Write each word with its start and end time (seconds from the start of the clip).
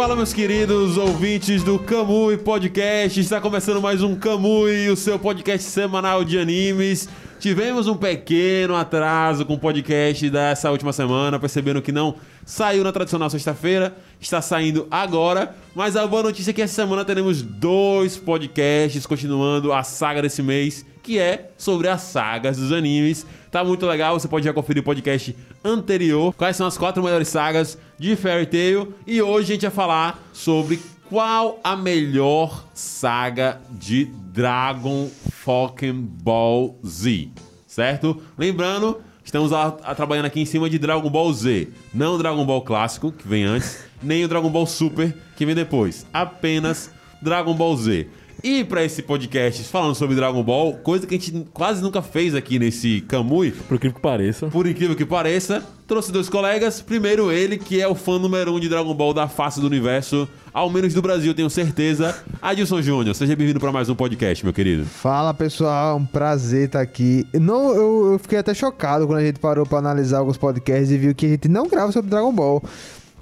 Fala, 0.00 0.16
meus 0.16 0.32
queridos 0.32 0.96
ouvintes 0.96 1.62
do 1.62 1.78
Camui 1.78 2.38
Podcast. 2.38 3.20
Está 3.20 3.38
começando 3.38 3.82
mais 3.82 4.02
um 4.02 4.16
Camui, 4.16 4.88
o 4.88 4.96
seu 4.96 5.18
podcast 5.18 5.68
semanal 5.68 6.24
de 6.24 6.38
animes. 6.38 7.06
Tivemos 7.38 7.86
um 7.86 7.94
pequeno 7.94 8.74
atraso 8.74 9.44
com 9.44 9.52
o 9.52 9.58
podcast 9.58 10.30
dessa 10.30 10.70
última 10.70 10.90
semana, 10.94 11.38
percebendo 11.38 11.82
que 11.82 11.92
não 11.92 12.16
saiu 12.46 12.82
na 12.82 12.92
tradicional 12.92 13.28
sexta-feira, 13.28 13.94
está 14.18 14.40
saindo 14.40 14.88
agora. 14.90 15.54
Mas 15.74 15.96
a 15.96 16.06
boa 16.06 16.22
notícia 16.22 16.50
é 16.50 16.54
que 16.54 16.62
essa 16.62 16.76
semana 16.76 17.04
teremos 17.04 17.42
dois 17.42 18.16
podcasts 18.16 19.04
continuando 19.04 19.70
a 19.70 19.82
saga 19.82 20.22
desse 20.22 20.42
mês, 20.42 20.82
que 21.02 21.18
é 21.18 21.50
sobre 21.58 21.88
as 21.88 22.00
sagas 22.00 22.56
dos 22.56 22.72
animes. 22.72 23.26
Tá 23.50 23.64
muito 23.64 23.84
legal, 23.84 24.18
você 24.18 24.28
pode 24.28 24.44
já 24.44 24.52
conferir 24.52 24.80
o 24.80 24.84
podcast 24.84 25.34
anterior, 25.64 26.32
quais 26.34 26.56
são 26.56 26.68
as 26.68 26.78
quatro 26.78 27.02
melhores 27.02 27.26
sagas 27.26 27.76
de 27.98 28.14
Fairy 28.14 28.46
Tail. 28.46 28.94
E 29.04 29.20
hoje 29.20 29.50
a 29.50 29.54
gente 29.54 29.62
vai 29.62 29.70
falar 29.72 30.22
sobre 30.32 30.78
qual 31.08 31.58
a 31.64 31.74
melhor 31.74 32.64
saga 32.72 33.60
de 33.72 34.04
Dragon 34.04 35.10
Fucking 35.32 36.00
Ball 36.22 36.78
Z, 36.86 37.28
certo? 37.66 38.22
Lembrando, 38.38 39.00
estamos 39.24 39.52
a, 39.52 39.66
a, 39.82 39.96
trabalhando 39.96 40.26
aqui 40.26 40.40
em 40.40 40.46
cima 40.46 40.70
de 40.70 40.78
Dragon 40.78 41.10
Ball 41.10 41.32
Z, 41.32 41.70
não 41.92 42.16
Dragon 42.16 42.46
Ball 42.46 42.62
clássico, 42.62 43.10
que 43.10 43.26
vem 43.26 43.42
antes, 43.42 43.84
nem 44.00 44.24
o 44.24 44.28
Dragon 44.28 44.48
Ball 44.48 44.66
Super, 44.66 45.12
que 45.36 45.44
vem 45.44 45.56
depois, 45.56 46.06
apenas 46.12 46.92
Dragon 47.20 47.54
Ball 47.54 47.76
Z. 47.76 48.06
E 48.42 48.64
para 48.64 48.82
esse 48.82 49.02
podcast 49.02 49.62
falando 49.64 49.94
sobre 49.94 50.16
Dragon 50.16 50.42
Ball, 50.42 50.74
coisa 50.74 51.06
que 51.06 51.14
a 51.14 51.18
gente 51.18 51.46
quase 51.52 51.82
nunca 51.82 52.00
fez 52.00 52.34
aqui 52.34 52.58
nesse 52.58 53.02
Camui. 53.02 53.50
Por 53.50 53.74
incrível 53.74 53.94
que 53.94 54.00
pareça. 54.00 54.46
Por 54.46 54.66
incrível 54.66 54.96
que 54.96 55.04
pareça, 55.04 55.62
trouxe 55.86 56.10
dois 56.10 56.28
colegas. 56.28 56.80
Primeiro 56.80 57.30
ele, 57.30 57.58
que 57.58 57.80
é 57.80 57.86
o 57.86 57.94
fã 57.94 58.18
número 58.18 58.54
um 58.54 58.60
de 58.60 58.68
Dragon 58.68 58.94
Ball 58.94 59.12
da 59.12 59.28
face 59.28 59.60
do 59.60 59.66
universo, 59.66 60.28
ao 60.52 60.70
menos 60.70 60.94
do 60.94 61.02
Brasil, 61.02 61.34
tenho 61.34 61.50
certeza. 61.50 62.16
Adilson 62.40 62.80
Júnior, 62.80 63.14
seja 63.14 63.36
bem-vindo 63.36 63.60
para 63.60 63.72
mais 63.72 63.88
um 63.88 63.94
podcast, 63.94 64.44
meu 64.44 64.54
querido. 64.54 64.84
Fala 64.86 65.34
pessoal, 65.34 65.98
um 65.98 66.06
prazer 66.06 66.66
estar 66.66 66.80
aqui. 66.80 67.26
Não, 67.34 67.74
eu, 67.74 68.12
eu 68.12 68.18
fiquei 68.18 68.38
até 68.38 68.54
chocado 68.54 69.06
quando 69.06 69.18
a 69.18 69.24
gente 69.24 69.38
parou 69.38 69.66
para 69.66 69.78
analisar 69.78 70.18
alguns 70.18 70.38
podcasts 70.38 70.90
e 70.90 70.96
viu 70.96 71.14
que 71.14 71.26
a 71.26 71.30
gente 71.30 71.48
não 71.48 71.68
grava 71.68 71.92
sobre 71.92 72.10
Dragon 72.10 72.32
Ball. 72.32 72.62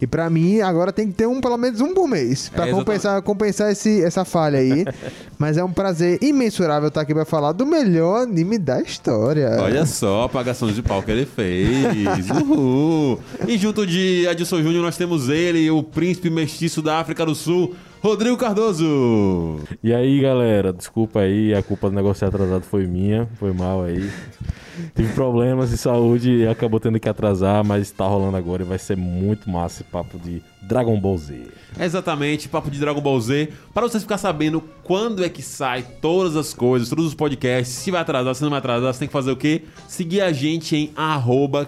E 0.00 0.06
pra 0.06 0.30
mim, 0.30 0.60
agora 0.60 0.92
tem 0.92 1.08
que 1.08 1.14
ter 1.14 1.26
um, 1.26 1.40
pelo 1.40 1.56
menos 1.56 1.80
um 1.80 1.92
por 1.92 2.06
mês. 2.06 2.48
Pra 2.48 2.68
é, 2.68 2.70
compensar, 2.70 3.20
compensar 3.22 3.72
esse, 3.72 4.02
essa 4.02 4.24
falha 4.24 4.58
aí. 4.58 4.84
Mas 5.38 5.56
é 5.56 5.64
um 5.64 5.72
prazer 5.72 6.18
imensurável 6.22 6.88
estar 6.88 7.00
aqui 7.00 7.14
pra 7.14 7.24
falar 7.24 7.52
do 7.52 7.66
melhor 7.66 8.22
anime 8.22 8.58
da 8.58 8.80
história. 8.80 9.56
Olha 9.60 9.86
só 9.86 10.22
a 10.22 10.24
apagação 10.26 10.70
de 10.70 10.82
pau 10.82 11.02
que 11.02 11.10
ele 11.10 11.26
fez. 11.26 12.28
Uhul. 12.30 13.18
E 13.46 13.58
junto 13.58 13.86
de 13.86 14.26
Adilson 14.28 14.62
Júnior, 14.62 14.82
nós 14.82 14.96
temos 14.96 15.28
ele, 15.28 15.70
o 15.70 15.82
príncipe 15.82 16.30
mestiço 16.30 16.80
da 16.80 16.98
África 16.98 17.24
do 17.26 17.34
Sul, 17.34 17.74
Rodrigo 18.00 18.36
Cardoso. 18.36 19.60
E 19.82 19.92
aí, 19.92 20.20
galera, 20.20 20.72
desculpa 20.72 21.20
aí, 21.20 21.54
a 21.54 21.62
culpa 21.62 21.90
do 21.90 21.96
negócio 21.96 22.26
atrasado 22.26 22.62
foi 22.62 22.86
minha, 22.86 23.28
foi 23.38 23.52
mal 23.52 23.82
aí. 23.82 24.08
Tive 24.94 25.12
problemas 25.14 25.70
de 25.70 25.76
saúde 25.76 26.30
e 26.30 26.46
acabou 26.46 26.78
tendo 26.80 26.98
que 26.98 27.08
atrasar, 27.08 27.64
mas 27.64 27.90
tá 27.90 28.06
rolando 28.06 28.36
agora 28.36 28.62
e 28.62 28.66
vai 28.66 28.78
ser 28.78 28.96
muito 28.96 29.48
massa 29.48 29.82
esse 29.82 29.84
papo 29.84 30.18
de 30.18 30.42
Dragon 30.62 30.98
Ball 30.98 31.16
Z. 31.16 31.48
Exatamente, 31.78 32.48
papo 32.48 32.70
de 32.70 32.78
Dragon 32.78 33.00
Ball 33.00 33.20
Z. 33.20 33.48
Para 33.72 33.88
vocês 33.88 34.02
ficar 34.02 34.18
sabendo 34.18 34.62
quando 34.82 35.24
é 35.24 35.28
que 35.28 35.42
sai 35.42 35.84
todas 36.00 36.36
as 36.36 36.52
coisas, 36.52 36.88
todos 36.88 37.06
os 37.06 37.14
podcasts, 37.14 37.76
se 37.76 37.90
vai 37.90 38.00
atrasar, 38.00 38.34
se 38.34 38.42
não 38.42 38.50
vai 38.50 38.58
atrasar, 38.58 38.92
você 38.92 39.00
tem 39.00 39.08
que 39.08 39.12
fazer 39.12 39.30
o 39.30 39.36
quê? 39.36 39.62
Seguir 39.86 40.20
a 40.20 40.32
gente 40.32 40.76
em 40.76 40.92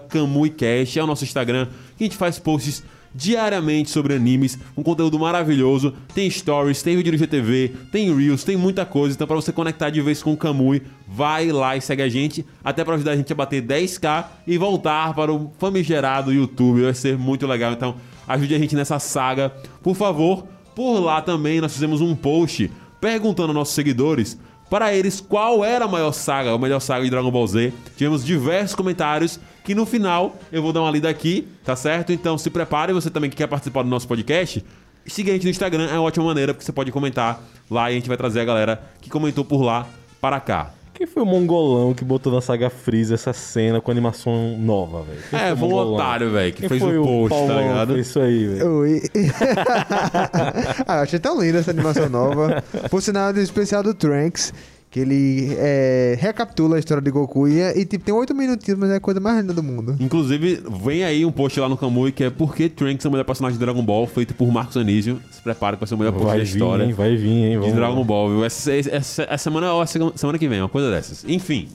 @camuicast, 0.09 0.99
é 0.99 1.03
o 1.03 1.07
nosso 1.07 1.25
Instagram, 1.25 1.69
que 1.97 2.05
a 2.05 2.07
gente 2.07 2.17
faz 2.17 2.39
posts 2.39 2.83
diariamente 3.15 3.91
sobre 3.91 4.15
animes, 4.15 4.59
um 4.77 4.83
conteúdo 4.83 5.19
maravilhoso. 5.19 5.95
Tem 6.15 6.29
stories, 6.31 6.83
tem 6.83 6.97
vídeo 6.97 7.13
no 7.13 7.19
GTV, 7.19 7.75
tem 7.91 8.15
reels, 8.15 8.45
tem 8.45 8.57
muita 8.57 8.85
coisa. 8.87 9.15
Então, 9.15 9.27
para 9.27 9.37
você 9.37 9.53
conectar 9.53 9.91
de 9.91 10.01
vez 10.01 10.23
com 10.23 10.33
o 10.33 10.37
Kamui, 10.37 10.83
vai 11.09 11.51
lá 11.51 11.77
e 11.77 11.81
segue 11.81 12.03
a 12.03 12.09
gente, 12.09 12.45
até 12.63 12.85
para 12.85 12.95
ajudar 12.95 13.13
a 13.13 13.17
gente 13.17 13.33
a 13.33 13.37
bater 13.37 13.63
10k 13.63 14.25
e 14.47 14.57
voltar 14.57 15.15
para 15.15 15.33
o 15.33 15.53
famigerado 15.59 16.33
YouTube. 16.33 16.83
Vai 16.83 16.95
ser 16.95 17.19
muito 17.19 17.47
legal. 17.47 17.73
Então, 17.73 17.97
ajude 18.27 18.55
a 18.55 18.59
gente 18.59 18.77
nessa 18.77 18.99
saga, 18.99 19.51
por 19.83 19.95
favor. 19.95 20.47
Por 20.75 21.01
lá 21.01 21.21
também 21.21 21.61
nós 21.61 21.73
fizemos 21.73 22.01
um 22.01 22.15
post 22.15 22.71
perguntando 23.01 23.49
aos 23.49 23.55
nossos 23.55 23.75
seguidores 23.75 24.39
para 24.71 24.95
eles 24.95 25.21
qual 25.21 25.65
era 25.65 25.85
a 25.85 25.89
maior 25.89 26.13
saga, 26.13 26.55
a 26.55 26.59
melhor 26.59 26.79
saga 26.79 27.05
de 27.05 27.11
Dragon 27.11 27.31
Ball 27.31 27.47
Z. 27.47 27.73
Tivemos 27.97 28.25
diversos 28.25 28.77
comentários 28.77 29.41
que 29.65 29.75
no 29.75 29.87
final 29.87 30.37
eu 30.53 30.63
vou 30.63 30.73
dar 30.73 30.83
uma 30.83 30.91
lida 30.91 31.09
aqui, 31.09 31.49
tá 31.65 31.77
certo? 31.77 32.13
Então 32.13 32.37
se 32.39 32.51
prepare, 32.51 32.93
você 32.93 33.11
também 33.11 33.31
que 33.31 33.37
quer 33.37 33.47
participar 33.47 33.83
do 33.83 33.89
nosso 33.89 34.07
podcast, 34.07 34.65
siga 35.07 35.31
a 35.31 35.35
gente 35.35 35.45
no 35.45 35.51
Instagram, 35.51 35.87
é 35.87 35.95
uma 35.95 36.03
ótima 36.03 36.25
maneira, 36.27 36.55
porque 36.55 36.65
você 36.65 36.73
pode 36.73 36.91
comentar 36.93 37.43
lá 37.71 37.91
e 37.91 37.95
a 37.95 37.97
gente 37.97 38.09
vai 38.09 38.17
trazer 38.17 38.41
a 38.41 38.45
galera 38.45 38.83
que 39.01 39.11
comentou 39.11 39.45
por 39.45 39.63
lá 39.63 39.87
para 40.21 40.41
cá. 40.41 40.73
Quem 41.01 41.07
foi 41.07 41.23
o 41.23 41.27
mongolão 41.27 41.95
que 41.95 42.05
botou 42.05 42.31
na 42.31 42.43
saga 42.43 42.69
Freeza 42.69 43.15
essa 43.15 43.33
cena 43.33 43.81
com 43.81 43.91
animação 43.91 44.59
nova, 44.59 45.03
velho? 45.03 45.21
É, 45.33 45.57
foi 45.57 45.67
um 45.67 45.73
otário, 45.73 46.31
velho, 46.31 46.53
que 46.53 46.61
Quem 46.61 46.69
fez 46.69 46.83
o 46.83 47.03
post, 47.03 47.39
o 47.39 47.47
tá 47.47 47.55
ligado? 47.55 47.99
Isso 47.99 48.21
aí, 48.21 48.47
velho. 48.47 48.71
Oi. 48.81 49.03
ah, 50.87 50.97
eu 50.97 51.03
achei 51.03 51.19
tão 51.19 51.41
linda 51.41 51.61
essa 51.61 51.71
animação 51.71 52.07
nova. 52.11 52.63
Por 52.91 53.01
sinal, 53.01 53.33
do 53.33 53.41
especial 53.41 53.83
do 53.83 53.95
Trunks 53.95 54.53
que 54.91 54.99
ele 54.99 55.55
é, 55.57 56.19
recapitula 56.19 56.77
a 56.77 56.79
história 56.79 57.01
de 57.01 57.11
Goku 57.11 57.47
e, 57.47 57.61
e 57.61 57.85
tipo, 57.85 58.05
tem 58.05 58.13
oito 58.13 58.35
minutinhos, 58.35 58.79
mas 58.79 58.91
é 58.91 58.97
a 58.97 59.01
coisa 59.01 59.21
mais 59.21 59.41
linda 59.41 59.55
do 59.55 59.63
mundo. 59.63 59.97
Inclusive, 60.01 60.63
vem 60.83 61.05
aí 61.05 61.25
um 61.25 61.31
post 61.31 61.61
lá 61.61 61.69
no 61.69 61.77
Kamui 61.77 62.11
que 62.11 62.25
é 62.25 62.31
Por 62.31 62.55
que 62.57 62.69
Trunks 62.69 63.05
é 63.05 63.09
o 63.09 63.13
melhor 63.13 63.25
personagem 63.25 63.57
de 63.57 63.65
Dragon 63.65 63.83
Ball, 63.83 64.07
feito 64.09 64.35
por 64.35 64.51
Marcos 64.51 64.77
Anísio. 64.77 65.21
Se 65.31 65.41
prepara 65.41 65.77
pra 65.77 65.87
ser 65.87 65.95
o 65.95 65.99
melhor 65.99 66.13
post 66.13 66.37
da 66.37 66.43
história. 66.43 66.85
Hein, 66.85 66.93
vai 66.93 67.17
vir, 67.17 67.29
hein? 67.29 67.59
Vamos 67.59 67.73
de 67.73 67.79
Dragon 67.79 68.05
Ball, 68.05 68.31
viu? 68.31 68.45
Essa, 68.45 68.73
essa, 68.73 68.91
essa, 68.91 69.23
essa 69.23 69.39
semana 69.39 69.73
ou 69.73 69.87
semana 69.87 70.39
que 70.39 70.49
vem, 70.49 70.61
uma 70.61 70.69
coisa 70.69 70.91
dessas. 70.91 71.25
Enfim, 71.29 71.69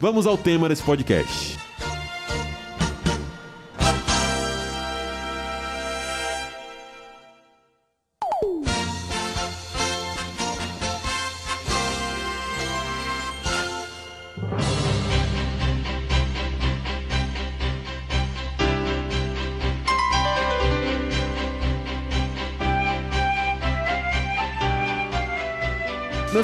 vamos 0.00 0.26
ao 0.26 0.38
tema 0.38 0.66
desse 0.68 0.82
podcast. 0.82 1.58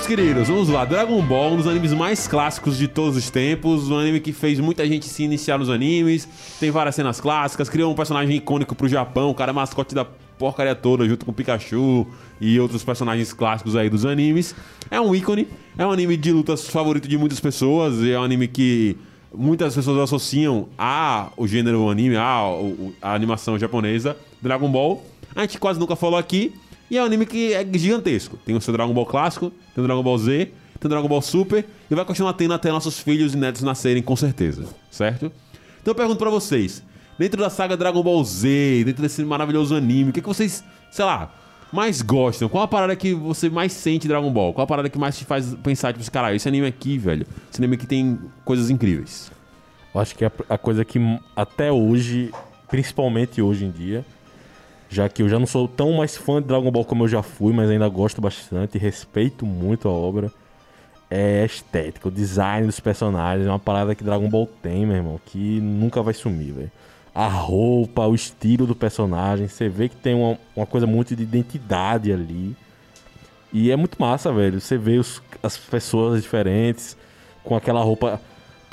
Queridos, 0.09 0.49
vamos 0.49 0.71
lá. 0.71 0.87
Dragon 0.87 1.21
Ball, 1.21 1.53
um 1.53 1.57
dos 1.59 1.67
animes 1.67 1.93
mais 1.93 2.27
clássicos 2.27 2.79
de 2.79 2.89
todos 2.89 3.15
os 3.15 3.29
tempos. 3.29 3.91
Um 3.91 3.99
anime 3.99 4.21
que 4.21 4.33
fez 4.33 4.59
muita 4.59 4.87
gente 4.87 5.05
se 5.05 5.23
iniciar 5.23 5.59
nos 5.59 5.69
animes. 5.69 6.27
Tem 6.59 6.71
várias 6.71 6.95
cenas 6.95 7.21
clássicas. 7.21 7.69
Criou 7.69 7.93
um 7.93 7.95
personagem 7.95 8.35
icônico 8.35 8.75
pro 8.75 8.89
Japão. 8.89 9.29
O 9.29 9.35
cara 9.35 9.53
mascote 9.53 9.95
da 9.95 10.07
porcaria 10.07 10.75
toda, 10.75 11.07
junto 11.07 11.27
com 11.27 11.33
Pikachu 11.35 12.07
e 12.41 12.59
outros 12.59 12.83
personagens 12.83 13.35
clássicos 13.35 13.77
aí 13.77 13.91
dos 13.91 14.07
animes. 14.07 14.55
É 14.91 14.99
um 14.99 15.15
ícone. 15.15 15.47
É 15.77 15.87
um 15.87 15.91
anime 15.91 16.17
de 16.17 16.33
lutas 16.33 16.67
favorito 16.71 17.07
de 17.07 17.19
muitas 17.19 17.39
pessoas. 17.39 18.03
É 18.03 18.19
um 18.19 18.23
anime 18.23 18.49
que 18.49 18.97
muitas 19.35 19.75
pessoas 19.75 19.99
associam 19.99 20.71
a 20.79 21.29
o 21.37 21.47
gênero 21.47 21.91
anime, 21.91 22.17
a, 22.17 22.45
a 23.03 23.13
animação 23.13 23.59
japonesa, 23.59 24.17
Dragon 24.41 24.73
Ball. 24.73 25.05
A 25.37 25.43
gente 25.43 25.59
quase 25.59 25.79
nunca 25.79 25.95
falou 25.95 26.19
aqui. 26.19 26.55
E 26.91 26.97
é 26.97 27.03
um 27.03 27.05
anime 27.05 27.27
que 27.27 27.53
é 27.53 27.67
gigantesco. 27.75 28.39
Tem 28.45 28.55
o 28.57 28.61
seu 28.61 28.73
Dragon 28.73 28.95
Ball 28.95 29.07
clássico, 29.07 29.53
tem 29.75 29.85
o 29.85 29.87
Dragon 29.87 30.03
Ball 30.03 30.19
Z, 30.19 30.53
tem 30.81 30.87
o 30.87 30.89
Dragon 30.89 31.09
Ball 31.09 31.21
Super 31.23 31.67
e 31.91 31.95
vai 31.95 32.05
continuar 32.05 32.33
tendo 32.33 32.55
até 32.55 32.71
nossos 32.71 32.99
filhos 32.99 33.35
e 33.35 33.37
netos 33.37 33.63
nascerem, 33.63 34.03
com 34.03 34.17
certeza. 34.17 34.65
Certo? 34.91 35.33
Então 35.81 35.93
eu 35.93 35.95
pergunto 35.95 36.19
pra 36.19 36.31
vocês: 36.31 36.83
dentro 37.19 37.41
da 37.41 37.51
saga 37.51 37.77
Dragon 37.77 38.03
Ball 38.03 38.23
Z, 38.25 38.85
dentro 38.85 39.03
desse 39.03 39.23
maravilhoso 39.25 39.75
anime, 39.75 40.11
o 40.11 40.13
que, 40.13 40.21
que 40.21 40.29
vocês, 40.29 40.65
sei 40.91 41.05
lá, 41.05 41.35
mais 41.73 42.01
gostam? 42.01 42.49
Qual 42.49 42.63
a 42.63 42.69
parada 42.69 42.97
que 42.97 43.13
você 43.13 43.51
mais 43.51 43.73
sente 43.73 44.09
Dragon 44.09 44.31
Ball? 44.31 44.55
Qual 44.55 44.65
a 44.65 44.67
parada 44.67 44.89
que 44.89 44.99
mais 44.99 45.19
te 45.19 45.25
faz 45.25 45.55
pensar, 45.63 45.93
tipo, 45.93 46.11
caralho, 46.11 46.37
esse 46.37 46.49
anime 46.49 46.67
aqui, 46.67 46.97
velho, 46.97 47.27
esse 47.51 47.61
anime 47.61 47.75
aqui 47.75 47.87
tem 47.87 48.19
coisas 48.45 48.71
incríveis? 48.71 49.31
Eu 49.95 50.01
acho 50.01 50.15
que 50.15 50.25
a 50.25 50.59
coisa 50.59 50.85
que 50.85 50.99
até 51.35 51.73
hoje, 51.73 52.31
principalmente 52.69 53.43
hoje 53.43 53.65
em 53.65 53.71
dia, 53.71 54.05
já 54.89 55.09
que 55.09 55.23
eu 55.23 55.29
já 55.29 55.39
não 55.39 55.47
sou 55.47 55.69
tão 55.69 55.93
mais 55.93 56.17
fã 56.17 56.41
de 56.41 56.49
Dragon 56.49 56.71
Ball 56.71 56.85
como 56.85 57.05
eu 57.05 57.09
já 57.09 57.23
fui, 57.23 57.53
mas 57.53 57.69
ainda 57.69 57.89
gosto 57.89 58.21
bastante 58.21 58.79
respeito 58.79 59.45
muito 59.45 59.89
a 59.89 59.93
obra. 59.93 60.33
É 61.11 61.43
a 61.43 61.47
estética, 61.47 62.09
o 62.09 62.11
design 62.11 62.67
dos 62.67 62.81
personagens, 62.81 63.47
é 63.47 63.51
uma 63.51 63.59
parada 63.59 63.95
que 63.95 64.05
Dragon 64.05 64.29
Ball 64.29 64.47
tem, 64.63 64.85
meu 64.85 64.97
irmão, 64.97 65.21
que 65.25 65.61
nunca 65.61 66.03
vai 66.03 66.13
sumir, 66.13 66.53
velho. 66.53 66.73
A 67.15 67.27
roupa, 67.27 68.07
o 68.07 68.15
estilo 68.15 68.67
do 68.67 68.75
personagem, 68.75 69.49
você 69.49 69.69
vê 69.69 69.89
que 69.89 69.97
tem 69.97 70.15
uma, 70.15 70.39
uma 70.55 70.67
coisa 70.67 70.87
muito 70.87 71.17
de 71.17 71.23
identidade 71.23 72.13
ali. 72.13 72.55
E 73.53 73.71
é 73.71 73.77
muito 73.77 73.97
massa, 73.99 74.31
velho. 74.33 74.61
Você 74.61 74.77
vê 74.77 74.99
os, 74.99 75.23
as 75.43 75.57
pessoas 75.57 76.23
diferentes 76.23 76.97
com 77.43 77.57
aquela 77.57 77.83
roupa 77.83 78.21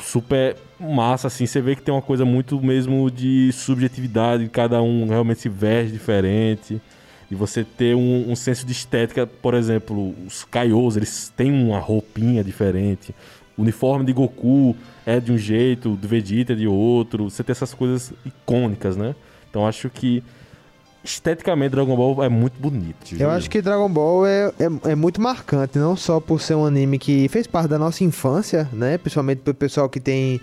super 0.06 0.56
massa, 0.80 1.28
assim. 1.28 1.46
Você 1.46 1.60
vê 1.60 1.76
que 1.76 1.82
tem 1.82 1.94
uma 1.94 2.02
coisa 2.02 2.24
muito 2.24 2.62
mesmo 2.62 3.10
de 3.10 3.52
subjetividade, 3.52 4.48
cada 4.50 4.82
um 4.82 5.08
realmente 5.08 5.42
se 5.42 5.50
veste 5.50 5.92
diferente. 5.92 6.82
E 7.30 7.34
você 7.34 7.64
ter 7.64 7.96
um, 7.96 8.32
um 8.32 8.36
senso 8.36 8.66
de 8.66 8.72
estética, 8.72 9.26
por 9.26 9.56
exemplo, 9.56 10.14
os 10.28 10.44
Kaios, 10.44 10.96
eles 10.96 11.34
têm 11.36 11.52
uma 11.52 11.80
roupinha 11.80 12.44
diferente. 12.44 13.16
O 13.58 13.64
uniforme 13.64 14.06
de 14.06 14.14
Goku 14.14 14.76
é 15.06 15.20
de 15.20 15.32
um 15.32 15.38
jeito, 15.38 15.96
do 15.96 16.08
Vegeta 16.08 16.54
é 16.54 16.56
de 16.56 16.68
outro. 16.68 17.30
Você 17.30 17.44
tem 17.44 17.52
essas 17.52 17.74
coisas 17.74 18.14
icônicas, 18.24 18.96
né? 18.96 19.16
Então 19.50 19.66
acho 19.66 19.90
que 19.90 20.24
esteticamente 21.06 21.72
Dragon 21.72 21.96
Ball 21.96 22.24
é 22.24 22.30
muito 22.30 22.60
bonito. 22.60 23.16
Eu 23.20 23.30
acho 23.30 23.50
que 23.50 23.62
Dragon 23.62 23.90
Ball 23.90 24.26
é, 24.26 24.52
é, 24.60 24.92
é 24.92 24.96
muito 24.96 25.22
marcante, 25.22 25.78
não 25.78 25.96
só 25.96 26.20
por 26.20 26.42
ser 26.42 26.56
um 26.56 26.66
anime 26.66 26.98
que 27.00 27.28
fez 27.30 27.48
parte 27.48 27.68
da 27.70 27.78
nossa 27.80 28.04
infância, 28.04 28.68
né? 28.74 28.98
Principalmente 28.98 29.40
pro 29.40 29.54
pessoal 29.54 29.88
que 29.90 30.00
tem 30.00 30.40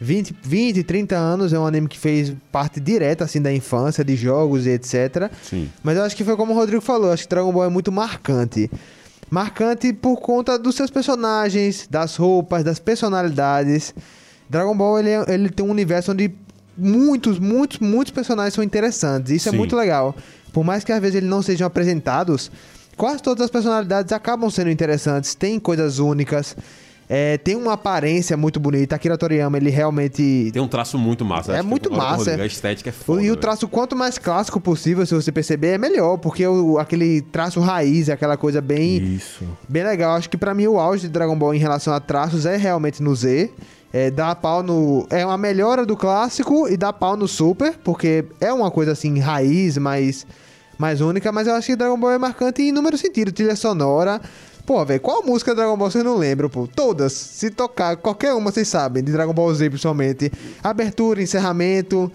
20, 0.00 0.34
20, 0.42 0.82
30 0.82 1.16
anos, 1.16 1.52
é 1.52 1.58
um 1.58 1.66
anime 1.66 1.88
que 1.88 1.98
fez 1.98 2.32
parte 2.52 2.78
direta, 2.80 3.24
assim, 3.24 3.40
da 3.40 3.52
infância, 3.52 4.04
de 4.04 4.14
jogos 4.16 4.66
e 4.66 4.70
etc. 4.70 5.30
Sim. 5.42 5.70
Mas 5.82 5.96
eu 5.96 6.04
acho 6.04 6.14
que 6.16 6.22
foi 6.24 6.36
como 6.36 6.52
o 6.52 6.56
Rodrigo 6.56 6.80
falou, 6.82 7.10
acho 7.12 7.22
que 7.24 7.28
Dragon 7.30 7.52
Ball 7.52 7.64
é 7.64 7.68
muito 7.68 7.90
marcante. 7.90 8.70
Marcante 9.30 9.92
por 9.92 10.20
conta 10.20 10.56
dos 10.58 10.76
seus 10.76 10.90
personagens, 10.90 11.88
das 11.90 12.14
roupas, 12.16 12.62
das 12.62 12.78
personalidades. 12.78 13.92
Dragon 14.48 14.76
Ball, 14.76 15.00
ele, 15.00 15.10
é- 15.10 15.24
ele 15.34 15.48
tem 15.50 15.66
um 15.66 15.70
universo 15.70 16.12
onde 16.12 16.30
muitos, 16.76 17.38
muitos, 17.38 17.78
muitos 17.78 18.12
personagens 18.12 18.54
são 18.54 18.62
interessantes. 18.64 19.30
Isso 19.32 19.48
Sim. 19.50 19.54
é 19.56 19.58
muito 19.58 19.74
legal. 19.76 20.14
Por 20.52 20.64
mais 20.64 20.84
que 20.84 20.92
às 20.92 21.00
vezes 21.00 21.16
eles 21.16 21.28
não 21.28 21.42
sejam 21.42 21.66
apresentados, 21.66 22.50
quase 22.96 23.22
todas 23.22 23.44
as 23.44 23.50
personalidades 23.50 24.12
acabam 24.12 24.48
sendo 24.50 24.70
interessantes. 24.70 25.34
Tem 25.34 25.58
coisas 25.58 25.98
únicas. 25.98 26.56
é, 27.08 27.38
tem 27.38 27.54
uma 27.54 27.74
aparência 27.74 28.36
muito 28.36 28.58
bonita. 28.58 28.96
Akira 28.96 29.16
Toriyama, 29.16 29.56
ele 29.58 29.70
realmente 29.70 30.50
Tem 30.52 30.60
um 30.60 30.66
traço 30.66 30.98
muito 30.98 31.24
massa. 31.24 31.52
É 31.56 31.62
muito 31.62 31.88
massa, 31.90 32.16
Rodrigo, 32.16 32.40
é. 32.40 32.42
A 32.42 32.46
estética 32.46 32.90
é 32.90 32.92
foda. 32.92 33.22
e 33.22 33.30
o 33.30 33.36
traço 33.36 33.68
quanto 33.68 33.94
mais 33.94 34.18
clássico 34.18 34.60
possível, 34.60 35.06
se 35.06 35.14
você 35.14 35.30
perceber, 35.30 35.68
é 35.68 35.78
melhor, 35.78 36.16
porque 36.18 36.44
o, 36.46 36.78
aquele 36.78 37.20
traço 37.22 37.60
raiz, 37.60 38.08
é 38.08 38.12
aquela 38.12 38.36
coisa 38.36 38.60
bem, 38.60 38.96
Isso. 39.14 39.44
bem 39.68 39.84
legal. 39.84 40.16
Acho 40.16 40.28
que 40.28 40.36
pra 40.36 40.52
mim 40.52 40.66
o 40.66 40.80
auge 40.80 41.02
de 41.02 41.08
Dragon 41.10 41.38
Ball 41.38 41.54
em 41.54 41.58
relação 41.58 41.94
a 41.94 42.00
traços 42.00 42.44
é 42.44 42.56
realmente 42.56 43.00
no 43.02 43.14
Z. 43.14 43.52
É, 43.96 44.10
dá 44.10 44.34
pau 44.34 44.62
no. 44.62 45.06
É 45.08 45.24
uma 45.24 45.38
melhora 45.38 45.86
do 45.86 45.96
clássico 45.96 46.68
e 46.68 46.76
dá 46.76 46.92
pau 46.92 47.16
no 47.16 47.26
Super, 47.26 47.78
porque 47.78 48.26
é 48.38 48.52
uma 48.52 48.70
coisa 48.70 48.92
assim, 48.92 49.18
raiz, 49.18 49.78
mais, 49.78 50.26
mais 50.76 51.00
única, 51.00 51.32
mas 51.32 51.46
eu 51.46 51.54
acho 51.54 51.68
que 51.68 51.76
Dragon 51.76 51.98
Ball 51.98 52.10
é 52.10 52.18
marcante 52.18 52.60
em 52.60 52.68
inúmeros 52.68 53.00
sentidos. 53.00 53.32
Trilha 53.32 53.56
sonora. 53.56 54.20
Pô, 54.66 54.84
velho, 54.84 55.00
qual 55.00 55.24
música 55.24 55.52
de 55.52 55.56
Dragon 55.56 55.78
Ball 55.78 55.90
vocês 55.90 56.04
não 56.04 56.18
lembram, 56.18 56.50
pô? 56.50 56.66
Todas. 56.66 57.14
Se 57.14 57.48
tocar, 57.48 57.96
qualquer 57.96 58.34
uma 58.34 58.52
vocês 58.52 58.68
sabem, 58.68 59.02
de 59.02 59.10
Dragon 59.12 59.32
Ball 59.32 59.54
Z 59.54 59.70
principalmente. 59.70 60.30
Abertura, 60.62 61.22
encerramento. 61.22 62.12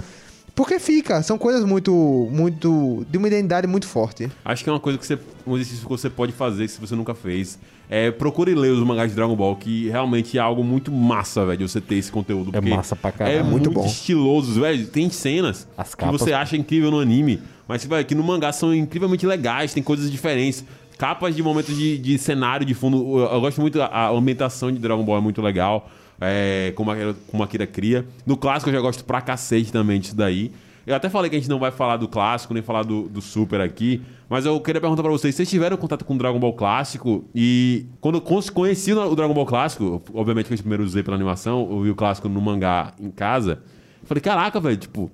Porque 0.54 0.78
fica, 0.78 1.24
são 1.24 1.36
coisas 1.36 1.66
muito, 1.66 2.30
muito. 2.32 3.04
de 3.10 3.18
uma 3.18 3.28
identidade 3.28 3.66
muito 3.66 3.88
forte. 3.88 4.30
Acho 4.46 4.64
que 4.64 4.70
é 4.70 4.74
uma 4.74 4.80
coisa 4.80 5.00
que 5.00 5.08
você. 5.08 5.18
Um 5.48 5.56
exercício 5.56 5.84
que 5.84 5.90
você 5.90 6.12
pode 6.12 6.32
fazer 6.32 6.68
se 6.68 6.80
você 6.80 6.94
nunca 6.94 7.16
fez. 7.16 7.58
É, 7.94 8.10
procure 8.10 8.56
ler 8.56 8.70
os 8.72 8.80
mangás 8.80 9.10
de 9.10 9.16
Dragon 9.18 9.36
Ball, 9.36 9.54
que 9.58 9.90
realmente 9.90 10.38
é 10.38 10.42
algo 10.42 10.64
muito 10.64 10.90
massa, 10.94 11.46
velho, 11.46 11.68
você 11.68 11.82
ter 11.82 11.96
esse 11.96 12.10
conteúdo. 12.10 12.50
É 12.54 12.62
massa 12.62 12.96
pra 12.96 13.12
caralho. 13.12 13.38
É 13.40 13.44
Muito 13.44 13.70
muito, 13.70 13.72
bom. 13.72 13.86
estiloso, 13.86 14.62
velho. 14.62 14.88
Tem 14.88 15.10
cenas 15.10 15.68
As 15.78 15.94
que 15.94 16.06
capas- 16.06 16.22
você 16.22 16.32
acha 16.32 16.56
incrível 16.56 16.90
no 16.90 17.00
anime, 17.02 17.42
mas 17.68 17.84
velho, 17.84 18.06
que 18.06 18.16
no 18.16 18.24
mangá 18.24 18.54
são 18.54 18.74
incrivelmente 18.74 19.28
legais, 19.28 19.74
tem 19.74 19.84
coisas 19.84 20.10
diferentes. 20.10 20.64
Capas 20.98 21.36
de 21.36 21.44
momentos 21.44 21.76
de, 21.76 21.98
de 21.98 22.18
cenário 22.18 22.66
de 22.66 22.74
fundo. 22.74 23.20
Eu, 23.20 23.26
eu 23.26 23.42
gosto 23.42 23.60
muito, 23.60 23.82
a, 23.82 23.88
a 23.88 24.10
ambientação 24.10 24.72
de 24.72 24.80
Dragon 24.80 25.04
Ball 25.04 25.18
é 25.18 25.22
muito 25.22 25.42
legal. 25.42 25.90
É, 26.22 26.72
como, 26.76 26.92
a, 26.92 26.96
como 27.28 27.44
a 27.44 27.48
Kira 27.48 27.68
cria. 27.68 28.06
No 28.26 28.38
clássico 28.38 28.70
eu 28.70 28.74
já 28.76 28.80
gosto 28.80 29.04
pra 29.04 29.20
cacete 29.20 29.70
também 29.72 30.00
disso 30.00 30.16
daí. 30.16 30.52
Eu 30.92 30.98
até 30.98 31.10
falei 31.10 31.30
que 31.30 31.36
a 31.38 31.40
gente 31.40 31.50
não 31.50 31.58
vai 31.58 31.72
falar 31.72 31.96
do 31.96 32.08
clássico, 32.08 32.54
nem 32.54 32.62
falar 32.62 32.84
do, 32.84 33.08
do 33.08 33.22
Super 33.22 33.62
aqui, 33.62 34.02
mas 34.30 34.46
eu 34.46 34.60
queria 34.60 34.82
perguntar 34.82 35.02
pra 35.02 35.12
vocês, 35.12 35.34
vocês 35.34 35.50
tiveram 35.50 35.78
contato 35.78 36.04
com 36.04 36.16
o 36.16 36.18
Dragon 36.18 36.38
Ball 36.38 36.54
clássico? 36.54 37.24
E 37.34 37.86
quando 38.02 38.16
eu 38.16 38.42
conheci 38.54 38.92
o 38.92 39.16
Dragon 39.16 39.34
Ball 39.34 39.46
clássico, 39.46 40.02
obviamente 40.14 40.48
que 40.48 40.54
eu 40.54 40.58
primeiro 40.58 40.84
usei 40.84 41.02
pela 41.02 41.16
animação, 41.16 41.66
eu 41.72 41.82
vi 41.82 41.90
o 41.92 41.96
clássico 41.96 42.28
no 42.28 42.42
mangá 42.42 42.94
em 43.00 43.10
casa, 43.10 43.62
falei, 44.04 44.22
caraca, 44.22 44.60
velho, 44.60 44.76
tipo, 44.76 45.10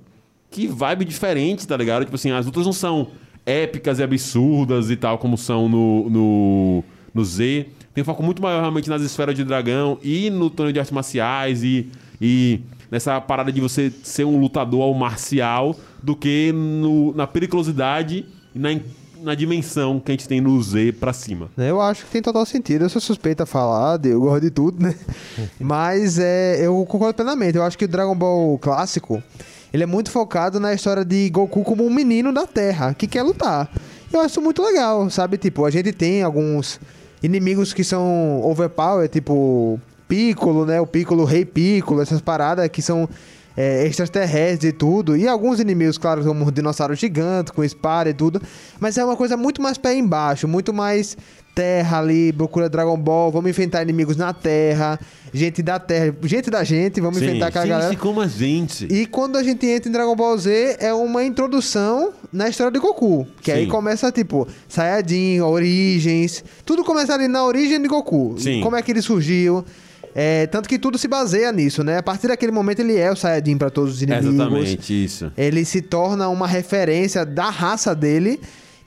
que 0.50 0.68
vibe 0.68 1.06
diferente, 1.06 1.68
tá 1.68 1.78
ligado? 1.78 2.06
Tipo 2.06 2.16
assim, 2.16 2.32
as 2.32 2.46
lutas 2.46 2.66
não 2.66 2.74
são 2.74 3.10
épicas 3.46 4.00
e 4.00 4.04
absurdas 4.04 4.90
e 4.90 4.96
tal, 4.96 5.20
como 5.20 5.38
são 5.38 5.70
no, 5.70 6.10
no, 6.10 6.84
no 7.14 7.24
Z. 7.24 7.68
Tem 7.94 8.04
foco 8.04 8.24
muito 8.24 8.42
maior 8.42 8.62
realmente 8.62 8.90
nas 8.90 9.04
esferas 9.04 9.36
de 9.36 9.44
dragão 9.44 10.00
e 10.04 10.30
no 10.32 10.50
torneio 10.50 10.74
de 10.74 10.80
artes 10.80 10.92
marciais 10.92 11.64
e, 11.64 11.88
e 12.20 12.62
nessa 12.92 13.20
parada 13.20 13.52
de 13.52 13.60
você 13.62 13.92
ser 14.04 14.26
um 14.26 14.40
lutador 14.40 14.82
ao 14.82 14.94
marcial 14.94 15.76
do 16.02 16.16
que 16.16 16.52
no, 16.54 17.14
na 17.14 17.28
periculosidade 17.28 18.26
e 18.56 18.60
na, 18.60 18.70
na 19.22 19.36
dimensão 19.36 20.00
que 20.00 20.12
a 20.12 20.14
gente 20.14 20.28
tem 20.28 20.42
no 20.42 20.62
Z 20.62 20.94
pra 20.94 21.14
cima. 21.14 21.50
Eu 21.58 21.82
acho 21.82 22.06
que 22.06 22.12
tem 22.12 22.22
total 22.22 22.46
sentido. 22.46 22.86
Eu 22.86 22.90
sou 22.90 23.02
suspeito 23.02 23.44
a 23.44 23.46
falar, 23.46 24.00
eu 24.06 24.20
gosto 24.20 24.42
de 24.42 24.52
tudo, 24.52 24.82
né? 24.82 24.96
Mas 25.60 26.20
é, 26.20 26.66
eu 26.66 26.86
concordo 26.86 27.16
plenamente. 27.16 27.58
Eu 27.58 27.64
acho 27.64 27.78
que 27.78 27.86
o 27.86 27.88
Dragon 27.88 28.16
Ball 28.16 28.58
clássico, 28.60 29.22
ele 29.74 29.84
é 29.84 29.88
muito 29.88 30.12
focado 30.12 30.60
na 30.60 30.74
história 30.74 31.04
de 31.04 31.30
Goku 31.30 31.64
como 31.64 31.86
um 31.86 31.94
menino 31.94 32.32
da 32.32 32.46
Terra, 32.46 32.94
que 32.94 33.08
quer 33.08 33.24
lutar. 33.24 33.70
Eu 34.12 34.22
acho 34.22 34.32
isso 34.32 34.42
muito 34.42 34.62
legal, 34.62 35.10
sabe? 35.10 35.38
Tipo, 35.38 35.66
a 35.66 35.70
gente 35.70 35.92
tem 35.92 36.24
alguns 36.24 36.80
inimigos 37.22 37.74
que 37.74 37.84
são 37.84 38.42
overpower, 38.44 39.10
tipo 39.10 39.80
Piccolo, 40.08 40.66
né? 40.66 40.80
O 40.80 40.88
Piccolo, 40.88 41.24
Rei 41.26 41.46
Piccolo, 41.46 42.02
essas 42.02 42.22
paradas 42.22 42.68
que 42.70 42.82
são 42.82 43.08
é, 43.58 43.86
extraterrestres 43.88 44.72
e 44.72 44.72
tudo. 44.72 45.18
E 45.18 45.28
alguns 45.28 45.60
inimigos, 45.60 45.98
claro, 45.98 46.24
como 46.24 46.46
o 46.46 46.52
dinossauro 46.52 46.94
gigante, 46.94 47.52
com 47.52 47.64
espada 47.64 48.10
e 48.10 48.14
tudo. 48.14 48.42
Mas 48.80 48.98
é 48.98 49.04
uma 49.04 49.16
coisa 49.16 49.36
muito 49.36 49.62
mais 49.62 49.78
pé 49.78 49.96
embaixo, 49.96 50.48
muito 50.48 50.72
mais 50.72 51.18
terra 51.56 51.98
ali, 51.98 52.32
procura 52.32 52.70
Dragon 52.70 52.96
Ball, 52.96 53.32
vamos 53.32 53.50
enfrentar 53.50 53.82
inimigos 53.82 54.16
na 54.16 54.32
terra, 54.32 55.00
gente 55.34 55.64
da 55.64 55.80
terra, 55.80 56.16
gente 56.22 56.52
da 56.52 56.64
gente, 56.64 57.02
vamos 57.02 57.20
enfrentar 57.20 57.48
aquela 57.48 57.66
galera. 57.66 57.90
gente 57.90 58.00
como 58.00 58.22
a 58.22 58.28
gente. 58.28 58.86
E 58.86 59.08
quando 59.08 59.38
a 59.38 59.44
gente 59.44 59.66
entra 59.66 59.90
em 59.90 59.92
Dragon 59.92 60.16
Ball 60.16 60.38
Z, 60.38 60.78
é 60.80 60.94
uma 60.94 61.24
introdução 61.24 62.14
na 62.32 62.48
história 62.48 62.72
de 62.72 62.78
Goku. 62.78 63.26
Que 63.42 63.52
aí 63.52 63.64
Sim. 63.64 63.72
começa, 63.72 64.12
tipo, 64.12 64.48
Saiyajin, 64.70 65.42
origens. 65.42 66.44
Tudo 66.64 66.84
começa 66.84 67.16
ali 67.16 67.28
na 67.28 67.44
origem 67.44 67.82
de 67.82 67.88
Goku. 67.88 68.36
Sim. 68.38 68.62
Como 68.62 68.76
é 68.76 68.82
que 68.84 68.92
ele 68.92 69.02
surgiu. 69.02 69.66
É, 70.20 70.48
tanto 70.48 70.68
que 70.68 70.80
tudo 70.80 70.98
se 70.98 71.08
baseia 71.08 71.52
nisso, 71.52 71.84
né? 71.84 72.00
A 72.00 72.04
partir 72.04 72.28
daquele 72.28 72.52
momento 72.52 72.80
ele 72.80 72.98
é 72.98 73.12
o 73.12 73.16
Saiyajin 73.16 73.56
pra 73.56 73.70
todos 73.70 73.94
os 73.94 74.02
É 74.02 74.06
inimigos. 74.06 74.34
exatamente 74.34 75.06
isso. 75.06 75.32
Ele 75.38 75.64
se 75.64 75.80
torna 75.80 76.28
uma 76.28 76.48
referência 76.48 77.24
da 77.24 77.52
raça 77.52 77.94
dele 77.94 78.40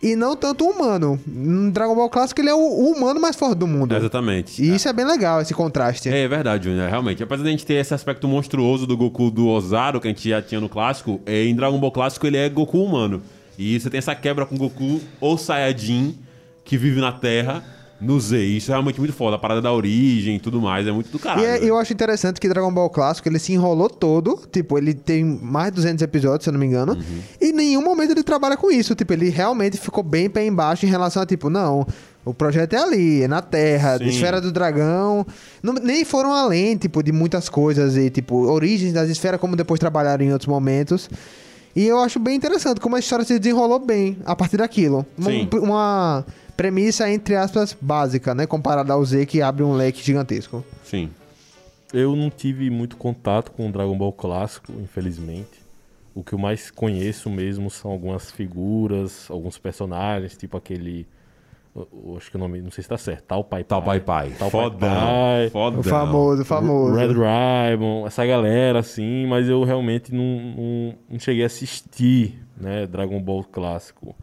e 0.02 0.16
não 0.16 0.34
tanto 0.34 0.64
humano. 0.64 1.20
No 1.24 1.70
Dragon 1.70 1.94
Ball 1.94 2.10
Clássico 2.10 2.40
ele 2.40 2.48
é 2.50 2.54
o, 2.54 2.58
humano 2.58 3.20
mais 3.20 3.36
forte 3.36 3.56
do 3.58 3.68
mundo. 3.68 3.94
Exatamente. 3.94 4.60
E 4.60 4.74
isso 4.74 4.88
é 4.88 4.92
bem 4.92 5.06
legal, 5.06 5.40
esse 5.40 5.54
contraste. 5.54 6.08
É 6.08 6.26
verdade, 6.26 6.64
Júnior, 6.68 6.88
realmente. 6.90 7.22
Apesar 7.22 7.44
de 7.44 7.48
a 7.48 7.52
gente 7.52 7.64
ter 7.64 7.74
esse 7.74 7.94
aspecto 7.94 8.26
monstruoso 8.26 8.84
do 8.84 8.96
Goku 8.96 9.30
do 9.30 9.46
Ozaru, 9.46 10.00
que 10.00 10.08
a 10.08 10.10
gente 10.10 10.28
já 10.28 10.42
tinha 10.42 10.60
no 10.60 10.68
clássico, 10.68 11.20
é, 11.24 11.44
em 11.44 11.54
Dragon 11.54 11.78
Ball 11.78 11.92
clássico 11.92 12.26
ele 12.26 12.38
é 12.38 12.48
Goku 12.48 12.82
humano. 12.82 13.22
E 13.56 13.78
você 13.78 13.88
tem 13.88 13.98
essa 13.98 14.16
quebra 14.16 14.44
com 14.44 14.56
Goku 14.56 15.00
ou 15.20 15.38
Saiyajin, 15.38 16.18
que 16.64 16.76
vive 16.76 17.00
na 17.00 17.12
Terra, 17.12 17.62
no 18.00 18.18
Z. 18.20 18.38
Isso 18.42 18.70
é 18.70 18.74
realmente 18.74 18.98
muito 18.98 19.12
foda. 19.12 19.36
A 19.36 19.38
parada 19.38 19.60
da 19.60 19.72
origem 19.72 20.36
e 20.36 20.38
tudo 20.38 20.60
mais 20.60 20.86
é 20.86 20.92
muito 20.92 21.10
do 21.10 21.18
caralho. 21.18 21.42
E 21.42 21.46
é- 21.46 21.64
eu 21.64 21.76
acho 21.78 21.92
interessante 21.92 22.40
que 22.40 22.48
Dragon 22.48 22.72
Ball 22.72 22.88
Clássico, 22.90 23.28
ele 23.28 23.38
se 23.38 23.52
enrolou 23.52 23.88
todo. 23.90 24.40
Tipo, 24.50 24.78
ele 24.78 24.94
tem 24.94 25.24
mais 25.24 25.70
de 25.70 25.76
200 25.76 26.02
episódios, 26.02 26.44
se 26.44 26.48
eu 26.50 26.52
não 26.52 26.60
me 26.60 26.66
engano. 26.66 26.92
Uhum. 26.94 27.18
E 27.40 27.46
em 27.50 27.52
nenhum 27.52 27.82
momento 27.82 28.10
ele 28.12 28.22
trabalha 28.22 28.56
com 28.56 28.70
isso. 28.70 28.94
Tipo, 28.94 29.12
ele 29.12 29.28
realmente 29.28 29.76
ficou 29.76 30.02
bem 30.02 30.28
pé 30.30 30.46
embaixo 30.46 30.86
em 30.86 30.88
relação 30.88 31.22
a, 31.22 31.26
tipo, 31.26 31.50
não... 31.50 31.86
O 32.22 32.34
projeto 32.34 32.74
é 32.74 32.76
ali, 32.76 33.22
é 33.22 33.28
na 33.28 33.40
Terra, 33.40 33.96
Sim. 33.96 34.04
Esfera 34.04 34.42
do 34.42 34.52
Dragão. 34.52 35.26
Não- 35.62 35.72
nem 35.72 36.04
foram 36.04 36.34
além, 36.34 36.76
tipo, 36.76 37.02
de 37.02 37.12
muitas 37.12 37.48
coisas. 37.48 37.96
E, 37.96 38.10
tipo, 38.10 38.44
origens 38.46 38.92
das 38.92 39.08
esferas, 39.08 39.40
como 39.40 39.56
depois 39.56 39.80
trabalharam 39.80 40.22
em 40.22 40.30
outros 40.30 40.46
momentos. 40.46 41.08
E 41.74 41.86
eu 41.86 41.98
acho 41.98 42.18
bem 42.18 42.36
interessante 42.36 42.78
como 42.78 42.94
a 42.94 42.98
história 42.98 43.24
se 43.24 43.38
desenrolou 43.38 43.78
bem 43.78 44.18
a 44.26 44.36
partir 44.36 44.58
daquilo. 44.58 45.06
Uma- 45.16 45.30
Sim. 45.30 45.48
uma 45.62 46.26
premissa, 46.60 47.10
entre 47.10 47.34
aspas, 47.36 47.74
básica, 47.80 48.34
né? 48.34 48.46
Comparada 48.46 48.92
ao 48.92 49.02
Z, 49.02 49.24
que 49.24 49.40
abre 49.40 49.62
um 49.64 49.72
leque 49.72 50.02
gigantesco. 50.04 50.62
Sim. 50.84 51.08
Eu 51.90 52.14
não 52.14 52.28
tive 52.28 52.68
muito 52.68 52.98
contato 52.98 53.50
com 53.50 53.66
o 53.66 53.72
Dragon 53.72 53.96
Ball 53.96 54.12
clássico, 54.12 54.70
infelizmente. 54.78 55.58
O 56.14 56.22
que 56.22 56.34
eu 56.34 56.38
mais 56.38 56.70
conheço 56.70 57.30
mesmo 57.30 57.70
são 57.70 57.90
algumas 57.90 58.30
figuras, 58.30 59.26
alguns 59.30 59.56
personagens, 59.56 60.36
tipo 60.36 60.54
aquele. 60.58 61.06
eu- 61.74 61.88
eu 62.08 62.16
acho 62.18 62.30
que 62.30 62.36
o 62.36 62.38
nome, 62.40 62.60
não 62.60 62.70
sei 62.70 62.82
se 62.82 62.88
tá 62.90 62.98
certo. 62.98 63.22
Tal 63.24 63.42
Pai 63.42 63.64
Tal 63.64 63.80
Pai 63.82 63.98
Pai. 64.00 64.30
Tal 64.38 64.50
Pai 64.50 64.64
Fodão. 64.64 64.90
Pai. 64.90 65.48
Fodão. 65.50 65.80
O 65.80 65.82
famoso, 65.82 66.42
o 66.42 66.44
famoso. 66.44 66.94
Red 66.94 67.06
Ribbon, 67.70 68.06
essa 68.06 68.26
galera 68.26 68.80
assim, 68.80 69.24
mas 69.26 69.48
eu 69.48 69.64
realmente 69.64 70.12
não, 70.14 70.24
não, 70.56 70.94
não 71.12 71.18
cheguei 71.18 71.42
a 71.42 71.46
assistir, 71.46 72.38
né, 72.54 72.86
Dragon 72.86 73.18
Ball 73.22 73.44
clássico. 73.44 74.14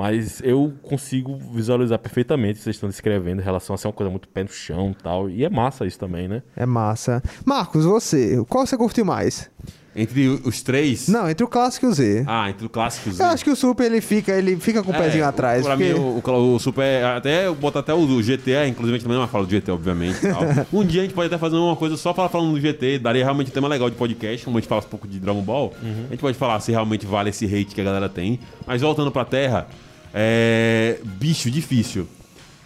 Mas 0.00 0.40
eu 0.42 0.72
consigo 0.82 1.36
visualizar 1.52 1.98
perfeitamente 1.98 2.52
o 2.52 2.56
que 2.56 2.62
vocês 2.64 2.76
estão 2.76 2.88
descrevendo 2.88 3.42
em 3.42 3.44
relação 3.44 3.74
a 3.74 3.76
ser 3.76 3.86
uma 3.86 3.92
coisa 3.92 4.08
muito 4.10 4.26
pé 4.28 4.42
no 4.44 4.48
chão 4.48 4.94
e 4.98 5.02
tal. 5.02 5.28
E 5.28 5.44
é 5.44 5.50
massa 5.50 5.84
isso 5.84 5.98
também, 5.98 6.26
né? 6.26 6.42
É 6.56 6.64
massa. 6.64 7.22
Marcos, 7.44 7.84
você, 7.84 8.42
qual 8.48 8.66
você 8.66 8.78
curtiu 8.78 9.04
mais? 9.04 9.50
Entre 9.94 10.26
os 10.44 10.62
três? 10.62 11.06
Não, 11.08 11.28
entre 11.28 11.44
o 11.44 11.48
clássico 11.48 11.84
e 11.84 11.88
o 11.88 11.92
Z. 11.92 12.24
Ah, 12.26 12.48
entre 12.48 12.64
o 12.64 12.68
clássico 12.70 13.08
e 13.08 13.12
o 13.12 13.14
Z. 13.14 13.22
Eu 13.22 13.26
acho 13.26 13.44
que 13.44 13.50
o 13.50 13.56
Super 13.56 13.86
ele 13.86 14.00
fica, 14.00 14.32
ele 14.32 14.56
fica 14.56 14.82
com 14.84 14.90
o 14.92 14.94
pezinho 14.94 15.24
É, 15.24 15.26
atrás. 15.26 15.62
Pra 15.66 15.76
porque- 15.76 15.92
mim, 15.92 15.98
o, 15.98 16.22
o- 16.24 16.54
o 16.54 16.58
Super. 16.60 17.04
Até 17.04 17.46
eu 17.48 17.54
boto 17.56 17.76
até 17.78 17.92
o 17.92 18.06
do 18.06 18.22
GT, 18.22 18.68
inclusive 18.68 18.94
a 18.94 18.98
gente 18.98 19.02
também 19.02 19.18
não 19.18 19.24
vai 19.26 19.30
falar 19.32 19.44
do 19.44 19.50
GT, 19.50 19.70
obviamente. 19.70 20.24
e 20.24 20.32
tal. 20.32 20.42
um 20.72 20.84
dia 20.84 21.00
a 21.02 21.04
gente 21.04 21.12
pode 21.14 21.26
até 21.26 21.36
fazer 21.36 21.56
uma 21.56 21.76
coisa 21.76 21.96
só 21.98 22.14
falando 22.14 22.52
do 22.52 22.60
GT, 22.60 23.00
daria 23.00 23.24
realmente 23.24 23.48
um 23.50 23.52
tema 23.52 23.68
legal 23.68 23.90
de 23.90 23.96
podcast, 23.96 24.44
como 24.46 24.56
a 24.56 24.60
gente 24.60 24.68
fala 24.68 24.80
um 24.80 24.84
pouco 24.88 25.06
de 25.08 25.18
Dragon 25.18 25.42
Ball. 25.42 25.74
A 25.82 26.10
gente 26.12 26.20
pode 26.20 26.38
falar 26.38 26.58
se 26.60 26.70
realmente 26.70 27.04
vale 27.04 27.28
esse 27.30 27.44
hate 27.44 27.74
que 27.74 27.80
a 27.82 27.84
galera 27.84 28.08
tem. 28.08 28.38
Mas 28.66 28.80
voltando 28.80 29.10
pra 29.10 29.24
Terra, 29.24 29.66
é. 30.14 30.98
Bicho, 31.04 31.50
difícil. 31.50 32.06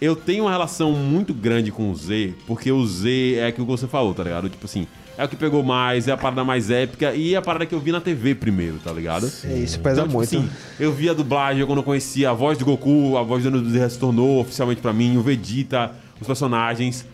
Eu 0.01 0.15
tenho 0.15 0.43
uma 0.43 0.51
relação 0.51 0.91
muito 0.91 1.33
grande 1.33 1.71
com 1.71 1.89
o 1.89 1.95
Z, 1.95 2.33
porque 2.45 2.71
o 2.71 2.85
Z 2.85 3.35
é 3.35 3.47
aquilo 3.47 3.65
que 3.65 3.71
você 3.71 3.87
falou, 3.87 4.13
tá 4.13 4.23
ligado? 4.23 4.49
Tipo 4.49 4.65
assim, 4.65 4.85
é 5.17 5.23
o 5.23 5.29
que 5.29 5.35
pegou 5.37 5.63
mais, 5.63 6.07
é 6.07 6.11
a 6.11 6.17
parada 6.17 6.43
mais 6.43 6.69
épica 6.69 7.13
e 7.13 7.33
é 7.33 7.37
a 7.37 7.41
parada 7.41 7.65
que 7.65 7.73
eu 7.73 7.79
vi 7.79 7.91
na 7.91 8.01
TV 8.01 8.35
primeiro, 8.35 8.77
tá 8.83 8.91
ligado? 8.91 9.31
É, 9.45 9.57
isso 9.57 9.79
pesa 9.79 10.01
Então, 10.01 10.07
tipo 10.07 10.17
muito. 10.17 10.35
assim, 10.35 10.49
eu 10.77 10.91
vi 10.91 11.09
a 11.09 11.13
dublagem 11.13 11.65
quando 11.65 11.79
eu 11.79 11.83
conhecia 11.83 12.29
a 12.29 12.33
voz 12.33 12.57
do 12.57 12.65
Goku, 12.65 13.17
a 13.17 13.23
voz 13.23 13.43
do 13.43 13.49
Ano 13.49 13.89
se 13.89 13.97
tornou 13.97 14.41
oficialmente 14.41 14.81
pra 14.81 14.91
mim, 14.91 15.15
o 15.15 15.21
Vegeta, 15.21 15.93
os 16.19 16.27
personagens. 16.27 17.05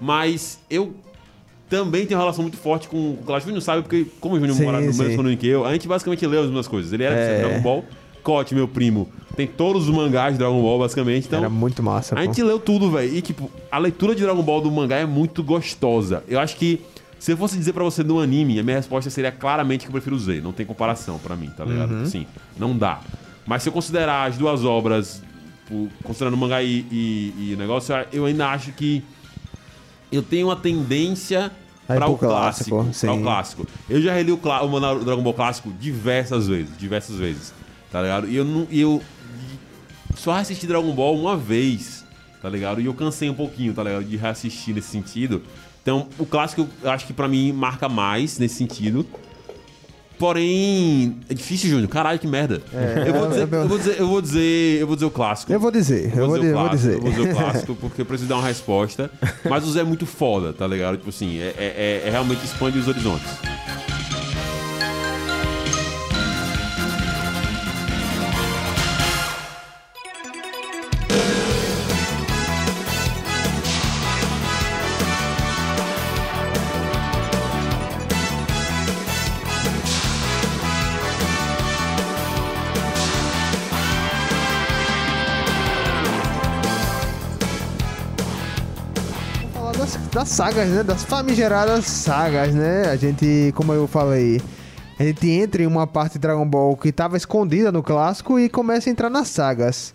Mas 0.00 0.60
eu 0.70 0.94
também 1.68 2.06
tenho 2.06 2.18
uma 2.18 2.22
relação 2.24 2.42
muito 2.42 2.56
forte 2.56 2.88
com 2.88 2.96
o 2.96 3.18
Clash. 3.26 3.42
O 3.42 3.46
Júnior 3.46 3.62
sabe, 3.62 3.82
porque 3.82 4.06
como 4.20 4.36
o 4.36 4.38
Júnior 4.38 4.56
Sim, 4.56 4.64
mora 4.64 4.80
no 4.80 4.92
sim. 4.92 4.98
mesmo 5.00 5.16
condomínio 5.16 5.38
que 5.38 5.48
eu, 5.48 5.64
a 5.64 5.72
gente 5.72 5.88
basicamente 5.88 6.24
lê 6.24 6.38
as 6.38 6.46
mesmas 6.46 6.68
coisas. 6.68 6.92
Ele 6.92 7.02
era 7.02 7.16
é. 7.16 7.40
Dragon 7.40 7.60
Ball, 7.60 7.84
Cote, 8.22 8.54
meu 8.54 8.68
primo, 8.68 9.08
tem 9.38 9.46
todos 9.46 9.88
os 9.88 9.94
mangás 9.94 10.32
de 10.32 10.38
Dragon 10.40 10.60
Ball, 10.60 10.80
basicamente. 10.80 11.28
Então, 11.28 11.38
Era 11.38 11.48
muito 11.48 11.80
massa, 11.80 12.12
a 12.12 12.18
pô. 12.18 12.24
gente 12.24 12.42
leu 12.42 12.58
tudo, 12.58 12.90
velho. 12.90 13.14
E, 13.16 13.22
tipo, 13.22 13.48
a 13.70 13.78
leitura 13.78 14.12
de 14.12 14.20
Dragon 14.22 14.42
Ball 14.42 14.60
do 14.60 14.68
mangá 14.68 14.96
é 14.96 15.06
muito 15.06 15.44
gostosa. 15.44 16.24
Eu 16.26 16.40
acho 16.40 16.56
que, 16.56 16.80
se 17.20 17.30
eu 17.30 17.36
fosse 17.36 17.56
dizer 17.56 17.72
pra 17.72 17.84
você 17.84 18.02
do 18.02 18.18
anime, 18.18 18.58
a 18.58 18.64
minha 18.64 18.76
resposta 18.78 19.08
seria 19.10 19.30
claramente 19.30 19.82
que 19.82 19.90
eu 19.90 19.92
prefiro 19.92 20.16
o 20.16 20.18
Z. 20.18 20.40
Não 20.40 20.52
tem 20.52 20.66
comparação 20.66 21.20
pra 21.20 21.36
mim, 21.36 21.52
tá 21.56 21.64
ligado? 21.64 21.92
Uhum. 21.92 22.06
Sim, 22.06 22.26
não 22.58 22.76
dá. 22.76 22.98
Mas 23.46 23.62
se 23.62 23.68
eu 23.68 23.72
considerar 23.72 24.28
as 24.28 24.36
duas 24.36 24.64
obras, 24.64 25.22
considerando 26.02 26.34
o 26.34 26.36
mangá 26.36 26.60
e, 26.60 26.84
e, 26.90 27.34
e 27.38 27.54
o 27.54 27.58
negócio, 27.58 27.94
eu 28.12 28.26
ainda 28.26 28.48
acho 28.48 28.72
que 28.72 29.04
eu 30.10 30.20
tenho 30.20 30.48
uma 30.48 30.56
tendência 30.56 31.52
para 31.86 32.08
o 32.08 32.18
clássico. 32.18 32.70
clássico, 32.82 33.06
Pra 33.06 33.14
o 33.14 33.22
clássico. 33.22 33.66
Eu 33.88 34.02
já 34.02 34.12
reli 34.12 34.32
o, 34.32 34.34
o 34.34 35.04
Dragon 35.04 35.22
Ball 35.22 35.34
clássico 35.34 35.70
diversas 35.80 36.48
vezes, 36.48 36.76
diversas 36.76 37.14
vezes, 37.14 37.54
tá 37.92 38.02
ligado? 38.02 38.28
E 38.28 38.34
eu 38.34 38.44
não, 38.44 38.66
e 38.68 38.80
eu 38.80 39.00
só 40.28 40.34
assisti 40.34 40.66
Dragon 40.66 40.92
Ball 40.92 41.16
uma 41.18 41.38
vez, 41.38 42.04
tá 42.42 42.50
ligado? 42.50 42.82
E 42.82 42.84
eu 42.84 42.92
cansei 42.92 43.30
um 43.30 43.34
pouquinho, 43.34 43.72
tá 43.72 43.82
ligado? 43.82 44.04
De 44.04 44.14
reassistir 44.14 44.74
nesse 44.74 44.88
sentido. 44.88 45.40
Então, 45.82 46.06
o 46.18 46.26
clássico, 46.26 46.68
eu 46.82 46.90
acho 46.90 47.06
que 47.06 47.14
pra 47.14 47.26
mim 47.26 47.50
marca 47.50 47.88
mais 47.88 48.38
nesse 48.38 48.56
sentido. 48.56 49.06
Porém, 50.18 51.16
é 51.30 51.32
difícil, 51.34 51.70
Júnior. 51.70 51.88
Caralho, 51.88 52.18
que 52.18 52.26
merda. 52.26 52.60
É, 52.74 53.04
eu, 53.08 53.14
vou 53.14 53.24
é, 53.24 53.28
dizer, 53.28 53.40
é 53.40 53.56
eu 53.56 53.68
vou 53.68 53.78
dizer, 53.78 54.00
eu 54.00 54.06
vou 54.06 54.20
dizer, 54.20 54.80
eu 54.80 54.86
vou 54.86 54.96
dizer 54.96 55.06
o 55.06 55.10
clássico. 55.10 55.50
Eu 55.52 55.60
vou 55.60 55.70
dizer, 55.70 56.12
eu 56.14 56.26
vou, 56.26 56.36
dizer 56.36 56.40
di- 56.40 56.52
o 56.52 56.58
vou 56.58 56.68
clássico, 56.68 56.76
dizer. 56.76 56.94
Eu 56.94 57.00
vou 57.00 57.10
dizer 57.10 57.22
o 57.22 57.34
clássico 57.34 57.74
porque 57.80 58.00
eu 58.02 58.06
preciso 58.06 58.28
dar 58.28 58.36
uma 58.36 58.46
resposta. 58.46 59.10
Mas 59.48 59.64
o 59.64 59.72
Zé 59.72 59.80
é 59.80 59.84
muito 59.84 60.04
foda, 60.04 60.52
tá 60.52 60.66
ligado? 60.66 60.98
Tipo 60.98 61.08
assim, 61.08 61.38
é- 61.38 62.02
é 62.04 62.10
realmente 62.10 62.44
expande 62.44 62.78
os 62.78 62.86
horizontes. 62.86 63.28
Das, 90.18 90.30
sagas, 90.30 90.68
né? 90.68 90.82
Das 90.82 91.04
famigeradas 91.04 91.86
sagas, 91.86 92.52
né? 92.52 92.88
A 92.90 92.96
gente, 92.96 93.52
como 93.54 93.72
eu 93.72 93.86
falei, 93.86 94.40
a 94.98 95.04
gente 95.04 95.30
entra 95.30 95.62
em 95.62 95.66
uma 95.66 95.86
parte 95.86 96.14
de 96.14 96.18
Dragon 96.18 96.44
Ball 96.44 96.76
que 96.76 96.88
estava 96.88 97.16
escondida 97.16 97.70
no 97.70 97.84
clássico 97.84 98.38
e 98.38 98.48
começa 98.48 98.90
a 98.90 98.92
entrar 98.92 99.08
nas 99.08 99.28
sagas. 99.28 99.94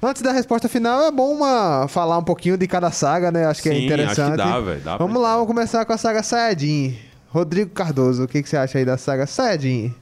Antes 0.00 0.22
da 0.22 0.30
resposta 0.30 0.68
final, 0.68 1.02
é 1.02 1.10
bom 1.10 1.32
uma, 1.32 1.88
falar 1.88 2.16
um 2.18 2.22
pouquinho 2.22 2.56
de 2.56 2.68
cada 2.68 2.92
saga, 2.92 3.32
né? 3.32 3.46
Acho 3.46 3.62
que 3.62 3.70
é 3.70 3.72
Sim, 3.72 3.86
interessante. 3.86 4.20
acho 4.20 4.30
que 4.30 4.36
dá, 4.36 4.60
velho. 4.60 4.80
Dá 4.82 4.96
Vamos 4.98 5.20
lá, 5.20 5.32
vamos 5.32 5.48
começar 5.48 5.84
com 5.84 5.92
a 5.92 5.98
saga 5.98 6.22
Saiyajin. 6.22 6.96
Rodrigo 7.28 7.70
Cardoso, 7.72 8.24
o 8.24 8.28
que, 8.28 8.40
que 8.40 8.48
você 8.48 8.56
acha 8.56 8.78
aí 8.78 8.84
da 8.84 8.96
saga 8.96 9.26
Saiyajin? 9.26 9.92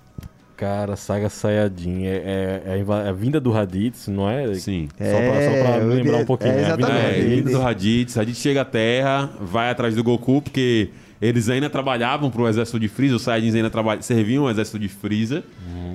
Cara, 0.57 0.95
saga 0.97 1.29
Sayajin 1.29 2.05
é, 2.05 2.09
é- 2.15 2.63
é 2.67 2.73
a 2.75 2.79
inva- 2.79 3.09
a 3.09 3.13
vinda 3.13 3.41
do 3.41 3.51
Raditz, 3.51 4.07
não 4.09 4.29
é? 4.31 4.55
Sim. 4.55 4.89
Só 4.91 4.97
pra, 5.05 5.43
só 5.43 5.51
pra 5.51 5.77
É, 5.77 5.81
lembrar 5.85 6.19
um 6.19 6.25
pouquinho. 6.25 6.53
é, 6.53 6.57
né? 6.63 6.71
A 6.73 6.77
vinda. 6.77 6.89
É, 6.89 7.03
Raditz. 7.11 7.25
vindo 7.29 7.51
do 7.51 7.59
Raditz. 7.59 8.15
Raditz 8.15 8.39
chega 8.39 8.61
à 8.61 8.65
Terra, 8.65 9.31
vai 9.41 9.71
atrás 9.71 9.95
do 9.97 10.05
Goku, 10.05 10.41
porque 10.43 10.91
eles 11.21 11.49
ainda 11.49 11.69
trabalhavam 11.69 12.31
pro 12.31 12.47
exército 12.49 12.79
de 12.79 12.87
Freeza, 12.89 13.17
os 13.17 13.23
Saiyajins 13.23 13.55
ainda 13.55 13.71
serviam 14.01 14.45
o 14.45 14.51
exército 14.51 14.79
de 14.79 14.89
Freeza. 14.89 15.43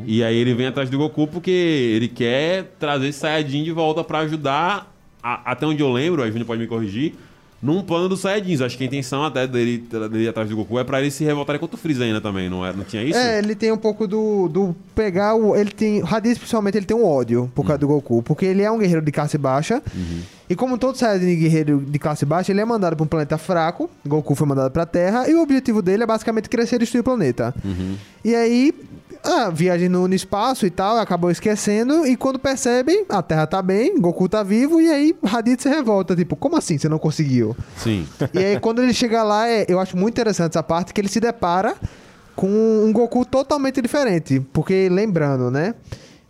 E 0.06 0.24
aí 0.24 0.36
ele 0.38 0.54
vem 0.54 0.68
atrás 0.68 0.90
do 0.90 0.98
Goku 0.98 1.28
porque 1.28 1.52
ele 1.52 2.08
quer 2.08 2.74
trazer 2.80 3.08
esse 3.10 3.20
Saiyajin 3.20 3.64
de 3.64 3.72
volta 3.72 4.04
pra 4.04 4.20
ajudar, 4.20 4.94
a- 5.22 5.52
até 5.52 5.66
onde 5.66 5.82
eu 5.82 5.92
lembro, 5.92 6.22
aí 6.24 6.30
o 6.30 6.32
Júnior 6.32 6.48
pode 6.48 6.62
me 6.62 6.68
corrigir, 6.68 7.14
num 7.62 7.82
plano 7.82 8.08
dos 8.08 8.22
Saiyajins. 8.22 8.62
Acho 8.62 8.78
que 8.78 8.84
a 8.84 8.88
intenção 8.88 9.24
até 9.24 9.48
dele, 9.48 9.78
dele 10.10 10.28
atrás 10.28 10.50
do 10.50 10.56
Goku 10.56 10.78
é 10.80 10.84
pra 10.84 11.02
ele 11.02 11.12
se 11.12 11.24
revoltarem 11.24 11.60
contra 11.60 11.76
o 11.76 11.80
Freeza 11.80 12.04
ainda 12.04 12.22
também, 12.22 12.50
não, 12.50 12.66
é, 12.66 12.74
não 12.74 12.84
tinha 12.84 13.04
isso? 13.04 13.18
É, 13.18 13.40
ele 13.40 13.56
tem 13.56 13.72
um 13.72 13.78
pouco 13.78 14.08
do, 14.08 14.48
do 14.48 14.76
pegar 14.94 15.36
o. 15.36 15.56
Ele 15.56 15.72
tem. 15.72 16.02
Raditz, 16.02 16.38
principalmente, 16.38 16.78
ele 16.78 16.86
tem 16.86 16.96
um 16.96 17.06
ódio 17.06 17.52
por 17.56 17.66
causa 17.66 17.80
do 17.80 17.88
Goku. 17.88 18.22
Porque 18.22 18.46
ele 18.46 18.62
é 18.62 18.72
um 18.72 18.78
guerreiro 18.78 19.02
de 19.02 19.12
classe 19.12 19.38
baixa. 19.38 19.82
E 20.50 20.56
como 20.56 20.78
todo 20.78 20.98
Saiyajin 20.98 21.36
guerreiro 21.36 21.84
de 21.86 22.00
classe 22.00 22.26
baixa, 22.26 22.52
ele 22.52 22.62
é 22.62 22.66
mandado 22.66 22.96
pra 22.96 23.04
um 23.04 23.08
planeta 23.08 23.38
fraco. 23.38 23.90
Goku 24.06 24.36
foi 24.36 24.48
mandado 24.48 24.72
pra 24.72 24.86
Terra. 24.86 25.28
E 25.30 25.34
o 25.34 25.42
objetivo 25.42 25.82
dele 25.82 26.04
é 26.04 26.06
basicamente 26.06 26.48
crescer 26.50 26.76
e 26.76 26.80
destruir 26.80 27.02
o 27.02 27.04
planeta. 27.04 27.54
E 28.24 28.36
aí. 28.36 28.74
Ah, 29.30 29.50
viagem 29.50 29.90
no, 29.90 30.08
no 30.08 30.16
espaço 30.16 30.66
e 30.66 30.70
tal, 30.70 30.98
acabou 30.98 31.30
esquecendo. 31.30 32.08
E 32.08 32.16
quando 32.16 32.40
percebem, 32.40 33.06
a 33.10 33.22
Terra 33.22 33.46
tá 33.46 33.62
bem, 33.62 34.00
Goku 34.00 34.30
tá 34.30 34.42
vivo. 34.42 34.80
E 34.80 34.90
aí 34.90 35.14
Raditz 35.24 35.64
se 35.64 35.70
revolta. 35.70 36.16
Tipo, 36.16 36.36
como 36.38 36.56
assim 36.56 36.78
você 36.78 36.88
não 36.88 36.98
conseguiu? 36.98 37.56
Sim. 37.76 38.08
E 38.34 38.38
aí, 38.40 38.60
quando 38.60 38.82
ele 38.82 38.94
chega 38.94 39.22
lá, 39.24 39.48
é- 39.50 39.66
eu 39.68 39.80
acho 39.80 39.98
muito 39.98 40.14
interessante 40.16 40.52
essa 40.52 40.64
parte 40.64 40.94
que 40.94 41.02
ele 41.02 41.10
se 41.10 41.20
depara 41.20 41.76
com 42.38 42.48
um 42.48 42.94
Goku 42.94 43.26
totalmente 43.26 43.82
diferente. 43.82 44.40
Porque, 44.54 44.88
lembrando, 44.90 45.52
né? 45.52 45.76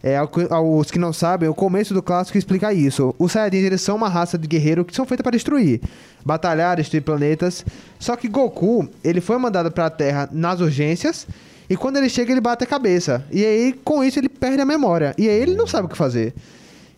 É, 0.02 0.16
aos 0.50 0.90
que 0.92 1.00
não 1.00 1.12
sabem, 1.12 1.50
o 1.50 1.54
começo 1.56 1.94
do 1.94 2.02
clássico 2.04 2.38
explica 2.38 2.72
isso. 2.72 3.14
Os 3.20 3.32
Saiyajins, 3.32 3.64
eles 3.66 3.82
são 3.82 3.96
uma 3.96 4.08
raça 4.08 4.38
de 4.38 4.48
guerreiro 4.48 4.86
que 4.86 4.96
são 4.96 5.06
feitas 5.06 5.24
para 5.24 5.32
destruir. 5.32 5.82
Batalhar, 6.26 6.78
destruir 6.78 7.02
planetas. 7.02 7.66
Só 8.00 8.16
que 8.16 8.28
Goku, 8.28 8.88
ele 9.04 9.20
foi 9.22 9.38
mandado 9.38 9.70
pra 9.72 9.90
Terra 9.90 10.30
nas 10.32 10.62
urgências. 10.62 11.28
E 11.70 11.76
quando 11.76 11.98
ele 11.98 12.10
chega, 12.10 12.32
ele 12.32 12.42
bate 12.42 12.64
a 12.64 12.68
cabeça. 12.68 13.26
E 13.32 13.46
aí, 13.46 13.74
com 13.84 14.04
isso, 14.04 14.20
ele 14.20 14.30
perde 14.30 14.62
a 14.62 14.66
memória. 14.66 15.14
E 15.18 15.28
aí, 15.28 15.40
ele 15.40 15.56
não 15.56 15.68
sabe 15.68 15.88
o 15.88 15.90
que 15.90 15.98
fazer. 15.98 16.34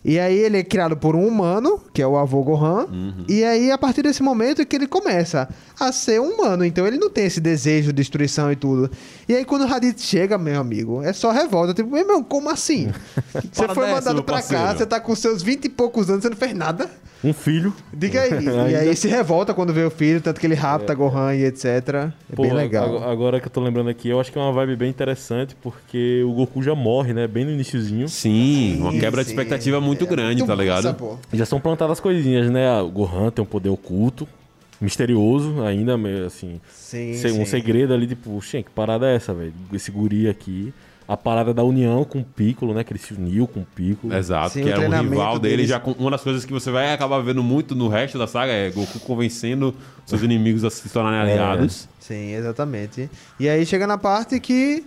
E 0.02 0.18
aí 0.18 0.38
ele 0.38 0.58
é 0.58 0.64
criado 0.64 0.96
por 0.96 1.14
um 1.14 1.26
humano, 1.26 1.80
que 1.92 2.00
é 2.00 2.06
o 2.06 2.16
avô 2.16 2.42
Gohan. 2.42 2.86
E 3.28 3.44
aí, 3.44 3.70
a 3.70 3.76
partir 3.76 4.02
desse 4.02 4.22
momento, 4.22 4.62
é 4.62 4.64
que 4.64 4.74
ele 4.74 4.86
começa 4.86 5.48
a 5.78 5.92
ser 5.92 6.20
um 6.20 6.30
humano. 6.30 6.64
Então 6.64 6.86
ele 6.86 6.96
não 6.96 7.10
tem 7.10 7.26
esse 7.26 7.40
desejo 7.40 7.88
de 7.88 7.94
destruição 7.94 8.50
e 8.50 8.56
tudo. 8.56 8.90
E 9.28 9.34
aí, 9.34 9.44
quando 9.44 9.62
o 9.62 9.66
Raditz 9.66 10.02
chega, 10.02 10.38
meu 10.38 10.58
amigo, 10.58 11.02
é 11.02 11.12
só 11.12 11.30
revolta. 11.30 11.74
Tipo, 11.74 11.90
meu 11.90 12.00
irmão, 12.00 12.22
como 12.22 12.48
assim? 12.48 12.90
Você 13.52 13.68
foi 13.68 13.90
mandado 13.90 14.24
pra 14.24 14.42
cá, 14.42 14.74
você 14.74 14.86
tá 14.86 14.98
com 14.98 15.14
seus 15.14 15.42
20 15.42 15.66
e 15.66 15.68
poucos 15.68 16.08
anos, 16.08 16.22
você 16.22 16.30
não 16.30 16.36
fez 16.36 16.54
nada. 16.54 16.90
Um 17.22 17.32
filho. 17.34 17.72
Diga 17.92 18.22
aí. 18.22 18.30
e 18.72 18.76
aí 18.76 18.96
se 18.96 19.06
revolta 19.06 19.52
quando 19.52 19.72
vê 19.74 19.84
o 19.84 19.90
filho, 19.90 20.20
tanto 20.22 20.40
que 20.40 20.46
ele 20.46 20.54
rapta 20.54 20.94
Gohan 20.94 21.34
e 21.34 21.44
etc. 21.44 21.64
É 21.68 22.12
Pô, 22.34 22.42
bem 22.42 22.52
legal. 22.54 22.96
ag- 22.96 23.04
Agora 23.10 23.38
que 23.40 23.46
eu 23.46 23.50
tô 23.50 23.60
lembrando 23.60 23.90
aqui, 23.90 24.08
eu 24.08 24.18
acho 24.18 24.32
que 24.32 24.38
é 24.38 24.40
uma 24.40 24.52
vibe 24.52 24.76
bem 24.76 24.88
interessante, 24.90 25.54
porque 25.62 26.22
o 26.26 26.32
Goku 26.32 26.62
já 26.62 26.74
morre, 26.74 27.12
né? 27.12 27.26
Bem 27.26 27.44
no 27.44 27.50
iniciozinho. 27.50 28.08
Sim, 28.08 28.78
uma 28.80 28.92
quebra 28.92 29.22
de 29.22 29.28
sim. 29.28 29.34
expectativa 29.34 29.80
muito 29.80 30.04
É 30.04 30.06
grande, 30.08 30.36
muito 30.42 30.46
tá 30.46 30.54
ligado? 30.54 30.96
Já 31.32 31.44
são 31.44 31.60
plantadas 31.60 32.00
coisinhas, 32.00 32.48
né? 32.50 32.80
O 32.80 32.88
Gohan 32.88 33.30
tem 33.30 33.42
um 33.42 33.46
poder 33.46 33.68
oculto, 33.68 34.26
misterioso 34.80 35.62
ainda, 35.62 35.98
meio 35.98 36.24
assim. 36.26 36.60
Sim, 36.72 37.12
Um 37.12 37.14
sim. 37.16 37.44
segredo 37.44 37.92
ali, 37.92 38.06
tipo, 38.06 38.40
"Xen, 38.40 38.62
que 38.62 38.70
parada 38.70 39.06
é 39.10 39.14
essa, 39.16 39.34
velho? 39.34 39.52
Esse 39.72 39.90
guri 39.90 40.26
aqui. 40.28 40.72
A 41.12 41.16
parada 41.16 41.52
da 41.52 41.64
união 41.64 42.04
com 42.04 42.20
o 42.20 42.24
Piccolo, 42.24 42.72
né? 42.72 42.84
Que 42.84 42.92
ele 42.92 43.00
se 43.00 43.12
uniu 43.14 43.46
com 43.48 43.60
o 43.60 43.66
Piccolo. 43.74 44.14
Exato, 44.14 44.50
Sim, 44.54 44.62
que 44.62 44.68
o 44.68 44.72
era 44.72 44.80
um 44.80 45.02
rival 45.08 45.38
dele. 45.40 45.56
deles. 45.56 45.68
Já 45.70 45.80
com- 45.80 45.90
uma 45.92 46.12
das 46.12 46.22
coisas 46.22 46.44
que 46.44 46.52
você 46.52 46.70
vai 46.70 46.92
acabar 46.94 47.18
vendo 47.20 47.42
muito 47.42 47.74
no 47.74 47.88
resto 47.88 48.16
da 48.16 48.26
saga 48.28 48.52
é 48.52 48.70
Goku 48.70 49.00
convencendo 49.00 49.74
seus 50.06 50.22
inimigos 50.22 50.62
a 50.64 50.70
se 50.70 50.88
tornarem 50.88 51.18
É. 51.18 51.22
aliados. 51.38 51.88
Sim, 51.98 52.34
exatamente. 52.34 53.10
E 53.40 53.48
aí 53.48 53.66
chega 53.66 53.86
na 53.88 53.98
parte 53.98 54.38
que 54.38 54.84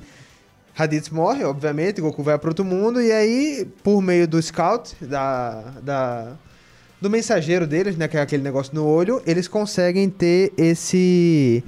Raditz 0.73 1.09
morre, 1.09 1.43
obviamente, 1.43 1.99
Goku 1.99 2.23
vai 2.23 2.37
para 2.39 2.49
outro 2.49 2.63
mundo, 2.65 3.01
e 3.01 3.11
aí, 3.11 3.67
por 3.83 4.01
meio 4.01 4.27
do 4.27 4.41
Scout, 4.41 4.95
da, 5.01 5.61
da, 5.83 6.33
do 7.01 7.09
mensageiro 7.09 7.67
deles, 7.67 7.95
né, 7.97 8.07
que 8.07 8.17
é 8.17 8.21
aquele 8.21 8.41
negócio 8.41 8.73
no 8.73 8.85
olho, 8.85 9.21
eles 9.27 9.47
conseguem 9.47 10.09
ter 10.09 10.51
esse 10.57 11.63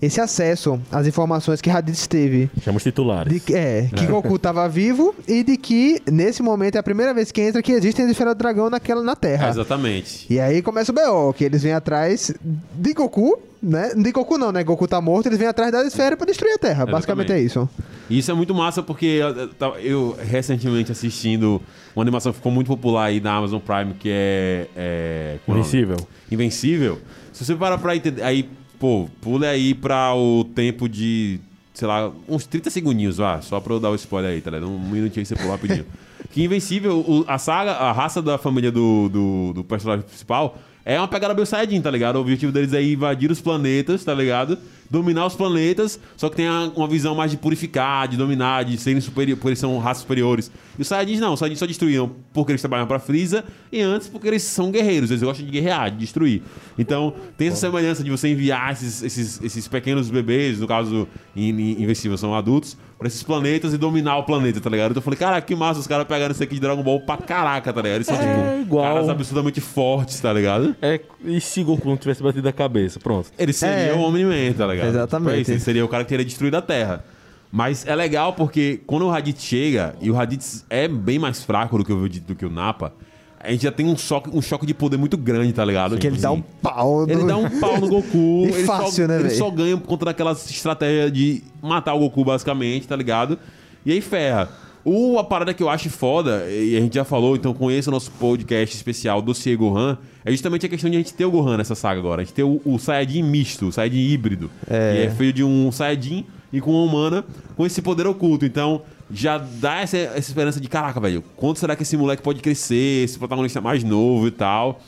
esse 0.00 0.20
acesso 0.20 0.80
às 0.92 1.06
informações 1.06 1.60
que 1.60 1.68
Raditz 1.68 2.06
teve. 2.06 2.48
Chama 2.62 2.76
os 2.76 2.82
titulares. 2.82 3.32
De 3.32 3.40
que, 3.40 3.54
é, 3.54 3.88
que 3.94 4.06
Goku 4.06 4.38
tava 4.38 4.68
vivo 4.68 5.14
e 5.26 5.42
de 5.42 5.56
que, 5.56 6.00
nesse 6.10 6.42
momento, 6.42 6.76
é 6.76 6.78
a 6.78 6.82
primeira 6.82 7.12
vez 7.12 7.32
que 7.32 7.40
entra 7.40 7.60
que 7.62 7.72
existem 7.72 8.04
as 8.04 8.10
esferas 8.12 8.34
do 8.34 8.38
dragão 8.38 8.70
naquela, 8.70 9.02
na 9.02 9.16
Terra. 9.16 9.48
Exatamente. 9.48 10.26
E 10.32 10.38
aí 10.38 10.62
começa 10.62 10.92
o 10.92 10.94
B.O., 10.94 11.32
que 11.32 11.44
eles 11.44 11.62
vêm 11.62 11.72
atrás 11.72 12.32
de 12.74 12.94
Goku, 12.94 13.38
né? 13.60 13.92
De 13.96 14.12
Goku 14.12 14.38
não, 14.38 14.52
né? 14.52 14.62
Goku 14.62 14.86
tá 14.86 15.00
morto, 15.00 15.26
eles 15.26 15.38
vêm 15.38 15.48
atrás 15.48 15.72
da 15.72 15.84
esfera 15.84 16.16
pra 16.16 16.24
destruir 16.26 16.52
a 16.54 16.58
Terra. 16.58 16.86
Basicamente 16.86 17.32
é 17.32 17.40
isso. 17.40 17.68
E 18.08 18.18
isso 18.18 18.30
é 18.30 18.34
muito 18.34 18.54
massa 18.54 18.82
porque 18.82 19.04
eu, 19.04 19.28
eu 19.30 19.48
tava- 19.48 19.80
eu 19.80 20.16
recentemente 20.24 20.92
assistindo 20.92 21.60
uma 21.94 22.02
animação 22.02 22.30
que 22.32 22.36
ficou 22.38 22.52
muito 22.52 22.68
popular 22.68 23.06
aí 23.06 23.20
na 23.20 23.34
Amazon 23.34 23.58
Prime, 23.60 23.94
que 23.94 24.08
é. 24.10 24.66
é 24.76 25.38
qual 25.44 25.56
é? 25.56 25.60
Invencível. 25.60 25.96
Invencível. 26.30 26.98
Se 27.32 27.44
você 27.44 27.54
parar 27.56 27.78
pra 27.78 27.96
entender. 27.96 28.22
Aí, 28.22 28.48
pô, 28.78 29.08
pule 29.20 29.46
aí 29.46 29.74
pra 29.74 30.14
o 30.14 30.44
tempo 30.44 30.88
de. 30.88 31.40
Sei 31.74 31.86
lá, 31.86 32.10
uns 32.28 32.44
30 32.44 32.70
segundinhos, 32.70 33.18
vá, 33.18 33.40
só 33.40 33.60
pra 33.60 33.72
eu 33.74 33.78
dar 33.80 33.90
o 33.90 33.94
spoiler 33.94 34.32
aí, 34.32 34.40
tá 34.40 34.50
ligado? 34.50 34.68
Um 34.68 34.78
minutinho 34.80 35.20
aí 35.20 35.26
você 35.26 35.36
pula 35.36 35.52
rapidinho. 35.52 35.86
que 36.32 36.42
Invencível, 36.42 36.98
o- 37.06 37.24
a 37.28 37.38
saga, 37.38 37.72
a 37.72 37.92
raça 37.92 38.20
da 38.20 38.36
família 38.36 38.72
do, 38.72 39.08
do, 39.08 39.52
do 39.54 39.64
personagem 39.64 40.04
principal 40.04 40.58
é 40.84 40.98
uma 40.98 41.06
pegada 41.06 41.34
meio 41.34 41.46
Saiyajin, 41.46 41.80
tá 41.80 41.90
ligado? 41.90 42.16
O 42.16 42.20
objetivo 42.20 42.50
deles 42.50 42.72
é 42.72 42.82
invadir 42.82 43.30
os 43.30 43.40
planetas, 43.40 44.02
tá 44.04 44.12
ligado? 44.12 44.58
Dominar 44.90 45.26
os 45.26 45.34
planetas, 45.34 46.00
só 46.16 46.28
que 46.30 46.36
tem 46.36 46.46
a- 46.46 46.70
uma 46.74 46.88
visão 46.88 47.14
mais 47.14 47.30
de 47.30 47.36
purificar, 47.36 48.08
de 48.08 48.16
dominar, 48.16 48.64
de 48.64 48.78
serem 48.78 49.00
superiores, 49.00 49.38
porque 49.38 49.48
eles 49.50 49.58
são 49.58 49.76
raças 49.78 50.02
superiores. 50.02 50.50
E 50.78 50.82
os 50.82 50.88
Saiyajins 50.88 51.20
não, 51.20 51.34
os 51.34 51.38
Saiyajins 51.40 51.58
só 51.58 51.66
destruíam 51.66 52.10
porque 52.32 52.52
eles 52.52 52.60
trabalham 52.62 52.86
pra 52.86 52.98
Freeza 52.98 53.44
e 53.70 53.80
antes 53.82 54.08
porque 54.08 54.28
eles 54.28 54.42
são 54.42 54.70
guerreiros, 54.70 55.10
eles 55.10 55.22
gostam 55.22 55.44
de 55.44 55.52
guerrear, 55.52 55.90
de 55.90 55.98
destruir. 55.98 56.42
Então, 56.78 57.12
tem 57.36 57.48
essa 57.48 57.56
semelhança 57.56 58.02
de 58.02 58.10
você 58.10 58.28
enviar 58.28 58.72
esses, 58.72 59.02
esses, 59.02 59.42
esses 59.42 59.68
pequenos 59.68 60.08
bebês, 60.10 60.58
no 60.60 60.66
caso 60.66 61.06
Invencível 61.36 62.16
são 62.16 62.34
adultos, 62.34 62.76
pra 62.98 63.06
esses 63.06 63.22
planetas 63.22 63.72
e 63.72 63.78
dominar 63.78 64.16
o 64.18 64.24
planeta, 64.24 64.60
tá 64.60 64.68
ligado? 64.68 64.90
Então 64.90 64.98
eu 65.00 65.04
falei, 65.04 65.18
cara, 65.18 65.40
que 65.40 65.54
massa, 65.54 65.78
os 65.78 65.86
caras 65.86 66.06
pegaram 66.06 66.32
isso 66.32 66.42
aqui 66.42 66.54
de 66.54 66.60
Dragon 66.60 66.82
Ball 66.82 67.00
pra 67.00 67.16
caraca, 67.16 67.72
tá 67.72 67.80
ligado? 67.80 67.96
Eles 67.98 68.06
são, 68.08 68.16
É, 68.16 68.18
tipo, 68.56 68.62
igual. 68.62 68.84
caras 68.94 69.08
absurdamente 69.08 69.60
fortes, 69.60 70.18
tá 70.20 70.32
ligado? 70.32 70.74
É, 70.82 71.00
e 71.24 71.40
se 71.40 71.62
Goku 71.62 71.88
não 71.88 71.96
tivesse 71.96 72.22
batido 72.22 72.48
a 72.48 72.52
cabeça? 72.52 72.98
Pronto. 72.98 73.30
Ele 73.38 73.52
seria 73.52 73.92
É. 73.92 73.94
o 73.94 74.00
Omni-Man, 74.00 74.52
tá 74.56 74.66
ligado? 74.66 74.77
Exatamente. 74.86 75.38
Tipo, 75.38 75.50
Ele 75.52 75.60
seria 75.60 75.84
o 75.84 75.88
cara 75.88 76.04
que 76.04 76.10
teria 76.10 76.24
destruído 76.24 76.54
a 76.56 76.62
Terra. 76.62 77.04
Mas 77.50 77.86
é 77.86 77.94
legal 77.96 78.34
porque 78.34 78.80
quando 78.86 79.06
o 79.06 79.10
Raditz 79.10 79.42
chega, 79.42 79.94
e 80.00 80.10
o 80.10 80.14
Raditz 80.14 80.64
é 80.68 80.86
bem 80.86 81.18
mais 81.18 81.42
fraco 81.42 81.78
do 81.78 81.84
que 81.84 81.92
o, 81.92 82.08
do 82.08 82.34
que 82.34 82.44
o 82.44 82.50
Nappa, 82.50 82.92
a 83.40 83.50
gente 83.50 83.62
já 83.62 83.72
tem 83.72 83.86
um 83.86 83.96
choque, 83.96 84.28
um 84.36 84.42
choque 84.42 84.66
de 84.66 84.74
poder 84.74 84.98
muito 84.98 85.16
grande, 85.16 85.52
tá 85.54 85.64
ligado? 85.64 85.96
Que 85.96 86.06
ele 86.08 86.16
Tipo 86.16 86.22
dá 86.22 86.32
um 86.32 86.34
assim, 86.34 86.44
pau. 86.60 87.06
no- 87.06 87.12
Ele 87.12 87.24
dá 87.24 87.36
um 87.38 87.48
pau 87.60 87.80
no 87.80 87.88
Goku. 87.88 88.44
E 88.46 88.52
ele 88.52 88.64
fácil, 88.64 89.04
só, 89.04 89.08
né, 89.08 89.14
Ele 89.14 89.24
velho? 89.28 89.36
só 89.36 89.50
ganha 89.50 89.76
por 89.78 89.86
conta 89.86 90.04
daquela 90.06 90.32
estratégia 90.32 91.10
de 91.10 91.42
matar 91.62 91.94
o 91.94 92.00
Goku, 92.00 92.24
basicamente, 92.24 92.86
tá 92.86 92.94
ligado? 92.96 93.38
E 93.86 93.92
aí 93.92 94.00
ferra. 94.02 94.48
O, 94.88 95.18
a 95.18 95.24
parada 95.24 95.52
que 95.52 95.62
eu 95.62 95.68
acho 95.68 95.90
foda, 95.90 96.46
e 96.48 96.74
a 96.74 96.80
gente 96.80 96.94
já 96.94 97.04
falou, 97.04 97.36
então 97.36 97.52
conheça 97.52 97.90
o 97.90 97.92
nosso 97.92 98.10
podcast 98.12 98.74
especial 98.74 99.20
do 99.20 99.34
Cie 99.34 99.54
Gohan, 99.54 99.98
é 100.24 100.30
justamente 100.30 100.64
a 100.64 100.68
questão 100.68 100.88
de 100.88 100.96
a 100.96 100.98
gente 100.98 101.12
ter 101.12 101.26
o 101.26 101.30
Gohan 101.30 101.58
nessa 101.58 101.74
saga 101.74 102.00
agora. 102.00 102.22
A 102.22 102.24
gente 102.24 102.32
ter 102.32 102.42
o, 102.42 102.58
o 102.64 102.78
Saiyajin 102.78 103.22
misto, 103.22 103.68
o 103.68 103.72
Saiyajin 103.72 103.98
híbrido. 103.98 104.50
É. 104.66 104.92
Que 104.94 105.02
é 105.02 105.10
feito 105.10 105.36
de 105.36 105.44
um 105.44 105.70
Saiyajin 105.70 106.24
e 106.50 106.58
com 106.58 106.70
uma 106.70 106.82
humana 106.82 107.22
com 107.54 107.66
esse 107.66 107.82
poder 107.82 108.06
oculto. 108.06 108.46
Então, 108.46 108.80
já 109.10 109.36
dá 109.36 109.80
essa, 109.80 109.98
essa 109.98 110.30
esperança 110.30 110.58
de, 110.58 110.68
caraca, 110.68 110.98
velho, 110.98 111.22
quanto 111.36 111.58
será 111.58 111.76
que 111.76 111.82
esse 111.82 111.94
moleque 111.94 112.22
pode 112.22 112.40
crescer, 112.40 113.04
esse 113.04 113.18
protagonista 113.18 113.60
mais 113.60 113.84
novo 113.84 114.26
e 114.26 114.30
tal. 114.30 114.80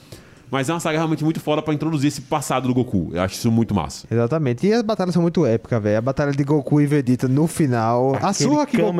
Mas 0.51 0.69
é 0.69 0.73
uma 0.73 0.81
saga 0.81 0.99
realmente 0.99 1.23
muito 1.23 1.41
foda 1.41 1.63
pra 1.63 1.73
introduzir 1.73 2.09
esse 2.09 2.21
passado 2.23 2.67
do 2.69 2.75
Goku. 2.75 3.11
Eu 3.13 3.23
acho 3.23 3.35
isso 3.35 3.51
muito 3.51 3.75
massa. 3.75 4.07
Exatamente. 4.11 4.67
E 4.67 4.73
as 4.73 4.83
batalhas 4.83 5.15
são 5.15 5.23
muito 5.23 5.47
épicas, 5.47 5.83
velho. 5.83 5.99
A 5.99 6.01
batalha 6.01 6.33
de 6.33 6.43
Goku 6.43 6.81
e 6.81 6.87
Vegeta 6.87 7.29
no 7.29 7.47
final. 7.47 8.17
a 8.21 8.33
surra 8.33 8.67
que 8.67 8.77
Goku... 8.77 8.93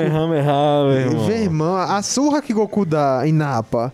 Meu 1.27 1.37
irmão. 1.37 1.77
A 1.77 2.03
surra 2.03 2.41
que 2.41 2.53
Goku 2.53 2.85
dá 2.85 3.23
em 3.27 3.33
Napa 3.33 3.93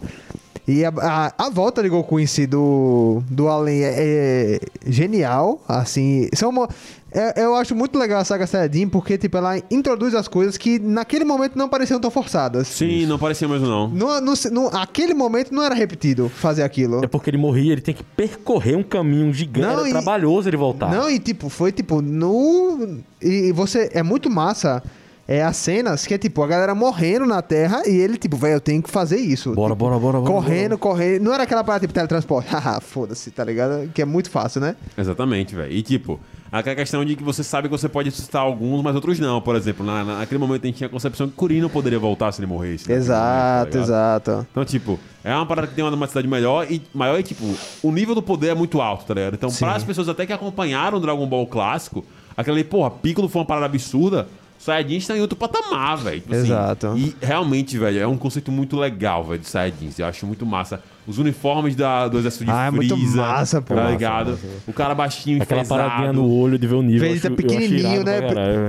e 0.67 0.85
a, 0.85 0.93
a, 1.01 1.47
a 1.47 1.51
volta 1.51 1.81
de 1.81 1.89
Goku 1.89 2.19
em 2.19 2.27
si 2.27 2.45
do, 2.45 3.23
do 3.31 3.49
além 3.49 3.85
é, 3.85 3.95
é 3.97 4.61
genial, 4.85 5.63
assim, 5.69 6.29
são 6.35 6.51
uma, 6.51 6.69
é- 7.19 7.45
eu 7.45 7.55
acho 7.57 7.75
muito 7.75 7.99
legal 7.99 8.21
a 8.21 8.25
saga 8.25 8.47
Saiyajin 8.47 8.89
porque, 8.89 9.17
tipo, 9.17 9.37
ela 9.37 9.57
introduz 9.71 10.15
as 10.15 10.29
coisas 10.29 10.57
que 10.57 10.79
naquele 10.79 11.25
momento 11.25 11.57
não 11.57 11.69
pareciam 11.69 11.99
tão 11.99 12.11
forçadas. 12.11 12.69
Sim, 12.69 13.07
não 13.07 13.19
parecia 13.19 13.49
mesmo, 13.49 13.67
não. 13.67 13.89
No, 13.89 14.21
no, 14.21 14.33
no, 14.53 14.69
aquele 14.77 15.15
momento 15.15 15.53
não 15.55 15.63
era 15.63 15.75
repetido 15.75 16.29
fazer 16.29 16.63
aquilo. 16.63 17.05
É 17.05 17.09
porque 17.09 17.31
ele 17.31 17.39
morria, 17.39 17.73
ele 17.73 17.81
tem 17.81 17.95
que 17.95 18.03
percorrer 18.03 18.77
um 18.77 18.83
caminho 18.83 19.33
gigante. 19.33 19.67
Não, 19.67 19.81
Era 19.81 19.89
e- 19.89 19.93
trabalhoso 19.93 20.49
ele 20.49 20.57
voltar. 20.57 20.91
Não, 20.91 21.09
e 21.11 21.19
tipo, 21.19 21.49
foi 21.49 21.73
tipo, 21.73 22.01
no. 22.03 22.99
E 23.23 23.53
você. 23.53 23.91
É 23.93 24.03
muito 24.03 24.29
massa. 24.31 24.83
É 25.29 25.43
as 25.43 25.57
cenas 25.57 26.07
que 26.07 26.15
é 26.15 26.19
tipo, 26.19 26.41
a 26.43 26.47
galera 26.47 26.73
morrendo 26.73 27.27
na 27.27 27.43
terra 27.43 27.83
e 27.85 27.91
ele, 27.97 28.17
tipo, 28.17 28.37
velho, 28.37 28.55
eu 28.55 28.61
tenho 28.61 28.81
que 28.81 28.89
fazer 28.89 29.17
isso. 29.19 29.53
Bora, 29.55 29.75
Tipo, 29.75 29.85
bora, 29.85 29.99
bora, 29.99 30.21
bora, 30.21 30.33
Correndo, 30.33 30.79
correndo. 30.79 31.23
Não 31.25 31.35
era 31.35 31.43
aquela 31.43 31.65
parada 31.65 31.81
tipo 31.81 31.93
teletransporte. 31.93 32.49
Haha, 32.55 32.81
foda-se, 32.81 33.33
tá 33.33 33.43
ligado? 33.43 33.91
Que 33.93 34.03
é 34.03 34.05
muito 34.05 34.31
fácil, 34.31 34.61
né? 34.61 34.77
Exatamente, 34.97 35.53
velho. 35.57 35.73
E 35.73 35.83
tipo, 35.83 36.21
aquela 36.53 36.77
questão 36.77 37.05
de 37.05 37.17
que 37.17 37.25
você 37.25 37.43
sabe 37.43 37.67
que 37.69 37.73
você 37.77 37.89
pode 37.89 38.09
assustar 38.09 38.41
alguns, 38.43 38.81
mas 38.85 38.95
outros 38.95 39.19
não. 39.19 39.41
Por 39.41 39.57
exemplo, 39.57 39.85
na, 39.85 40.05
na- 40.05 40.19
naquele 40.19 40.39
momento 40.39 40.63
a 40.63 40.67
gente 40.69 40.77
tinha 40.77 40.87
a 40.87 40.91
concepção 40.91 41.27
que 41.27 41.35
Kuririn 41.35 41.61
não 41.63 41.71
poderia 41.71 41.99
voltar 41.99 42.31
se 42.31 42.41
ele 42.41 42.47
morresse. 42.47 42.85
naquele 42.85 43.01
Exato, 43.01 43.59
momento, 43.59 43.73
tá 43.73 43.79
exato. 43.81 44.47
Então, 44.53 44.65
tipo, 44.65 45.01
é 45.25 45.35
uma 45.35 45.45
parada 45.45 45.67
que 45.67 45.75
tem 45.75 45.83
uma 45.85 45.91
dramaticidade 45.91 46.29
melhor 46.29 46.71
e 46.71 46.81
maior 46.95 47.19
e, 47.19 47.25
tipo, 47.25 47.43
o 47.83 47.91
nível 47.91 48.15
do 48.15 48.23
poder 48.23 48.51
é 48.51 48.55
muito 48.55 48.81
alto, 48.81 49.05
tá 49.05 49.15
ligado? 49.15 49.35
Então, 49.35 49.51
para 49.53 49.75
as 49.75 49.83
pessoas 49.83 50.09
até 50.09 50.25
que 50.25 50.33
acompanharam 50.33 50.99
o 50.99 51.01
Dragon 51.01 51.27
Ball 51.27 51.49
clássico, 51.49 52.05
aquela 52.37 52.57
ali, 52.57 52.63
porra, 52.63 52.93
Piccolo 52.93 53.29
foi 53.29 53.41
uma 53.41 53.47
parada 53.47 53.67
absurda, 53.67 54.29
Saiyajins 54.59 55.03
está 55.03 55.17
em 55.17 55.21
outro 55.21 55.37
patamar, 55.37 55.97
velho. 55.99 56.21
Tipo 56.21 56.35
assim, 56.35 56.45
Exato. 56.45 56.95
e 56.97 57.15
realmente, 57.21 57.79
velho, 57.79 57.99
é 58.01 58.07
um 58.07 58.17
conceito 58.17 58.51
muito 58.51 58.77
legal, 58.77 59.23
velho, 59.25 59.39
de 59.41 59.49
Saiyajins. 59.49 59.99
Eu 59.99 60.07
acho 60.07 60.27
muito 60.27 60.45
massa. 60.47 60.83
Os 61.07 61.19
uniformes 61.19 61.77
da, 61.77 62.09
do 62.09 62.19
exército 62.19 62.45
de 62.47 62.51
Ah, 62.51 62.67
é 62.67 62.71
muito 62.73 62.97
Freeza, 62.97 63.17
massa, 63.19 63.63
pô. 63.63 63.75
Tá 63.77 63.83
Massa, 63.83 63.93
ligado? 63.93 64.39
O 64.67 64.73
cara 64.73 64.93
baixinho, 64.93 65.41
Aquela 65.41 65.65
paradinha 65.65 66.13
no 66.13 66.29
olho 66.29 66.59
de 66.59 66.67
ver 66.67 66.75
o 66.75 66.83
nível. 66.83 67.09
Vegeta 67.09 67.29
acho- 67.29 67.37
pequenininho, 67.37 68.03
né? 68.03 68.21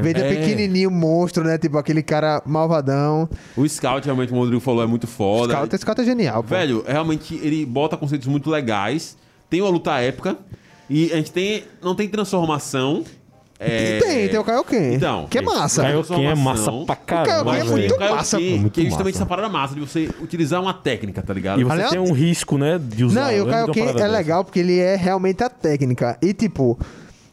Vegeta 0.04 0.26
É. 0.28 0.36
pequenininho, 0.36 0.92
monstro, 0.92 1.44
né? 1.44 1.58
Tipo, 1.58 1.80
aquele 1.80 2.04
cara 2.04 2.40
malvadão. 2.46 3.28
O 3.56 3.68
Scout, 3.68 4.06
realmente, 4.06 4.30
como 4.30 4.42
o 4.42 4.44
Rodrigo 4.44 4.62
falou, 4.62 4.84
é 4.84 4.86
muito 4.86 5.08
foda. 5.08 5.54
Scout, 5.56 5.78
Scout 5.80 6.02
é 6.02 6.04
genial, 6.06 6.44
pô. 6.44 6.50
Velho, 6.50 6.84
realmente 6.88 7.34
ele 7.42 7.66
bota 7.66 7.98
conceitos 7.98 8.28
muito 8.28 8.52
legais. 8.52 9.18
Tem 9.50 9.60
uma 9.62 9.72
luta 9.72 9.98
épica. 10.00 10.38
E 10.90 11.12
a 11.12 11.16
gente 11.16 11.32
tem. 11.32 11.64
Não 11.84 11.96
tem 11.96 12.08
transformação. 12.08 13.04
É... 13.60 14.00
Tem, 14.00 14.30
tem 14.30 14.38
o 14.40 14.44
Kaioken. 14.44 14.94
Então, 14.94 15.26
Que 15.30 15.40
é 15.40 15.42
massa. 15.42 15.82
Kaioken 15.82 16.28
é 16.28 16.36
massa 16.36 16.72
pra 16.86 16.96
Kaioken 16.96 17.34
é 17.34 17.44
Mas 17.44 17.70
muito 17.70 17.88
tem 17.88 17.96
o 17.96 17.98
Kaioken, 17.98 18.16
massa, 18.18 18.38
pô. 18.38 18.44
Muito 18.44 18.70
que 18.74 18.82
é 18.82 18.84
justamente 18.86 19.14
massa. 19.14 19.18
essa 19.24 19.26
parada 19.26 19.50
massa 19.50 19.74
de 19.74 19.80
você 19.80 20.10
utilizar 20.22 20.62
uma 20.62 20.74
técnica, 20.74 21.22
tá 21.24 21.34
ligado? 21.34 21.60
E 21.60 21.64
você 21.64 21.72
Aliás- 21.74 21.90
tem 21.92 22.00
um 22.00 22.12
risco, 22.14 22.58
né, 22.58 22.80
de 22.82 23.04
usar. 23.04 23.22
Não, 23.22 23.32
e 23.32 23.42
o 23.42 23.48
Kaioken 23.48 23.84
é 23.90 23.94
dessa? 23.94 24.08
legal 24.08 24.44
porque 24.44 24.60
ele 24.60 24.78
é 24.80 24.96
realmente 24.96 25.44
a 25.44 25.50
técnica. 25.50 26.18
E, 26.22 26.34
tipo, 26.34 26.78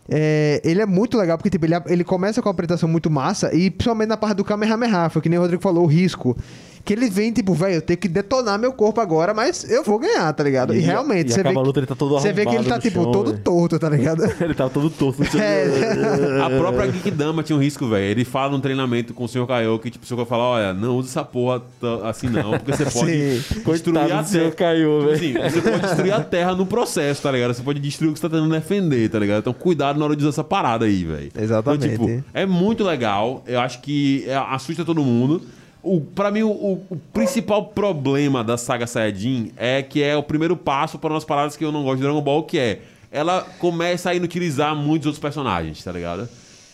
é, 0.09 0.61
ele 0.65 0.81
é 0.81 0.87
muito 0.87 1.17
legal 1.19 1.37
porque, 1.37 1.51
tipo, 1.51 1.65
ele, 1.67 1.75
ele 1.89 2.05
começa 2.05 2.41
com 2.43 2.49
uma 2.49 2.53
apresentação 2.53 2.89
muito 2.89 3.11
massa 3.11 3.55
e 3.55 3.71
principalmente 3.71 4.09
na 4.09 4.17
parte 4.17 4.37
do 4.37 4.45
Kamehameha, 4.45 5.09
foi 5.11 5.21
que 5.23 5.29
nem 5.29 5.39
o 5.39 5.43
Rodrigo 5.43 5.63
falou, 5.63 5.85
o 5.85 5.87
risco. 5.87 6.37
Que 6.85 6.93
ele 6.93 7.09
vem, 7.09 7.33
tipo, 7.33 7.55
velho, 7.55 7.77
eu 7.77 7.81
tenho 7.83 7.99
que 7.99 8.07
detonar 8.09 8.59
meu 8.59 8.71
corpo 8.71 9.01
agora, 9.01 9.33
mas 9.33 9.65
eu 9.71 9.83
vou 9.83 9.99
ganhar, 9.99 10.31
tá 10.35 10.45
ligado? 10.45 10.75
E, 10.75 10.79
E- 10.79 10.81
realmente, 10.81 11.31
e 11.31 11.33
você 11.33 11.43
vê, 11.43 11.49
que- 11.49 11.55
luta, 11.59 11.81
ele 11.81 11.87
tá 11.87 11.95
todo 11.95 12.11
você 12.21 12.31
vê 12.31 12.45
que 12.45 12.55
ele 12.55 12.69
tá, 12.69 12.75
no 12.77 12.81
tipo, 12.83 13.03
chão, 13.03 13.11
todo 13.11 13.31
velho. 13.31 13.43
torto, 13.43 13.79
tá 13.79 13.89
ligado? 13.89 14.23
Ele 14.39 14.53
tava 14.53 14.69
todo 14.69 14.91
torto. 14.91 15.23
no. 15.25 15.41
É. 15.41 16.43
A 16.43 16.51
própria 16.51 16.87
Geekdama 16.89 17.43
tinha 17.43 17.57
um 17.57 17.61
risco, 17.61 17.89
velho. 17.89 18.05
Ele 18.05 18.23
fala 18.25 18.53
num 18.53 18.61
treinamento 18.61 19.15
com 19.15 19.25
o 19.25 19.29
Sr. 19.29 19.47
Kaioken, 19.47 19.91
tipo, 19.93 20.05
o 20.05 20.07
Sr. 20.07 20.27
fala, 20.27 20.43
olha, 20.45 20.75
não 20.75 20.97
usa 20.99 21.09
essa 21.09 21.25
porra 21.25 21.63
assim 22.05 22.29
não, 22.29 22.51
porque 22.59 22.73
você 22.77 22.85
pode 22.93 23.11
Sim. 23.11 23.29
destruir 23.29 23.63
Coitado 23.65 24.13
a 24.13 24.23
terra. 24.23 24.51
Kaioken, 24.51 25.17
Tipo 25.33 25.43
assim, 25.43 25.51
você 25.51 25.61
pode 25.63 25.81
destruir 25.81 26.13
a 26.13 26.21
terra 26.21 26.55
no 26.55 26.67
processo, 26.67 27.23
tá 27.23 27.31
ligado? 27.33 27.55
Você 27.55 27.63
pode 27.63 27.81
destruir 27.81 28.11
o 28.11 28.13
que 28.13 28.19
você 28.21 28.29
tá 28.29 28.37
tentando 28.37 28.53
defender, 28.53 29.09
tá 29.09 29.19
ligado? 29.19 29.39
Então 29.39 29.55
cuidado 29.55 29.99
na 29.99 30.05
hora 30.05 30.15
de 30.15 30.23
usar 30.23 30.29
essa 30.31 30.45
parada 30.45 30.85
aí, 30.85 31.03
velho. 31.03 31.31
Exatamente. 31.35 31.87
Então, 31.87 32.07
tipo, 32.09 32.25
é 32.35 32.45
muito 32.45 32.85
legal. 32.85 33.43
Eu 33.47 33.61
acho 33.61 33.81
que 33.81 34.25
é- 34.29 34.35
assusta 34.37 34.85
todo 34.85 35.03
mundo. 35.03 35.41
O, 35.85 36.01
pra 36.01 36.31
mim, 36.31 36.43
o, 36.43 36.49
o- 36.51 36.97
principal 37.13 37.67
problema 37.67 38.43
da 38.43 38.57
saga 38.57 38.87
Saiyajin 38.87 39.53
é 39.57 39.83
que 39.83 40.03
é 40.03 40.17
o 40.17 40.23
primeiro 40.23 40.57
passo 40.57 40.99
para 40.99 41.13
umas 41.13 41.25
paradas 41.25 41.57
que 41.57 41.65
eu 41.65 41.71
não 41.71 41.83
gosto 41.85 41.97
de 41.99 42.03
Dragon 42.05 42.23
Ball, 42.23 42.43
que 42.45 42.59
é 42.59 42.81
ela 43.13 43.47
começa 43.59 44.11
a 44.11 44.15
inutilizar 44.15 44.75
muitos 44.75 45.07
outros 45.07 45.21
personagens, 45.21 45.85
tá 45.85 45.93
ligado? 45.93 46.29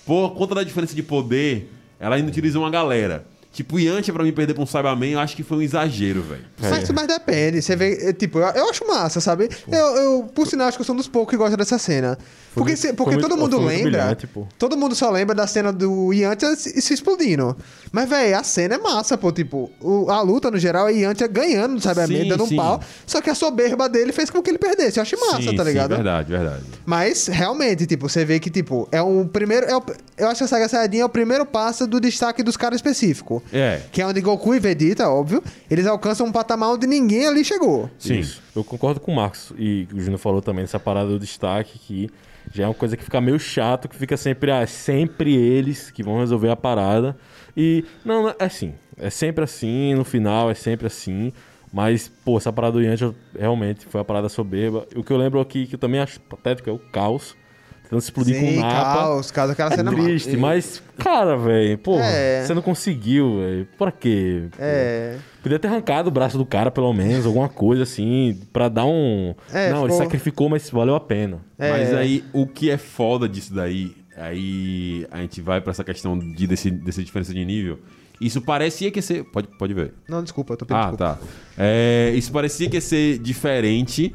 Por 0.06 0.30
conta 0.34 0.54
da 0.54 0.62
diferença 0.62 0.94
de 0.94 1.02
poder, 1.02 1.70
ela 1.98 2.18
inutiliza 2.18 2.58
uma 2.58 2.70
galera. 2.70 3.24
Tipo, 3.52 3.78
Yantia 3.80 4.14
pra 4.14 4.22
mim 4.22 4.30
perder 4.32 4.54
pra 4.54 4.62
um 4.62 4.66
Cyberman, 4.66 5.10
eu 5.12 5.18
acho 5.18 5.34
que 5.34 5.42
foi 5.42 5.58
um 5.58 5.62
exagero, 5.62 6.22
velho. 6.22 6.44
Mas, 6.58 6.88
mas 6.90 7.06
depende. 7.08 7.60
Você 7.60 7.74
vê, 7.74 8.10
é, 8.10 8.12
tipo, 8.12 8.38
eu, 8.38 8.46
eu 8.46 8.70
acho 8.70 8.86
massa, 8.86 9.20
sabe? 9.20 9.48
Eu, 9.70 9.86
eu, 9.96 10.22
por 10.32 10.46
sinal, 10.46 10.68
acho 10.68 10.78
que 10.78 10.82
eu 10.82 10.86
sou 10.86 10.94
um 10.94 10.98
dos 10.98 11.08
poucos 11.08 11.32
que 11.32 11.36
gosta 11.36 11.56
dessa 11.56 11.76
cena. 11.76 12.16
Porque, 12.54 12.76
se- 12.76 12.92
porque 12.92 13.12
muito- 13.14 13.28
todo 13.28 13.38
mundo 13.38 13.58
lembra. 13.60 14.16
Todo 14.58 14.76
mundo 14.76 14.94
só 14.94 15.08
lembra 15.10 15.34
da 15.34 15.46
cena 15.46 15.72
do 15.72 16.12
Yantia 16.12 16.56
se, 16.56 16.80
se 16.80 16.94
explodindo. 16.94 17.56
Mas, 17.92 18.08
velho, 18.08 18.36
a 18.38 18.42
cena 18.42 18.74
é 18.74 18.78
massa, 18.78 19.16
pô. 19.16 19.30
Tipo, 19.30 19.70
o- 19.80 20.10
a 20.10 20.20
luta 20.20 20.50
no 20.50 20.58
geral 20.58 20.88
é 20.88 20.92
Yantia 20.92 21.28
ganhando 21.28 21.76
do 21.76 21.80
Cyberman, 21.80 22.22
Sim, 22.24 22.28
dando 22.28 22.44
um 22.44 22.46
sim. 22.48 22.56
pau. 22.56 22.80
Só 23.06 23.20
que 23.20 23.30
a 23.30 23.34
soberba 23.34 23.88
dele 23.88 24.12
fez 24.12 24.30
com 24.30 24.42
que 24.42 24.50
ele 24.50 24.58
perdesse. 24.58 24.98
Eu 24.98 25.02
acho 25.02 25.16
massa, 25.20 25.42
sim, 25.42 25.54
tá 25.56 25.62
ligado? 25.62 25.90
Sim, 25.90 25.96
verdade, 25.96 26.30
verdade. 26.30 26.62
Mas, 26.84 27.28
realmente, 27.28 27.86
tipo, 27.86 28.08
você 28.08 28.24
vê 28.24 28.40
que, 28.40 28.50
tipo, 28.50 28.88
é 28.90 29.00
um 29.00 29.26
primeiro. 29.28 29.66
É 29.66 29.76
o- 29.76 29.82
eu 30.18 30.28
acho 30.28 30.38
que 30.38 30.44
a 30.44 30.48
Saga 30.48 30.68
Saiyajin 30.68 30.98
é 30.98 31.04
o 31.04 31.08
primeiro 31.08 31.46
passo 31.46 31.86
do 31.86 32.00
destaque 32.00 32.42
dos 32.42 32.56
caras 32.56 32.78
específicos. 32.78 33.42
É. 33.52 33.80
Que 33.92 34.02
é 34.02 34.06
onde 34.06 34.20
Goku 34.20 34.54
e 34.54 34.58
Vegeta, 34.58 35.08
óbvio, 35.08 35.42
eles 35.70 35.86
alcançam 35.86 36.26
um 36.26 36.32
patamar 36.32 36.70
onde 36.70 36.86
ninguém 36.86 37.26
ali 37.28 37.44
chegou. 37.44 37.88
Sim. 37.98 38.18
Isso. 38.18 38.42
Eu 38.56 38.64
concordo 38.64 38.98
com 38.98 39.12
o 39.12 39.16
Marcos 39.16 39.52
e 39.56 39.86
o 39.94 40.00
Júnior 40.00 40.18
falou 40.18 40.42
também 40.42 40.64
dessa 40.64 40.80
parada 40.80 41.08
do 41.10 41.18
destaque 41.20 41.78
que 41.78 42.10
já 42.52 42.64
é 42.64 42.66
uma 42.66 42.74
coisa 42.74 42.96
que 42.96 43.04
fica 43.04 43.20
meio 43.20 43.38
chato, 43.38 43.88
que 43.88 43.96
fica 43.96 44.16
sempre, 44.16 44.50
ah, 44.50 44.60
é 44.60 44.66
sempre 44.66 45.34
eles 45.34 45.90
que 45.90 46.02
vão 46.02 46.18
resolver 46.18 46.50
a 46.50 46.56
parada. 46.56 47.16
E 47.56 47.84
não, 48.04 48.28
é 48.28 48.34
assim, 48.40 48.74
é 48.96 49.10
sempre 49.10 49.44
assim, 49.44 49.94
no 49.94 50.04
final 50.04 50.50
é 50.50 50.54
sempre 50.54 50.86
assim. 50.86 51.32
Mas, 51.72 52.08
pô, 52.08 52.36
essa 52.36 52.52
parada 52.52 52.72
do 52.72 52.82
Yantia 52.82 53.14
realmente 53.38 53.86
foi 53.86 54.00
uma 54.00 54.04
parada 54.04 54.28
soberba. 54.28 54.86
O 54.94 55.04
que 55.04 55.12
eu 55.12 55.16
lembro 55.16 55.40
aqui, 55.40 55.66
que 55.66 55.76
eu 55.76 55.78
também 55.78 56.00
acho 56.00 56.20
patético, 56.20 56.68
é 56.68 56.72
o 56.72 56.78
caos. 56.78 57.36
Tentando 57.90 58.00
se 58.02 58.06
explodir 58.06 58.38
com 58.38 58.48
o 58.48 58.60
Napa. 58.60 58.94
caos, 58.94 59.30
caos, 59.32 59.50
aquela 59.50 59.72
É 59.72 59.76
cena 59.76 59.90
triste, 59.90 60.36
mas, 60.36 60.80
cara, 60.96 61.36
velho, 61.36 61.76
pô, 61.78 61.98
É. 61.98 62.44
você 62.46 62.54
não 62.54 62.62
conseguiu, 62.62 63.40
velho. 63.40 63.68
Por 63.76 63.90
quê? 63.90 64.44
É. 64.60 65.16
Podia 65.42 65.58
ter 65.58 65.66
arrancado 65.66 66.08
o 66.08 66.12
braço 66.12 66.38
do 66.38 66.46
cara, 66.46 66.70
pelo 66.70 66.92
menos, 66.92 67.26
alguma 67.26 67.48
coisa 67.48 67.82
assim, 67.82 68.38
pra 68.52 68.68
dar 68.68 68.84
um. 68.84 69.34
É, 69.52 69.70
não, 69.72 69.80
ele 69.80 69.92
ficou- 69.92 69.98
sacrificou, 70.04 70.48
mas 70.48 70.70
valeu 70.70 70.94
a 70.94 71.00
pena. 71.00 71.38
É. 71.58 71.68
Mas 71.70 71.92
aí, 71.94 72.22
o 72.32 72.46
que 72.46 72.70
é 72.70 72.76
foda 72.78 73.28
disso 73.28 73.52
daí, 73.52 73.96
aí 74.16 75.04
a 75.10 75.18
gente 75.18 75.40
vai 75.40 75.60
pra 75.60 75.72
essa 75.72 75.82
questão 75.82 76.16
de, 76.16 76.46
desse, 76.46 76.70
dessa 76.70 77.02
diferença 77.02 77.34
de 77.34 77.44
nível. 77.44 77.80
Isso 78.20 78.40
parecia 78.40 78.90
que 78.92 78.98
ia 78.98 79.02
ser. 79.02 79.24
Pode, 79.24 79.48
pode 79.58 79.74
ver. 79.74 79.94
Não, 80.08 80.22
desculpa, 80.22 80.52
eu 80.52 80.56
tô 80.58 80.64
pedindo 80.66 80.80
Ah, 80.84 80.90
desculpa. 80.90 81.18
tá. 81.18 81.18
É, 81.58 82.12
isso 82.14 82.30
parecia 82.30 82.68
que 82.68 82.76
ia 82.76 82.80
ser 82.80 83.18
diferente 83.18 84.14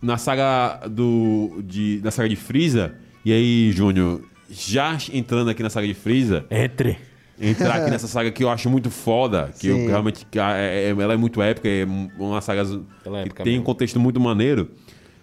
na 0.00 0.16
saga 0.16 0.86
do. 0.88 1.60
De, 1.64 2.00
na 2.04 2.10
saga 2.12 2.28
de 2.28 2.36
Freeza. 2.36 2.94
E 3.24 3.32
aí, 3.32 3.72
Júnior, 3.72 4.20
já 4.50 4.96
entrando 5.12 5.50
aqui 5.50 5.62
na 5.62 5.70
saga 5.70 5.86
de 5.86 5.94
Freeza, 5.94 6.44
Entre. 6.50 6.98
entrar 7.40 7.76
aqui 7.76 7.90
nessa 7.90 8.08
saga 8.08 8.30
que 8.30 8.42
eu 8.42 8.50
acho 8.50 8.68
muito 8.68 8.90
foda, 8.90 9.52
que 9.58 9.68
eu 9.68 9.86
realmente. 9.86 10.26
que 10.30 10.38
a- 10.38 10.56
é- 10.56 10.84
é- 10.86 10.90
ela 10.90 11.14
é 11.14 11.16
muito 11.16 11.40
épica, 11.40 11.68
é 11.68 11.86
uma 12.18 12.40
saga 12.40 12.62
Ela 13.04 13.20
é 13.20 13.22
que 13.22 13.28
épica 13.28 13.44
tem 13.44 13.52
um 13.52 13.56
mesmo. 13.56 13.64
contexto 13.66 14.00
muito 14.00 14.18
maneiro. 14.20 14.70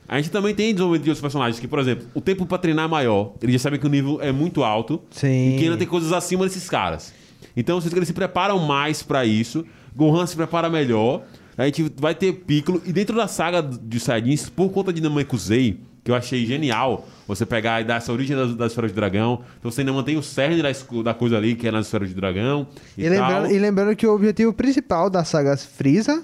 A 0.07 0.17
gente 0.17 0.31
também 0.31 0.55
tem 0.55 0.71
desenvolvimento 0.73 1.03
de 1.03 1.09
outros 1.11 1.21
personagens 1.21 1.59
que, 1.59 1.67
por 1.67 1.77
exemplo, 1.77 2.07
o 2.15 2.21
tempo 2.21 2.43
pra 2.45 2.57
treinar 2.57 2.85
é 2.85 2.87
maior. 2.87 3.33
Eles 3.41 3.53
já 3.53 3.59
sabem 3.59 3.79
que 3.79 3.85
o 3.85 3.89
nível 3.89 4.19
é 4.21 4.31
muito 4.31 4.63
alto. 4.63 5.01
Sim. 5.11 5.53
E 5.55 5.57
que 5.59 5.65
ainda 5.65 5.77
tem 5.77 5.85
coisas 5.85 6.11
acima 6.11 6.45
desses 6.45 6.67
caras. 6.67 7.13
Então, 7.55 7.77
eu 7.77 7.81
sinto 7.81 7.91
que 7.91 7.99
eles 7.99 8.07
se 8.07 8.13
preparam 8.13 8.57
mais 8.57 9.03
pra 9.03 9.23
isso. 9.23 9.63
Gohan 9.95 10.25
se 10.25 10.35
prepara 10.35 10.67
melhor. 10.67 11.21
A 11.55 11.65
gente 11.65 11.91
vai 11.97 12.15
ter 12.15 12.33
Piccolo. 12.33 12.81
E 12.87 12.91
dentro 12.91 13.15
da 13.15 13.27
saga 13.27 13.61
de 13.61 13.99
Saiyajins, 13.99 14.49
por 14.49 14.69
conta 14.71 14.91
de 14.91 14.99
Namekusei, 14.99 15.79
que 16.03 16.09
eu 16.09 16.15
achei 16.15 16.43
genial, 16.43 17.07
você 17.29 17.45
pegar 17.45 17.79
e 17.79 17.83
dar 17.83 17.95
essa 17.97 18.11
origem 18.11 18.35
das, 18.35 18.55
das 18.55 18.71
esferas 18.71 18.91
de 18.91 18.95
dragão. 18.95 19.41
Então 19.59 19.69
você 19.71 19.81
ainda 19.81 19.93
mantém 19.93 20.17
o 20.17 20.23
cerne 20.23 20.61
da, 20.61 20.69
da 21.03 21.13
coisa 21.13 21.37
ali, 21.37 21.55
que 21.55 21.67
é 21.67 21.71
nas 21.71 21.85
esferas 21.85 22.09
de 22.09 22.15
dragão. 22.15 22.67
E, 22.97 23.03
E 23.05 23.09
lembrando, 23.09 23.51
e 23.51 23.59
lembrando 23.59 23.95
que 23.95 24.05
o 24.07 24.13
objetivo 24.13 24.51
principal 24.51 25.09
das 25.09 25.27
sagas 25.27 25.63
Freeza 25.63 26.23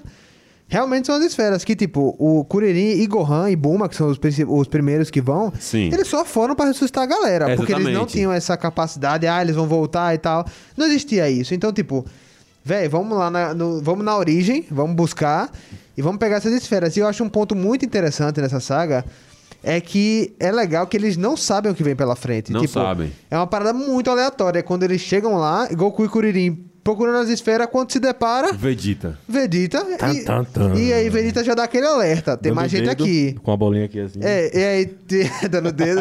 realmente 0.68 1.06
são 1.06 1.14
as 1.14 1.24
esferas. 1.24 1.64
Que, 1.64 1.76
tipo, 1.76 2.16
o 2.18 2.44
Kuririn 2.44 3.00
e 3.00 3.06
Gohan 3.06 3.48
e 3.50 3.54
Bulma, 3.56 3.88
que 3.88 3.94
são 3.94 4.08
os, 4.08 4.18
os 4.48 4.66
primeiros 4.68 5.08
que 5.10 5.20
vão, 5.20 5.52
Sim. 5.60 5.90
eles 5.92 6.08
só 6.08 6.24
foram 6.24 6.54
pra 6.56 6.66
ressuscitar 6.66 7.04
a 7.04 7.06
galera. 7.06 7.50
É, 7.52 7.56
porque 7.56 7.72
eles 7.72 7.84
não 7.84 7.90
exatamente. 7.92 8.12
tinham 8.12 8.32
essa 8.32 8.56
capacidade, 8.56 9.26
ah, 9.28 9.40
eles 9.40 9.54
vão 9.54 9.66
voltar 9.66 10.12
e 10.14 10.18
tal. 10.18 10.44
Não 10.76 10.86
existia 10.86 11.30
isso. 11.30 11.54
Então, 11.54 11.72
tipo, 11.72 12.04
velho, 12.64 12.90
vamos 12.90 13.16
lá, 13.16 13.30
na, 13.30 13.54
no- 13.54 13.80
vamos 13.80 14.04
na 14.04 14.16
origem, 14.16 14.66
vamos 14.70 14.96
buscar 14.96 15.52
e 15.96 16.02
vamos 16.02 16.18
pegar 16.18 16.36
essas 16.38 16.52
esferas. 16.52 16.96
E 16.96 17.00
eu 17.00 17.06
acho 17.06 17.22
um 17.22 17.28
ponto 17.28 17.54
muito 17.54 17.84
interessante 17.84 18.40
nessa 18.40 18.58
saga. 18.58 19.04
É 19.68 19.80
que 19.80 20.32
é 20.38 20.52
legal 20.52 20.86
que 20.86 20.96
eles 20.96 21.16
não 21.16 21.36
sabem 21.36 21.72
o 21.72 21.74
que 21.74 21.82
vem 21.82 21.96
pela 21.96 22.14
frente. 22.14 22.52
Não 22.52 22.60
Tipo, 22.60 22.74
sabem. 22.74 23.12
é 23.28 23.36
uma 23.36 23.48
parada 23.48 23.72
muito 23.72 24.08
aleatória. 24.08 24.62
Quando 24.62 24.84
eles 24.84 25.00
chegam 25.00 25.34
lá, 25.36 25.66
Goku 25.72 26.04
e 26.04 26.08
Kuririn 26.08 26.64
procurando 26.84 27.16
as 27.18 27.28
esferas, 27.28 27.66
quando 27.68 27.90
se 27.90 27.98
depara, 27.98 28.52
Vegeta. 28.52 29.18
Vegeta. 29.28 29.84
Tan, 29.98 30.12
e, 30.14 30.22
tan, 30.24 30.44
tan. 30.44 30.74
e 30.76 30.92
aí 30.92 31.10
Vegeta 31.10 31.42
já 31.42 31.52
dá 31.52 31.64
aquele 31.64 31.84
alerta. 31.84 32.36
Tem 32.36 32.52
Dando 32.52 32.60
mais 32.60 32.70
gente 32.70 32.88
aqui. 32.88 33.36
Com 33.42 33.50
a 33.50 33.56
bolinha 33.56 33.86
aqui 33.86 33.98
assim. 33.98 34.20
É, 34.22 34.56
e 34.56 34.64
aí, 34.64 34.94
dando 35.50 35.72
dedo. 35.72 36.00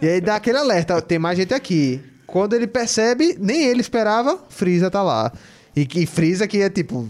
e 0.00 0.08
aí 0.08 0.20
dá 0.22 0.36
aquele 0.36 0.56
alerta, 0.56 1.02
tem 1.02 1.18
mais 1.18 1.36
gente 1.36 1.52
aqui. 1.52 2.00
Quando 2.26 2.54
ele 2.54 2.66
percebe, 2.66 3.36
nem 3.38 3.64
ele 3.64 3.82
esperava, 3.82 4.38
Freeza 4.48 4.90
tá 4.90 5.02
lá. 5.02 5.30
E 5.76 5.84
que 5.84 6.06
Freeza 6.06 6.48
que 6.48 6.62
é 6.62 6.70
tipo. 6.70 7.06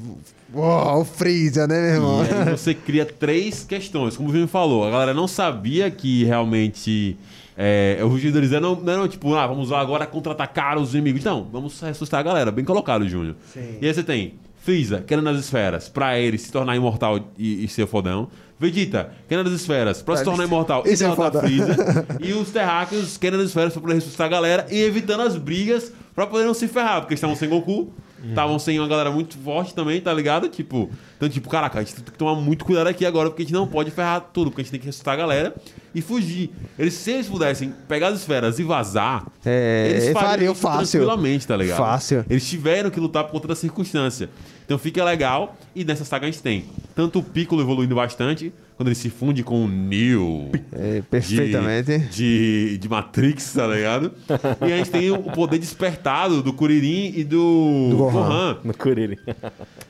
Uau, 0.54 1.02
o 1.02 1.04
Freeza, 1.04 1.66
né, 1.66 1.80
meu 1.80 1.94
irmão? 1.94 2.24
E 2.24 2.48
aí 2.48 2.56
você 2.56 2.74
cria 2.74 3.06
três 3.06 3.64
questões. 3.64 4.16
Como 4.16 4.28
o 4.28 4.32
Vini 4.32 4.46
falou, 4.46 4.86
a 4.86 4.90
galera 4.90 5.14
não 5.14 5.28
sabia 5.28 5.90
que 5.90 6.24
realmente. 6.24 7.16
É, 7.56 7.98
o 8.02 8.08
rugido 8.08 8.40
deles 8.40 8.50
não, 8.60 8.74
não 8.74 9.06
tipo, 9.06 9.34
ah, 9.34 9.46
vamos 9.46 9.70
lá 9.70 9.80
agora 9.80 10.06
contra-atacar 10.06 10.78
os 10.78 10.94
inimigos. 10.94 11.22
Não, 11.22 11.44
vamos 11.44 11.80
ressuscitar 11.80 12.20
a 12.20 12.22
galera. 12.22 12.50
Bem 12.50 12.64
colocado, 12.64 13.06
Júnior. 13.08 13.36
E 13.80 13.86
aí 13.86 13.94
você 13.94 14.02
tem 14.02 14.34
Freeza, 14.62 15.02
querendo 15.06 15.28
as 15.28 15.38
esferas, 15.38 15.88
pra 15.88 16.18
ele 16.18 16.36
se 16.36 16.52
tornar 16.52 16.76
imortal 16.76 17.18
e, 17.38 17.64
e 17.64 17.68
ser 17.68 17.86
fodão. 17.86 18.28
Vegeta, 18.58 19.10
querendo 19.26 19.46
as 19.48 19.54
esferas, 19.54 20.02
pra 20.02 20.16
se 20.16 20.22
Pra 20.22 20.32
tornar 20.32 20.44
imortal 20.44 20.82
e 20.86 20.92
Isso 20.92 21.02
é 21.02 21.08
derrotar 21.08 21.32
foda. 21.32 21.40
Freeza. 21.40 22.06
e 22.20 22.32
os 22.34 22.50
terráqueos 22.50 23.16
querendo 23.16 23.40
as 23.40 23.48
esferas 23.48 23.72
pra 23.72 23.80
poder 23.80 23.94
ressuscitar 23.94 24.26
a 24.26 24.30
galera 24.30 24.66
e 24.70 24.82
evitando 24.82 25.22
as 25.22 25.36
brigas 25.36 25.90
pra 26.14 26.26
poder 26.26 26.44
não 26.44 26.52
se 26.52 26.68
ferrar, 26.68 27.00
porque 27.00 27.14
eles 27.14 27.18
estavam 27.18 27.36
sem 27.36 27.48
Goku. 27.48 27.90
Estavam 28.22 28.58
sem 28.58 28.78
uma 28.78 28.86
galera 28.86 29.10
muito 29.10 29.36
forte 29.38 29.74
também, 29.74 30.00
tá 30.00 30.12
ligado? 30.12 30.48
Tipo, 30.48 30.90
então, 31.16 31.28
tipo, 31.28 31.48
caraca, 31.48 31.78
a 31.78 31.82
gente 31.82 31.94
tem 31.96 32.04
que 32.04 32.12
tomar 32.18 32.34
muito 32.34 32.64
cuidado 32.64 32.86
aqui 32.88 33.06
agora, 33.06 33.30
porque 33.30 33.42
a 33.42 33.44
gente 33.46 33.54
não 33.54 33.66
pode 33.66 33.90
ferrar 33.90 34.20
tudo, 34.32 34.50
porque 34.50 34.60
a 34.60 34.64
gente 34.64 34.70
tem 34.72 34.80
que 34.80 34.86
ressuscitar 34.86 35.14
a 35.14 35.16
galera 35.16 35.54
e 35.94 36.02
fugir. 36.02 36.50
Eles, 36.78 36.94
se 36.94 37.10
eles 37.12 37.26
pudessem 37.28 37.72
pegar 37.88 38.08
as 38.08 38.18
esferas 38.20 38.58
e 38.58 38.62
vazar, 38.62 39.26
É, 39.44 39.88
eles 39.90 40.12
fariam 40.12 40.54
fácil. 40.54 41.00
tranquilamente, 41.00 41.46
tá 41.46 41.56
ligado? 41.56 41.78
Fácil. 41.78 42.24
Eles 42.28 42.46
tiveram 42.48 42.90
que 42.90 43.00
lutar 43.00 43.24
por 43.24 43.32
conta 43.32 43.48
da 43.48 43.54
circunstância. 43.54 44.28
Então 44.64 44.78
fica 44.78 45.02
legal, 45.02 45.56
e 45.74 45.84
nessa 45.84 46.04
saga 46.04 46.26
a 46.26 46.30
gente 46.30 46.42
tem 46.42 46.64
tanto 46.94 47.18
o 47.18 47.22
Piccolo 47.22 47.60
evoluindo 47.62 47.94
bastante, 47.94 48.52
quando 48.80 48.88
ele 48.88 48.94
se 48.94 49.10
funde 49.10 49.42
com 49.42 49.62
o 49.66 49.68
Neo. 49.68 50.48
É, 50.72 50.94
de- 50.96 51.02
perfeitamente. 51.02 51.98
De, 51.98 52.78
de 52.78 52.88
Matrix, 52.88 53.52
tá 53.52 53.66
ligado? 53.66 54.10
e 54.66 54.72
a 54.72 54.76
gente 54.78 54.90
tem 54.90 55.10
o 55.10 55.18
poder 55.22 55.58
despertado 55.58 56.42
do 56.42 56.50
Kuririn 56.50 57.12
e 57.14 57.22
do, 57.22 57.88
Do 57.90 57.96
Gohan. 57.98 58.12
Gohan. 58.12 58.58
No 58.64 58.72
Kuririn. 58.72 59.18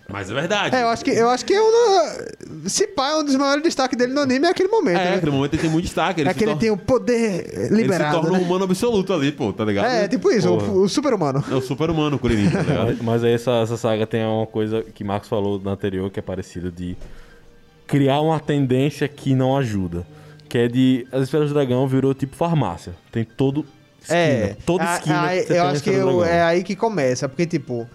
Mas 0.09 0.29
é 0.29 0.35
verdade. 0.35 0.75
É, 0.75 0.83
eu 0.83 0.89
acho 0.89 1.05
que, 1.05 1.11
eu 1.13 1.31
acho 1.31 1.45
que 1.45 1.53
é 1.55 1.63
um 1.63 1.71
do- 1.71 2.69
se 2.69 2.89
pá, 2.89 3.11
é 3.11 3.17
um 3.19 3.25
dos 3.25 3.37
maiores 3.37 3.63
destaques 3.63 3.97
dele 3.97 4.13
no 4.13 4.23
anime 4.23 4.47
é 4.47 4.51
aquele 4.51 4.69
momento. 4.69 4.99
É, 4.99 5.05
né? 5.05 5.11
naquele 5.15 5.31
momento 5.31 5.55
ele 5.55 5.63
tem 5.63 5.71
muito 5.71 5.85
destaque. 5.85 6.23
Ele 6.23 6.29
É 6.29 6.35
que 6.35 6.43
ele 6.43 6.51
tor- 6.51 6.59
tem 6.61 6.71
o 6.73 6.77
poder 6.77 7.49
ele 7.57 7.69
se 7.69 7.75
liberado. 7.75 8.21
torna 8.23 8.31
um 8.39 8.41
né? 8.41 8.45
humano 8.45 8.65
absoluto 8.65 9.13
ali, 9.13 9.31
pô, 9.31 9.53
tá 9.53 9.65
ligado? 9.65 9.87
É, 9.87 10.09
tipo 10.09 10.33
isso, 10.33 10.49
Porra. 10.49 10.67
o, 10.73 10.83
o 10.83 10.89
super-humano. 10.89 11.45
É 11.49 11.55
o 11.55 11.61
super-humano, 11.63 12.17
o 12.17 12.19
Kuririn, 12.19 12.51
tá 12.51 12.59
ligado? 12.67 12.87
Mas, 12.89 13.01
mas 13.03 13.23
aí 13.25 13.35
essa, 13.35 13.53
essa 13.63 13.77
saga 13.77 14.05
tem 14.05 14.25
uma 14.25 14.49
coisa 14.49 14.83
que 14.83 15.05
Marcos 15.05 15.29
falou 15.29 15.61
na 15.63 15.71
anterior, 15.71 16.11
que 16.11 16.19
é 16.19 16.23
parecida 16.23 16.73
de 16.73 16.97
criar 17.91 18.21
uma 18.21 18.39
tendência 18.39 19.09
que 19.09 19.35
não 19.35 19.57
ajuda. 19.57 20.07
Que 20.49 20.59
é 20.59 20.69
de. 20.69 21.07
As 21.13 21.23
esferas 21.25 21.49
do 21.49 21.55
dragão 21.55 21.87
virou 21.87 22.15
tipo 22.15 22.35
farmácia. 22.37 22.93
Tem 23.13 23.25
todo. 23.25 23.65
Esquina, 24.01 24.19
É, 24.19 24.57
toda 24.65 24.85
a- 24.85 24.95
esquina. 24.97 25.23
a- 25.25 25.29
tem 25.45 25.57
eu 25.57 25.63
a 25.65 25.71
acho 25.71 25.83
que 25.83 25.91
eu- 25.91 26.25
é 26.25 26.43
aí 26.43 26.65
que 26.65 26.75
começa, 26.75 27.29
porque, 27.29 27.45
tipo, 27.47 27.87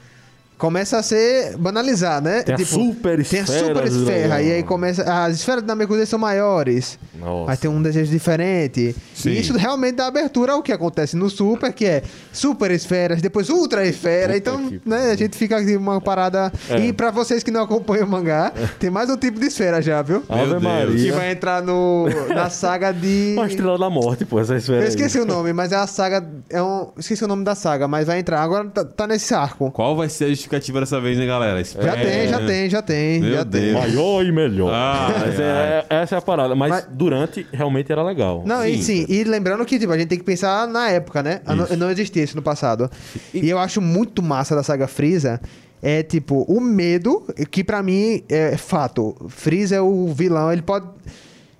começa 0.58 0.98
a 0.98 1.04
ser 1.04 1.58
banalizar, 1.58 2.22
né? 2.22 2.44
Tem 2.44 2.56
a 2.56 2.58
tipo, 2.58 2.72
super 2.72 3.26
Tem 3.26 3.40
a 3.40 3.44
esfera 3.44 3.68
super 3.68 3.90
do 3.90 4.00
esfera, 4.00 4.28
dragão. 4.28 4.46
e 4.46 4.52
aí 4.52 4.64
começa. 4.64 5.04
As 5.04 5.36
esferas 5.36 5.62
da 5.64 5.68
Namekusei 5.68 6.06
são 6.06 6.20
maiores. 6.20 6.98
Nossa. 7.14 7.46
Vai 7.46 7.58
ter 7.58 7.68
um 7.68 7.82
desejo 7.82 8.12
diferente. 8.12 8.96
Sim. 9.14 9.30
E 9.30 9.40
isso 9.40 9.56
realmente 9.58 9.96
dá 9.96 10.08
abertura 10.08 10.54
ao 10.54 10.64
que 10.64 10.72
acontece 10.72 11.16
no 11.16 11.30
Super, 11.30 11.74
que 11.74 11.86
é 11.86 12.04
super 12.32 12.72
esferas, 12.72 13.22
depois 13.22 13.50
ultra 13.50 13.86
esfera. 13.86 14.34
Puta 14.34 14.38
então, 14.38 14.70
que 14.70 14.82
né, 14.86 15.12
a 15.12 15.16
gente 15.16 15.38
fica 15.38 15.58
aqui 15.58 15.76
uma 15.76 16.00
parada. 16.00 16.52
É. 16.70 16.80
E 16.80 16.94
pra 16.94 17.12
vocês 17.12 17.44
que 17.44 17.52
não 17.52 17.64
acompanham 17.64 18.06
o 18.06 18.10
mangá, 18.10 18.52
tem 18.80 18.90
mais 18.90 19.10
um 19.10 19.18
tipo 19.18 19.40
de 19.40 19.48
esfera 19.48 19.82
já, 19.82 20.02
viu? 20.02 20.24
Meu 20.30 20.40
Ave 20.40 20.50
Deus. 20.52 20.62
Que 20.62 20.68
Maria. 20.68 21.14
vai 21.14 21.32
entrar 21.32 21.62
no, 21.62 22.08
na 22.34 22.50
saga 22.50 22.92
de. 22.92 23.34
Uma 23.38 23.48
estrela 23.48 23.78
da 23.78 23.90
morte, 23.90 24.26
pô, 24.26 24.40
essa 24.40 24.56
esfera. 24.56 24.80
Eu 24.80 24.84
aí. 24.84 24.90
esqueci 24.90 25.20
o 25.20 25.26
nome, 25.26 25.52
mas 25.54 25.72
é 25.72 25.76
a 25.76 25.88
saga. 25.88 26.26
É 26.50 26.62
um, 26.62 26.92
esqueci 26.98 27.24
o 27.24 27.28
nome 27.28 27.44
da 27.44 27.56
saga, 27.56 27.88
mas 27.88 28.08
vai 28.08 28.20
entrar. 28.20 28.42
Agora 28.42 28.66
tá, 28.70 28.86
tá 28.86 29.08
nesse 29.08 29.34
arco. 29.34 29.72
Qual 29.72 29.96
vai 29.96 30.10
ser 30.10 30.26
a 30.26 30.30
justificativa 30.46 30.80
dessa 30.80 31.02
vez, 31.02 31.18
né, 31.18 31.26
galera? 31.26 31.64
Já 31.64 31.96
tem, 31.96 32.28
já 32.30 32.40
tem, 32.46 32.70
já 32.70 32.82
tem. 32.82 33.20
Meu 33.20 33.34
já 33.34 33.44
Deus. 33.44 33.64
tem. 33.64 33.74
Maior 33.74 34.26
e 34.26 34.32
melhor. 34.32 34.72
Ah, 34.74 35.10
Mas 35.26 35.40
é, 35.40 35.86
é- 35.90 35.96
essa 36.02 36.16
é 36.16 36.18
a 36.18 36.22
parada. 36.22 36.56
Mas, 36.56 36.70
Mas- 36.70 36.88
durante, 36.92 37.46
realmente 37.52 37.92
era 37.92 38.04
legal. 38.04 38.44
Não, 38.46 38.66
e 38.66 38.78
Sim. 38.78 39.06
sim, 39.06 39.06
e 39.10 39.24
lembrando 39.24 39.66
que 39.66 39.78
tipo, 39.80 39.92
a 39.92 39.98
gente 39.98 40.08
tem 40.10 40.18
que 40.18 40.24
pensar 40.24 40.68
na 40.68 40.90
época, 40.90 41.22
né? 41.24 41.42
Não, 41.46 41.64
Isso. 41.66 41.78
não 41.78 41.92
existia 41.92 42.24
isso 42.24 42.36
no 42.36 42.42
passado. 42.42 42.90
E 43.34 43.50
eu 43.50 43.58
acho 43.60 43.82
muito 43.82 44.22
massa 44.22 44.56
da 44.56 44.64
saga 44.64 44.88
Freeza 44.88 45.42
é 45.82 46.02
tipo 46.04 46.44
o 46.48 46.60
medo, 46.62 47.24
que 47.52 47.64
pra 47.64 47.82
mim 47.84 48.24
é 48.30 48.56
fato. 48.58 49.16
Freeza 49.28 49.76
é 49.76 49.82
o 49.82 50.08
vilão, 50.14 50.52
ele 50.52 50.62
pode 50.62 50.86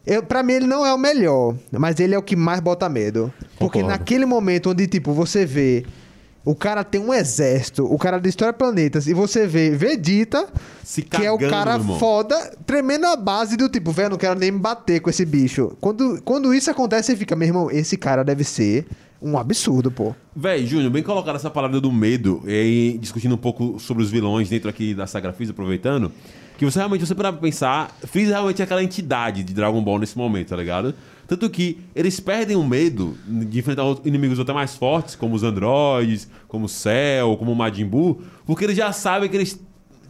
eu, 0.08 0.22
pra 0.22 0.44
mim 0.44 0.54
ele 0.54 0.68
não 0.68 0.86
é 0.86 0.94
o 0.94 1.00
melhor, 1.00 1.56
mas 1.72 2.00
ele 2.00 2.14
é 2.14 2.18
o 2.18 2.22
que 2.22 2.36
mais 2.36 2.60
bota 2.60 2.88
medo. 2.88 3.34
Porque 3.58 3.80
Concordo. 3.80 3.88
naquele 3.88 4.24
momento 4.26 4.70
onde 4.70 4.86
tipo 4.86 5.14
você 5.14 5.48
vê 5.48 5.84
o 6.46 6.54
cara 6.54 6.84
tem 6.84 7.02
um 7.02 7.12
exército, 7.12 7.84
o 7.84 7.98
cara 7.98 8.20
destrói 8.20 8.54
planetas, 8.54 9.08
e 9.08 9.14
você 9.14 9.48
vê 9.48 9.72
Vegeta, 9.72 10.48
Se 10.84 11.02
que 11.02 11.26
é 11.26 11.32
o 11.32 11.38
cagando, 11.40 11.52
cara 11.52 11.80
foda, 11.98 12.56
tremendo 12.68 13.08
a 13.08 13.16
base 13.16 13.58
do 13.58 13.68
tipo, 13.68 13.92
velho, 13.92 14.12
não 14.12 14.18
quero 14.18 14.40
nem 14.40 14.52
me 14.52 14.60
bater 14.60 15.00
com 15.02 15.10
esse 15.10 15.26
bicho. 15.26 15.76
Quando, 15.82 16.22
quando 16.24 16.54
isso 16.54 16.70
acontece, 16.70 17.12
você 17.12 17.18
fica, 17.18 17.36
meu 17.36 17.48
irmão, 17.48 17.72
esse 17.72 17.98
cara 17.98 18.24
deve 18.24 18.44
ser 18.44 18.86
um 19.20 19.40
absurdo, 19.40 19.90
pô. 19.90 20.14
Véi, 20.36 20.68
Júnior, 20.68 20.92
bem 20.92 21.02
colocado 21.02 21.36
essa 21.36 21.50
palavra 21.50 21.82
do 21.82 21.92
medo, 21.92 22.44
e 22.46 22.96
discutindo 23.02 23.34
um 23.34 23.40
pouco 23.40 23.80
sobre 23.80 24.04
os 24.04 24.12
vilões 24.12 24.48
dentro 24.48 24.70
aqui 24.70 24.94
da 24.94 25.08
saga 25.08 25.34
Freeza, 25.34 25.52
aproveitando, 25.52 26.12
que 26.60 26.64
você 26.64 26.78
realmente, 26.78 27.06
você 27.06 27.16
parar 27.16 27.32
pra 27.32 27.42
pensar, 27.42 27.90
Freeza 28.04 28.34
realmente 28.34 28.62
é 28.62 28.66
aquela 28.66 28.84
entidade 28.84 29.44
de 29.44 29.52
Dragon 29.52 29.82
Ball 29.84 29.98
nesse 29.98 30.16
momento, 30.16 30.50
tá 30.50 30.56
ligado? 30.56 30.94
Tanto 31.28 31.50
que 31.50 31.80
eles 31.96 32.20
perdem 32.20 32.56
o 32.56 32.64
medo 32.64 33.18
de 33.28 33.60
enfrentar 33.60 33.84
inimigos 34.06 34.40
até 34.40 34.54
mais 34.54 34.76
fortes, 34.76 35.16
como 35.16 35.36
os 35.36 35.44
androides, 35.44 36.30
como 36.48 36.66
o 36.66 36.70
Cell, 36.70 37.36
como 37.38 37.52
o 37.52 37.56
Majin 37.56 37.86
Buu, 37.86 38.22
porque 38.46 38.64
eles 38.64 38.78
já 38.78 38.92
sabem 38.92 39.28
que 39.30 39.36
eles, 39.36 39.60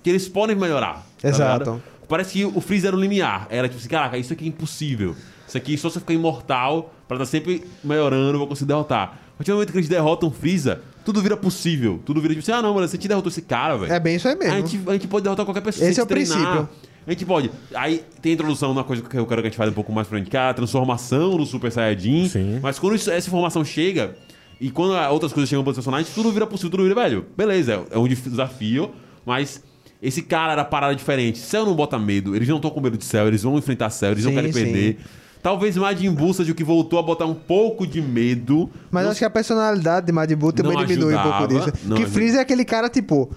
que 0.03 0.09
eles 0.09 0.27
podem 0.27 0.55
melhorar. 0.55 1.05
tá 1.21 1.29
Exato. 1.29 1.63
ligado? 1.63 1.83
Parece 2.07 2.33
que 2.33 2.45
o 2.45 2.61
Freeza 2.61 2.87
era 2.87 2.95
o 2.95 2.99
limiar. 2.99 3.47
Era 3.49 3.67
tipo 3.67 3.79
assim, 3.79 3.89
caraca, 3.89 4.17
isso 4.17 4.33
aqui 4.33 4.45
é 4.45 4.47
impossível. 4.47 5.15
Isso 5.47 5.57
aqui, 5.57 5.77
só 5.77 5.89
se 5.89 5.97
eu 5.97 6.01
ficar 6.01 6.13
imortal, 6.13 6.93
pra 7.07 7.15
estar 7.17 7.25
sempre 7.25 7.63
melhorando, 7.83 8.33
eu 8.33 8.39
vou 8.39 8.47
conseguir 8.47 8.67
derrotar. 8.67 9.19
A 9.33 9.37
partir 9.37 9.51
do 9.51 9.55
momento 9.55 9.71
que 9.71 9.77
eles 9.77 9.89
derrotam 9.89 10.29
o 10.29 10.31
Freeza, 10.31 10.81
tudo 11.03 11.21
vira 11.21 11.37
possível. 11.37 11.99
Tudo 12.05 12.21
vira 12.21 12.33
tipo 12.33 12.43
assim, 12.43 12.51
ah 12.51 12.61
não, 12.61 12.73
mano, 12.73 12.87
você 12.87 12.97
te 12.97 13.07
derrotou 13.07 13.29
esse 13.29 13.41
cara, 13.41 13.77
velho. 13.77 13.91
É 13.91 13.99
bem 13.99 14.15
isso 14.15 14.27
aí 14.27 14.35
mesmo. 14.35 14.53
A 14.53 14.57
gente, 14.57 14.81
a 14.87 14.93
gente 14.93 15.07
pode 15.07 15.23
derrotar 15.23 15.45
qualquer 15.45 15.61
pessoa. 15.61 15.85
Esse 15.85 15.95
se 15.95 15.99
é 15.99 16.03
o 16.03 16.05
treinar. 16.05 16.37
princípio. 16.37 16.69
A 17.07 17.11
gente 17.11 17.25
pode. 17.25 17.51
Aí 17.73 18.03
tem 18.21 18.31
a 18.31 18.33
introdução 18.35 18.69
numa 18.73 18.83
coisa 18.83 19.01
que 19.01 19.17
eu 19.17 19.25
quero 19.25 19.41
que 19.41 19.47
a 19.47 19.49
gente 19.51 19.57
fale 19.57 19.71
um 19.71 19.73
pouco 19.75 19.91
mais 19.93 20.07
pra 20.07 20.17
frente, 20.17 20.29
que 20.29 20.35
é 20.37 20.39
a 20.39 20.53
transformação 20.53 21.37
do 21.37 21.45
Super 21.45 21.71
Saiyajin. 21.71 22.27
Sim. 22.29 22.59
Mas 22.61 22.79
quando 22.79 22.95
isso- 22.95 23.11
essa 23.11 23.27
informação 23.27 23.63
chega, 23.63 24.15
e 24.59 24.71
quando 24.71 24.93
outras 25.11 25.31
coisas 25.31 25.49
chegam 25.49 25.63
para 25.63 25.71
os 25.71 25.77
personagens, 25.77 26.13
tudo 26.15 26.31
vira 26.31 26.47
possível, 26.47 26.71
tudo 26.71 26.83
vira, 26.83 26.95
velho. 26.95 27.25
Beleza, 27.37 27.73
é- 27.91 27.95
é 27.95 27.99
um 27.99 28.07
desafio, 28.07 28.91
mas 29.25 29.61
esse 30.01 30.21
cara 30.23 30.53
era 30.53 30.65
parada 30.65 30.95
diferente. 30.95 31.37
Cell 31.37 31.65
não 31.65 31.75
bota 31.75 31.99
medo, 31.99 32.35
eles 32.35 32.47
não 32.47 32.55
estão 32.55 32.71
com 32.71 32.81
medo 32.81 32.97
de 32.97 33.05
Cell, 33.05 33.27
eles 33.27 33.43
vão 33.43 33.57
enfrentar 33.57 33.89
Cell, 33.91 34.11
eles 34.13 34.23
não 34.23 34.31
Sim, 34.31 34.35
querem 34.37 34.51
sim. 34.51 34.63
perder. 34.63 34.97
Talvez 35.43 35.77
Majin 35.77 36.09
Buu 36.11 36.33
seja 36.33 36.51
o 36.51 36.55
que 36.55 36.63
voltou 36.63 36.97
a 36.97 37.03
botar 37.03 37.25
um 37.27 37.35
pouco 37.35 37.85
de 37.85 38.01
medo. 38.01 38.67
Mas 38.89 39.03
Não 39.03 39.11
acho 39.11 39.19
que 39.19 39.25
a 39.25 39.29
personalidade 39.29 40.07
de 40.07 40.11
Majin 40.11 40.35
Buu 40.35 40.51
também 40.51 40.73
Não 40.75 40.83
diminui 40.83 41.13
um 41.15 41.21
pouco 41.21 41.47
disso. 41.49 41.71
não 41.85 41.97
que. 41.97 42.07
Freeza 42.07 42.39
é 42.39 42.41
aquele 42.41 42.65
cara, 42.65 42.89
tipo, 42.89 43.29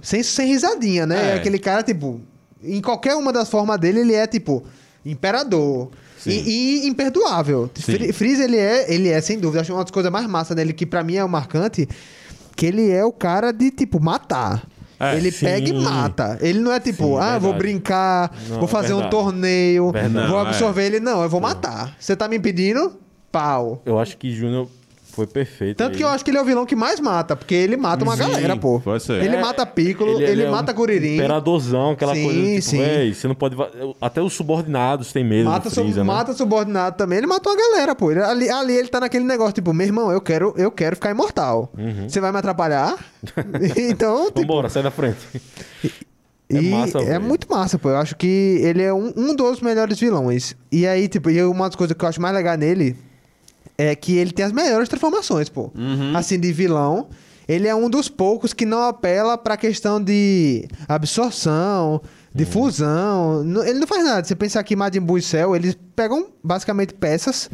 sem, 0.00 0.22
sem 0.22 0.48
risadinha, 0.48 1.04
né? 1.04 1.16
É. 1.16 1.30
É. 1.32 1.34
aquele 1.34 1.58
cara, 1.58 1.82
tipo, 1.82 2.22
em 2.64 2.80
qualquer 2.80 3.14
uma 3.16 3.32
das 3.32 3.48
formas 3.48 3.78
dele, 3.78 4.00
ele 4.00 4.14
é, 4.14 4.26
tipo, 4.26 4.64
imperador. 5.04 5.90
Sim. 6.18 6.30
E, 6.30 6.84
e 6.84 6.88
imperdoável. 6.88 7.70
Sim. 7.74 7.82
Fre- 7.92 8.12
Freeza, 8.12 8.44
ele 8.44 8.56
é, 8.56 8.92
ele 8.92 9.08
é, 9.08 9.20
sem 9.20 9.38
dúvida, 9.38 9.60
acho 9.60 9.72
uma 9.72 9.82
das 9.84 9.90
coisas 9.90 10.10
mais 10.10 10.26
massas 10.26 10.56
dele, 10.56 10.72
que 10.72 10.86
pra 10.86 11.02
mim 11.04 11.16
é 11.16 11.24
o 11.24 11.28
marcante, 11.28 11.86
que 12.56 12.66
ele 12.66 12.90
é 12.90 13.04
o 13.04 13.12
cara 13.12 13.52
de, 13.52 13.70
tipo, 13.70 14.00
matar. 14.00 14.66
É, 14.98 15.16
ele 15.16 15.30
sim. 15.30 15.44
pega 15.44 15.68
e 15.68 15.72
mata. 15.72 16.38
Ele 16.40 16.60
não 16.60 16.72
é 16.72 16.78
tipo, 16.80 17.04
Sim, 17.04 17.18
ah, 17.20 17.32
vou 17.38 17.50
verdade. 17.52 17.58
brincar, 17.58 18.32
Não, 18.48 18.58
vou 18.60 18.68
fazer 18.68 18.92
um 18.94 19.00
verdade. 19.00 19.10
torneio, 19.10 19.90
Verdade. 19.90 20.28
vou 20.30 20.38
é. 20.38 20.42
absorver 20.48 20.86
ele. 20.86 21.00
Não, 21.00 21.22
eu 21.22 21.28
vou 21.28 21.40
matar. 21.40 21.94
Você 21.98 22.14
tá 22.16 22.28
me 22.28 22.36
impedindo? 22.36 22.96
Pau. 23.30 23.82
Eu 23.84 23.98
acho 23.98 24.16
que 24.16 24.30
Júnior 24.34 24.68
foi 25.14 25.26
perfeito. 25.26 25.76
Tanto 25.76 25.92
aí. 25.92 25.96
que 25.98 26.04
eu 26.04 26.08
acho 26.08 26.24
que 26.24 26.30
ele 26.30 26.38
é 26.38 26.42
o 26.42 26.44
vilão 26.44 26.66
que 26.66 26.74
mais 26.76 26.98
mata, 27.00 27.34
porque 27.36 27.54
ele 27.54 27.76
mata 27.76 28.02
uma 28.04 28.14
Sim, 28.16 28.22
galera, 28.22 28.56
pô. 28.56 28.80
pode 28.80 29.02
ser. 29.02 29.22
Ele 29.22 29.36
É, 29.36 29.40
mata 29.40 29.64
Piccolo, 29.64 30.20
ele, 30.20 30.42
é 30.42 30.48
um 30.48 30.52
mata 30.52 30.74
Kuririn, 30.74 31.14
Imperadorzão, 31.14 31.92
aquela 31.92 32.14
Sim, 32.14 32.24
coisa 32.24 32.40
tipo, 32.40 32.62
sim. 32.62 32.78
véi, 32.78 33.14
você 33.14 33.28
não 33.28 33.34
pode. 33.34 33.56
Até 34.00 34.20
os 34.20 34.32
subordinados 34.32 35.12
têm 35.12 35.24
medo 35.24 35.48
mata, 35.48 35.68
do 35.68 35.74
sub- 35.74 35.84
Freeza, 35.84 36.00
né? 36.00 36.04
mata 36.06 36.32
subordinado 36.32 36.96
também. 36.96 37.18
Ele 37.18 37.26
matou 37.26 37.52
uma 37.52 37.58
galera, 37.58 37.94
pô. 37.94 38.10
Ele- 38.10 38.20
ali, 38.22 38.50
ali 38.50 38.74
ele 38.74 38.88
tá 38.88 39.00
naquele 39.00 39.24
negócio, 39.24 39.52
tipo, 39.54 39.72
meu 39.72 39.86
irmão, 39.86 40.10
eu 40.10 40.20
quero, 40.20 40.52
eu 40.56 40.70
quero 40.70 40.96
ficar 40.96 41.10
imortal. 41.10 41.72
Você 42.08 42.20
vai 42.20 42.32
me 42.32 42.38
atrapalhar? 42.38 42.96
então, 43.76 44.26
tipo, 44.26 44.40
Vambora, 44.40 44.68
sai 44.68 44.82
da 44.82 44.90
frente. 44.90 45.18
E 46.50 46.56
É 46.58 46.60
massa, 46.60 46.98
é 46.98 47.18
muito 47.18 47.46
massa, 47.50 47.78
pô. 47.78 47.88
Eu 47.88 47.96
acho 47.96 48.14
que 48.16 48.58
ele 48.62 48.82
é 48.82 48.92
um, 48.92 49.12
um 49.16 49.34
dos 49.34 49.60
melhores 49.60 49.98
vilões. 49.98 50.54
E 50.70 50.86
aí, 50.86 51.08
tipo, 51.08 51.30
e 51.30 51.42
uma 51.42 51.66
das 51.68 51.74
coisas 51.76 51.96
que 51.96 52.04
eu 52.04 52.08
acho 52.08 52.20
mais 52.20 52.34
legal 52.34 52.56
nele 52.56 52.96
é 53.76 53.94
que 53.94 54.16
ele 54.16 54.32
tem 54.32 54.44
as 54.44 54.52
melhores 54.52 54.88
transformações, 54.88 55.48
pô. 55.48 55.70
Assim, 56.14 56.38
de 56.38 56.52
vilão. 56.52 57.08
Ele 57.46 57.68
é 57.68 57.74
um 57.74 57.90
dos 57.90 58.08
poucos 58.08 58.54
que 58.54 58.64
não 58.64 58.80
apela 58.82 59.36
pra 59.36 59.56
questão 59.56 60.02
de 60.02 60.66
absorção, 60.88 62.00
de 62.34 62.44
fusão. 62.44 63.42
N- 63.44 63.68
Ele 63.68 63.78
não 63.78 63.86
faz 63.86 64.02
nada. 64.04 64.24
Você 64.26 64.34
pensar 64.34 64.62
que 64.64 64.74
Majin 64.74 65.00
Buu 65.00 65.18
e 65.18 65.22
Cell, 65.22 65.54
eles 65.54 65.76
pegam 65.94 66.28
basicamente 66.42 66.94
peças 66.94 67.50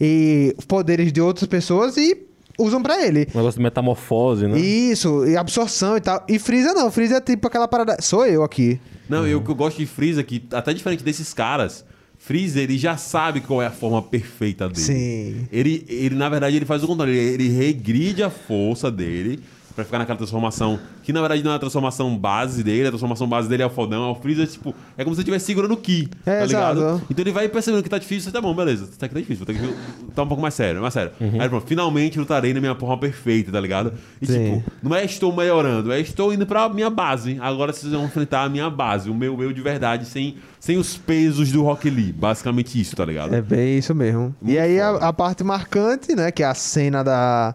e 0.00 0.54
poderes 0.66 1.12
de 1.12 1.20
outras 1.20 1.46
pessoas 1.46 1.96
e 1.96 2.16
usam 2.58 2.82
pra 2.82 3.04
ele. 3.06 3.28
Um 3.34 3.38
negócio 3.38 3.58
de 3.58 3.62
metamorfose, 3.64 4.46
né? 4.46 4.58
Isso, 4.58 5.26
e 5.26 5.36
absorção 5.36 5.96
e 5.96 6.00
tal. 6.00 6.24
E 6.28 6.38
Freeza 6.38 6.72
não, 6.72 6.90
Freeza 6.90 7.16
é 7.16 7.20
tipo 7.20 7.46
aquela 7.46 7.68
parada. 7.68 7.96
Sou 8.00 8.26
eu 8.26 8.42
aqui. 8.42 8.80
Não, 9.08 9.26
e 9.28 9.34
o 9.34 9.42
que 9.42 9.50
eu 9.50 9.54
gosto 9.54 9.76
de 9.76 9.86
Freeza 9.86 10.20
é 10.20 10.24
que, 10.24 10.42
até 10.50 10.72
diferente 10.72 11.04
desses 11.04 11.32
caras, 11.34 11.84
Freeza, 12.26 12.60
ele 12.60 12.76
já 12.76 12.96
sabe 12.96 13.40
qual 13.40 13.62
é 13.62 13.66
a 13.66 13.70
forma 13.70 14.02
perfeita 14.02 14.68
dele. 14.68 14.80
Sim. 14.80 15.46
Ele, 15.52 15.86
ele 15.88 16.16
na 16.16 16.28
verdade, 16.28 16.56
ele 16.56 16.64
faz 16.64 16.82
o 16.82 16.86
contrário. 16.88 17.14
Ele, 17.14 17.44
ele 17.44 17.48
regride 17.50 18.20
a 18.20 18.28
força 18.28 18.90
dele 18.90 19.38
pra 19.76 19.84
ficar 19.84 19.98
naquela 19.98 20.16
transformação, 20.16 20.80
que 21.02 21.12
na 21.12 21.20
verdade 21.20 21.44
não 21.44 21.52
é 21.52 21.54
a 21.54 21.58
transformação 21.58 22.16
base 22.18 22.64
dele, 22.64 22.86
a 22.86 22.90
transformação 22.90 23.28
base 23.28 23.48
dele 23.48 23.62
é 23.62 23.66
o 23.66 23.70
fodão, 23.70 24.08
é 24.08 24.10
o 24.10 24.14
Freeza, 24.14 24.46
tipo, 24.46 24.74
é 24.96 25.04
como 25.04 25.14
se 25.14 25.20
ele 25.20 25.24
estivesse 25.24 25.44
segurando 25.44 25.72
o 25.74 25.76
Ki, 25.76 26.08
É, 26.24 26.40
tá 26.40 26.46
ligado? 26.46 26.80
exato. 26.80 27.02
Então 27.10 27.22
ele 27.22 27.30
vai 27.30 27.48
percebendo 27.48 27.82
que 27.82 27.88
tá 27.90 27.98
difícil, 27.98 28.32
tá 28.32 28.40
bom, 28.40 28.54
beleza, 28.54 28.88
tá 28.98 29.06
aqui 29.06 29.14
tá 29.14 29.20
difícil, 29.20 29.44
vou 29.44 29.54
ter 29.54 29.60
que 29.60 29.74
tá 30.16 30.22
um 30.22 30.26
pouco 30.26 30.42
mais 30.42 30.54
sério, 30.54 30.80
mais 30.80 30.94
sério. 30.94 31.12
Aí 31.38 31.48
pronto, 31.48 31.66
finalmente 31.66 32.18
lutarei 32.18 32.52
na 32.54 32.60
minha 32.60 32.74
forma 32.74 32.96
perfeita, 32.98 33.52
tá 33.52 33.60
ligado? 33.60 33.92
E 34.20 34.26
Sim. 34.26 34.32
tipo, 34.62 34.72
não 34.82 34.96
é 34.96 35.04
estou 35.04 35.30
melhorando, 35.34 35.92
é 35.92 36.00
estou 36.00 36.32
indo 36.32 36.46
pra 36.46 36.68
minha 36.70 36.88
base. 36.90 37.36
Agora 37.40 37.72
vocês 37.72 37.92
vão 37.92 38.06
enfrentar 38.06 38.44
a 38.44 38.48
minha 38.48 38.70
base, 38.70 39.10
o 39.10 39.14
meu 39.14 39.40
eu 39.42 39.52
de 39.52 39.60
verdade, 39.60 40.06
sem, 40.06 40.36
sem 40.58 40.78
os 40.78 40.96
pesos 40.96 41.52
do 41.52 41.62
Rock 41.62 41.90
Lee. 41.90 42.12
Basicamente 42.12 42.80
isso, 42.80 42.96
tá 42.96 43.04
ligado? 43.04 43.34
É 43.34 43.42
bem 43.42 43.76
isso 43.78 43.94
mesmo. 43.94 44.34
e 44.40 44.46
Muito 44.46 44.60
aí 44.60 44.80
a, 44.80 44.90
a 44.90 45.12
parte 45.12 45.44
marcante, 45.44 46.14
né, 46.16 46.30
que 46.30 46.42
é 46.42 46.46
a 46.46 46.54
cena 46.54 47.02
da, 47.04 47.54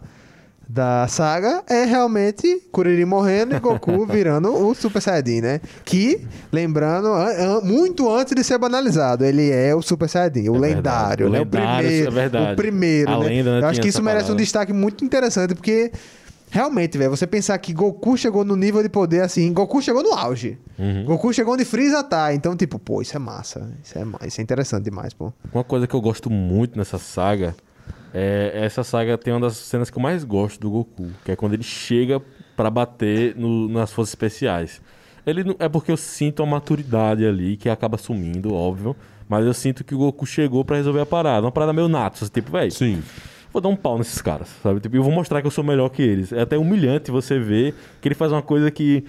da 0.74 1.06
saga, 1.08 1.64
é 1.70 1.84
realmente 1.84 2.62
Kuririn 2.72 3.04
morrendo 3.06 3.54
e 3.56 3.60
Goku 3.60 4.06
virando 4.08 4.54
o 4.56 4.74
Super 4.74 5.02
Saiyajin, 5.02 5.42
né? 5.42 5.62
Que, 5.84 6.26
lembrando, 6.52 7.08
an- 7.10 7.58
an- 7.58 7.62
muito 7.62 8.10
antes 8.10 8.34
de 8.34 8.42
ser 8.44 8.58
banalizado, 8.58 9.26
ele 9.26 9.50
é 9.52 9.76
o 9.76 9.82
Super 9.82 10.08
Saiyajin, 10.08 10.48
o 10.50 10.56
É 10.56 10.60
lendário, 10.60 11.28
O 11.28 11.30
né? 11.30 11.40
lendário, 11.40 11.46
o 11.46 11.82
primeiro, 11.90 12.08
é 12.08 12.12
verdade. 12.12 12.54
o 12.54 12.56
primeiro, 12.56 13.12
A 13.12 13.20
né? 13.20 13.26
lenda, 13.28 13.52
né, 13.60 13.66
Eu 13.66 13.70
acho 13.70 13.82
que 13.82 13.90
isso 13.90 14.02
merece 14.02 14.26
um 14.26 14.28
parada. 14.28 14.42
destaque 14.44 14.74
muito 14.74 15.04
interessante, 15.04 15.54
porque 15.56 15.92
Realmente, 16.54 16.98
velho, 16.98 17.10
você 17.10 17.26
pensar 17.26 17.58
que 17.60 17.72
Goku 17.72 18.18
chegou 18.18 18.44
no 18.44 18.58
nível 18.58 18.84
de 18.84 18.90
poder 18.90 19.22
assim, 19.22 19.54
Goku 19.54 19.82
chegou 19.82 20.04
no 20.04 20.14
auge. 20.14 20.58
Uhum. 20.78 21.06
Goku 21.06 21.32
chegou 21.34 21.54
onde 21.54 21.64
Freeza 21.64 22.04
tá. 22.04 22.34
Então, 22.34 22.58
tipo, 22.58 22.78
pô, 22.78 23.02
isso 23.02 23.16
é 23.16 23.20
massa. 23.20 23.72
Isso 23.82 23.98
é, 23.98 24.28
isso 24.28 24.42
é 24.42 24.44
interessante 24.44 24.84
demais, 24.84 25.14
pô. 25.14 25.32
Uma 25.54 25.64
coisa 25.64 25.88
que 25.88 25.94
eu 25.94 26.02
gosto 26.02 26.30
muito 26.30 26.78
nessa 26.78 26.98
saga 26.98 27.56
é 28.14 28.52
essa 28.66 28.84
saga 28.84 29.18
tem 29.18 29.34
uma 29.34 29.40
das 29.42 29.58
cenas 29.58 29.90
que 29.90 29.98
eu 29.98 30.02
mais 30.02 30.24
gosto 30.24 30.60
do 30.60 30.70
Goku, 30.70 31.10
que 31.24 31.32
é 31.32 31.36
quando 31.36 31.54
ele 31.54 31.64
chega 31.64 32.22
pra 32.56 32.70
bater 32.70 33.36
no- 33.36 33.68
nas 33.70 33.92
forças 33.92 34.12
especiais. 34.12 34.82
Ele 35.26 35.44
não- 35.44 35.56
é 35.60 35.70
porque 35.70 35.92
eu 35.92 35.98
sinto 35.98 36.42
a 36.42 36.46
maturidade 36.46 37.26
ali 37.26 37.56
que 37.58 37.70
acaba 37.70 37.98
sumindo, 37.98 38.54
óbvio, 38.54 38.96
mas 39.30 39.46
eu 39.46 39.54
sinto 39.54 39.84
que 39.84 39.94
o 39.96 39.98
Goku 40.00 40.26
chegou 40.26 40.66
pra 40.66 40.78
resolver 40.78 41.02
a 41.02 41.06
parada, 41.06 41.46
uma 41.46 41.52
parada 41.52 41.72
meio 41.74 41.88
nato, 41.88 42.28
tipo, 42.30 42.52
velho, 42.52 42.72
Sim. 42.72 43.02
vou 43.54 43.62
dar 43.62 43.70
um 43.70 43.76
pau 43.76 43.98
nesses 43.98 44.22
caras, 44.22 44.50
sabe? 44.62 44.80
Tipo, 44.80 44.96
eu 44.98 45.04
vou 45.04 45.12
mostrar 45.12 45.40
que 45.42 45.48
eu 45.48 45.52
sou 45.52 45.64
melhor 45.64 45.90
que 45.90 46.02
eles. 46.02 46.34
É 46.34 46.42
até 46.42 46.58
humilhante 46.58 47.12
você 47.12 47.40
ver 47.40 47.74
que 48.02 48.08
ele 48.08 48.16
faz 48.16 48.32
uma 48.32 48.42
coisa 48.42 48.70
que 48.72 49.06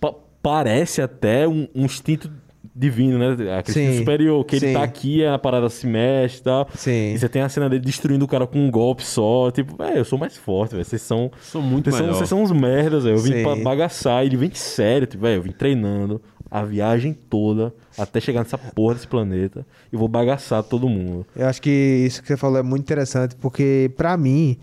pa- 0.00 0.14
parece 0.42 1.02
até 1.02 1.46
um, 1.48 1.66
um 1.74 1.84
instinto 1.84 2.30
divino, 2.76 3.18
né? 3.18 3.62
Instinto 3.66 3.96
superior, 3.96 4.44
que 4.44 4.56
ele 4.56 4.66
sim. 4.68 4.72
tá 4.74 4.82
aqui, 4.82 5.24
a 5.24 5.38
parada 5.38 5.68
se 5.70 5.86
mexe 5.86 6.40
e 6.40 6.42
tal. 6.42 6.68
Sim. 6.74 7.14
E 7.14 7.18
você 7.18 7.28
tem 7.28 7.42
a 7.42 7.48
cena 7.48 7.70
dele 7.70 7.82
destruindo 7.82 8.24
o 8.24 8.28
cara 8.28 8.46
com 8.46 8.58
um 8.58 8.70
golpe 8.70 9.02
só. 9.02 9.50
Tipo, 9.50 9.76
velho, 9.76 9.98
eu 9.98 10.04
sou 10.04 10.18
mais 10.18 10.36
forte, 10.36 10.72
velho. 10.72 10.84
Vocês 10.84 11.00
são. 11.00 11.30
Sou 11.40 11.62
muito 11.62 11.90
vocês 11.90 12.04
são, 12.04 12.14
vocês 12.14 12.28
são 12.28 12.42
uns 12.42 12.52
merdas, 12.52 13.04
velho. 13.04 13.16
Eu 13.16 13.22
vim 13.22 13.32
Sim. 13.32 13.42
pra 13.42 13.56
bagaçar. 13.56 14.24
Ele 14.24 14.36
vem 14.36 14.50
sério, 14.52 15.06
tipo, 15.06 15.22
velho, 15.22 15.38
eu 15.38 15.42
vim 15.42 15.52
treinando 15.52 16.20
a 16.50 16.62
viagem 16.62 17.12
toda 17.12 17.74
até 17.98 18.20
chegar 18.20 18.40
nessa 18.40 18.58
porra 18.58 18.94
desse 18.94 19.08
planeta 19.08 19.66
e 19.92 19.96
vou 19.96 20.08
bagaçar 20.08 20.62
todo 20.62 20.88
mundo. 20.88 21.26
Eu 21.34 21.46
acho 21.46 21.60
que 21.60 21.70
isso 22.06 22.22
que 22.22 22.28
você 22.28 22.36
falou 22.36 22.58
é 22.58 22.62
muito 22.62 22.82
interessante, 22.82 23.34
porque 23.36 23.90
pra 23.96 24.16
mim, 24.16 24.56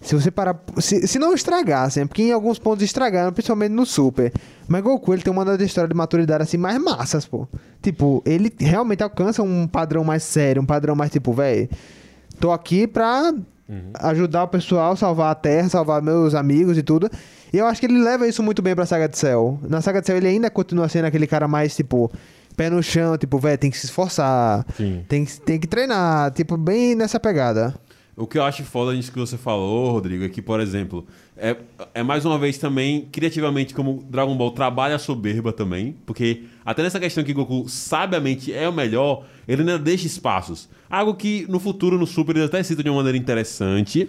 Se 0.00 0.14
você 0.14 0.30
parar. 0.30 0.58
Se, 0.78 1.06
se 1.06 1.18
não 1.18 1.34
estragassem, 1.34 2.06
porque 2.06 2.22
em 2.22 2.32
alguns 2.32 2.58
pontos 2.58 2.82
estragaram, 2.82 3.32
principalmente 3.32 3.72
no 3.72 3.84
Super. 3.84 4.32
Mas 4.66 4.82
Goku, 4.82 5.12
ele 5.12 5.22
tem 5.22 5.32
uma 5.32 5.44
das 5.44 5.60
histórias 5.60 5.90
de 5.90 5.96
maturidade 5.96 6.42
assim 6.42 6.56
mais 6.56 6.78
massas, 6.80 7.26
pô. 7.26 7.46
Tipo, 7.82 8.22
ele 8.24 8.50
realmente 8.58 9.02
alcança 9.02 9.42
um 9.42 9.66
padrão 9.66 10.02
mais 10.02 10.22
sério, 10.22 10.62
um 10.62 10.66
padrão 10.66 10.94
mais 10.94 11.10
tipo, 11.10 11.32
velho. 11.34 11.68
Tô 12.40 12.50
aqui 12.50 12.86
pra 12.86 13.32
ajudar 14.00 14.44
o 14.44 14.48
pessoal, 14.48 14.96
salvar 14.96 15.30
a 15.30 15.34
Terra, 15.34 15.68
salvar 15.68 16.00
meus 16.02 16.34
amigos 16.34 16.78
e 16.78 16.82
tudo. 16.82 17.08
E 17.52 17.58
eu 17.58 17.66
acho 17.66 17.78
que 17.80 17.86
ele 17.86 17.98
leva 18.02 18.26
isso 18.26 18.42
muito 18.42 18.62
bem 18.62 18.74
pra 18.74 18.86
saga 18.86 19.08
de 19.08 19.18
Cell. 19.18 19.58
Na 19.62 19.80
saga 19.82 20.00
de 20.00 20.06
Cell 20.06 20.16
ele 20.16 20.28
ainda 20.28 20.48
continua 20.50 20.88
sendo 20.88 21.04
aquele 21.04 21.26
cara 21.26 21.46
mais, 21.46 21.76
tipo, 21.76 22.10
pé 22.56 22.70
no 22.70 22.82
chão, 22.82 23.18
tipo, 23.18 23.38
velho, 23.38 23.58
tem 23.58 23.70
que 23.70 23.78
se 23.78 23.86
esforçar. 23.86 24.64
Sim. 24.76 25.04
Tem, 25.08 25.24
que- 25.24 25.40
tem 25.40 25.58
que 25.60 25.66
treinar, 25.66 26.30
tipo, 26.32 26.56
bem 26.56 26.94
nessa 26.94 27.20
pegada. 27.20 27.74
O 28.20 28.26
que 28.26 28.36
eu 28.36 28.42
acho 28.42 28.62
foda 28.64 28.92
nisso 28.92 29.10
que 29.10 29.18
você 29.18 29.38
falou, 29.38 29.92
Rodrigo, 29.92 30.22
é 30.22 30.28
que, 30.28 30.42
por 30.42 30.60
exemplo, 30.60 31.06
é, 31.34 31.56
é 31.94 32.02
mais 32.02 32.26
uma 32.26 32.38
vez 32.38 32.58
também, 32.58 33.08
criativamente, 33.10 33.72
como 33.72 34.04
Dragon 34.10 34.36
Ball 34.36 34.50
trabalha 34.50 34.96
a 34.96 34.98
soberba 34.98 35.54
também, 35.54 35.96
porque 36.04 36.42
até 36.62 36.82
nessa 36.82 37.00
questão 37.00 37.24
que 37.24 37.32
Goku 37.32 37.66
sabiamente 37.66 38.52
é 38.52 38.68
o 38.68 38.72
melhor, 38.74 39.24
ele 39.48 39.62
ainda 39.62 39.78
deixa 39.78 40.06
espaços. 40.06 40.68
Algo 40.90 41.14
que 41.14 41.46
no 41.48 41.58
futuro, 41.58 41.96
no 41.96 42.06
Super, 42.06 42.36
eles 42.36 42.48
até 42.48 42.62
citam 42.62 42.84
de 42.84 42.90
uma 42.90 42.96
maneira 42.96 43.16
interessante. 43.16 44.06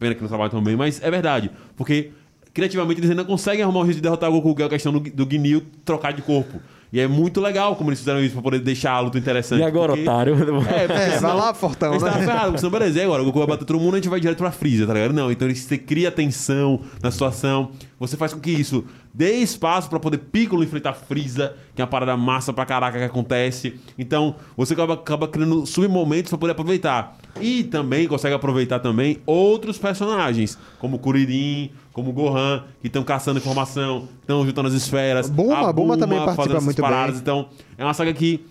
Pena 0.00 0.16
que 0.16 0.20
não 0.20 0.28
trabalha 0.28 0.50
tão 0.50 0.60
bem, 0.60 0.74
mas 0.74 1.00
é 1.00 1.08
verdade. 1.08 1.48
Porque 1.76 2.10
criativamente 2.52 2.98
eles 2.98 3.10
ainda 3.10 3.24
conseguem 3.24 3.62
arrumar 3.62 3.82
um 3.82 3.84
jeito 3.84 3.98
de 3.98 4.02
derrotar 4.02 4.30
o 4.30 4.32
Goku, 4.32 4.56
que 4.56 4.62
é 4.62 4.66
a 4.66 4.68
questão 4.68 4.92
do, 4.92 4.98
do 4.98 5.30
Ginyu 5.30 5.62
trocar 5.84 6.12
de 6.12 6.22
corpo. 6.22 6.60
E 6.94 7.00
é 7.00 7.08
muito 7.08 7.40
legal 7.40 7.74
como 7.74 7.90
eles 7.90 7.98
fizeram 7.98 8.20
isso 8.22 8.34
pra 8.34 8.42
poder 8.42 8.60
deixar 8.60 8.92
a 8.92 9.00
luta 9.00 9.18
interessante. 9.18 9.58
E 9.60 9.64
agora, 9.64 9.88
porque- 9.94 10.02
otário? 10.08 10.36
É, 10.70 11.14
É, 11.16 11.18
vai 11.18 11.34
lá, 11.34 11.52
Fortão, 11.52 11.90
Eles 11.90 12.02
né? 12.04 12.08
estavam 12.08 12.24
ferrados, 12.24 12.46
porque 12.50 12.58
senão 12.60 12.70
beleza, 12.70 12.98
e 13.00 13.02
agora? 13.02 13.20
O 13.20 13.24
Goku 13.24 13.38
vai 13.40 13.48
bater 13.48 13.64
todo 13.64 13.80
mundo, 13.80 13.94
a 13.94 13.96
gente 13.96 14.08
vai 14.08 14.20
direto 14.20 14.38
pra 14.38 14.52
Freeza, 14.52 14.86
tá 14.86 14.94
ligado? 14.94 15.12
Não, 15.12 15.28
então 15.32 15.52
você 15.52 15.76
cria 15.76 16.12
tensão 16.12 16.80
na 17.02 17.10
situação, 17.10 17.72
você 17.98 18.16
faz 18.16 18.32
com 18.32 18.38
que 18.38 18.52
isso 18.52 18.84
dê 19.12 19.32
espaço 19.38 19.90
pra 19.90 19.98
poder 19.98 20.18
Piccolo 20.18 20.62
enfrentar 20.62 20.92
Freeza, 20.92 21.54
que 21.74 21.82
é 21.82 21.84
uma 21.84 21.90
parada 21.90 22.16
massa 22.16 22.52
pra 22.52 22.64
caraca 22.64 22.96
que 22.96 23.04
acontece. 23.04 23.74
Então, 23.98 24.36
você 24.56 24.74
acaba, 24.74 24.94
acaba 24.94 25.26
criando 25.26 25.66
submomentos 25.66 26.30
pra 26.30 26.38
poder 26.38 26.52
aproveitar. 26.52 27.16
E 27.40 27.64
também 27.64 28.06
consegue 28.06 28.34
aproveitar 28.36 28.78
também 28.78 29.18
outros 29.26 29.78
personagens, 29.78 30.56
como 30.78 30.98
Kuririn, 31.00 31.70
como 31.94 32.12
Gohan, 32.12 32.64
que 32.82 32.88
estão 32.88 33.02
caçando 33.02 33.38
informação, 33.38 34.06
estão 34.20 34.44
juntando 34.44 34.68
as 34.68 34.74
esferas. 34.74 35.30
Bulma, 35.30 35.70
a 35.70 35.72
Bulma 35.72 35.96
também 35.96 36.18
fazendo 36.18 36.36
participa 36.36 36.60
muito 36.60 36.82
paradas. 36.82 37.12
bem. 37.14 37.20
Então, 37.22 37.48
é 37.78 37.84
uma 37.84 37.94
saga 37.94 38.12
que 38.12 38.44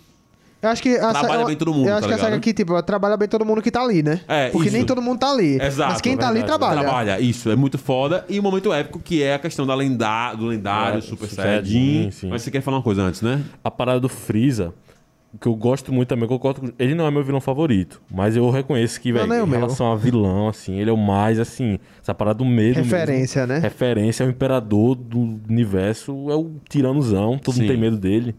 Eu 0.61 0.69
acho 0.69 0.81
que 0.81 0.95
a 0.95 1.09
Trabalha 1.11 1.27
saga- 1.27 1.45
bem 1.47 1.55
todo 1.57 1.73
mundo, 1.73 1.89
Eu 1.89 1.93
acho 1.95 2.01
tá 2.03 2.07
que 2.07 2.13
a 2.13 2.17
saga 2.17 2.35
aqui, 2.37 2.53
tipo, 2.53 2.81
trabalha 2.83 3.17
bem 3.17 3.27
todo 3.27 3.43
mundo 3.43 3.61
que 3.61 3.69
tá 3.69 3.81
ali, 3.81 4.01
né? 4.01 4.21
É, 4.29 4.49
Porque 4.49 4.69
isso. 4.69 4.77
nem 4.77 4.85
todo 4.85 5.01
mundo 5.01 5.19
tá 5.19 5.29
ali. 5.29 5.61
Exato, 5.61 5.91
Mas 5.91 5.99
quem 6.01 6.15
tá 6.15 6.29
ali 6.29 6.41
trabalha. 6.41 6.79
Trabalha, 6.79 7.19
isso, 7.19 7.49
é 7.51 7.55
muito 7.57 7.77
foda. 7.77 8.23
E 8.29 8.39
o 8.39 8.43
momento 8.43 8.71
épico, 8.71 8.97
que 8.97 9.21
é 9.21 9.33
a 9.35 9.39
questão 9.39 9.67
da 9.67 9.75
lenda, 9.75 10.33
do 10.35 10.45
lendário, 10.45 10.99
É, 10.99 11.01
Super 11.01 11.27
Saiyajin. 11.27 12.09
Mas 12.29 12.43
você 12.43 12.49
quer 12.49 12.61
falar 12.61 12.77
uma 12.77 12.83
coisa 12.83 13.01
antes, 13.01 13.21
né? 13.21 13.43
A 13.61 13.69
parada 13.69 13.99
do 13.99 14.07
Freeza, 14.07 14.73
que 15.39 15.47
eu 15.47 15.55
gosto 15.55 15.91
muito 15.91 16.09
também, 16.09 16.27
que 16.27 16.33
eu 16.33 16.39
com- 16.39 16.53
ele 16.77 16.93
não 16.93 17.07
é 17.07 17.11
meu 17.11 17.23
vilão 17.23 17.41
favorito, 17.41 18.01
mas 18.09 18.35
eu 18.37 18.49
reconheço 18.49 19.01
que, 19.01 19.11
velho, 19.11 19.25
o 19.31 19.35
em 19.35 19.49
meu. 19.49 19.59
relação 19.59 19.91
a 19.91 19.95
vilão, 19.95 20.47
assim, 20.47 20.75
ele 20.79 20.89
é 20.89 20.93
o 20.93 20.97
mais, 20.97 21.39
assim, 21.39 21.79
essa 22.01 22.13
parada 22.13 22.37
do 22.39 22.45
medo 22.45 22.75
Referência, 22.75 23.41
mesmo. 23.47 23.53
né? 23.53 23.59
Referência, 23.59 24.23
é 24.23 24.27
o 24.27 24.29
imperador 24.29 24.95
do 24.95 25.19
universo, 25.49 26.29
é 26.29 26.35
o 26.35 26.51
tiranozão, 26.69 27.37
todo 27.37 27.55
Sim. 27.55 27.61
mundo 27.61 27.69
tem 27.71 27.77
medo 27.77 27.97
dele. 27.97 28.35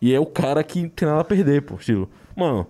E 0.00 0.14
é 0.14 0.20
o 0.20 0.24
cara 0.26 0.62
que 0.62 0.82
não 0.82 0.88
tem 0.88 1.06
nada 1.08 1.20
a 1.20 1.24
perder, 1.24 1.62
pô, 1.62 1.74
estilo, 1.74 2.08
mano, 2.36 2.66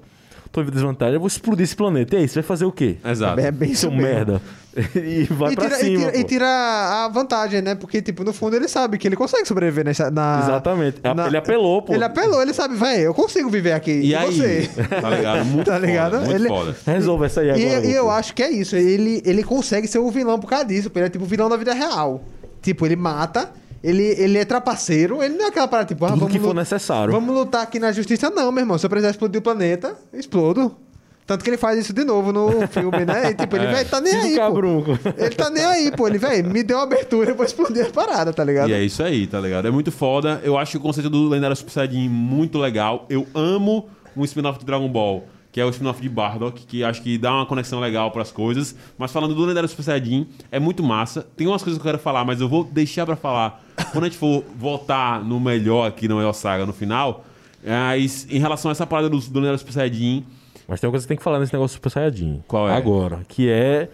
tô 0.52 0.62
em 0.62 0.66
desvantagem, 0.66 1.14
eu 1.14 1.20
vou 1.20 1.26
explodir 1.28 1.64
esse 1.64 1.76
planeta, 1.76 2.16
e 2.16 2.18
aí, 2.20 2.28
você 2.28 2.34
vai 2.34 2.42
fazer 2.42 2.64
o 2.64 2.72
quê? 2.72 2.96
Exato. 3.04 3.38
É 3.40 3.50
bem 3.50 3.70
isso 3.70 3.82
Seu 3.82 3.90
merda. 3.92 4.40
e 4.94 5.24
vai 5.24 5.52
E 5.52 5.56
pra 5.56 5.64
tira, 5.64 5.76
e, 5.76 5.80
cima, 5.84 5.98
tira, 6.06 6.16
e 6.18 6.24
tira 6.24 6.46
a 6.46 7.08
vantagem, 7.08 7.60
né? 7.60 7.74
Porque, 7.74 8.00
tipo, 8.00 8.22
no 8.22 8.32
fundo 8.32 8.54
ele 8.54 8.68
sabe 8.68 8.98
que 8.98 9.08
ele 9.08 9.16
consegue 9.16 9.46
sobreviver 9.46 9.84
nessa, 9.84 10.10
na... 10.10 10.40
Exatamente. 10.44 11.00
Ele 11.26 11.36
apelou, 11.36 11.82
pô. 11.82 11.92
Ele 11.92 12.04
apelou, 12.04 12.40
ele 12.40 12.54
sabe, 12.54 12.76
velho, 12.76 13.02
eu 13.02 13.14
consigo 13.14 13.50
viver 13.50 13.72
aqui. 13.72 13.90
E, 13.90 14.06
E, 14.10 14.14
aí? 14.14 14.26
você? 14.32 14.70
Tá 15.00 15.10
ligado? 15.10 15.44
Muito 15.50 15.66
Tá 15.66 15.78
ligado? 15.78 16.12
foda, 16.12 16.24
muito 16.24 16.36
Ele- 16.40 16.48
foda. 16.48 16.76
Resolve 16.86 17.26
essa 17.26 17.40
aí 17.40 17.48
E, 17.48 17.50
agora. 17.50 17.86
e 17.86 17.92
eu 17.92 18.04
Goku. 18.04 18.14
acho 18.16 18.34
que 18.34 18.42
é 18.44 18.50
isso. 18.50 18.76
Ele, 18.76 19.20
ele 19.24 19.42
consegue 19.42 19.88
ser 19.88 19.98
o 19.98 20.08
vilão 20.10 20.38
por 20.38 20.48
causa 20.48 20.64
disso. 20.66 20.90
Ele 20.94 21.04
é 21.04 21.08
tipo 21.08 21.24
o 21.24 21.28
vilão 21.28 21.48
da 21.48 21.56
vida 21.56 21.74
real. 21.74 22.22
Tipo, 22.62 22.86
ele 22.86 22.94
mata, 22.96 23.50
ele, 23.82 24.02
ele 24.02 24.38
é 24.38 24.44
trapaceiro, 24.44 25.22
ele 25.22 25.34
não 25.36 25.46
é 25.46 25.48
aquela 25.48 25.66
parada 25.68 25.88
tipo, 25.88 26.04
ah, 26.04 26.08
Tudo 26.10 26.20
vamos 26.20 26.32
que 26.32 26.38
for 26.40 26.54
necessário. 26.54 27.12
Vamos 27.12 27.34
lutar 27.34 27.62
aqui 27.62 27.78
na 27.78 27.92
justiça, 27.92 28.28
não, 28.30 28.50
meu 28.52 28.62
irmão. 28.62 28.76
Se 28.78 28.84
eu 28.86 28.90
precisar 28.90 29.10
explodir 29.10 29.38
o 29.38 29.42
planeta, 29.42 29.96
explodo. 30.12 30.76
Tanto 31.26 31.44
que 31.44 31.50
ele 31.50 31.56
faz 31.58 31.78
isso 31.78 31.92
de 31.92 32.02
novo 32.04 32.32
no 32.32 32.66
filme, 32.68 33.04
né? 33.04 33.30
E, 33.30 33.34
tipo, 33.34 33.54
ele, 33.56 33.66
É. 33.66 33.72
velho, 33.72 33.88
tá 33.88 34.00
nem 34.00 34.12
aí, 34.14 34.36
pô. 34.36 34.98
Ele 35.16 35.30
tá 35.36 35.48
nem 35.50 35.64
aí, 35.64 35.92
pô. 35.96 36.08
Ele, 36.08 36.18
velho, 36.18 36.48
me 36.50 36.62
deu 36.64 36.76
uma 36.76 36.82
abertura, 36.82 37.30
eu 37.30 37.36
vou 37.36 37.46
explodir 37.46 37.86
a 37.86 37.90
parada, 37.90 38.32
tá 38.32 38.42
ligado? 38.42 38.68
E 38.68 38.72
é 38.72 38.82
isso 38.82 39.00
aí, 39.02 39.28
tá 39.28 39.38
ligado? 39.38 39.68
É 39.68 39.70
muito 39.70 39.92
foda. 39.92 40.40
Eu 40.42 40.58
acho 40.58 40.76
o 40.78 40.80
conceito 40.80 41.08
do 41.08 41.28
lendário 41.28 41.54
Super 41.54 41.70
Saiyajin 41.70 42.08
muito 42.08 42.58
legal. 42.58 43.06
Eu 43.08 43.26
amo 43.32 43.88
um 44.16 44.24
spin-off 44.24 44.58
de 44.58 44.64
Dragon 44.64 44.88
Ball, 44.88 45.24
que 45.52 45.60
é 45.60 45.64
o 45.64 45.70
spin-off 45.70 46.00
de 46.00 46.08
Bardock, 46.08 46.64
que 46.66 46.84
acho 46.84 47.02
que 47.02 47.18
dá 47.18 47.32
uma 47.34 47.46
conexão 47.46 47.80
legal 47.80 48.10
pras 48.10 48.30
coisas. 48.30 48.74
Mas 48.96 49.10
falando 49.12 49.34
do 49.34 49.44
lendário 49.44 49.68
Super 49.68 49.82
Saiyajin, 49.82 50.26
é 50.50 50.60
muito 50.60 50.82
massa. 50.82 51.26
Tem 51.36 51.46
umas 51.46 51.62
coisas 51.62 51.80
que 51.80 51.86
eu 51.86 51.90
quero 51.92 52.02
falar, 52.02 52.24
mas 52.24 52.40
eu 52.40 52.48
vou 52.48 52.64
deixar 52.64 53.04
pra 53.04 53.16
falar 53.16 53.62
quando 53.92 54.04
a 54.04 54.06
gente 54.08 54.18
for 54.18 54.44
votar 54.56 55.24
no 55.24 55.40
melhor 55.40 55.88
aqui, 55.88 56.06
no 56.06 56.16
melhor 56.16 56.32
saga 56.32 56.64
no 56.64 56.72
final. 56.72 57.24
Mas 57.64 58.26
em 58.30 58.38
relação 58.38 58.70
a 58.70 58.72
essa 58.72 58.86
parada 58.86 59.08
do, 59.10 59.18
do 59.18 59.38
lendário 59.40 59.58
Super 59.58 59.72
Saiyajin, 59.72 60.24
Mas 60.68 60.80
tem 60.80 60.86
uma 60.88 60.92
coisa 60.92 61.04
que 61.04 61.08
tem 61.08 61.16
que 61.16 61.22
falar 61.22 61.40
nesse 61.40 61.52
negócio 61.52 61.74
do 61.74 61.78
Super 61.78 61.90
Saiyajin. 61.90 62.42
Qual 62.46 62.68
é? 62.68 62.74
Agora, 62.74 63.20
que 63.28 63.48
é 63.48 63.90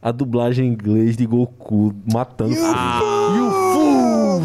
a 0.00 0.12
dublagem 0.12 0.66
em 0.66 0.72
inglês 0.72 1.16
de 1.16 1.24
Goku 1.24 1.94
matando 2.12 2.54
Ah, 2.60 3.00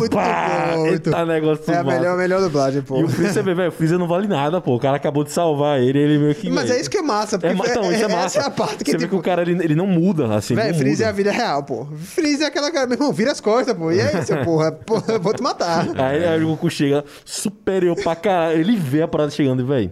muito 0.07 0.15
Pá! 0.15 0.71
bom, 0.73 0.85
muito 0.85 1.25
negócio 1.25 1.71
É 1.71 1.77
a 1.77 1.83
massa. 1.83 1.97
melhor, 1.97 2.13
a 2.13 2.17
melhor 2.17 2.41
dublagem, 2.41 2.81
pô. 2.81 2.99
E 2.99 3.03
o 3.03 3.07
vê, 3.07 3.53
velho, 3.53 3.69
o 3.69 3.71
Freeza 3.71 3.97
não 3.97 4.07
vale 4.07 4.27
nada, 4.27 4.61
pô. 4.61 4.75
O 4.75 4.79
cara 4.79 4.97
acabou 4.97 5.23
de 5.23 5.31
salvar 5.31 5.79
ele, 5.81 5.99
ele 5.99 6.17
meio 6.17 6.35
que... 6.35 6.49
Mas 6.49 6.69
é 6.71 6.79
isso 6.79 6.89
que 6.89 6.97
é 6.97 7.01
massa, 7.01 7.37
porque 7.37 7.53
É, 7.53 7.71
então, 7.71 7.91
isso 7.91 8.03
é 8.03 8.07
massa. 8.13 8.39
essa 8.39 8.39
é 8.39 8.45
a 8.47 8.51
parte 8.51 8.83
que, 8.83 8.91
você 8.91 8.97
vê 8.97 9.03
tipo, 9.03 9.15
que 9.15 9.19
o 9.19 9.23
cara, 9.23 9.41
ele, 9.41 9.63
ele 9.63 9.75
não 9.75 9.87
muda, 9.87 10.33
assim, 10.35 10.55
Véi, 10.55 10.71
não 10.71 10.77
Freeze 10.79 11.03
é 11.03 11.07
a 11.07 11.11
vida 11.11 11.31
real, 11.31 11.63
pô. 11.63 11.85
Freeze 11.97 12.43
é 12.43 12.47
aquela 12.47 12.71
cara, 12.71 12.87
meu 12.87 12.95
irmão, 12.95 13.11
vira 13.11 13.31
as 13.31 13.41
costas, 13.41 13.75
pô. 13.75 13.91
E 13.91 14.01
aí, 14.01 14.21
seu 14.23 14.43
porra? 14.43 14.71
Porra, 14.71 15.13
eu 15.13 15.19
vou 15.19 15.33
te 15.33 15.41
matar. 15.43 15.87
Aí, 15.97 16.25
aí 16.25 16.43
o 16.43 16.47
Goku 16.47 16.69
chega 16.69 17.03
superior 17.25 17.95
pra 18.01 18.15
caralho. 18.15 18.59
Ele 18.59 18.75
vê 18.75 19.01
a 19.01 19.07
parada 19.07 19.31
chegando 19.31 19.61
e, 19.61 19.65
velho... 19.65 19.91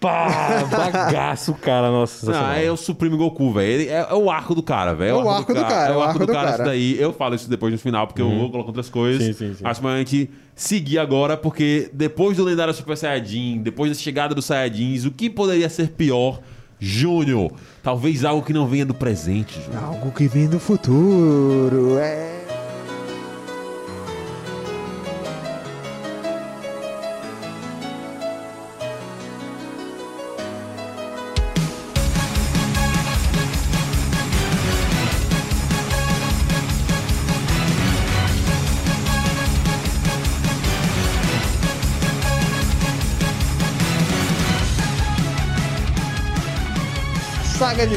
Pá, 0.00 0.64
bagaço, 0.70 1.54
cara, 1.54 1.90
nossa. 1.90 2.24
Não, 2.26 2.32
sensacional. 2.32 2.64
é 2.64 2.70
o 2.70 2.76
Supreme 2.76 3.16
Goku, 3.16 3.52
velho. 3.52 3.90
É, 3.90 4.06
é 4.08 4.14
o 4.14 4.30
arco 4.30 4.54
do 4.54 4.62
cara, 4.62 4.94
velho. 4.94 5.10
É 5.10 5.14
o 5.14 5.28
arco 5.28 5.52
do 5.52 5.60
cara, 5.60 5.92
É 5.92 5.96
o 5.96 6.00
arco 6.00 6.18
do 6.20 6.26
cara, 6.26 6.50
isso 6.50 6.64
daí. 6.64 7.00
Eu 7.00 7.12
falo 7.12 7.34
isso 7.34 7.50
depois 7.50 7.72
no 7.72 7.78
final, 7.78 8.06
porque 8.06 8.22
eu 8.22 8.30
vou 8.30 8.50
colocar 8.50 8.68
outras 8.68 8.88
coisas. 8.88 9.24
Sim, 9.24 9.32
sim, 9.32 9.54
sim. 9.54 9.64
Acho 9.64 9.80
que 9.80 9.86
a 9.86 9.98
gente 9.98 10.30
seguir 10.54 10.98
agora, 10.98 11.36
porque 11.36 11.90
depois 11.92 12.36
do 12.36 12.44
lendário 12.44 12.72
Super 12.72 12.96
Saiyajin, 12.96 13.58
depois 13.58 13.90
da 13.90 13.98
chegada 13.98 14.34
dos 14.34 14.44
Saiyajins, 14.44 15.04
o 15.04 15.10
que 15.10 15.28
poderia 15.28 15.68
ser 15.68 15.88
pior? 15.90 16.40
Júnior, 16.80 17.50
talvez 17.82 18.24
algo 18.24 18.40
que 18.40 18.52
não 18.52 18.64
venha 18.68 18.86
do 18.86 18.94
presente, 18.94 19.60
Júnior. 19.60 19.82
Algo 19.82 20.12
que 20.12 20.28
vem 20.28 20.46
do 20.46 20.60
futuro, 20.60 21.98
é... 21.98 22.38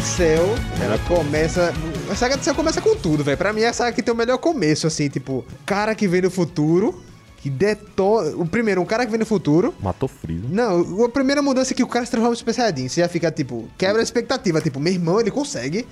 de 0.01 0.07
Céu, 0.07 0.45
ela 0.81 0.97
começa. 1.07 1.73
A 2.09 2.15
saga 2.15 2.35
de 2.37 2.43
Céu 2.43 2.55
começa 2.55 2.81
com 2.81 2.95
tudo, 2.95 3.23
velho. 3.23 3.37
Pra 3.37 3.53
mim, 3.53 3.61
é 3.61 3.67
a 3.67 3.73
saga 3.73 3.91
que 3.91 4.01
tem 4.01 4.13
o 4.13 4.17
melhor 4.17 4.37
começo, 4.37 4.87
assim, 4.87 5.07
tipo, 5.09 5.45
cara 5.65 5.93
que 5.93 6.07
vem 6.07 6.21
do 6.21 6.31
futuro, 6.31 7.03
que 7.37 7.49
detona. 7.49 8.35
O 8.35 8.45
primeiro, 8.45 8.81
um 8.81 8.85
cara 8.85 9.05
que 9.05 9.11
vem 9.11 9.19
do 9.19 9.25
futuro. 9.25 9.73
Matou 9.79 10.09
Freeza. 10.09 10.43
Não, 10.49 11.05
a 11.05 11.09
primeira 11.09 11.41
mudança 11.41 11.73
é 11.73 11.75
que 11.75 11.83
o 11.83 11.87
cara 11.87 12.03
se 12.05 12.11
transforma 12.11 12.33
em 12.33 12.37
Super 12.37 12.53
Saiyajin. 12.53 12.87
Você 12.87 13.01
já 13.01 13.07
fica, 13.07 13.29
tipo, 13.31 13.67
quebra 13.77 14.01
a 14.01 14.03
expectativa. 14.03 14.59
Tipo, 14.59 14.79
meu 14.79 14.91
irmão, 14.91 15.19
ele 15.19 15.29
consegue. 15.31 15.87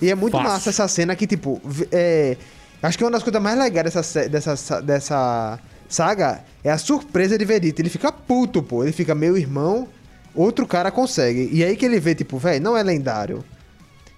E 0.00 0.10
é 0.10 0.14
muito 0.14 0.32
Fácil. 0.32 0.48
massa 0.50 0.70
essa 0.70 0.88
cena 0.88 1.14
que, 1.14 1.26
tipo, 1.26 1.60
é. 1.92 2.36
Acho 2.82 2.98
que 2.98 3.04
uma 3.04 3.10
das 3.10 3.22
coisas 3.22 3.40
mais 3.42 3.58
legais 3.58 3.92
dessa, 3.94 4.28
dessa, 4.28 4.56
sa- 4.56 4.80
dessa 4.80 5.58
saga 5.88 6.42
é 6.62 6.70
a 6.70 6.78
surpresa 6.78 7.36
de 7.38 7.44
Vegeta. 7.44 7.80
Ele 7.82 7.88
fica 7.90 8.10
puto, 8.12 8.62
pô. 8.62 8.82
Ele 8.82 8.92
fica, 8.92 9.14
meu 9.14 9.36
irmão, 9.38 9.88
outro 10.34 10.66
cara 10.66 10.90
consegue. 10.90 11.48
E 11.52 11.64
aí 11.64 11.76
que 11.76 11.84
ele 11.84 12.00
vê, 12.00 12.14
tipo, 12.14 12.38
velho, 12.38 12.62
não 12.62 12.76
é 12.76 12.82
lendário. 12.82 13.44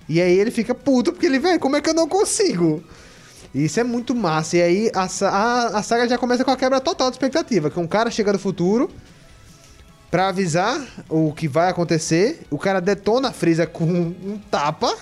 E 0.09 0.21
aí 0.21 0.39
ele 0.39 0.51
fica 0.51 0.75
puto, 0.75 1.13
porque 1.13 1.27
ele, 1.27 1.39
velho, 1.39 1.59
como 1.59 1.77
é 1.77 1.81
que 1.81 1.91
eu 1.91 1.95
não 1.95 2.09
consigo? 2.09 2.83
Isso 3.55 3.81
é 3.81 3.85
muito 3.85 4.15
massa. 4.15 4.57
E 4.59 4.63
aí 4.63 4.91
a, 4.95 5.09
a, 5.27 5.79
a 5.79 5.83
saga 5.83 6.09
já 6.09 6.19
começa 6.19 6.45
com 6.45 6.51
a 6.51 6.57
quebra 6.57 6.81
total 6.81 7.11
de 7.11 7.17
expectativa. 7.17 7.71
Que 7.71 7.81
um 7.81 7.87
cara 7.87 8.11
chega 8.11 8.33
do 8.33 8.39
futuro 8.39 8.91
pra 10.11 10.29
avisar 10.29 10.81
o 11.09 11.33
que 11.33 11.49
vai 11.49 11.69
acontecer. 11.71 12.41
O 12.51 12.59
cara 12.59 12.81
detona 12.81 13.29
a 13.29 13.33
Freeza 13.33 13.67
com 13.67 13.85
um 13.85 14.39
tapa. 14.51 14.95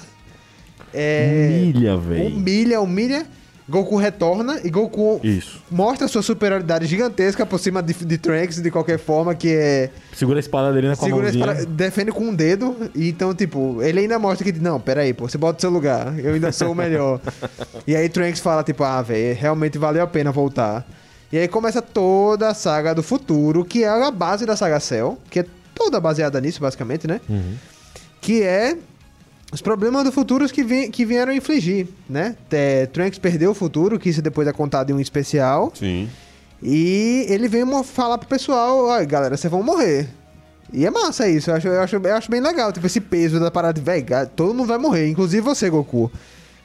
É, 0.93 1.49
Humilha, 1.51 1.97
velho. 1.97 2.27
humilha, 2.27 2.81
humilha. 2.81 3.27
Goku 3.67 3.97
retorna 3.97 4.61
e 4.63 4.69
Goku 4.69 5.21
Isso. 5.25 5.63
mostra 5.71 6.07
sua 6.07 6.23
superioridade 6.23 6.85
gigantesca 6.87 7.47
por 7.47 7.59
cima 7.59 7.83
de, 7.83 7.95
de 7.95 8.19
Trunks 8.19 8.61
de 8.61 8.71
qualquer 8.71 8.99
forma, 8.99 9.35
que 9.35 9.49
é. 9.55 9.91
Segura 10.13 10.39
a 10.39 10.41
espada 10.41 10.73
dele 10.73 10.89
né, 10.89 10.97
com 10.97 11.05
a 11.07 11.09
Segura 11.09 11.33
para- 11.33 11.65
defende 11.65 12.13
com 12.13 12.25
um 12.25 12.35
dedo. 12.35 12.77
E 12.95 13.09
então, 13.09 13.35
tipo, 13.35 13.83
ele 13.83 14.01
ainda 14.01 14.19
mostra 14.19 14.45
que. 14.45 14.59
Não, 14.61 14.79
peraí, 14.79 15.15
pô, 15.15 15.27
você 15.29 15.39
bota 15.39 15.59
o 15.59 15.61
seu 15.63 15.71
lugar. 15.71 16.19
Eu 16.19 16.35
ainda 16.35 16.53
sou 16.53 16.73
o 16.73 16.75
melhor. 16.75 17.21
e 17.87 17.97
aí 17.97 18.09
Trunks 18.09 18.41
fala, 18.41 18.63
tipo, 18.63 18.85
ah, 18.85 19.01
velho, 19.01 19.35
realmente 19.35 19.79
valeu 19.79 20.03
a 20.03 20.07
pena 20.07 20.31
voltar. 20.31 20.87
E 21.33 21.39
aí 21.39 21.49
começa 21.49 21.81
toda 21.81 22.51
a 22.51 22.55
saga 22.55 22.95
do 22.95 23.03
futuro, 23.03 23.65
que 23.65 23.83
é 23.83 23.89
a 23.89 24.11
base 24.11 24.45
da 24.45 24.57
saga 24.57 24.79
Cell, 24.79 25.19
que 25.31 25.41
é 25.41 25.47
toda 25.75 25.99
baseada 25.99 26.39
nisso, 26.41 26.61
basicamente, 26.61 27.07
né? 27.07 27.21
Uhum. 27.29 27.55
Que 28.21 28.43
é 28.43 28.77
os 29.55 29.63
problemas 29.63 30.05
do 30.05 30.13
futuro 30.13 30.47
que, 30.49 30.63
vi- 30.65 30.89
que 30.89 31.05
vieram 31.07 31.33
infligir, 31.33 31.87
né? 32.11 32.37
É, 32.51 32.87
Trunks 32.87 33.19
perdeu 33.19 33.53
o 33.53 33.55
futuro, 33.55 33.99
que 33.99 34.09
isso 34.11 34.21
depois 34.21 34.47
é 34.49 34.53
contado 34.53 34.91
em 34.91 34.93
um 34.93 35.01
especial. 35.01 35.73
Sim. 35.75 36.09
E 36.63 37.27
ele 37.29 37.47
veio 37.49 37.83
falar 37.85 38.19
pro 38.19 38.29
pessoal, 38.29 38.85
olha, 38.87 39.05
galera, 39.05 39.37
vocês 39.37 39.51
vão 39.51 39.63
morrer. 39.63 40.09
E 40.73 40.85
é 40.85 40.91
massa 40.91 41.29
isso, 41.29 41.51
eu 41.51 41.55
acho, 41.55 41.69
eu 41.69 41.81
acho, 41.81 41.97
eu 41.97 42.15
acho 42.17 42.31
bem 42.31 42.41
legal, 42.41 42.73
tipo, 42.73 42.87
esse 42.87 43.01
peso 43.01 43.39
da 43.39 43.51
parada 43.51 43.81
velho, 43.81 44.05
todo 44.35 44.55
mundo 44.55 44.67
vai 44.67 44.79
morrer, 44.79 45.09
inclusive 45.09 45.41
você, 45.41 45.71
Goku. 45.71 46.11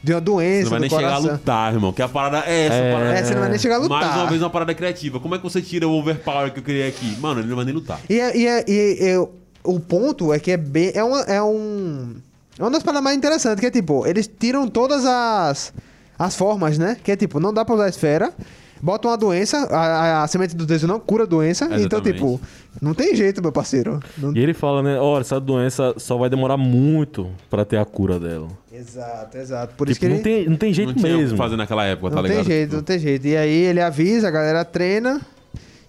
De 0.02 0.14
uma 0.14 0.20
Você 0.20 0.26
doença, 0.26 0.64
não 0.64 0.70
vai 0.72 0.80
nem 0.80 0.90
chegar 0.90 1.14
a 1.14 1.18
lutar, 1.18 1.74
irmão. 1.74 1.92
Que 1.92 2.02
a 2.02 2.08
parada 2.08 2.44
é 2.48 2.66
essa. 2.68 2.76
É. 2.76 2.90
a 2.92 2.96
parada- 2.96 3.14
É, 3.20 3.24
você 3.24 3.34
não 3.34 3.42
vai 3.42 3.50
nem 3.50 3.60
chegar 3.60 3.76
a 3.76 3.80
lutar. 3.80 4.00
Mais 4.02 4.16
uma 4.16 4.28
vez, 4.30 4.42
uma 4.42 4.50
parada 4.50 4.74
criativa. 4.74 5.20
Como 5.20 5.36
é 5.36 5.38
que 5.38 5.44
você 5.44 5.62
tira 5.62 5.90
o 5.90 5.92
overpower 5.92 6.54
que 6.54 6.60
eu 6.60 6.64
criei 6.64 6.88
aqui? 6.88 7.18
Mano, 7.20 7.42
ele 7.42 7.50
não 7.50 7.58
vai 7.58 7.66
nem 7.66 7.74
lutar. 7.74 8.00
E, 8.10 8.18
é- 8.18 8.38
e, 8.38 8.48
é- 8.48 8.64
e 8.66 8.98
é- 9.10 9.28
o 9.62 9.78
ponto 9.78 10.34
é 10.34 10.40
que 10.40 10.52
é 10.52 10.56
bem. 10.58 10.94
É, 10.96 11.04
uma, 11.04 11.20
é 11.24 11.44
um. 11.44 12.16
É 12.60 12.64
uma 12.64 12.72
das 12.72 12.84
paradas 12.84 13.04
mais 13.04 13.16
interessantes, 13.18 13.60
que 13.62 13.66
é 13.66 13.72
tipo, 13.72 14.06
eles 14.06 14.28
tiram 14.28 14.68
todas 14.68 15.06
as. 15.06 15.74
As 16.18 16.36
formas, 16.36 16.78
né? 16.78 16.98
Que 17.02 17.14
é 17.14 17.16
tipo, 17.16 17.40
não 17.40 17.54
dá 17.54 17.64
pra 17.64 17.76
usar 17.76 17.86
a 17.86 17.90
esfera. 17.90 18.34
Botam 18.82 19.10
uma 19.12 19.18
doença, 19.18 19.58
a, 19.72 19.78
a, 19.78 20.24
a 20.24 20.28
semente 20.28 20.54
do 20.56 20.66
desejo 20.66 20.86
não 20.88 21.00
cura 21.00 21.24
a 21.24 21.26
doença. 21.26 21.66
Então, 21.66 21.78
Exatamente. 21.78 22.14
tipo, 22.16 22.42
não 22.82 22.94
tem 22.94 23.16
jeito, 23.16 23.42
meu 23.42 23.52
parceiro. 23.54 24.00
Não- 24.18 24.34
E 24.36 24.40
ele 24.40 24.54
fala, 24.54 24.82
né? 24.84 25.00
Olha, 25.00 25.22
essa 25.22 25.40
doença 25.40 25.94
só 25.98 26.18
vai 26.18 26.30
demorar 26.30 26.58
muito 26.58 27.30
pra 27.50 27.64
ter 27.64 27.78
a 27.78 27.86
cura 27.86 28.20
dela. 28.20 28.48
Exato, 28.72 29.38
exato. 29.38 29.76
Por 29.76 29.90
isso 29.90 30.00
Tipo, 30.00 30.14
que 30.16 30.22
não, 30.24 30.32
ele. 30.32 30.44
tem, 30.44 30.50
não 30.50 30.58
tem 30.58 30.74
jeito 30.74 30.94
não 30.96 31.02
mesmo. 31.04 31.38
fazer 31.38 31.56
naquela 31.58 31.86
época, 31.86 32.10
tá 32.10 32.16
Não 32.18 32.24
tem 32.24 32.32
ligado? 32.32 32.46
jeito, 32.48 32.76
não 32.78 32.84
tem 32.84 33.00
jeito. 33.00 33.28
E 33.28 33.36
aí 33.38 33.50
ele 33.66 33.82
avisa, 33.82 34.28
a 34.28 34.32
galera 34.32 34.64
treina. 34.66 35.22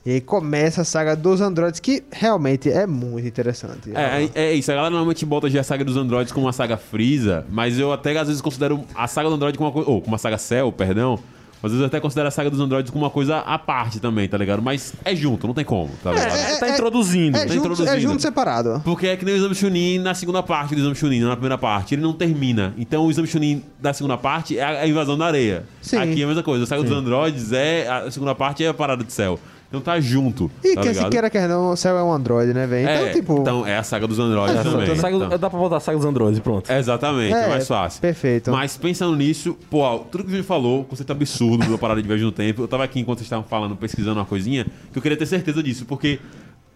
E 0.05 0.13
aí 0.13 0.21
começa 0.21 0.81
a 0.81 0.85
saga 0.85 1.15
dos 1.15 1.41
androides, 1.41 1.79
que 1.79 2.03
realmente 2.11 2.71
é 2.71 2.87
muito 2.87 3.29
interessante. 3.29 3.91
É, 3.95 4.29
é, 4.35 4.45
é 4.47 4.55
isso, 4.55 4.71
a 4.71 4.75
galera 4.75 4.91
normalmente 4.91 5.27
bota 5.27 5.51
já 5.51 5.61
a 5.61 5.65
saga 5.65 5.85
dos 5.85 5.97
androides 5.97 6.33
como 6.33 6.47
uma 6.47 6.53
saga 6.53 6.77
Freeza, 6.77 7.45
mas 7.51 7.79
eu 7.79 7.93
até 7.93 8.17
às 8.19 8.27
vezes 8.27 8.41
considero 8.41 8.83
a 8.95 9.07
saga 9.07 9.29
do 9.29 9.35
Android 9.35 9.59
como 9.59 9.69
uma 9.69 9.73
coisa. 9.75 9.91
Ou 9.91 10.01
como 10.01 10.13
uma 10.13 10.19
saga 10.19 10.39
Cell, 10.39 10.73
perdão. 10.73 11.19
Às 11.63 11.73
vezes 11.73 11.81
eu 11.81 11.87
até 11.89 12.01
considero 12.01 12.27
a 12.27 12.31
saga 12.31 12.49
dos 12.49 12.59
androides 12.59 12.91
como 12.91 13.05
uma 13.05 13.11
coisa 13.11 13.41
à 13.41 13.59
parte 13.59 14.01
também, 14.01 14.27
tá 14.27 14.39
ligado? 14.39 14.63
Mas 14.63 14.95
é 15.05 15.15
junto, 15.15 15.47
não 15.47 15.53
tem 15.53 15.65
como, 15.65 15.91
tá 16.03 16.11
ligado? 16.11 16.35
é- 16.35 16.57
tá 16.57 16.69
introduzindo. 16.71 17.37
É, 17.37 17.41
tá 17.41 17.47
junto, 17.49 17.53
é 17.53 17.59
introduzindo. 17.59 18.01
junto 18.01 18.23
separado. 18.23 18.81
Porque 18.83 19.07
é 19.09 19.17
que 19.17 19.27
nem 19.27 19.35
o 19.35 19.37
Exame 19.37 19.55
Chunin 19.55 19.99
na 19.99 20.15
segunda 20.15 20.43
parte 20.43 20.75
do 20.75 20.81
Exame 20.81 20.95
Chunin, 20.95 21.21
na 21.21 21.33
primeira 21.33 21.59
parte. 21.59 21.95
Ele 21.95 22.01
não 22.01 22.15
termina. 22.15 22.73
Então 22.79 23.05
o 23.05 23.11
Exame 23.11 23.29
Chunin 23.29 23.63
da 23.79 23.93
segunda 23.93 24.17
parte 24.17 24.59
é 24.59 24.65
a 24.65 24.89
invasão 24.89 25.19
da 25.19 25.27
areia. 25.27 25.65
Sim. 25.83 25.99
Aqui 25.99 26.23
é 26.23 26.25
a 26.25 26.29
mesma 26.29 26.43
coisa. 26.43 26.65
A 26.65 26.67
saga 26.67 26.83
dos 26.83 26.93
androides 26.93 27.53
é. 27.53 27.87
A 27.87 28.11
segunda 28.11 28.35
parte 28.35 28.65
é 28.65 28.69
a 28.69 28.75
parada 28.75 29.05
de 29.05 29.13
céu. 29.13 29.39
Então 29.71 29.81
tá 29.81 30.01
junto. 30.01 30.51
E 30.65 30.75
tá 30.75 30.81
que 30.83 30.93
se 30.93 31.09
queira 31.09 31.31
quer 31.31 31.49
não, 31.49 31.71
o 31.71 31.77
céu 31.77 31.97
é 31.97 32.03
um 32.03 32.13
androide, 32.13 32.53
né, 32.53 32.67
velho? 32.67 32.91
Então, 32.91 33.07
é, 33.07 33.13
tipo. 33.13 33.39
então 33.41 33.65
é 33.67 33.79
a 33.79 33.85
saga 33.85 34.05
dos 34.09 34.19
androides 34.19 34.57
É, 34.57 34.63
também. 34.65 34.97
Saga- 34.97 35.17
Então. 35.17 35.39
Dá 35.39 35.49
pra 35.49 35.59
botar 35.61 35.77
a 35.77 35.81
saga 35.81 35.97
dos 35.97 36.05
androides, 36.07 36.41
pronto. 36.41 36.69
Exatamente, 36.73 37.33
é, 37.33 37.45
É, 37.45 37.49
mais 37.49 37.69
fácil. 37.69 38.01
perfeito. 38.01 38.51
Mas 38.51 38.77
pensando 38.77 39.15
nisso, 39.17 39.57
pô, 39.71 40.01
tudo 40.11 40.25
que 40.25 40.33
a 40.33 40.37
gente 40.37 40.45
falou, 40.45 40.83
conceito 40.85 41.13
absurdo 41.13 41.71
da 41.71 41.79
parada 41.79 42.03
de 42.03 42.09
viagem 42.09 42.27
no 42.27 42.33
tempo. 42.33 42.63
Eu 42.63 42.69
tava 42.69 42.83
aqui 42.83 42.99
enquanto 42.99 43.19
vocês 43.19 43.27
estavam 43.27 43.45
falando, 43.45 43.77
pesquisando 43.77 44.19
uma 44.19 44.27
coisinha, 44.27 44.67
que 44.93 44.99
eu 44.99 45.03
queria 45.03 45.17
ter 45.17 45.27
certeza 45.27 45.63
disso, 45.63 45.85
porque 45.87 46.19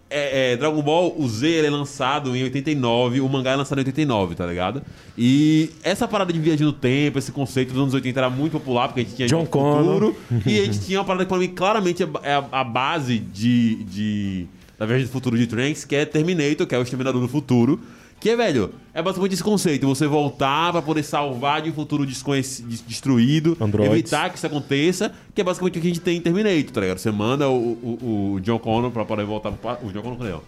é, 0.09 0.53
é, 0.53 0.57
Dragon 0.57 0.81
Ball, 0.81 1.15
o 1.17 1.27
Z 1.27 1.47
ele 1.47 1.67
é 1.67 1.69
lançado 1.69 2.35
em 2.35 2.43
89, 2.43 3.21
o 3.21 3.27
mangá 3.29 3.51
é 3.51 3.55
lançado 3.55 3.77
em 3.79 3.81
89, 3.81 4.35
tá 4.35 4.45
ligado? 4.45 4.81
E 5.17 5.69
essa 5.83 6.07
parada 6.07 6.31
de 6.31 6.39
viagem 6.39 6.65
no 6.65 6.73
tempo, 6.73 7.17
esse 7.17 7.31
conceito 7.31 7.73
dos 7.73 7.81
anos 7.81 7.93
80 7.93 8.19
era 8.19 8.29
muito 8.29 8.53
popular, 8.53 8.87
porque 8.87 9.01
a 9.01 9.03
gente 9.03 9.15
tinha 9.15 9.27
John 9.27 9.45
futuro, 9.45 10.15
e 10.45 10.59
a 10.59 10.65
gente 10.65 10.79
tinha 10.81 10.99
uma 10.99 11.05
parada 11.05 11.25
que 11.25 11.29
pra 11.29 11.37
mim 11.39 11.47
claramente 11.49 12.03
é 12.03 12.07
é 12.23 12.33
a, 12.35 12.45
a 12.51 12.63
base 12.63 13.17
de, 13.19 13.83
de- 13.85 14.45
da 14.77 14.85
viagem 14.85 15.05
do 15.07 15.11
futuro 15.11 15.37
de 15.37 15.47
Trunks, 15.47 15.85
que 15.85 15.95
é 15.95 16.05
Terminator, 16.05 16.67
que 16.67 16.75
é 16.75 16.77
o 16.77 16.81
Exterminador 16.81 17.21
do 17.21 17.27
Futuro. 17.27 17.79
Que 18.25 18.31
é, 18.31 18.35
velho, 18.35 18.73
é 18.91 19.03
basicamente 19.03 19.33
esse 19.33 19.43
conceito. 19.43 19.85
Você 19.85 20.07
voltar 20.07 20.71
pra 20.71 20.81
poder 20.81 21.03
salvar 21.03 21.61
de 21.61 21.69
um 21.69 21.73
futuro 21.73 22.07
desconhecido, 22.07 22.67
des- 22.67 22.81
destruído, 22.81 23.55
Androids. 23.61 23.91
evitar 23.93 24.31
que 24.31 24.37
isso 24.37 24.47
aconteça, 24.47 25.11
que 25.35 25.41
é 25.41 25.43
basicamente 25.43 25.77
o 25.77 25.81
que 25.83 25.87
a 25.87 25.91
gente 25.93 25.99
tem 26.01 26.17
em 26.17 26.21
Terminator, 26.21 26.71
tá 26.71 26.81
ligado? 26.81 26.97
Você 26.97 27.11
manda 27.11 27.47
o, 27.47 27.53
o, 27.53 28.33
o 28.37 28.39
John 28.41 28.57
Connor 28.57 28.89
pra 28.89 29.05
poder 29.05 29.25
voltar 29.27 29.51
pro... 29.51 29.87
O 29.87 29.91
John 29.93 30.01
Connor, 30.01 30.17
cadê? 30.17 30.31
ó? 30.31 30.39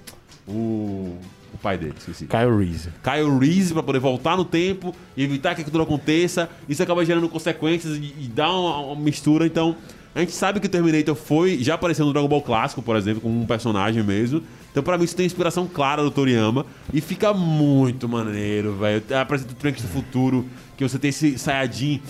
O, 0.48 1.18
o 1.54 1.58
pai 1.62 1.78
dele, 1.78 1.94
esqueci. 2.00 2.26
Kyle 2.26 2.58
Reese. 2.58 2.90
Kyle 3.04 3.38
Reese 3.38 3.74
pra 3.74 3.84
poder 3.84 4.00
voltar 4.00 4.36
no 4.36 4.44
tempo 4.44 4.92
e 5.16 5.24
evitar 5.24 5.54
que 5.54 5.62
aquilo 5.62 5.84
aconteça. 5.84 6.50
Isso 6.68 6.82
acaba 6.82 7.06
gerando 7.06 7.30
consequências 7.30 7.96
e, 7.96 8.12
e 8.22 8.28
dá 8.28 8.50
uma, 8.50 8.80
uma 8.80 8.96
mistura. 9.04 9.46
Então, 9.46 9.76
a 10.18 10.22
gente 10.22 10.32
sabe 10.32 10.60
que 10.60 10.66
o 10.66 10.70
Terminator 10.70 11.14
foi. 11.14 11.60
Já 11.64 11.76
apareceu 11.76 12.04
no 12.04 12.12
Dragon 12.12 12.28
Ball 12.28 12.42
clássico, 12.42 12.82
por 12.82 12.96
exemplo, 12.96 13.22
como 13.22 13.40
um 13.40 13.46
personagem 13.46 14.02
mesmo. 14.02 14.42
Então, 14.72 14.82
pra 14.82 14.98
mim, 14.98 15.04
isso 15.04 15.16
tem 15.16 15.28
inspiração 15.28 15.68
clara 15.68 16.02
do 16.02 16.10
Toriyama. 16.10 16.66
E 16.92 17.00
fica 17.00 17.32
muito 17.36 18.10
maneiro, 18.10 18.76
velho. 18.76 19.04
Apresenta 19.16 19.54
o 19.54 19.56
Trunks 19.56 19.84
do 19.84 19.88
futuro, 19.88 20.48
que 20.76 20.84
você 20.84 20.98
tem 20.98 21.10
esse 21.10 21.38
Saiyajin. 21.38 22.02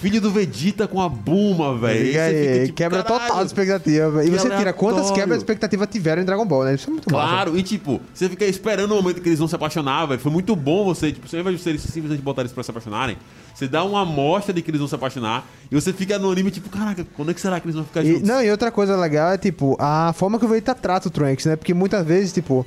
Filho 0.00 0.20
do 0.20 0.30
Vegeta 0.30 0.86
com 0.86 1.00
a 1.00 1.08
Buma, 1.08 1.76
velho. 1.78 2.06
Fica 2.06 2.64
tipo, 2.64 2.74
quebra 2.74 3.02
"Caralho". 3.02 3.22
total 3.26 3.42
a 3.42 3.44
expectativa. 3.44 4.24
E 4.24 4.30
Que 4.30 4.38
você 4.38 4.50
tira 4.56 4.72
quantas 4.72 5.10
quebras 5.10 5.38
de 5.38 5.44
expectativa 5.44 5.86
tiveram 5.86 6.20
em 6.22 6.24
Dragon 6.24 6.44
Ball, 6.44 6.64
né? 6.64 6.74
Isso 6.74 6.88
é 6.88 6.92
muito 6.92 7.10
massa. 7.10 7.28
Claro, 7.28 7.58
e 7.58 7.62
tipo, 7.62 8.00
você 8.12 8.28
fica 8.28 8.44
esperando 8.44 8.92
o 8.92 8.96
momento 8.96 9.22
que 9.22 9.28
eles 9.28 9.38
vão 9.38 9.48
se 9.48 9.54
apaixonar, 9.54 10.06
velho. 10.06 10.20
Foi 10.20 10.30
muito 10.30 10.54
bom 10.54 10.84
você, 10.84 11.10
tipo, 11.12 11.26
você, 11.26 11.42
de 11.42 11.68
eles 11.68 11.80
simplesmente 11.82 12.20
botar 12.22 12.42
eles 12.42 12.52
pra 12.52 12.62
se 12.62 12.70
apaixonarem, 12.70 13.16
você 13.54 13.66
dá 13.66 13.82
uma 13.84 14.02
amostra 14.02 14.52
de 14.52 14.60
que 14.60 14.70
eles 14.70 14.80
vão 14.80 14.88
se 14.88 14.94
apaixonar 14.94 15.46
e 15.70 15.74
você 15.74 15.92
fica 15.92 16.18
no 16.18 16.30
anime, 16.30 16.50
tipo, 16.50 16.68
caraca, 16.68 17.06
quando 17.16 17.30
é 17.30 17.34
que 17.34 17.40
será 17.40 17.58
que 17.58 17.66
eles 17.66 17.74
vão 17.74 17.84
ficar 17.84 18.04
E, 18.04 18.12
juntos? 18.12 18.28
não, 18.28 18.42
e 18.42 18.50
outra 18.50 18.70
coisa 18.70 18.96
legal 18.96 19.32
é, 19.32 19.38
tipo, 19.38 19.76
a 19.80 20.12
forma 20.12 20.38
que 20.38 20.44
o 20.44 20.48
Vegeta 20.48 20.74
trata 20.74 21.08
o 21.08 21.10
Trunks, 21.10 21.46
né? 21.46 21.56
Porque 21.56 21.72
muitas 21.72 22.04
vezes, 22.06 22.32
tipo, 22.34 22.66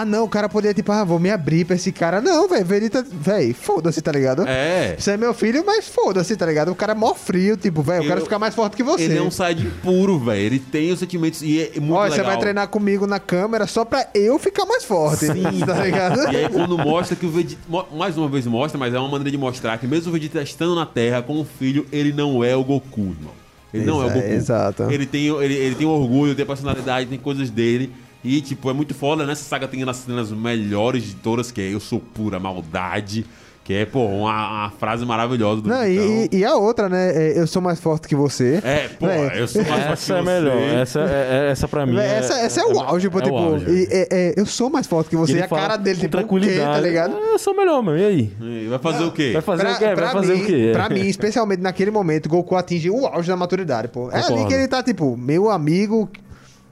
ah, 0.00 0.04
não, 0.04 0.24
o 0.24 0.28
cara 0.28 0.48
poderia, 0.48 0.74
tipo, 0.74 0.90
ah, 0.92 1.04
vou 1.04 1.18
me 1.18 1.30
abrir 1.30 1.64
pra 1.64 1.76
esse 1.76 1.92
cara. 1.92 2.20
Não, 2.20 2.48
velho, 2.48 2.64
Vegeta, 2.64 3.02
velho, 3.02 3.54
foda-se, 3.54 4.00
tá 4.02 4.10
ligado? 4.12 4.44
É. 4.46 4.96
Você 4.98 5.12
é 5.12 5.16
meu 5.16 5.32
filho, 5.34 5.62
mas 5.66 5.86
foda-se, 5.88 6.36
tá 6.36 6.46
ligado? 6.46 6.70
O 6.70 6.74
cara 6.74 6.92
é 6.92 6.94
mó 6.94 7.14
frio, 7.14 7.56
tipo, 7.56 7.82
velho, 7.82 7.98
eu 7.98 8.02
Eu- 8.04 8.08
quero 8.08 8.20
ficar 8.22 8.38
mais 8.38 8.54
forte 8.54 8.76
que 8.76 8.82
você. 8.82 9.04
Ele 9.04 9.18
é 9.18 9.22
um 9.22 9.30
Saiyajin 9.30 9.70
puro, 9.82 10.18
velho. 10.18 10.40
Ele 10.40 10.58
tem 10.58 10.90
os 10.92 10.98
sentimentos 10.98 11.42
e 11.42 11.60
é 11.60 11.80
muito 11.80 11.94
Olha, 11.94 12.10
legal. 12.10 12.16
você 12.16 12.22
vai 12.32 12.38
treinar 12.38 12.68
comigo 12.68 13.06
na 13.06 13.18
câmera 13.20 13.66
só 13.66 13.84
pra 13.84 14.06
eu 14.14 14.38
ficar 14.38 14.64
mais 14.66 14.84
forte. 14.84 15.26
tá 15.66 15.84
ligado? 15.84 16.32
E 16.32 16.36
aí 16.36 16.48
quando 16.48 16.76
mostra 16.78 17.14
que 17.16 17.26
o 17.26 17.30
Vegeta, 17.30 17.60
mais 17.92 18.16
uma 18.16 18.28
vez 18.28 18.46
mostra, 18.46 18.78
mas 18.78 18.92
é 18.94 18.98
uma 18.98 19.08
maneira 19.08 19.30
de 19.30 19.38
mostrar 19.38 19.78
que 19.78 19.86
mesmo 19.86 20.10
o 20.10 20.12
Vegeta 20.12 20.42
estando 20.42 20.74
na 20.74 20.86
Terra 20.86 21.22
com 21.22 21.40
o 21.40 21.44
filho, 21.44 21.86
ele 21.92 22.12
não 22.12 22.42
é 22.44 22.56
o 22.56 22.64
Goku, 22.64 23.00
irmão. 23.00 23.32
Ele 23.72 23.84
não 23.86 24.00
é 24.02 24.04
o 24.04 24.08
Exa- 24.08 24.14
Goku. 24.14 24.28
exato. 24.32 24.82
Ele 24.90 25.04
tem, 25.04 25.26
ele, 25.26 25.54
ele 25.54 25.74
tem 25.74 25.86
orgulho, 25.86 26.34
tem 26.34 26.46
personalidade, 26.46 27.08
tem 27.10 27.18
coisas 27.18 27.50
dele. 27.50 27.92
E, 28.24 28.40
tipo, 28.40 28.70
é 28.70 28.72
muito 28.72 28.94
foda. 28.94 29.26
Nessa 29.26 29.44
saga 29.44 29.68
tem 29.68 29.82
as 29.88 29.96
cenas 29.98 30.30
melhores 30.30 31.02
de 31.04 31.14
todas, 31.16 31.50
que 31.52 31.60
é 31.60 31.72
Eu 31.74 31.80
Sou 31.80 32.00
Pura 32.00 32.40
Maldade. 32.40 33.26
Que 33.62 33.72
é, 33.72 33.86
pô, 33.86 34.04
uma, 34.04 34.50
uma 34.64 34.70
frase 34.78 35.06
maravilhosa 35.06 35.62
do 35.62 35.70
Não, 35.70 35.86
e, 35.86 36.28
e- 36.30 36.36
e 36.36 36.44
a 36.44 36.54
outra, 36.54 36.86
né? 36.86 37.12
é, 37.32 37.38
eu 37.40 37.46
sou 37.46 37.62
mais 37.62 37.80
forte 37.80 38.06
que 38.06 38.14
você. 38.14 38.60
É, 38.62 38.88
pô, 38.88 39.06
É. 39.08 39.40
eu 39.40 39.48
sou 39.48 39.62
mais 39.64 39.74
forte 39.84 39.92
Essa 39.94 40.12
que 40.12 40.20
é 40.20 40.22
melhor. 40.22 40.54
você. 40.54 40.74
Essa, 40.74 41.00
é, 41.00 41.04
é- 41.46 41.50
essa 41.50 41.66
pra 41.66 41.86
mim. 41.86 41.94
Véi, 41.94 42.06
essa, 42.06 42.34
essa 42.40 42.60
é, 42.60 42.64
o 42.66 42.78
auge, 42.78 43.08
pô, 43.08 43.20
é 43.20 43.22
o 43.22 43.24
tipo, 43.24 43.36
auge. 43.38 43.64
e- 43.70 43.88
é- 43.90 44.08
é, 44.10 44.34
eu 44.36 44.44
sou 44.44 44.68
mais 44.68 44.86
forte 44.86 45.08
que 45.08 45.16
você. 45.16 45.32
Ele 45.32 45.40
E 45.40 45.42
a 45.44 45.48
cara 45.48 45.78
dele, 45.78 45.94
tipo, 45.98 46.08
o 46.08 46.10
quê, 46.10 46.16
tranquilidade. 46.18 46.74
tá 46.74 46.80
ligado? 46.80 47.16
Ah, 47.16 47.20
eu 47.32 47.38
sou 47.38 47.56
melhor, 47.56 47.82
mano. 47.82 47.96
E 47.98 48.04
aí? 48.04 48.32
E 48.38 48.66
Vai 48.68 48.78
fazer 48.78 49.04
o 49.04 49.10
quê? 49.10 49.30
Vai 49.32 49.40
fazer 49.40 49.62
o 49.66 49.78
quê? 49.78 49.84
Vai 49.86 49.94
pra 49.96 50.10
fazer 50.10 50.34
mim, 50.34 50.42
o 50.42 50.46
quê? 50.46 50.70
Pra 50.74 50.88
mim, 50.90 51.06
especialmente 51.06 51.62
naquele 51.62 51.90
momento, 51.90 52.28
Goku 52.28 52.56
atinge 52.56 52.90
o 52.90 53.06
auge 53.06 53.28
da 53.28 53.36
maturidade, 53.36 53.88
pô. 53.88 54.10
É 54.10 54.16
ali 54.16 54.24
Concordo. 54.24 54.46
que 54.48 54.52
ele 54.54 54.68
tá, 54.68 54.82
tipo, 54.82 55.16
meu 55.16 55.48
amigo. 55.48 56.06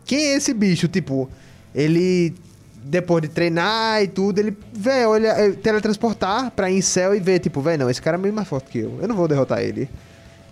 Quem 0.05 0.18
é 0.18 0.36
esse 0.36 0.53
bicho? 0.53 0.88
Tipo, 0.88 1.28
ele. 1.74 2.34
Depois 2.84 3.22
de 3.22 3.28
treinar 3.28 4.03
e 4.03 4.09
tudo, 4.09 4.40
ele, 4.40 4.57
velho, 4.72 5.11
olha, 5.11 5.28
é, 5.28 5.53
teletransportar 5.53 6.50
pra 6.50 6.66
céu 6.82 7.14
e 7.14 7.20
ver, 7.20 7.38
tipo, 7.38 7.61
velho, 7.61 7.84
não, 7.84 7.88
esse 7.88 8.03
cara 8.03 8.16
é 8.16 8.20
meio 8.20 8.34
mais 8.34 8.48
forte 8.48 8.70
que 8.70 8.78
eu. 8.80 8.98
Eu 9.00 9.07
não 9.07 9.14
vou 9.14 9.28
derrotar 9.28 9.61
ele. 9.61 9.88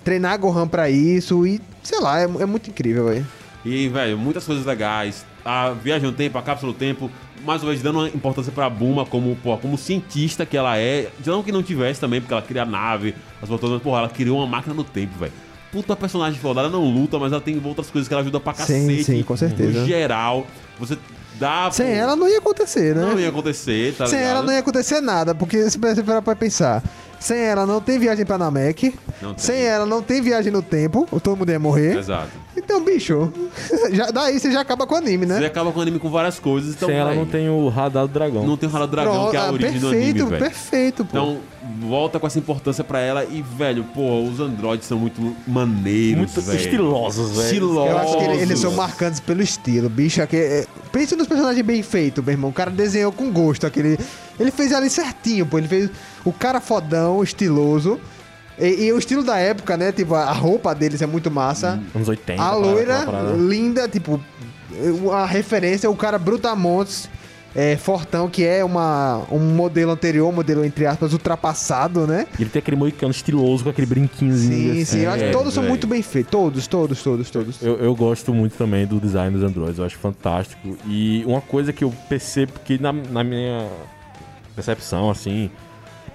Treinar 0.05 0.39
Gohan 0.39 0.69
pra 0.69 0.89
isso 0.89 1.45
e, 1.45 1.61
sei 1.83 1.99
lá, 1.99 2.21
é, 2.21 2.25
é 2.25 2.47
muito 2.47 2.71
incrível, 2.71 3.07
velho. 3.07 3.27
E, 3.65 3.89
velho, 3.89 4.17
muitas 4.17 4.45
coisas 4.45 4.65
legais. 4.65 5.27
A 5.45 5.71
viagem 5.71 6.09
no 6.09 6.17
tempo, 6.17 6.39
a 6.39 6.43
cápsula 6.43 6.73
do 6.73 6.79
tempo, 6.79 7.11
mais 7.45 7.63
uma 7.63 7.71
vez 7.71 7.83
dando 7.83 7.99
uma 7.99 8.09
importância 8.09 8.53
pra 8.53 8.71
Buma 8.71 9.05
como, 9.05 9.37
como 9.61 9.77
cientista 9.77 10.47
que 10.47 10.57
ela 10.57 10.79
é. 10.79 11.11
Não 11.27 11.43
que 11.43 11.51
não 11.51 11.65
tivesse 11.65 12.01
também, 12.01 12.21
porque 12.21 12.33
ela 12.33 12.43
cria 12.43 12.63
a 12.63 12.67
nave, 12.67 13.15
as 13.43 13.49
voltas, 13.49 13.71
mas, 13.71 13.83
porra, 13.83 13.99
ela 13.99 14.09
criou 14.09 14.39
uma 14.39 14.47
máquina 14.47 14.75
do 14.75 14.85
tempo, 14.85 15.19
velho. 15.19 15.33
Puta 15.73 15.95
personagem 15.95 16.39
foda, 16.41 16.61
ela 16.61 16.69
não 16.69 16.85
luta, 16.85 17.19
mas 17.19 17.31
ela 17.33 17.41
tem 17.41 17.61
outras 17.65 17.89
coisas 17.91 18.09
que 18.09 18.15
ela 18.15 18.23
ajuda 18.23 18.41
pra 18.41 18.53
Sim, 18.55 18.59
cacete. 18.87 19.05
sim, 19.05 19.23
com 19.23 19.37
certeza. 19.37 19.81
No 19.81 19.87
geral, 19.87 20.47
você 20.79 20.99
dá. 21.39 21.71
Sem 21.71 21.93
ela 21.93 22.17
não 22.17 22.29
ia 22.29 22.39
acontecer, 22.39 22.95
né? 22.95 23.03
não 23.03 23.19
ia 23.21 23.29
acontecer, 23.29 23.95
tá 23.95 24.07
Sem 24.07 24.19
ligado? 24.19 24.33
ela 24.37 24.43
não 24.43 24.53
ia 24.53 24.59
acontecer 24.59 25.01
nada, 25.01 25.35
porque 25.35 25.71
se 25.71 25.79
você 25.79 26.03
parar 26.03 26.23
pra 26.23 26.35
pensar, 26.35 26.83
Sem 27.21 27.39
ela 27.39 27.67
não 27.67 27.81
tem 27.81 27.99
viagem 27.99 28.25
pra 28.25 28.39
Namek. 28.39 28.95
Não 29.21 29.35
tem. 29.35 29.45
Sem 29.45 29.63
ela 29.63 29.85
não 29.87 30.03
tem 30.03 30.21
viagem 30.23 30.51
no 30.51 30.63
tempo. 30.63 31.07
Todo 31.23 31.37
mundo 31.37 31.51
ia 31.53 31.59
morrer. 31.61 31.99
Exato. 31.99 32.31
Então, 32.57 32.83
bicho, 32.85 33.33
já, 33.93 34.11
daí 34.11 34.39
você 34.39 34.51
já 34.51 34.61
acaba 34.61 34.87
com 34.87 34.95
o 34.95 34.99
anime, 34.99 35.25
Você 35.27 35.41
né? 35.41 35.47
acaba 35.47 35.71
com 35.73 35.79
o 35.79 35.83
anime 35.83 35.99
com 35.99 36.11
várias 36.11 36.39
coisas. 36.39 36.75
Então, 36.75 36.89
Sem 36.89 36.99
ela 36.99 37.11
véi, 37.11 37.19
não 37.19 37.27
tem 37.27 37.49
o 37.49 37.69
radar 37.69 38.07
do 38.07 38.13
dragão. 38.13 38.47
não 38.47 38.57
tem 38.57 38.69
o 38.69 38.73
Ralo 38.73 38.87
do 38.87 38.91
Dragão, 38.91 39.13
Pronto, 39.13 39.31
que 39.31 39.37
é 39.37 39.41
a 39.41 39.51
origem 39.53 39.81
do 39.81 39.89
perfeito, 39.91 40.11
anime, 40.23 40.31
velho. 40.31 40.43
perfeito, 40.45 41.05
pô. 41.05 41.11
Então, 41.19 41.39
volta 41.89 42.19
com 42.19 42.27
essa 42.27 42.39
importância 42.39 42.83
pra 42.85 43.01
ela 43.01 43.25
e, 43.25 43.41
velho, 43.43 43.85
pô, 43.95 44.23
os 44.23 44.41
androides 44.41 44.87
são 44.87 44.99
muito 44.99 45.35
maneiros, 45.47 46.19
Muito 46.19 46.41
velho. 46.41 46.59
estilosos, 46.59 47.31
velho. 47.31 47.43
Estilosos. 47.45 47.91
Eu 47.91 47.99
acho 47.99 48.17
que 48.19 48.25
ele- 48.25 48.43
eles 48.43 48.59
são 48.59 48.73
marcantes 48.73 49.21
pelo 49.21 49.43
estilo, 49.43 49.89
bicho. 49.89 50.21
Aqui, 50.23 50.37
é, 50.37 50.67
pensa 50.93 51.17
nos 51.17 51.27
personagens 51.27 51.65
bem 51.65 51.83
feitos, 51.83 52.23
meu 52.25 52.33
irmão. 52.33 52.51
O 52.51 52.53
cara 52.55 52.71
desenhou 52.71 53.13
com 53.13 53.31
gosto 53.31 53.67
aquele. 53.67 53.99
Ele 54.39 54.51
fez 54.51 54.73
ali 54.73 54.89
certinho, 54.91 55.47
pô. 55.47 55.59
Ele 55.59 55.69
fez 55.69 55.91
o 56.25 56.33
cara 56.33 56.61
fodão, 56.61 57.23
estiloso. 57.23 58.01
E, 58.59 58.85
e 58.87 58.93
o 58.93 58.99
estilo 58.99 59.23
da 59.23 59.39
época, 59.39 59.77
né? 59.77 59.91
Tipo, 59.91 60.15
a 60.15 60.33
roupa 60.33 60.75
deles 60.75 61.01
é 61.01 61.07
muito 61.07 61.31
massa. 61.31 61.81
Anos 61.95 62.09
80. 62.09 62.43
a 62.43 62.55
loira, 62.55 63.03
parada. 63.07 63.33
linda, 63.33 63.89
tipo, 63.89 64.21
a 65.13 65.25
referência, 65.25 65.89
o 65.91 65.97
cara 65.97 66.19
Brutamontes, 66.19 67.09
é, 67.57 67.77
Fortão, 67.77 68.29
que 68.29 68.45
é 68.45 68.63
uma, 68.63 69.23
um 69.33 69.39
modelo 69.39 69.91
anterior, 69.93 70.29
um 70.29 70.33
modelo, 70.33 70.63
entre 70.65 70.85
aspas, 70.87 71.13
ultrapassado, 71.15 72.07
né? 72.07 72.27
Ele 72.39 72.51
tem 72.51 72.61
aquele 72.61 72.77
moicano 72.77 73.11
estiloso 73.11 73.65
com 73.65 73.71
aquele 73.71 73.87
brinquinhozinho. 73.87 74.75
Sim, 74.75 74.83
assim. 74.83 74.85
sim. 74.85 75.01
Eu 75.01 75.11
acho 75.11 75.19
que 75.25 75.31
É, 75.31 75.33
todos 75.33 75.55
são 75.55 75.63
velho. 75.63 75.71
muito 75.73 75.87
bem 75.87 76.03
feitos. 76.03 76.31
Todos, 76.31 76.67
todos, 76.67 77.03
todos, 77.03 77.31
todos. 77.31 77.63
Eu, 77.63 77.77
eu 77.79 77.95
gosto 77.97 78.33
muito 78.35 78.57
também 78.59 78.87
do 78.87 79.01
design 79.01 79.35
dos 79.37 79.43
androids, 79.43 79.79
eu 79.79 79.85
acho 79.87 79.97
fantástico. 79.97 80.77
E 80.87 81.25
uma 81.27 81.41
coisa 81.41 81.73
que 81.73 81.83
eu 81.83 81.93
percebo 82.11 82.53
que 82.65 82.79
na, 82.81 82.93
na 82.93 83.25
minha 83.25 83.67
percepção, 84.55 85.11
assim, 85.11 85.51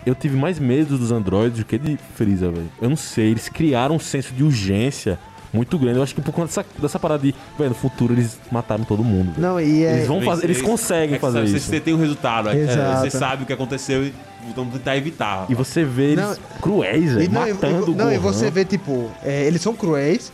eu 0.06 0.14
tive 0.16 0.36
mais 0.38 0.60
medo 0.60 0.97
dos 0.97 1.12
androids 1.12 1.60
do 1.60 1.66
que 1.66 1.78
de 1.78 1.97
Freeza, 2.16 2.49
velho. 2.49 2.70
Eu 2.82 2.89
não 2.89 2.95
sei, 2.97 3.32
eles 3.32 3.49
criaram 3.49 3.95
um 3.95 3.99
senso 3.99 4.34
de 4.34 4.43
urgência 4.43 5.18
muito 5.53 5.78
grande. 5.80 5.97
Eu 5.97 6.03
acho 6.03 6.14
que 6.14 6.22
por 6.22 6.34
conta 6.34 6.47
dessa, 6.47 6.66
dessa 6.80 6.99
parada 6.99 7.24
de, 7.24 7.34
velho, 7.58 7.70
no 7.70 7.76
futuro 7.76 8.14
eles 8.14 8.38
mataram 8.51 8.84
todo 8.84 9.03
mundo. 9.03 9.32
velho. 9.32 9.41
Não, 9.41 9.60
e 9.60 9.84
é. 9.86 9.95
Eles 9.95 10.08
vão 10.08 10.22
fazer, 10.22 10.45
eles 10.45 10.62
conseguem 10.62 11.16
é 11.16 11.18
que 11.18 11.22
fazer 11.22 11.39
sabe, 11.45 11.58
isso. 11.58 11.68
Você 11.70 11.80
tem 11.80 11.93
o 11.93 11.97
resultado, 11.97 12.49
é- 12.49 12.62
é, 12.64 12.95
você 12.99 13.10
sabe 13.10 13.43
o 13.43 13.45
que 13.45 13.53
aconteceu 13.53 14.03
e 14.06 14.14
vamos 14.56 14.74
tentar 14.74 14.97
evitar. 14.97 15.45
E 15.49 15.56
você 15.56 15.84
vê 15.84 16.12
eles 16.12 16.26
Não, 16.26 16.36
cruéis, 16.62 17.14
velho, 17.14 17.32
não, 17.32 17.47
e- 17.47 17.53
matando 17.53 17.91
e, 17.91 17.95
não, 17.95 18.12
e 18.14 18.18
você 18.18 18.51
vê, 18.51 18.66
tipo, 18.66 19.10
é, 19.24 19.45
eles 19.45 19.62
são 19.62 19.74
cruéis 19.74 20.32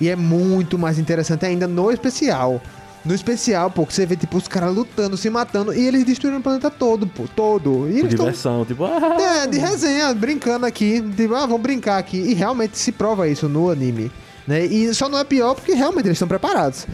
e 0.00 0.08
é 0.08 0.16
muito 0.16 0.76
mais 0.78 0.98
interessante 0.98 1.46
ainda 1.46 1.66
no 1.68 1.90
especial. 1.92 2.60
No 3.04 3.14
especial, 3.14 3.70
pô, 3.70 3.84
que 3.84 3.92
você 3.92 4.06
vê, 4.06 4.16
tipo, 4.16 4.38
os 4.38 4.48
caras 4.48 4.74
lutando, 4.74 5.16
se 5.16 5.28
matando 5.28 5.74
e 5.74 5.86
eles 5.86 6.04
destruindo 6.04 6.38
o 6.38 6.42
planeta 6.42 6.70
todo, 6.70 7.06
pô, 7.06 7.24
todo. 7.36 7.86
E 7.90 7.98
eles 7.98 8.10
diversão, 8.10 8.64
tipo, 8.64 8.84
ah, 8.84 8.98
É, 9.20 9.46
de 9.46 9.58
resenha, 9.58 10.14
brincando 10.14 10.64
aqui, 10.64 11.02
tipo, 11.14 11.34
ah, 11.34 11.46
vamos 11.46 11.60
brincar 11.60 11.98
aqui. 11.98 12.16
E 12.16 12.32
realmente 12.32 12.78
se 12.78 12.90
prova 12.92 13.28
isso 13.28 13.46
no 13.46 13.70
anime, 13.70 14.10
né? 14.46 14.64
E 14.64 14.94
só 14.94 15.08
não 15.08 15.18
é 15.18 15.24
pior 15.24 15.54
porque 15.54 15.74
realmente 15.74 16.06
eles 16.06 16.16
estão 16.16 16.28
preparados. 16.28 16.86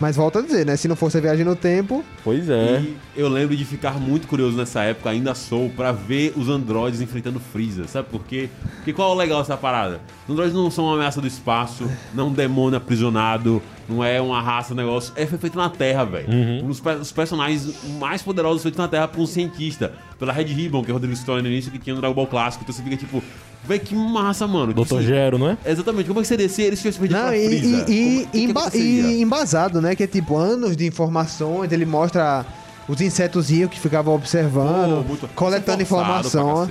Mas 0.00 0.16
volta 0.16 0.40
a 0.40 0.42
dizer, 0.42 0.66
né? 0.66 0.76
Se 0.76 0.88
não 0.88 0.96
fosse 0.96 1.16
a 1.16 1.20
viagem 1.20 1.44
no 1.44 1.54
tempo, 1.54 2.04
pois 2.24 2.50
é. 2.50 2.80
E 2.80 2.96
eu 3.14 3.28
lembro 3.28 3.56
de 3.56 3.64
ficar 3.64 4.00
muito 4.00 4.26
curioso 4.26 4.56
nessa 4.56 4.82
época, 4.82 5.10
ainda 5.10 5.32
sou, 5.32 5.70
pra 5.70 5.92
ver 5.92 6.32
os 6.36 6.48
androides 6.48 7.00
enfrentando 7.00 7.38
Freeza. 7.38 7.86
Sabe 7.86 8.08
por 8.10 8.24
quê? 8.24 8.48
Porque 8.76 8.92
qual 8.92 9.12
é 9.12 9.14
o 9.14 9.16
legal 9.16 9.38
dessa 9.38 9.56
parada? 9.56 10.00
Os 10.26 10.32
androides 10.32 10.56
não 10.56 10.72
são 10.72 10.86
uma 10.86 10.94
ameaça 10.96 11.20
do 11.20 11.26
espaço, 11.28 11.88
não 12.12 12.28
um 12.28 12.32
demônio 12.32 12.76
aprisionado, 12.76 13.62
não 13.92 14.02
é 14.04 14.20
uma 14.20 14.40
raça, 14.40 14.72
um 14.72 14.76
negócio. 14.76 15.12
É 15.16 15.26
feito 15.26 15.56
na 15.56 15.68
Terra, 15.70 16.04
velho. 16.04 16.26
Um 16.64 16.68
dos 16.68 16.80
pe- 16.80 16.94
os 16.94 17.12
personagens 17.12 17.74
mais 17.98 18.22
poderosos 18.22 18.62
feitos 18.62 18.78
na 18.78 18.88
Terra 18.88 19.06
por 19.08 19.20
um 19.20 19.26
cientista. 19.26 19.92
Pela 20.18 20.32
Red 20.32 20.44
Ribbon, 20.44 20.82
que 20.84 20.90
é 20.90 20.92
o 20.92 20.94
Rodrigo 20.94 21.14
Story 21.14 21.42
no 21.42 21.48
início, 21.48 21.70
que 21.70 21.78
tinha 21.78 21.94
no 21.94 22.00
Dragon 22.00 22.14
Ball 22.14 22.26
Clássico. 22.28 22.62
Então 22.64 22.74
você 22.74 22.82
fica 22.82 22.96
tipo, 22.96 23.22
véi, 23.64 23.78
que 23.80 23.94
massa, 23.94 24.46
mano. 24.46 24.72
Dr. 24.72 24.80
assim, 24.82 25.02
Gero, 25.02 25.36
não 25.38 25.48
é? 25.50 25.58
Exatamente, 25.66 26.06
como 26.06 26.20
é 26.20 26.22
que 26.22 26.28
seria 26.28 26.48
se 26.48 26.62
eles 26.62 26.78
tivessem 26.80 27.00
feito 27.00 27.12
Não, 27.12 27.22
pra 27.26 27.36
e, 27.36 27.46
e, 27.46 27.56
e, 27.56 27.84
que 27.84 28.26
que 28.30 28.38
emba- 28.44 28.70
e 28.74 29.20
embasado, 29.20 29.80
né? 29.80 29.96
Que 29.96 30.04
é 30.04 30.06
tipo 30.06 30.36
anos 30.36 30.76
de 30.76 30.86
informações, 30.86 31.72
ele 31.72 31.84
mostra 31.84 32.46
os 32.88 33.00
insetozinhos 33.00 33.70
que 33.70 33.78
ficavam 33.78 34.14
observando, 34.14 35.04
Pô, 35.06 35.28
coletando 35.34 35.80
é 35.80 35.82
informação. 35.82 36.68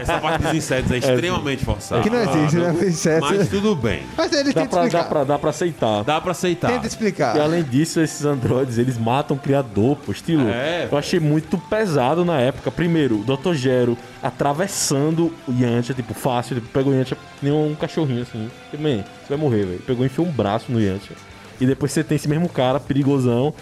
Essa 0.00 0.18
parte 0.18 0.42
dos 0.42 0.54
insetos 0.54 0.90
é 0.90 0.98
extremamente 0.98 1.64
forçada. 1.64 2.02
Que 2.02 2.10
não 2.10 2.18
existe, 2.20 2.56
né? 2.56 2.74
Inseto. 2.86 3.20
Mas 3.26 3.48
tudo 3.48 3.74
bem. 3.76 4.02
Mas 4.16 4.32
eles 4.32 4.52
Dá 4.52 4.62
tentam 4.62 4.70
pra, 4.70 4.80
dá, 4.80 4.86
explicar. 4.86 5.08
pra, 5.08 5.24
dá 5.24 5.38
pra 5.38 5.50
aceitar. 5.50 6.04
Dá 6.04 6.20
pra 6.20 6.30
aceitar. 6.32 6.70
Tenta 6.72 6.86
explicar. 6.86 7.36
E 7.36 7.40
além 7.40 7.62
disso, 7.62 8.00
esses 8.00 8.24
androides, 8.24 8.78
eles 8.78 8.98
matam 8.98 9.36
o 9.36 9.40
criador, 9.40 9.96
pô, 9.96 10.12
estilo. 10.12 10.48
É. 10.48 10.88
Eu 10.90 10.98
achei 10.98 11.20
muito 11.20 11.56
pesado 11.56 12.24
na 12.24 12.40
época. 12.40 12.70
Primeiro, 12.70 13.20
o 13.20 13.24
Dr. 13.24 13.54
Gero 13.54 13.96
atravessando 14.22 15.32
o 15.46 15.52
Yantia, 15.52 15.94
tipo, 15.94 16.14
fácil. 16.14 16.54
Ele 16.54 16.66
pegou 16.72 16.92
o 16.92 16.96
Yantia 16.96 17.16
nem 17.42 17.52
um 17.52 17.74
cachorrinho, 17.74 18.22
assim. 18.22 18.50
E, 18.72 18.76
man, 18.76 19.02
você 19.02 19.28
vai 19.28 19.38
morrer, 19.38 19.64
velho. 19.64 19.80
Pegou 19.86 20.04
e 20.04 20.06
enfiou 20.06 20.26
um 20.26 20.30
braço 20.32 20.70
no 20.72 20.80
Yantia. 20.80 21.16
E 21.60 21.66
depois 21.66 21.92
você 21.92 22.02
tem 22.02 22.16
esse 22.16 22.28
mesmo 22.28 22.48
cara, 22.48 22.80
perigosão. 22.80 23.54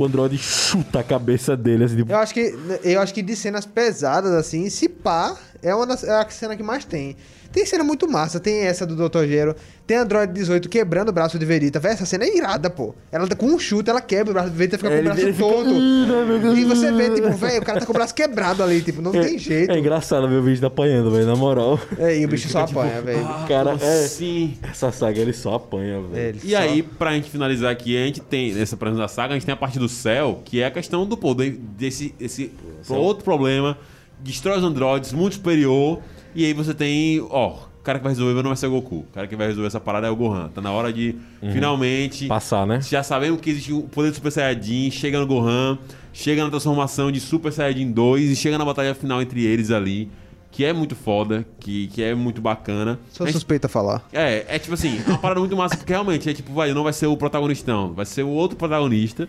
O 0.00 0.06
androide 0.06 0.38
chuta 0.38 1.00
a 1.00 1.02
cabeça 1.02 1.54
dele, 1.54 1.84
assim, 1.84 1.96
tipo, 1.96 2.10
Eu 2.10 2.16
acho 2.16 2.32
que 2.32 2.54
eu 2.82 3.02
acho 3.02 3.12
que 3.12 3.20
de 3.20 3.36
cenas 3.36 3.66
pesadas 3.66 4.32
assim, 4.32 4.70
se 4.70 4.88
pá, 4.88 5.36
é 5.62 5.74
uma 5.74 5.86
das, 5.86 6.04
é 6.04 6.10
a 6.12 6.28
cena 6.28 6.56
que 6.56 6.62
mais 6.62 6.84
tem. 6.84 7.16
Tem 7.52 7.66
cena 7.66 7.82
muito 7.82 8.08
massa, 8.08 8.38
tem 8.38 8.60
essa 8.60 8.86
do 8.86 8.94
Dr. 8.94 9.24
Gero, 9.26 9.56
tem 9.84 9.96
Android 9.96 10.32
18 10.32 10.68
quebrando 10.68 11.08
o 11.08 11.12
braço 11.12 11.36
de 11.36 11.44
Verita. 11.44 11.80
Véi, 11.80 11.94
essa 11.94 12.06
cena 12.06 12.24
é 12.24 12.36
irada, 12.36 12.70
pô. 12.70 12.94
Ela 13.10 13.26
tá 13.26 13.34
com 13.34 13.46
um 13.46 13.58
chute, 13.58 13.90
ela 13.90 14.00
quebra 14.00 14.30
o 14.30 14.34
braço 14.34 14.50
de 14.50 14.56
Verita, 14.56 14.78
fica 14.78 14.88
com 14.88 14.94
É, 14.94 15.00
o 15.00 15.02
braço 15.02 15.20
fica- 15.20 15.36
todo. 15.36 15.68
Meu 15.74 16.38
Deus. 16.38 16.58
E 16.58 16.64
você 16.64 16.92
vê, 16.92 17.10
tipo, 17.10 17.28
velho, 17.32 17.60
o 17.60 17.64
cara 17.64 17.80
tá 17.80 17.86
com 17.86 17.90
o 17.90 17.94
braço 17.94 18.14
quebrado 18.14 18.62
ali, 18.62 18.80
tipo, 18.82 19.02
não 19.02 19.10
tem 19.10 19.36
jeito. 19.36 19.72
É 19.72 19.76
engraçado 19.80 20.28
ver 20.28 20.36
o 20.36 20.42
vídeo 20.44 20.64
apanhando, 20.64 21.10
velho, 21.10 21.26
na 21.26 21.34
moral. 21.34 21.76
É, 21.98 22.16
e 22.20 22.24
o 22.24 22.28
bicho 22.28 22.48
só 22.48 22.64
tipo, 22.64 22.78
apanha, 22.78 23.02
velho. 23.02 23.26
Ah, 23.26 23.44
Cara, 23.48 23.70
é- 23.80 24.04
assim? 24.04 24.56
Essa 24.62 24.92
saga 24.92 25.18
ele 25.20 25.32
só 25.32 25.54
apanha, 25.56 26.00
velho. 26.02 26.38
É, 26.38 26.46
E 26.46 26.50
só- 26.52 26.56
aí, 26.58 26.84
pra 26.84 27.12
gente 27.14 27.28
finalizar 27.30 27.72
aqui, 27.72 28.00
a 28.00 28.06
gente 28.06 28.20
tem, 28.20 28.52
nessa 28.52 28.76
da 28.76 29.08
saga, 29.08 29.34
a 29.34 29.36
gente 29.36 29.44
tem 29.44 29.52
a 29.52 29.56
parte 29.56 29.76
do 29.76 29.88
céu, 29.88 30.40
que 30.44 30.60
é 30.62 30.66
a 30.66 30.70
questão 30.70 31.04
do 31.04 31.16
poder 31.16 31.50
desse 31.76 32.14
esse 32.20 32.52
outro 32.88 33.24
problema, 33.24 33.76
destrói 34.22 34.58
os 34.58 34.64
androides, 34.64 35.12
muito 35.12 35.34
superior, 35.34 36.00
e 36.34 36.44
aí 36.44 36.52
você 36.52 36.72
tem, 36.74 37.20
ó, 37.30 37.48
o 37.80 37.82
cara 37.82 37.98
que 37.98 38.04
vai 38.04 38.12
resolver 38.12 38.34
não 38.42 38.50
vai 38.50 38.56
ser 38.56 38.66
o 38.66 38.70
Goku, 38.70 38.96
o 38.98 39.06
cara 39.12 39.26
que 39.26 39.34
vai 39.36 39.46
resolver 39.48 39.66
essa 39.68 39.80
parada 39.80 40.06
é 40.06 40.10
o 40.10 40.16
Gohan. 40.16 40.48
Tá 40.48 40.60
na 40.60 40.70
hora 40.70 40.92
de, 40.92 41.14
finalmente, 41.52 42.26
Passar, 42.26 42.66
né? 42.66 42.80
já 42.82 43.02
sabemos 43.02 43.40
que 43.40 43.50
existe 43.50 43.72
o 43.72 43.82
poder 43.82 44.10
do 44.10 44.14
Super 44.16 44.30
Saiyajin, 44.30 44.90
chega 44.90 45.18
no 45.18 45.26
Gohan, 45.26 45.78
chega 46.12 46.42
na 46.44 46.50
transformação 46.50 47.10
de 47.10 47.20
Super 47.20 47.52
Saiyajin 47.52 47.90
2 47.90 48.30
e 48.30 48.36
chega 48.36 48.56
na 48.58 48.64
batalha 48.64 48.94
final 48.94 49.20
entre 49.22 49.44
eles 49.44 49.70
ali, 49.70 50.10
que 50.52 50.64
é 50.64 50.72
muito 50.72 50.94
foda, 50.96 51.46
que, 51.60 51.86
que 51.88 52.02
é 52.02 52.14
muito 52.14 52.40
bacana. 52.40 52.98
Sou 53.10 53.24
A 53.24 53.28
gente- 53.28 53.34
suspeito 53.36 53.66
a 53.66 53.68
falar. 53.70 54.06
é, 54.12 54.44
é 54.48 54.58
tipo 54.58 54.74
assim, 54.74 55.00
é 55.06 55.08
uma 55.08 55.18
parada 55.18 55.40
muito 55.40 55.56
massa, 55.56 55.76
porque 55.76 55.92
realmente 55.92 56.28
é 56.28 56.34
tipo, 56.34 56.52
vai, 56.52 56.72
não 56.72 56.82
vai 56.84 56.92
ser 56.92 57.06
o 57.06 57.16
protagonista, 57.16 57.72
não. 57.72 57.92
Vai 57.94 58.04
ser 58.04 58.22
o 58.24 58.28
outro 58.28 58.56
protagonista. 58.56 59.28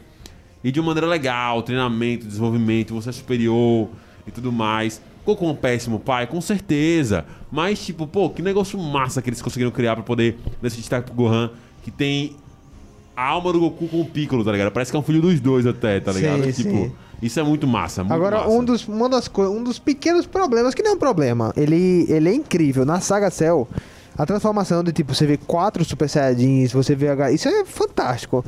E 0.64 0.72
de 0.72 0.80
uma 0.80 0.88
maneira 0.88 1.08
legal, 1.08 1.62
treinamento, 1.64 2.28
desenvolvimento, 2.28 2.94
você 2.94 3.10
é 3.10 3.12
superior 3.12 3.90
e 4.26 4.32
tudo 4.32 4.52
mais. 4.52 5.02
Goku 5.26 5.46
é 5.46 5.50
um 5.50 5.56
péssimo 5.56 6.00
pai, 6.00 6.26
com 6.28 6.42
certeza. 6.42 7.26
Mas, 7.52 7.84
tipo, 7.86 8.08
pô, 8.08 8.30
que 8.30 8.42
negócio 8.42 8.80
massa 8.80 9.22
que 9.22 9.30
eles 9.30 9.42
conseguiram 9.42 9.72
criar 9.72 9.96
pra 9.96 10.04
poder 10.04 10.38
nesse 10.62 10.78
destaque 10.78 11.08
pro 11.08 11.16
Gohan, 11.16 11.52
que 11.84 11.92
tem 11.92 12.36
a 13.16 13.28
alma 13.28 13.54
do 13.54 13.60
Goku 13.60 13.88
com 13.88 14.02
o 14.02 14.06
Piccolo, 14.06 14.44
tá 14.44 14.52
ligado? 14.52 14.72
Parece 14.72 14.92
que 14.92 14.98
é 14.98 15.00
um 15.00 15.04
filho 15.04 15.22
dos 15.22 15.40
dois 15.40 15.66
até, 15.68 16.00
tá 16.00 16.12
ligado? 16.12 16.44
Sim, 16.46 16.52
tipo, 16.52 16.70
sim. 16.70 16.92
isso 17.22 17.40
é 17.40 17.44
muito 17.44 17.68
massa, 17.68 18.04
muito 18.04 18.14
Agora, 18.14 18.38
massa. 18.38 18.50
um 18.50 18.64
dos, 18.64 18.88
uma 18.88 19.08
das 19.08 19.30
um 19.38 19.64
dos 19.64 19.78
pequenos 19.78 20.26
problemas, 20.26 20.74
que 20.74 20.82
não 20.82 20.92
é 20.92 20.94
um 20.96 21.00
problema, 21.00 21.54
ele, 21.56 22.06
ele 22.10 22.30
é 22.30 22.34
incrível. 22.34 22.84
Na 22.86 23.00
saga 23.00 23.30
Cell, 23.30 23.68
a 24.18 24.26
transformação 24.26 24.84
de 24.84 24.92
tipo, 24.92 25.14
você 25.14 25.26
vê 25.26 25.38
quatro 25.38 25.86
Super 25.86 26.10
Saiyajins, 26.10 26.72
você 26.72 26.96
vê 26.96 27.10
H. 27.10 27.32
Isso 27.32 27.48
é 27.48 27.66
fantástico. 27.66 28.44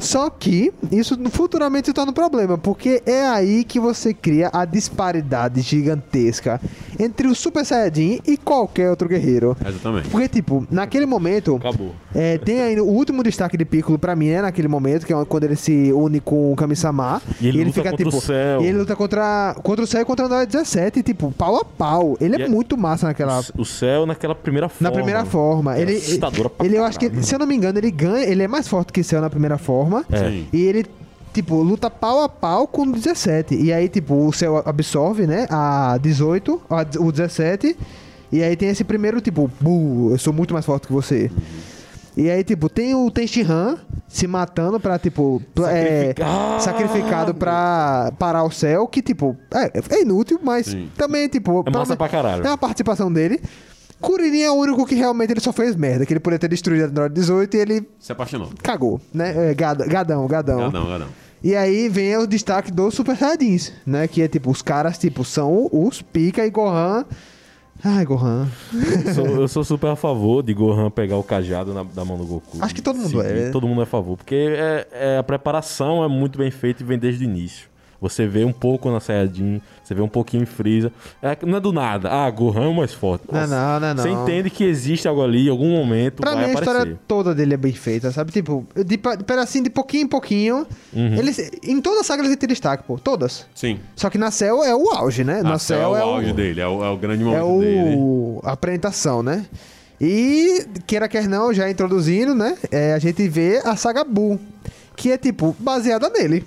Só 0.00 0.30
que 0.30 0.72
isso 0.90 1.16
futuramente 1.30 1.86
se 1.88 1.92
torna 1.92 2.10
um 2.10 2.14
problema, 2.14 2.56
porque 2.58 3.02
é 3.06 3.26
aí 3.28 3.62
que 3.64 3.78
você 3.78 4.12
cria 4.14 4.50
a 4.52 4.64
disparidade 4.64 5.60
gigantesca 5.60 6.60
entre 6.98 7.28
o 7.28 7.34
Super 7.34 7.64
Saiyajin 7.64 8.20
e 8.26 8.36
qualquer 8.36 8.90
outro 8.90 9.08
guerreiro. 9.08 9.56
Exatamente. 9.64 10.08
Porque, 10.08 10.28
tipo, 10.28 10.66
naquele 10.70 11.06
momento, 11.06 11.56
Acabou. 11.56 11.94
é, 12.14 12.38
tem 12.38 12.60
ainda 12.60 12.82
o 12.82 12.88
último 12.88 13.22
destaque 13.22 13.56
de 13.56 13.64
Piccolo 13.64 13.98
pra 13.98 14.16
mim, 14.16 14.28
é 14.28 14.42
naquele 14.42 14.68
momento, 14.68 15.06
que 15.06 15.12
é 15.12 15.24
quando 15.24 15.44
ele 15.44 15.56
se 15.56 15.92
une 15.92 16.18
com 16.20 16.52
o 16.52 16.56
Kami-sama. 16.56 17.20
E 17.40 17.48
ele 17.48 17.64
luta 17.64 17.82
contra 17.82 18.08
o 18.08 18.12
Cell. 18.20 18.62
E 18.62 18.66
ele 18.66 18.78
luta 18.78 18.96
contra, 18.96 19.54
contra 19.62 19.84
o 19.84 19.86
Cell 19.86 20.02
e 20.02 20.04
contra 20.04 20.24
o 20.24 20.26
Android 20.26 20.46
17, 20.50 21.02
tipo, 21.02 21.30
pau 21.32 21.56
a 21.56 21.64
pau. 21.64 22.16
Ele 22.20 22.36
E 22.36 22.42
é 22.42 22.44
é- 22.46 22.48
muito 22.48 22.76
massa 22.76 23.06
naquela. 23.06 23.40
O 23.56 23.64
céu 23.64 24.06
naquela 24.06 24.34
primeira 24.34 24.68
forma. 24.68 24.88
Na 24.88 24.94
primeira 24.94 25.24
forma. 25.24 25.76
É 25.76 25.82
Ele, 25.82 26.00
pra 26.18 26.66
ele 26.66 26.76
eu 26.78 26.84
acho 26.84 26.98
que, 26.98 27.22
se 27.22 27.34
eu 27.34 27.38
não 27.38 27.46
me 27.46 27.54
engano, 27.54 27.78
ele 27.78 27.90
ganha. 27.90 28.24
Ele 28.24 28.42
é 28.42 28.48
mais 28.48 28.66
forte 28.66 28.92
que 28.92 29.02
Cell 29.02 29.20
na 29.20 29.30
primeira 29.30 29.58
forma. 29.58 29.89
É. 30.10 30.18
Sim. 30.28 30.46
E 30.52 30.60
ele, 30.62 30.86
tipo, 31.32 31.56
luta 31.62 31.90
pau 31.90 32.22
a 32.22 32.28
pau 32.28 32.66
com 32.66 32.82
o 32.82 32.92
17. 32.92 33.54
E 33.54 33.72
aí, 33.72 33.88
tipo, 33.88 34.14
o 34.26 34.32
Cell 34.32 34.62
absorve, 34.64 35.26
né? 35.26 35.46
A 35.50 35.98
18, 36.00 36.60
a, 36.70 36.86
o 37.00 37.10
17. 37.12 37.76
E 38.32 38.42
aí 38.42 38.54
tem 38.56 38.68
esse 38.68 38.84
primeiro, 38.84 39.20
tipo, 39.20 39.50
"Bu, 39.60 40.10
eu 40.12 40.18
sou 40.18 40.32
muito 40.32 40.54
mais 40.54 40.64
forte 40.64 40.86
que 40.86 40.92
você. 40.92 41.30
E 42.16 42.28
aí, 42.28 42.42
tipo, 42.44 42.68
tem 42.68 42.94
o 42.94 43.10
Tenshinhan 43.10 43.78
se 44.08 44.26
matando 44.26 44.80
pra, 44.80 44.98
tipo, 44.98 45.40
pla- 45.54 45.70
é, 45.72 46.08
Sacrificar. 46.08 46.60
sacrificado 46.60 47.34
pra 47.34 48.12
parar 48.18 48.42
o 48.44 48.50
céu, 48.50 48.86
que, 48.88 49.00
tipo, 49.00 49.36
é, 49.54 49.70
é 49.96 50.02
inútil, 50.02 50.38
mas 50.42 50.66
Sim. 50.66 50.88
também, 50.96 51.28
tipo... 51.28 51.62
É 51.66 51.70
massa 51.70 51.96
pra 51.96 52.08
caralho. 52.08 52.44
É 52.44 52.48
uma 52.48 52.58
participação 52.58 53.12
dele. 53.12 53.40
Kuririn 54.00 54.42
é 54.42 54.50
o 54.50 54.54
único 54.54 54.86
que 54.86 54.94
realmente 54.94 55.30
ele 55.32 55.40
só 55.40 55.52
fez 55.52 55.76
merda, 55.76 56.06
que 56.06 56.12
ele 56.12 56.20
poderia 56.20 56.38
ter 56.38 56.48
destruído 56.48 56.84
a 56.84 56.86
Android 56.86 57.14
18 57.14 57.56
e 57.56 57.60
ele 57.60 57.88
Se 57.98 58.12
apaixonou. 58.12 58.50
cagou, 58.62 59.00
né? 59.12 59.50
É, 59.50 59.54
gadão, 59.54 59.86
gadão. 59.86 60.26
Gadão, 60.26 60.86
gadão. 60.88 61.08
E 61.42 61.56
aí 61.56 61.88
vem 61.88 62.16
o 62.18 62.26
destaque 62.26 62.70
dos 62.70 62.94
Super 62.94 63.16
Saiyajins, 63.16 63.72
né? 63.86 64.06
Que 64.06 64.22
é 64.22 64.28
tipo, 64.28 64.50
os 64.50 64.60
caras, 64.62 64.98
tipo, 64.98 65.24
são 65.24 65.68
os 65.72 66.02
Pika 66.02 66.44
e 66.44 66.50
Gohan. 66.50 67.04
Ai, 67.82 68.04
Gohan. 68.04 68.46
Eu 69.06 69.14
sou, 69.14 69.26
eu 69.26 69.48
sou 69.48 69.64
super 69.64 69.88
a 69.88 69.96
favor 69.96 70.42
de 70.42 70.52
Gohan 70.52 70.90
pegar 70.90 71.16
o 71.16 71.22
cajado 71.22 71.72
na, 71.72 71.82
da 71.82 72.04
mão 72.04 72.18
do 72.18 72.26
Goku. 72.26 72.58
Acho 72.60 72.74
que 72.74 72.82
todo 72.82 72.96
mundo 72.96 73.08
Seguir. 73.22 73.24
é. 73.46 73.50
Todo 73.50 73.66
mundo 73.66 73.80
é 73.80 73.84
a 73.84 73.86
favor. 73.86 74.18
Porque 74.18 74.34
é, 74.34 74.86
é- 74.92 75.18
a 75.18 75.22
preparação 75.22 76.04
é 76.04 76.08
muito 76.08 76.36
bem 76.38 76.50
feita 76.50 76.82
e 76.82 76.86
vem 76.86 76.98
desde 76.98 77.24
o 77.24 77.26
início. 77.26 77.69
Você 78.00 78.26
vê 78.26 78.44
um 78.44 78.52
pouco 78.52 78.90
na 78.90 78.98
Saiyajin, 78.98 79.60
você 79.84 79.94
vê 79.94 80.00
um 80.00 80.08
pouquinho 80.08 80.42
em 80.42 80.46
Freeza. 80.46 80.90
É, 81.20 81.36
não 81.44 81.58
é 81.58 81.60
do 81.60 81.70
nada. 81.72 82.08
Ah, 82.10 82.30
Gohan 82.30 82.64
é 82.64 82.68
o 82.68 82.74
mais 82.74 82.94
forte. 82.94 83.24
Não 83.30 83.40
é 83.40 83.46
não, 83.46 83.80
não 83.80 83.88
é 83.88 83.94
não. 83.94 84.02
Você 84.02 84.08
entende 84.08 84.48
que 84.48 84.64
existe 84.64 85.06
algo 85.06 85.22
ali, 85.22 85.46
em 85.48 85.50
algum 85.50 85.70
momento 85.70 86.16
Pra 86.22 86.34
vai 86.34 86.46
mim, 86.46 86.50
a 86.50 86.52
aparecer. 86.54 86.70
história 86.78 87.00
toda 87.06 87.34
dele 87.34 87.54
é 87.54 87.56
bem 87.58 87.72
feita, 87.72 88.10
sabe? 88.10 88.32
Tipo, 88.32 88.66
de 88.74 88.96
pedacinho 88.96 89.64
de 89.64 89.70
pouquinho 89.70 90.04
em 90.04 90.08
pouquinho. 90.08 90.66
Uhum. 90.94 91.14
Eles, 91.14 91.50
em 91.62 91.80
toda 91.80 92.00
a 92.00 92.04
saga 92.04 92.22
eles 92.22 92.34
têm 92.36 92.48
destaque, 92.48 92.84
pô. 92.84 92.98
Todas. 92.98 93.46
Sim. 93.54 93.78
Só 93.94 94.08
que 94.08 94.16
na 94.16 94.30
Cell 94.30 94.64
é 94.64 94.74
o 94.74 94.88
auge, 94.90 95.22
né? 95.22 95.42
Na 95.42 95.50
Na 95.50 95.58
Cell 95.58 95.94
é 95.94 96.00
é 96.00 96.04
o 96.04 96.08
auge 96.08 96.30
o, 96.30 96.34
dele, 96.34 96.60
é 96.60 96.66
o, 96.66 96.82
é 96.82 96.88
o 96.88 96.96
grande 96.96 97.22
é 97.22 97.26
momento 97.26 97.60
dele. 97.60 97.96
o 97.98 98.40
a 98.42 98.52
apresentação, 98.52 99.22
né? 99.22 99.44
E, 100.00 100.64
queira 100.86 101.06
quer 101.06 101.28
não, 101.28 101.52
já 101.52 101.68
introduzindo, 101.70 102.34
né? 102.34 102.56
É, 102.70 102.94
a 102.94 102.98
gente 102.98 103.28
vê 103.28 103.60
a 103.62 103.76
saga 103.76 104.02
Buu, 104.02 104.40
que 104.96 105.12
é, 105.12 105.18
tipo, 105.18 105.54
baseada 105.58 106.08
nele. 106.08 106.42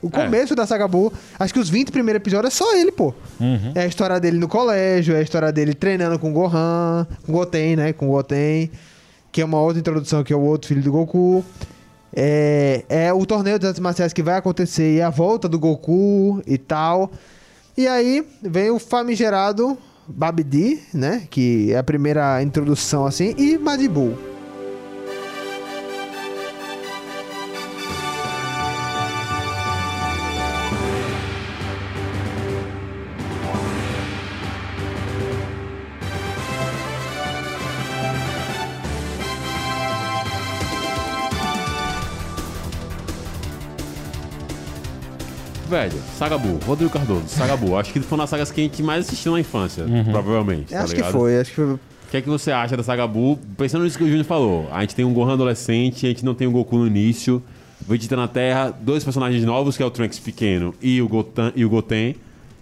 O 0.00 0.06
É. 0.06 0.10
começo 0.10 0.54
da 0.54 0.66
saga 0.66 0.86
Buu, 0.86 1.12
acho 1.38 1.52
que 1.52 1.58
os 1.58 1.68
20 1.68 1.90
primeiros 1.90 2.20
episódios 2.20 2.54
é 2.54 2.56
só 2.56 2.76
ele, 2.76 2.92
pô. 2.92 3.12
Uhum. 3.40 3.72
É 3.74 3.82
a 3.82 3.86
história 3.86 4.20
dele 4.20 4.38
no 4.38 4.46
colégio, 4.46 5.14
é 5.14 5.18
a 5.18 5.22
história 5.22 5.50
dele 5.50 5.74
treinando 5.74 6.18
com 6.18 6.30
o 6.30 6.32
Gohan, 6.32 7.06
com 7.26 7.32
o 7.32 7.34
Goten, 7.34 7.76
né? 7.76 7.92
Com 7.92 8.08
o 8.08 8.12
Goten, 8.12 8.70
que 9.32 9.40
é 9.40 9.44
uma 9.44 9.60
outra 9.60 9.80
introdução, 9.80 10.22
que 10.22 10.32
é 10.32 10.36
o 10.36 10.40
outro 10.40 10.68
filho 10.68 10.82
do 10.82 10.92
Goku. 10.92 11.44
É, 12.14 12.84
é 12.88 13.12
o 13.12 13.26
torneio 13.26 13.58
das 13.58 13.68
artes 13.68 13.80
marciais 13.80 14.12
que 14.12 14.22
vai 14.22 14.36
acontecer 14.36 14.96
e 14.96 15.02
a 15.02 15.10
volta 15.10 15.48
do 15.48 15.58
Goku 15.58 16.42
e 16.46 16.56
tal. 16.56 17.10
E 17.76 17.86
aí 17.86 18.26
vem 18.42 18.70
o 18.70 18.78
famigerado 18.78 19.76
Babidi, 20.06 20.80
né? 20.94 21.24
Que 21.28 21.72
é 21.72 21.78
a 21.78 21.82
primeira 21.82 22.42
introdução 22.42 23.04
assim, 23.06 23.34
e 23.36 23.58
Majin 23.58 23.88
Buu. 23.88 24.37
Velho, 45.68 46.00
Sagabu, 46.16 46.58
Rodrigo 46.64 46.90
Cardoso, 46.90 47.28
Sagabu. 47.28 47.76
Acho 47.76 47.92
que 47.92 48.00
foi 48.00 48.16
uma 48.16 48.22
das 48.24 48.30
sagas 48.30 48.50
que 48.50 48.60
a 48.60 48.64
gente 48.64 48.82
mais 48.82 49.06
assistiu 49.06 49.32
na 49.32 49.40
infância, 49.40 49.84
Uhum. 49.84 50.04
provavelmente. 50.04 50.72
tá 50.72 50.78
acho 50.82 50.92
que 50.94 50.96
ligado? 50.96 51.12
foi, 51.12 51.38
acho 51.38 51.50
que 51.50 51.56
foi. 51.56 51.66
O 51.74 51.80
que 52.10 52.16
é 52.16 52.22
que 52.22 52.28
você 52.28 52.50
acha 52.50 52.74
da 52.74 52.82
Sagabu? 52.82 53.38
Pensando 53.56 53.84
nisso 53.84 53.98
que 53.98 54.04
o 54.04 54.06
Júnior 54.06 54.24
falou, 54.24 54.66
a 54.72 54.80
gente 54.80 54.94
tem 54.94 55.04
um 55.04 55.12
Gohan 55.12 55.34
adolescente, 55.34 56.06
a 56.06 56.08
gente 56.08 56.24
não 56.24 56.34
tem 56.34 56.46
o 56.48 56.50
Goku 56.50 56.78
no 56.78 56.86
início, 56.86 57.42
Vegeta 57.86 58.16
na 58.16 58.26
Terra, 58.26 58.70
dois 58.80 59.04
personagens 59.04 59.44
novos, 59.44 59.76
que 59.76 59.82
é 59.82 59.86
o 59.86 59.90
Trunks 59.90 60.18
pequeno 60.18 60.74
e 60.80 61.02
o, 61.02 61.08
Gotan, 61.08 61.52
e 61.54 61.64
o 61.66 61.68
Goten, 61.68 62.16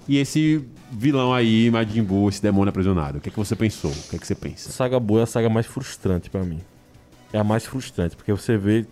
e 0.09 0.19
esse 0.19 0.65
vilão 0.91 1.33
aí, 1.33 1.71
Majin 1.71 2.03
Buu, 2.03 2.29
esse 2.29 2.43
demônio 2.43 2.71
aprisionado. 2.71 3.19
O 3.19 3.21
que 3.21 3.29
é 3.29 3.33
que 3.33 3.39
você 3.39 3.55
pensou? 3.55 3.91
O 3.93 4.11
que 4.11 4.17
é 4.17 4.19
que 4.19 4.27
você 4.27 4.35
pensa? 4.35 4.71
Saga 4.73 4.99
Boa 4.99 5.21
é 5.21 5.23
a 5.23 5.27
saga 5.27 5.49
mais 5.49 5.67
frustrante 5.67 6.29
pra 6.29 6.43
mim. 6.43 6.59
É 7.33 7.39
a 7.39 7.45
mais 7.45 7.65
frustrante, 7.65 8.17
porque 8.17 8.33
você 8.33 8.57
vê 8.57 8.85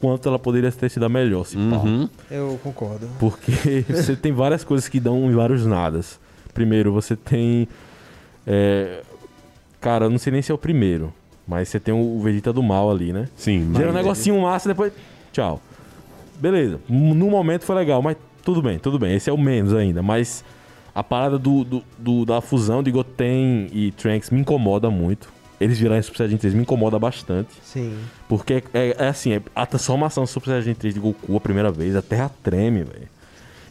quanto 0.00 0.28
ela 0.28 0.38
poderia 0.38 0.70
ter 0.72 0.90
sido 0.90 1.04
a 1.04 1.08
melhor, 1.08 1.44
se. 1.44 1.56
Uhum. 1.56 2.08
Eu 2.30 2.58
concordo. 2.62 3.08
Porque 3.18 3.84
você 3.88 4.14
tem 4.16 4.32
várias 4.32 4.62
coisas 4.64 4.88
que 4.88 5.00
dão 5.00 5.30
em 5.30 5.34
vários 5.34 5.64
nadas. 5.66 6.18
Primeiro, 6.54 6.92
você 6.92 7.14
tem. 7.16 7.68
é, 8.46 9.02
Cara, 9.80 10.06
eu 10.06 10.10
não 10.10 10.18
sei 10.18 10.32
nem 10.32 10.42
se 10.42 10.50
é 10.50 10.54
o 10.54 10.58
primeiro. 10.58 11.12
Mas 11.46 11.68
você 11.68 11.78
tem 11.78 11.94
o 11.94 12.18
Vegeta 12.20 12.52
do 12.52 12.62
mal 12.62 12.90
ali, 12.90 13.12
né? 13.12 13.28
Sim, 13.36 13.70
Gera 13.76 13.90
um 13.90 13.92
negocinho 13.94 14.40
massa 14.42 14.68
depois. 14.68 14.92
Tchau. 15.32 15.60
Beleza. 16.40 16.80
No 16.88 17.30
momento 17.30 17.64
foi 17.64 17.76
legal, 17.76 18.02
mas 18.02 18.16
tudo 18.42 18.60
bem, 18.60 18.78
tudo 18.80 18.98
bem. 18.98 19.14
Esse 19.14 19.30
é 19.30 19.32
o 19.32 19.38
menos 19.38 19.72
ainda. 19.72 20.02
Mas 20.02 20.44
a 20.92 21.04
parada 21.04 21.38
do, 21.38 21.62
do- 21.62 21.84
do- 21.96 22.24
da 22.24 22.40
fusão 22.40 22.82
de 22.82 22.90
Goten 22.90 23.68
e 23.72 23.92
Trunks 23.92 24.30
me 24.30 24.40
incomoda 24.40 24.90
muito. 24.90 25.32
Eles 25.60 25.78
virarem 25.78 26.02
Super 26.02 26.18
Saiyajin 26.18 26.36
3 26.36 26.54
me 26.54 26.62
incomoda 26.62 26.98
bastante. 26.98 27.48
Sim. 27.62 27.96
Porque 28.28 28.54
é, 28.54 28.62
é- 28.74 28.96
é 28.98 29.08
assim, 29.08 29.32
é 29.32 29.42
a 29.54 29.64
transformação 29.66 30.24
do 30.24 30.26
Super 30.26 30.50
Saiyajin 30.50 30.74
3 30.74 30.94
de 30.94 31.00
Goku 31.00 31.36
a 31.36 31.40
primeira 31.40 31.70
vez, 31.70 31.96
a 31.96 32.02
Terra 32.02 32.30
treme, 32.42 32.82
velho. 32.84 33.08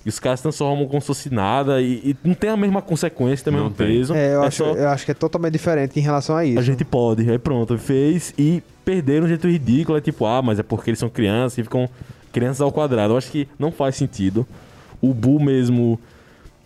E 0.05 0.09
os 0.09 0.19
caras 0.19 0.39
transformam 0.39 0.87
como 0.87 1.01
se 1.01 1.07
fosse 1.07 1.33
nada 1.33 1.81
e, 1.81 1.93
e 2.11 2.17
não 2.23 2.35
tem 2.35 2.51
a 2.51 2.55
mesma 2.57 2.79
consequência, 2.81 3.43
tem 3.43 3.51
o 3.53 3.57
Não 3.57 3.63
mesmo 3.63 3.75
tem. 3.75 3.87
peso. 3.87 4.13
É, 4.13 4.35
eu, 4.35 4.43
é 4.43 4.47
acho, 4.47 4.57
só 4.57 4.71
eu 4.73 4.89
acho 4.89 5.03
que 5.05 5.09
é 5.11 5.15
totalmente 5.15 5.53
diferente 5.53 5.99
em 5.99 6.03
relação 6.03 6.35
a 6.37 6.45
isso. 6.45 6.59
a 6.59 6.61
gente 6.61 6.85
pode, 6.85 7.27
aí 7.29 7.39
pronto, 7.39 7.75
fez 7.79 8.31
e 8.37 8.61
perderam 8.83 9.21
de 9.21 9.25
um 9.25 9.29
jeito 9.29 9.47
ridículo, 9.47 9.97
é 9.97 10.01
tipo, 10.01 10.25
ah, 10.27 10.43
mas 10.43 10.59
é 10.59 10.63
porque 10.63 10.91
eles 10.91 10.99
são 10.99 11.09
crianças 11.09 11.57
e 11.57 11.63
ficam 11.63 11.89
crianças 12.31 12.61
ao 12.61 12.71
quadrado. 12.71 13.13
Eu 13.13 13.17
acho 13.17 13.31
que 13.31 13.47
não 13.57 13.71
faz 13.71 13.95
sentido. 13.95 14.45
O 15.01 15.11
Bu 15.11 15.39
mesmo 15.39 15.99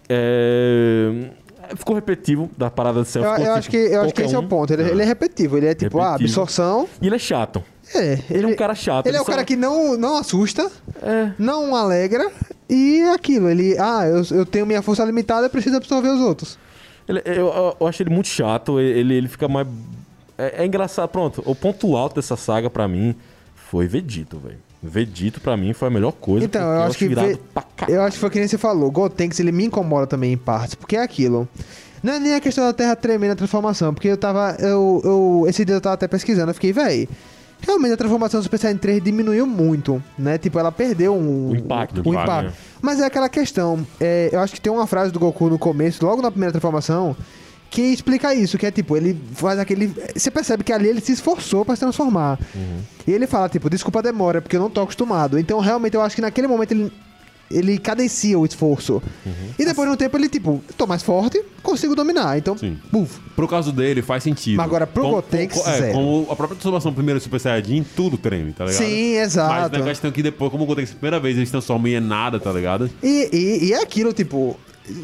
é, 0.09 1.29
ficou 1.75 1.95
repetitivo 1.95 2.49
da 2.57 2.69
parada 2.69 3.01
de 3.03 3.07
céu. 3.07 3.23
Eu, 3.23 3.29
eu 3.31 3.35
tipo, 3.37 3.49
acho 3.51 3.69
que, 3.69 3.77
eu 3.77 4.01
acho 4.01 4.13
que 4.13 4.21
esse 4.21 4.35
é 4.35 4.37
o 4.37 4.41
um. 4.41 4.47
ponto. 4.47 4.71
Ele, 4.73 4.83
ele 4.83 5.01
é 5.01 5.05
repetitivo. 5.05 5.57
Ele 5.57 5.67
é 5.67 5.73
tipo, 5.75 5.99
ah, 5.99 6.15
absorção. 6.15 6.87
E 7.01 7.07
ele 7.07 7.15
é 7.15 7.19
chato. 7.19 7.63
É, 7.95 8.19
Ele, 8.29 8.45
é 8.45 8.47
um 8.47 8.55
cara 8.55 8.75
chato. 8.75 9.07
Ele 9.07 9.17
é 9.17 9.21
o 9.21 9.25
só- 9.25 9.31
cara 9.31 9.43
que 9.43 9.55
não, 9.55 9.97
não 9.97 10.17
assusta, 10.17 10.69
É. 11.01 11.31
não 11.39 11.75
alegra 11.75 12.31
e 12.69 12.99
é 13.01 13.13
aquilo. 13.13 13.49
Ele, 13.49 13.75
ah, 13.79 14.05
eu, 14.05 14.37
eu 14.37 14.45
tenho 14.45 14.63
minha 14.65 14.81
força 14.83 15.03
limitada, 15.03 15.47
eu 15.47 15.49
preciso 15.49 15.75
absorver 15.77 16.09
os 16.09 16.21
outros. 16.21 16.57
Ele- 17.07 17.23
eu, 17.25 17.75
eu- 17.79 17.87
acho 17.87 18.03
ele 18.03 18.11
muito 18.11 18.27
chato, 18.27 18.79
ele, 18.79 19.15
ele 19.15 19.27
fica 19.27 19.47
mais. 19.47 19.67
É, 20.37 20.61
é 20.61 20.65
engraçado, 20.67 21.09
pronto. 21.09 21.41
O 21.45 21.55
ponto 21.55 21.97
alto 21.97 22.15
dessa 22.15 22.35
saga 22.37 22.69
pra 22.69 22.87
mim 22.87 23.15
foi 23.55 23.87
Vegito, 23.87 24.37
velho. 24.37 24.59
Vegito 24.81 25.41
pra 25.41 25.57
mim 25.57 25.73
foi 25.73 25.87
a 25.89 25.91
melhor 25.91 26.13
coisa. 26.13 26.45
Então, 26.45 26.61
eu 26.61 26.81
acho 26.83 26.97
que 26.97 27.07
ve-. 27.09 27.37
Eu 27.87 28.01
acho 28.01 28.13
que 28.13 28.19
foi 28.19 28.29
que 28.29 28.39
nem 28.39 28.47
você 28.47 28.57
falou. 28.57 28.89
Gotenks, 28.89 29.39
ele 29.39 29.51
me 29.51 29.65
incomoda 29.65 30.07
também 30.07 30.31
em 30.33 30.37
partes, 30.37 30.75
porque 30.75 30.95
é 30.95 31.01
aquilo. 31.03 31.47
Não 32.01 32.13
é 32.13 32.19
nem 32.19 32.33
a 32.33 32.39
questão 32.39 32.63
da 32.65 32.71
Terra 32.71 32.95
tremer 32.95 33.27
na 33.27 33.35
transformação, 33.35 33.93
porque 33.93 34.07
eu 34.07 34.15
tava. 34.17 34.55
Eu, 34.59 35.01
eu, 35.03 35.45
esse 35.49 35.65
dia 35.65 35.75
eu 35.75 35.81
tava 35.81 35.95
até 35.95 36.07
pesquisando, 36.07 36.49
eu 36.51 36.53
fiquei, 36.55 36.71
véi. 36.71 37.09
Realmente 37.61 37.91
a 37.91 37.97
transformação 37.97 38.39
do 38.39 38.43
Super 38.43 38.57
Saiyan 38.57 38.77
3 38.77 39.03
diminuiu 39.03 39.45
muito, 39.45 40.01
né? 40.17 40.37
Tipo, 40.37 40.59
ela 40.59 40.71
perdeu 40.71 41.13
um, 41.13 41.49
O 41.49 41.55
impacto, 41.57 41.97
o 41.97 42.07
o 42.07 42.13
impacto, 42.13 42.23
impacto. 42.31 42.45
né? 42.45 42.53
Mas 42.81 43.01
é 43.01 43.05
aquela 43.05 43.27
questão. 43.27 43.85
é, 43.99 44.29
eu 44.31 44.39
acho 44.39 44.53
que 44.53 44.61
tem 44.61 44.71
uma 44.71 44.87
frase 44.87 45.11
do 45.11 45.19
Goku 45.19 45.49
no 45.49 45.59
começo, 45.59 46.05
logo 46.05 46.21
na 46.21 46.31
primeira 46.31 46.53
transformação, 46.53 47.17
que 47.69 47.81
explica 47.81 48.33
isso, 48.33 48.57
que 48.57 48.65
é 48.65 48.71
tipo, 48.71 48.97
ele 48.97 49.17
faz 49.33 49.59
aquele. 49.59 49.93
Você 50.15 50.31
percebe 50.31 50.63
que 50.63 50.73
ali 50.73 50.87
ele 50.89 51.01
se 51.01 51.11
esforçou 51.11 51.63
pra 51.63 51.75
se 51.75 51.81
transformar. 51.81 52.39
Uhum. 52.55 52.79
E 53.07 53.11
ele 53.11 53.27
fala, 53.27 53.47
tipo, 53.49 53.69
desculpa 53.69 53.99
a 53.99 54.01
demora, 54.01 54.41
porque 54.41 54.55
eu 54.55 54.61
não 54.61 54.69
tô 54.69 54.81
acostumado. 54.81 55.37
Então, 55.37 55.59
realmente, 55.59 55.93
eu 55.95 56.01
acho 56.01 56.15
que 56.15 56.21
naquele 56.21 56.47
momento 56.47 56.71
ele. 56.71 56.91
Ele 57.51 57.79
cadencia 57.79 58.37
o 58.37 58.45
esforço. 58.45 59.01
Uhum. 59.25 59.33
E 59.57 59.65
depois 59.65 59.89
de 59.89 59.93
um 59.95 59.97
tempo 59.97 60.15
ele, 60.15 60.29
tipo, 60.29 60.61
tô 60.77 60.85
mais 60.85 61.01
forte, 61.01 61.43
consigo 61.63 61.95
dominar. 61.95 62.37
Então, 62.37 62.55
Sim. 62.55 62.77
buf. 62.91 63.19
Pro 63.35 63.47
caso 63.47 63.71
dele, 63.71 64.03
faz 64.03 64.21
sentido. 64.21 64.57
Mas 64.57 64.67
agora, 64.67 64.85
pro 64.85 65.01
Com- 65.01 65.09
Gotenks, 65.13 65.59
com- 65.59 65.67
é. 65.67 65.91
Como 65.91 66.27
a 66.29 66.35
própria 66.35 66.49
transformação 66.57 66.93
primeiro 66.93 67.19
do 67.19 67.23
Super 67.23 67.39
Saiyajin, 67.39 67.83
tudo 67.95 68.19
treme, 68.19 68.53
tá 68.53 68.65
ligado? 68.65 68.77
Sim, 68.83 69.15
Mas 69.15 69.23
exato. 69.31 69.79
na 69.79 69.83
questão 69.83 70.11
que 70.11 70.21
depois, 70.21 70.51
como 70.51 70.63
o 70.63 70.67
Gotenks, 70.67 70.93
primeira 70.93 71.19
vez, 71.19 71.37
eles 71.37 71.49
transformam 71.49 71.87
em 71.87 71.99
nada, 71.99 72.39
tá 72.39 72.51
ligado? 72.51 72.87
E, 73.01 73.29
e, 73.33 73.65
e 73.69 73.73
é 73.73 73.81
aquilo, 73.81 74.13
tipo, 74.13 74.55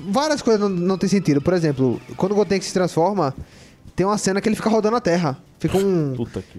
várias 0.07 0.41
coisas 0.41 0.61
não, 0.61 0.69
não 0.69 0.97
tem 0.97 1.09
sentido. 1.09 1.41
Por 1.41 1.53
exemplo, 1.53 1.99
quando 2.17 2.33
o 2.33 2.35
Gotenks 2.35 2.67
se 2.67 2.73
transforma, 2.73 3.33
tem 3.95 4.05
uma 4.05 4.17
cena 4.17 4.41
que 4.41 4.49
ele 4.49 4.55
fica 4.55 4.69
rodando 4.69 4.97
a 4.97 5.01
Terra. 5.01 5.37
Fica 5.57 5.77
um, 5.77 6.13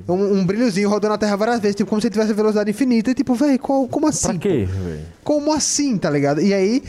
um, 0.08 0.38
um 0.38 0.46
brilhozinho 0.46 0.88
rodando 0.88 1.14
a 1.14 1.18
Terra 1.18 1.36
várias 1.36 1.60
vezes, 1.60 1.76
tipo, 1.76 1.88
como 1.88 2.00
se 2.00 2.06
ele 2.06 2.12
tivesse 2.12 2.32
velocidade 2.32 2.70
infinita. 2.70 3.10
E 3.10 3.14
tipo, 3.14 3.34
velho, 3.34 3.58
como 3.58 4.06
assim? 4.06 4.28
Pra 4.28 4.38
quê, 4.38 4.64
velho? 4.64 5.04
Como 5.22 5.52
assim, 5.52 5.98
tá 5.98 6.10
ligado? 6.10 6.40
E 6.40 6.54
aí, 6.54 6.82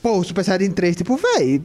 pô, 0.00 0.18
o 0.18 0.24
Super 0.24 0.44
Saiyajin 0.44 0.70
3, 0.70 0.96
tipo, 0.96 1.16
véi, 1.16 1.60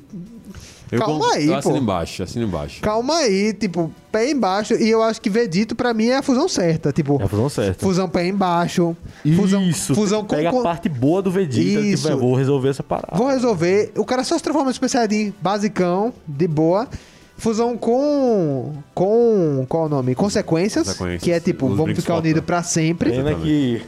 Eu 0.93 0.99
Calma 0.99 1.33
aí, 1.33 1.47
eu 1.47 1.55
assino 1.55 1.73
pô. 1.75 1.81
embaixo, 1.81 2.23
assino 2.23 2.45
embaixo. 2.45 2.81
calma 2.81 3.15
aí, 3.17 3.53
tipo, 3.53 3.91
pé 4.11 4.29
embaixo. 4.29 4.73
E 4.75 4.89
eu 4.89 5.01
acho 5.01 5.19
que 5.21 5.29
Vegito, 5.29 5.75
pra 5.75 5.93
mim, 5.93 6.07
é 6.07 6.17
a 6.17 6.21
fusão 6.21 6.47
certa. 6.47 6.91
Tipo, 6.91 7.19
É 7.21 7.25
a 7.25 7.27
fusão 7.27 7.49
certa. 7.49 7.83
fusão 7.85 8.07
pé 8.07 8.27
embaixo. 8.27 8.95
Fusão, 9.35 9.61
Isso, 9.63 9.95
fusão 9.95 10.21
com, 10.21 10.35
pega 10.35 10.51
com- 10.51 10.59
a 10.59 10.63
parte 10.63 10.87
boa 10.89 11.21
do 11.21 11.31
Vegeta, 11.31 11.79
Isso. 11.81 12.03
tipo, 12.07 12.17
é, 12.17 12.19
vou 12.19 12.35
resolver 12.35 12.69
essa 12.69 12.83
parada. 12.83 13.17
Vou 13.17 13.27
resolver. 13.27 13.91
O 13.97 14.05
cara 14.05 14.23
só 14.23 14.37
se 14.37 14.43
transforma 14.43 14.67
no 14.69 14.73
Super 14.73 14.89
Saiyajin 14.89 15.33
basicão, 15.41 16.13
de 16.27 16.47
boa. 16.47 16.87
Fusão 17.35 17.75
com. 17.75 18.71
com. 18.93 19.65
qual 19.67 19.83
é 19.83 19.85
o 19.87 19.89
nome? 19.89 20.13
Consequências. 20.15 20.85
Consequências. 20.87 21.23
Que 21.23 21.31
é 21.31 21.39
tipo, 21.39 21.65
Os 21.65 21.75
vamos 21.75 21.97
ficar 21.97 22.17
unidos 22.17 22.43
pra 22.45 22.61
sempre. 22.61 23.09
Pena 23.09 23.33
que 23.35 23.81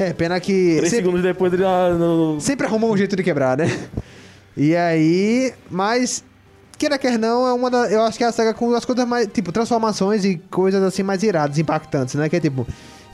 É, 0.00 0.12
pena 0.12 0.40
que. 0.40 0.52
três 0.78 0.90
sempre- 0.90 0.96
segundos 1.04 1.22
depois 1.22 1.52
ele 1.52 1.62
já... 1.62 1.90
no- 1.94 2.40
Sempre 2.40 2.66
arrumou 2.66 2.92
um 2.92 2.96
jeito 2.96 3.14
de 3.14 3.22
quebrar, 3.22 3.56
né? 3.56 3.70
E 4.56 4.74
aí, 4.74 5.52
mas 5.70 6.24
queira 6.78 6.96
quer 6.96 7.18
não, 7.18 7.46
é 7.46 7.52
uma 7.52 7.68
da, 7.68 7.90
eu 7.90 8.02
acho 8.02 8.16
que 8.16 8.24
é 8.24 8.28
a 8.28 8.32
saga 8.32 8.54
com 8.54 8.72
as 8.74 8.84
coisas 8.84 9.06
mais, 9.06 9.26
tipo, 9.26 9.50
transformações 9.50 10.24
e 10.24 10.38
coisas 10.50 10.82
assim 10.82 11.02
mais 11.02 11.22
iradas, 11.22 11.58
impactantes, 11.58 12.14
né? 12.14 12.28
Que 12.28 12.36
é 12.36 12.40
tipo, 12.40 12.66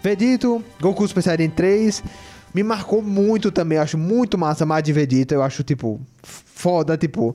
Vegito, 0.03 0.62
Goku 0.81 1.09
Super 1.09 1.23
Saiyajin 1.23 1.49
3, 1.51 2.05
me 2.53 2.62
marcou 2.62 3.01
muito 3.01 3.51
também, 3.51 3.77
eu 3.77 3.83
acho 3.83 3.97
muito 3.97 4.37
massa 4.37 4.67
mais 4.67 4.85
de 4.85 4.93
Vegeta, 4.93 5.35
eu 5.35 5.43
acho 5.43 5.62
tipo 5.65 5.99
foda, 6.23 6.97
tipo, 6.99 7.35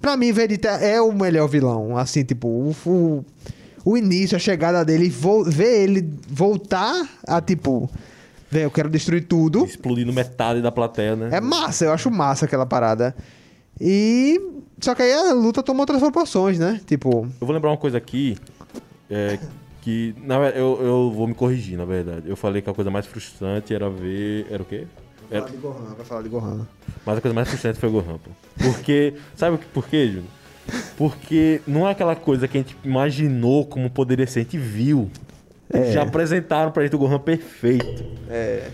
pra 0.00 0.16
mim 0.16 0.32
Vegeta 0.32 0.68
é 0.68 1.00
o 1.00 1.12
melhor 1.12 1.46
vilão, 1.46 1.96
assim, 1.96 2.24
tipo, 2.24 2.48
o, 2.48 2.76
o, 2.84 3.24
o 3.84 3.96
início, 3.96 4.36
a 4.36 4.40
chegada 4.40 4.84
dele, 4.84 5.08
vo, 5.08 5.44
ver 5.44 5.84
ele 5.84 6.10
voltar 6.28 7.08
a 7.24 7.40
tipo, 7.40 7.88
velho, 8.50 8.64
eu 8.64 8.70
quero 8.72 8.90
destruir 8.90 9.24
tudo. 9.26 9.64
explodindo 9.64 10.12
metade 10.12 10.60
da 10.60 10.72
plateia, 10.72 11.14
né? 11.14 11.28
É 11.30 11.40
massa, 11.40 11.84
eu 11.84 11.92
acho 11.92 12.10
massa 12.10 12.46
aquela 12.46 12.66
parada. 12.66 13.14
E. 13.80 14.40
Só 14.80 14.94
que 14.94 15.02
aí 15.02 15.12
a 15.12 15.32
luta 15.32 15.62
tomou 15.62 15.80
outras 15.80 16.00
proporções, 16.00 16.58
né? 16.58 16.80
Tipo. 16.86 17.26
Eu 17.40 17.46
vou 17.46 17.52
lembrar 17.52 17.70
uma 17.70 17.76
coisa 17.76 17.98
aqui, 17.98 18.36
é, 19.10 19.38
que 19.80 20.14
na 20.22 20.38
verdade, 20.38 20.60
eu, 20.60 20.78
eu 20.80 21.10
vou 21.10 21.26
me 21.26 21.34
corrigir, 21.34 21.76
na 21.76 21.84
verdade. 21.84 22.28
Eu 22.28 22.36
falei 22.36 22.62
que 22.62 22.70
a 22.70 22.74
coisa 22.74 22.90
mais 22.90 23.06
frustrante 23.06 23.74
era 23.74 23.90
ver... 23.90 24.46
Era 24.50 24.62
o 24.62 24.66
quê? 24.66 24.86
Era, 25.30 25.46
de 25.46 25.56
Gohan, 25.56 25.94
vai 25.96 26.06
falar 26.06 26.22
de 26.22 26.28
Gohan. 26.28 26.66
mas 27.04 27.18
a 27.18 27.20
coisa 27.20 27.34
mais 27.34 27.48
frustrante 27.48 27.78
foi 27.78 27.88
o 27.88 27.92
Gohan, 27.92 28.18
pô. 28.18 28.30
Porque... 28.62 29.14
Sabe 29.36 29.58
por 29.72 29.86
quê, 29.86 30.06
Júnior? 30.06 30.24
Porque 30.96 31.60
não 31.66 31.88
é 31.88 31.92
aquela 31.92 32.14
coisa 32.14 32.46
que 32.46 32.58
a 32.58 32.60
gente 32.60 32.76
imaginou 32.84 33.66
como 33.66 33.90
poderia 33.90 34.26
ser. 34.26 34.40
A 34.40 34.42
gente 34.42 34.58
viu. 34.58 35.10
É. 35.72 35.92
Já 35.92 36.02
apresentaram 36.02 36.70
pra 36.70 36.82
gente 36.82 36.94
o 36.94 36.98
Gohan 36.98 37.18
perfeito. 37.18 38.04
É. 38.28 38.70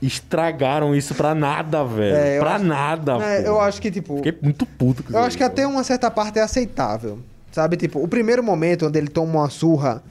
Estragaram 0.00 0.94
isso 0.94 1.14
pra 1.14 1.34
nada, 1.34 1.84
velho. 1.84 2.16
É, 2.16 2.38
pra 2.38 2.54
acho- 2.56 2.64
nada, 2.64 3.12
É, 3.24 3.46
eu 3.46 3.60
acho 3.60 3.80
que, 3.82 3.90
tipo. 3.90 4.16
Fiquei 4.16 4.36
muito 4.40 4.64
puto 4.64 5.02
com 5.02 5.10
Eu 5.12 5.18
isso 5.18 5.26
acho 5.28 5.36
que 5.36 5.42
até 5.44 5.66
uma 5.66 5.82
certa 5.82 6.10
parte 6.10 6.38
é 6.38 6.42
aceitável. 6.42 7.18
Sabe? 7.50 7.76
Tipo, 7.76 8.02
o 8.02 8.06
primeiro 8.06 8.42
momento 8.42 8.86
onde 8.86 8.98
ele 8.98 9.08
toma 9.08 9.40
uma 9.40 9.50
surra 9.50 10.02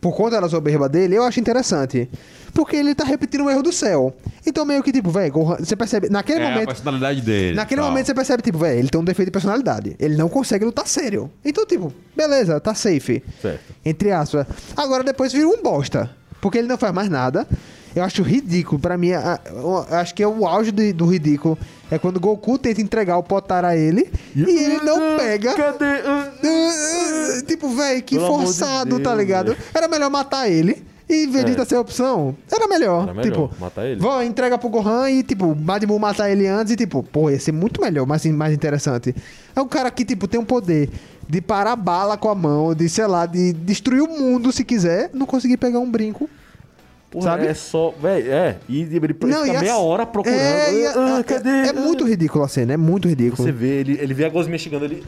por 0.00 0.14
conta 0.16 0.40
da 0.40 0.48
soberba 0.48 0.88
dele, 0.88 1.14
eu 1.16 1.22
acho 1.24 1.38
interessante. 1.38 2.08
Porque 2.54 2.74
ele 2.76 2.94
tá 2.94 3.04
repetindo 3.04 3.44
o 3.44 3.50
erro 3.50 3.62
do 3.62 3.72
céu. 3.72 4.12
Então, 4.44 4.64
meio 4.64 4.82
que, 4.82 4.90
tipo, 4.90 5.10
velho, 5.10 5.32
você 5.60 5.76
percebe. 5.76 6.08
Naquele 6.08 6.40
É 6.40 6.46
a 6.46 6.50
momento. 6.50 6.68
personalidade 6.68 7.20
dele. 7.20 7.54
Naquele 7.54 7.80
tal. 7.80 7.90
momento 7.90 8.06
você 8.06 8.14
percebe, 8.14 8.42
tipo, 8.42 8.58
velho, 8.58 8.78
ele 8.78 8.88
tem 8.88 9.00
um 9.00 9.04
defeito 9.04 9.28
de 9.28 9.32
personalidade. 9.32 9.94
Ele 10.00 10.16
não 10.16 10.28
consegue 10.28 10.64
lutar 10.64 10.86
sério. 10.86 11.30
Então, 11.44 11.64
tipo, 11.66 11.92
beleza, 12.16 12.58
tá 12.58 12.74
safe. 12.74 13.22
Certo. 13.40 13.60
Entre 13.84 14.10
aspas. 14.10 14.46
Agora 14.76 15.04
depois 15.04 15.32
vira 15.32 15.46
um 15.46 15.62
bosta. 15.62 16.10
Porque 16.40 16.58
ele 16.58 16.68
não 16.68 16.78
faz 16.78 16.92
mais 16.94 17.08
nada. 17.10 17.46
Eu 17.98 18.04
acho 18.04 18.22
ridículo. 18.22 18.78
Pra 18.80 18.96
mim, 18.96 19.12
a- 19.12 19.40
acho 19.90 20.14
que 20.14 20.22
é 20.22 20.26
o 20.28 20.46
auge 20.46 20.70
do, 20.70 20.92
do 20.94 21.06
ridículo. 21.06 21.58
É 21.90 21.98
quando 21.98 22.20
Goku 22.20 22.58
tenta 22.58 22.80
entregar 22.80 23.16
o 23.16 23.22
Potara 23.22 23.68
a 23.68 23.76
ele 23.76 24.10
e 24.34 24.40
ele 24.42 24.80
não 24.84 25.16
pega. 25.16 25.54
Cadê? 25.54 25.84
Ah, 25.84 26.32
Uh, 26.42 27.42
tipo, 27.46 27.68
velho, 27.70 28.02
que 28.02 28.16
Pelo 28.16 28.26
de 28.28 28.34
forçado, 28.44 28.90
Deus, 28.96 29.02
tá 29.02 29.14
ligado? 29.14 29.56
Era 29.74 29.88
melhor 29.88 30.10
matar 30.10 30.48
ele. 30.50 30.82
E 31.08 31.26
Vegeta 31.26 31.62
É. 31.62 31.64
ser 31.64 31.76
a 31.76 31.80
opção. 31.80 32.36
Era 32.52 32.68
melhor. 32.68 33.04
Era 33.04 33.14
melhor, 33.14 33.30
tipo, 33.48 33.50
matar 33.58 33.86
ele. 33.86 33.98
Vó, 33.98 34.22
entrega 34.22 34.58
pro 34.58 34.68
Gohan 34.68 35.10
e, 35.10 35.22
tipo, 35.22 35.54
Majin 35.56 35.86
matar 35.98 36.30
ele 36.30 36.46
antes 36.46 36.72
e, 36.74 36.76
tipo, 36.76 37.02
pô, 37.02 37.30
ia 37.30 37.40
ser 37.40 37.52
muito 37.52 37.80
melhor, 37.80 38.06
mais, 38.06 38.24
mais 38.26 38.52
interessante. 38.52 39.14
É 39.56 39.60
um 39.60 39.66
cara 39.66 39.90
que, 39.90 40.04
tipo, 40.04 40.28
tem 40.28 40.38
um 40.38 40.44
poder 40.44 40.90
de 41.26 41.40
parar 41.40 41.76
bala 41.76 42.18
com 42.18 42.28
a 42.28 42.34
mão, 42.34 42.74
de, 42.74 42.88
sei 42.90 43.06
lá, 43.06 43.24
de 43.24 43.54
destruir 43.54 44.02
o 44.02 44.06
mundo 44.08 44.52
se 44.52 44.62
quiser, 44.64 45.08
não 45.14 45.24
conseguir 45.24 45.56
pegar 45.56 45.78
um 45.78 45.90
brinco. 45.90 46.28
Porra, 47.10 47.24
Sabe? 47.24 47.46
É 47.46 47.54
só. 47.54 47.94
Véi, 48.00 48.28
é. 48.28 48.58
E 48.68 48.82
ele 48.82 49.00
Não, 49.00 49.42
fica 49.44 49.46
e 49.46 49.56
a- 49.56 49.60
meia 49.60 49.78
hora 49.78 50.04
procurando. 50.04 50.38
É, 50.38 50.86
Ah, 50.94 51.18
a- 51.18 51.24
cadê? 51.24 51.48
é 51.48 51.72
muito 51.72 52.04
ridículo 52.06 52.44
a 52.44 52.48
cena, 52.48 52.74
é 52.74 52.76
muito 52.76 53.08
ridículo. 53.08 53.42
Você 53.42 53.50
vê, 53.52 53.80
ele, 53.80 53.98
ele 53.98 54.12
vê 54.12 54.26
a 54.26 54.28
gosminha 54.28 54.58
chegando 54.58 54.84
ali. 54.84 55.02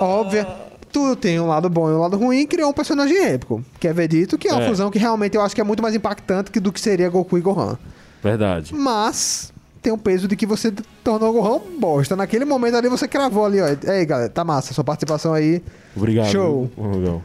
Óbvio. 0.00 0.44
Tudo 0.92 1.14
tem 1.14 1.38
um 1.38 1.46
lado 1.46 1.68
bom 1.68 1.88
e 1.90 1.92
um 1.92 1.98
lado 1.98 2.16
ruim 2.16 2.40
e 2.40 2.46
criou 2.46 2.70
um 2.70 2.72
personagem 2.72 3.16
épico, 3.24 3.62
que 3.78 3.86
é 3.86 3.92
Vegito, 3.92 4.38
que 4.38 4.48
é 4.48 4.52
uma 4.52 4.62
É. 4.62 4.68
fusão 4.68 4.90
que 4.90 4.98
realmente 4.98 5.36
eu 5.36 5.42
acho 5.42 5.54
que 5.54 5.60
é 5.60 5.64
muito 5.64 5.82
mais 5.82 5.94
impactante 5.94 6.50
que 6.50 6.58
do 6.58 6.72
que 6.72 6.80
seria 6.80 7.08
Goku 7.08 7.36
e 7.36 7.40
Gohan. 7.40 7.78
Verdade. 8.22 8.74
Mas 8.74 9.52
tem 9.86 9.92
o 9.92 9.96
peso 9.98 10.26
de 10.26 10.34
que 10.34 10.44
você 10.44 10.72
tornou 11.04 11.30
o 11.30 11.32
Gohan 11.34 11.60
um 11.64 11.78
bosta. 11.78 12.16
Naquele 12.16 12.44
momento 12.44 12.74
ali 12.76 12.88
você 12.88 13.06
cravou 13.06 13.44
ali, 13.46 13.60
ó. 13.60 13.66
Ei, 13.88 14.04
galera, 14.04 14.28
tá 14.28 14.42
massa, 14.42 14.74
sua 14.74 14.82
participação 14.82 15.32
aí. 15.32 15.62
Obrigado. 15.94 16.26
Show. 16.32 16.68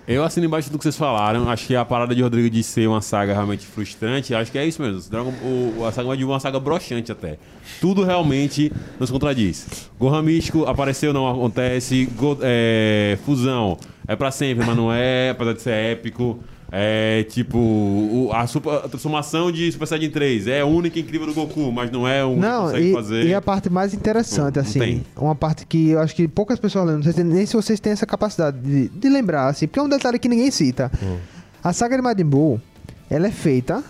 Eu 0.07 0.23
assino 0.23 0.45
embaixo 0.45 0.69
do 0.71 0.77
que 0.77 0.83
vocês 0.83 0.95
falaram. 0.95 1.49
Acho 1.49 1.65
que 1.65 1.75
a 1.75 1.83
parada 1.83 2.13
de 2.13 2.21
Rodrigo 2.21 2.51
de 2.51 2.61
ser 2.61 2.87
uma 2.87 3.01
saga 3.01 3.33
realmente 3.33 3.65
frustrante, 3.65 4.35
acho 4.35 4.51
que 4.51 4.59
é 4.59 4.65
isso 4.67 4.79
mesmo. 4.79 5.01
Dragon, 5.09 5.33
o, 5.43 5.83
a 5.87 5.91
saga 5.91 6.15
de 6.15 6.23
uma 6.23 6.39
saga 6.39 6.59
broxante 6.59 7.11
até. 7.11 7.39
Tudo 7.81 8.03
realmente 8.03 8.71
nos 8.99 9.09
contradiz. 9.09 9.89
Gohan 9.99 10.21
Místico 10.21 10.65
apareceu, 10.65 11.11
não 11.11 11.27
acontece. 11.27 12.05
Go- 12.15 12.37
é, 12.43 13.17
fusão 13.25 13.75
é 14.07 14.15
pra 14.15 14.29
sempre, 14.29 14.63
mas 14.63 14.77
não 14.77 14.93
é, 14.93 15.31
apesar 15.31 15.53
de 15.53 15.61
ser 15.63 15.71
épico. 15.71 16.37
É 16.73 17.25
tipo, 17.29 17.57
o- 17.57 18.29
a, 18.33 18.47
super- 18.47 18.71
a 18.75 18.87
transformação 18.87 19.51
de 19.51 19.69
Super 19.73 19.85
Saiyajin 19.87 20.09
3 20.11 20.47
é 20.47 20.61
a 20.61 20.65
única 20.65 20.97
e 20.97 21.01
incrível 21.01 21.27
do 21.27 21.33
Goku, 21.33 21.69
mas 21.69 21.91
não 21.91 22.07
é 22.07 22.23
o 22.23 22.29
único 22.29 22.41
que 22.41 22.47
Não, 22.47 22.61
consegue 22.63 22.89
e, 22.89 22.93
fazer. 22.93 23.25
e 23.25 23.33
a 23.33 23.41
parte 23.41 23.69
mais 23.69 23.93
interessante, 23.93 24.55
Não- 24.55 24.63
não 24.63 24.69
assim, 24.69 24.79
tem. 24.79 25.05
uma 25.17 25.35
parte 25.35 25.65
que 25.65 25.89
eu 25.89 25.99
acho 25.99 26.15
que 26.15 26.29
poucas 26.29 26.59
pessoas 26.59 26.85
lembram, 26.85 27.03
não 27.05 27.11
sei 27.13 27.23
nem 27.25 27.45
se 27.45 27.53
vocês 27.57 27.77
têm 27.81 27.91
essa 27.91 28.05
capacidade 28.05 28.57
de, 28.59 28.87
de 28.87 29.09
lembrar, 29.09 29.47
assim, 29.49 29.67
porque 29.67 29.79
é 29.79 29.83
um 29.83 29.89
detalhe 29.89 30.17
que 30.17 30.29
ninguém 30.29 30.49
cita. 30.49 30.89
Hum. 31.03 31.17
A 31.61 31.73
saga 31.73 31.97
de 31.97 32.01
Majin 32.01 32.23
Buu, 32.23 32.61
ela 33.09 33.27
é 33.27 33.31
feita 33.31 33.83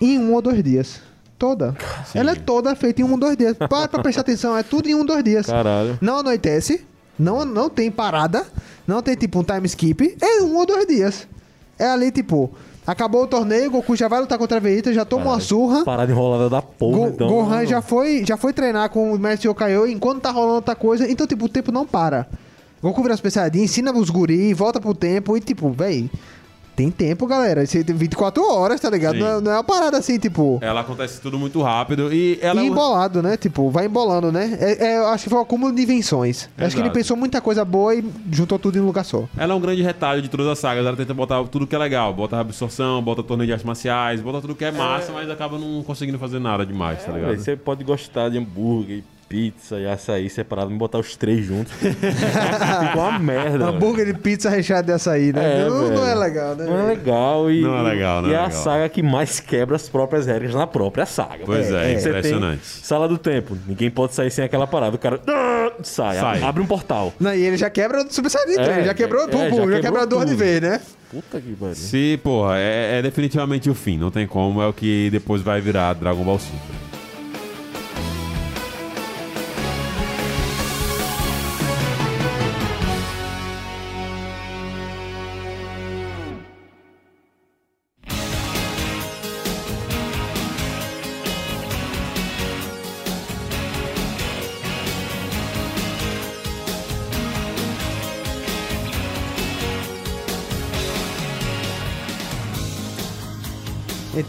em 0.00 0.18
um 0.18 0.34
ou 0.34 0.42
dois 0.42 0.62
dias. 0.62 1.00
Toda. 1.38 1.76
Sim. 2.06 2.18
Ela 2.18 2.32
é 2.32 2.34
toda 2.34 2.74
feita 2.74 3.00
em 3.00 3.04
um 3.04 3.12
ou 3.12 3.18
dois 3.18 3.36
dias. 3.36 3.56
Para 3.56 3.86
pra 3.86 4.02
prestar 4.02 4.22
atenção, 4.22 4.56
é 4.56 4.64
tudo 4.64 4.88
em 4.88 4.96
um 4.96 4.98
ou 4.98 5.06
dois 5.06 5.22
dias. 5.22 5.46
Caralho. 5.46 5.96
Não 6.00 6.18
anoitece, 6.18 6.84
não, 7.16 7.44
não 7.44 7.70
tem 7.70 7.88
parada, 7.92 8.44
não 8.84 9.00
tem 9.00 9.14
tipo 9.14 9.38
um 9.38 9.44
time 9.44 9.64
skip, 9.66 10.16
é 10.20 10.42
um 10.42 10.56
ou 10.56 10.66
dois 10.66 10.84
dias. 10.88 11.28
É 11.78 11.86
ali, 11.86 12.10
tipo, 12.10 12.50
acabou 12.86 13.22
o 13.22 13.26
torneio, 13.26 13.70
Goku 13.70 13.94
já 13.94 14.08
vai 14.08 14.20
lutar 14.20 14.36
contra 14.38 14.56
a 14.56 14.60
Vegeta, 14.60 14.92
já 14.92 15.04
toma 15.04 15.26
uma 15.26 15.40
surra. 15.40 15.84
Parada 15.84 16.10
enrolada 16.10 16.48
da 16.50 16.60
porra, 16.62 16.98
Go- 16.98 17.08
então. 17.08 17.28
Gohan 17.28 17.66
já 17.66 17.80
foi, 17.80 18.24
já 18.26 18.36
foi 18.36 18.52
treinar 18.52 18.90
com 18.90 19.12
o 19.12 19.18
Mestre 19.18 19.48
Yokayo 19.48 19.86
enquanto 19.86 20.22
tá 20.22 20.30
rolando 20.30 20.54
outra 20.56 20.74
coisa. 20.74 21.10
Então, 21.10 21.26
tipo, 21.26 21.44
o 21.44 21.48
tempo 21.48 21.70
não 21.70 21.86
para. 21.86 22.26
Goku 22.82 23.02
vira 23.02 23.16
Saiyajin, 23.16 23.62
ensina 23.62 23.92
os 23.92 24.08
guri, 24.10 24.54
volta 24.54 24.80
pro 24.80 24.94
tempo 24.94 25.36
e, 25.36 25.40
tipo, 25.40 25.70
véi, 25.70 26.08
tem 26.78 26.92
tempo, 26.92 27.26
galera. 27.26 27.66
Você 27.66 27.82
tem 27.82 27.94
24 27.96 28.40
horas, 28.48 28.80
tá 28.80 28.88
ligado? 28.88 29.14
Sim. 29.14 29.20
Não 29.20 29.26
é, 29.26 29.40
não 29.40 29.50
é 29.50 29.54
uma 29.56 29.64
parada 29.64 29.98
assim, 29.98 30.16
tipo... 30.16 30.60
Ela 30.62 30.82
acontece 30.82 31.20
tudo 31.20 31.36
muito 31.36 31.60
rápido 31.60 32.12
e 32.14 32.38
ela 32.40 32.62
E 32.62 32.66
é 32.66 32.70
um- 32.70 32.72
embolado, 32.72 33.20
né? 33.20 33.36
Tipo, 33.36 33.68
vai 33.68 33.86
embolando, 33.86 34.30
né? 34.30 34.56
É, 34.60 34.86
é, 34.86 34.98
eu 34.98 35.08
acho 35.08 35.24
que 35.24 35.30
foi 35.30 35.38
um 35.40 35.42
acúmulo 35.42 35.74
de 35.74 35.82
invenções. 35.82 36.48
Eu 36.56 36.66
Acho 36.66 36.76
que 36.76 36.80
ele 36.80 36.86
Exato. 36.88 36.98
pensou 37.00 37.16
muita 37.16 37.40
coisa 37.40 37.64
boa 37.64 37.96
e 37.96 38.04
juntou 38.30 38.60
tudo 38.60 38.78
em 38.78 38.80
um 38.80 38.86
lugar 38.86 39.04
só. 39.04 39.24
Ela 39.36 39.52
é 39.54 39.56
um 39.56 39.60
grande 39.60 39.82
retalho 39.82 40.22
de 40.22 40.28
todas 40.30 40.46
as 40.46 40.58
sagas. 40.60 40.86
Ela 40.86 40.96
tenta 40.96 41.12
botar 41.12 41.42
tudo 41.44 41.66
que 41.66 41.74
é 41.74 41.78
legal. 41.78 42.14
Bota 42.14 42.38
absorção, 42.38 43.02
bota 43.02 43.24
torneio 43.24 43.46
de 43.48 43.52
artes 43.54 43.66
marciais, 43.66 44.20
bota 44.20 44.40
tudo 44.40 44.54
que 44.54 44.64
é 44.64 44.70
massa, 44.70 45.10
mas 45.12 45.28
acaba 45.28 45.58
não 45.58 45.82
conseguindo 45.82 46.18
fazer 46.18 46.38
nada 46.38 46.64
demais, 46.64 47.04
tá 47.04 47.10
É, 47.10 47.14
ligado? 47.16 47.38
você 47.38 47.56
pode 47.56 47.82
gostar 47.82 48.28
de 48.28 48.38
hambúrguer, 48.38 49.02
pizza 49.28 49.78
e 49.78 49.86
açaí 49.86 50.30
separado, 50.30 50.70
me 50.70 50.78
botar 50.78 50.98
os 50.98 51.14
três 51.14 51.44
juntos. 51.44 51.72
Fica 51.78 52.94
uma 52.96 53.18
merda. 53.18 53.66
Hambúrguer 53.66 54.06
de 54.06 54.14
pizza 54.14 54.48
recheado 54.48 54.86
de 54.86 54.92
açaí, 54.92 55.32
né? 55.32 55.60
É, 55.60 55.68
não, 55.68 55.90
não 55.90 56.08
é 56.08 56.14
legal, 56.14 56.56
né? 56.56 56.64
Não 56.64 56.78
é 56.78 56.82
legal 56.86 57.50
e. 57.50 57.60
Não 57.60 57.78
é 57.78 57.82
legal, 57.82 58.22
não 58.22 58.28
e 58.30 58.32
é 58.32 58.34
é 58.36 58.38
a 58.38 58.46
legal. 58.46 58.62
saga 58.62 58.88
que 58.88 59.02
mais 59.02 59.40
quebra 59.40 59.76
as 59.76 59.88
próprias 59.88 60.26
regras 60.26 60.54
na 60.54 60.66
própria 60.66 61.04
saga. 61.04 61.44
Pois 61.44 61.70
é, 61.70 61.84
tem 61.84 61.98
impressionante. 61.98 62.62
Sala 62.64 63.06
do 63.06 63.18
tempo. 63.18 63.56
Ninguém 63.66 63.90
pode 63.90 64.14
sair 64.14 64.30
sem 64.30 64.44
aquela 64.44 64.66
parada. 64.66 64.96
O 64.96 64.98
cara 64.98 65.20
ah, 65.26 65.72
sai, 65.82 66.16
Sai. 66.16 66.42
abre 66.42 66.62
um 66.62 66.66
portal. 66.66 67.12
Não, 67.20 67.34
e 67.34 67.42
ele 67.42 67.56
já 67.56 67.68
quebra 67.68 68.02
o 68.02 68.12
Super 68.12 68.30
Saiyajin 68.30 68.54
3, 68.54 68.68
É, 68.68 68.84
já 68.84 68.94
quebrou 68.94 69.24
é, 69.24 69.26
tudo, 69.26 69.42
já 69.42 69.48
já, 69.48 69.56
quebrou 69.56 69.80
quebra 69.80 70.06
duas 70.06 70.26
de 70.26 70.34
vez, 70.34 70.60
né? 70.60 70.80
Puta 71.10 71.40
que 71.40 71.54
pariu. 71.54 71.74
Se, 71.74 72.18
porra, 72.22 72.58
é, 72.58 72.98
é 72.98 73.02
definitivamente 73.02 73.68
o 73.68 73.74
fim. 73.74 73.98
Não 73.98 74.10
tem 74.10 74.26
como. 74.26 74.62
É 74.62 74.66
o 74.66 74.72
que 74.72 75.08
depois 75.10 75.42
vai 75.42 75.60
virar 75.60 75.94
Dragon 75.94 76.22
Ball 76.22 76.38
Super. 76.38 76.87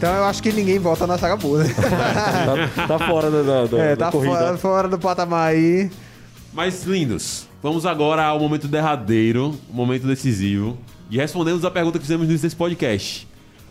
Então 0.09 0.17
eu 0.17 0.25
acho 0.25 0.41
que 0.41 0.51
ninguém 0.51 0.79
volta 0.79 1.05
na 1.05 1.19
saga 1.19 1.35
boa, 1.35 1.63
né? 1.63 1.69
tá, 2.75 2.87
tá 2.87 2.97
fora 3.07 3.29
da, 3.29 3.43
da, 3.43 3.65
da- 3.67 3.77
é, 3.77 3.95
da 3.95 4.05
tá 4.07 4.11
corrida. 4.11 4.35
fora, 4.35 4.57
fora 4.57 4.87
do 4.87 4.97
patamar 4.97 5.51
aí. 5.51 5.91
Mas, 6.51 6.83
lindos, 6.83 7.47
vamos 7.61 7.85
agora 7.85 8.23
ao 8.23 8.39
momento 8.39 8.67
derradeiro, 8.67 9.53
momento 9.71 10.07
decisivo, 10.07 10.79
de 11.07 11.17
respondermos 11.17 11.63
a 11.63 11.69
pergunta 11.69 11.99
que 11.99 12.05
fizemos 12.05 12.25
no 12.25 12.31
início 12.31 12.47
desse 12.47 12.55
podcast. 12.55 13.27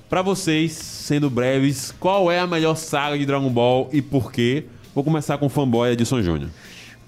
Pra 0.09 0.23
vocês, 0.23 0.71
sendo 0.75 1.29
breves, 1.29 1.93
qual 1.99 2.31
é 2.31 2.39
a 2.39 2.47
melhor 2.47 2.77
saga 2.77 3.19
de 3.19 3.27
Dragon 3.27 3.51
Ball 3.51 3.89
e 3.93 4.01
por 4.01 4.31
quê? 4.31 4.67
Vou 4.95 5.03
começar 5.03 5.39
com 5.39 5.47
o 5.47 5.51
fanboy 5.51 5.91
Edson 5.91 6.23
Júnior. 6.23 6.51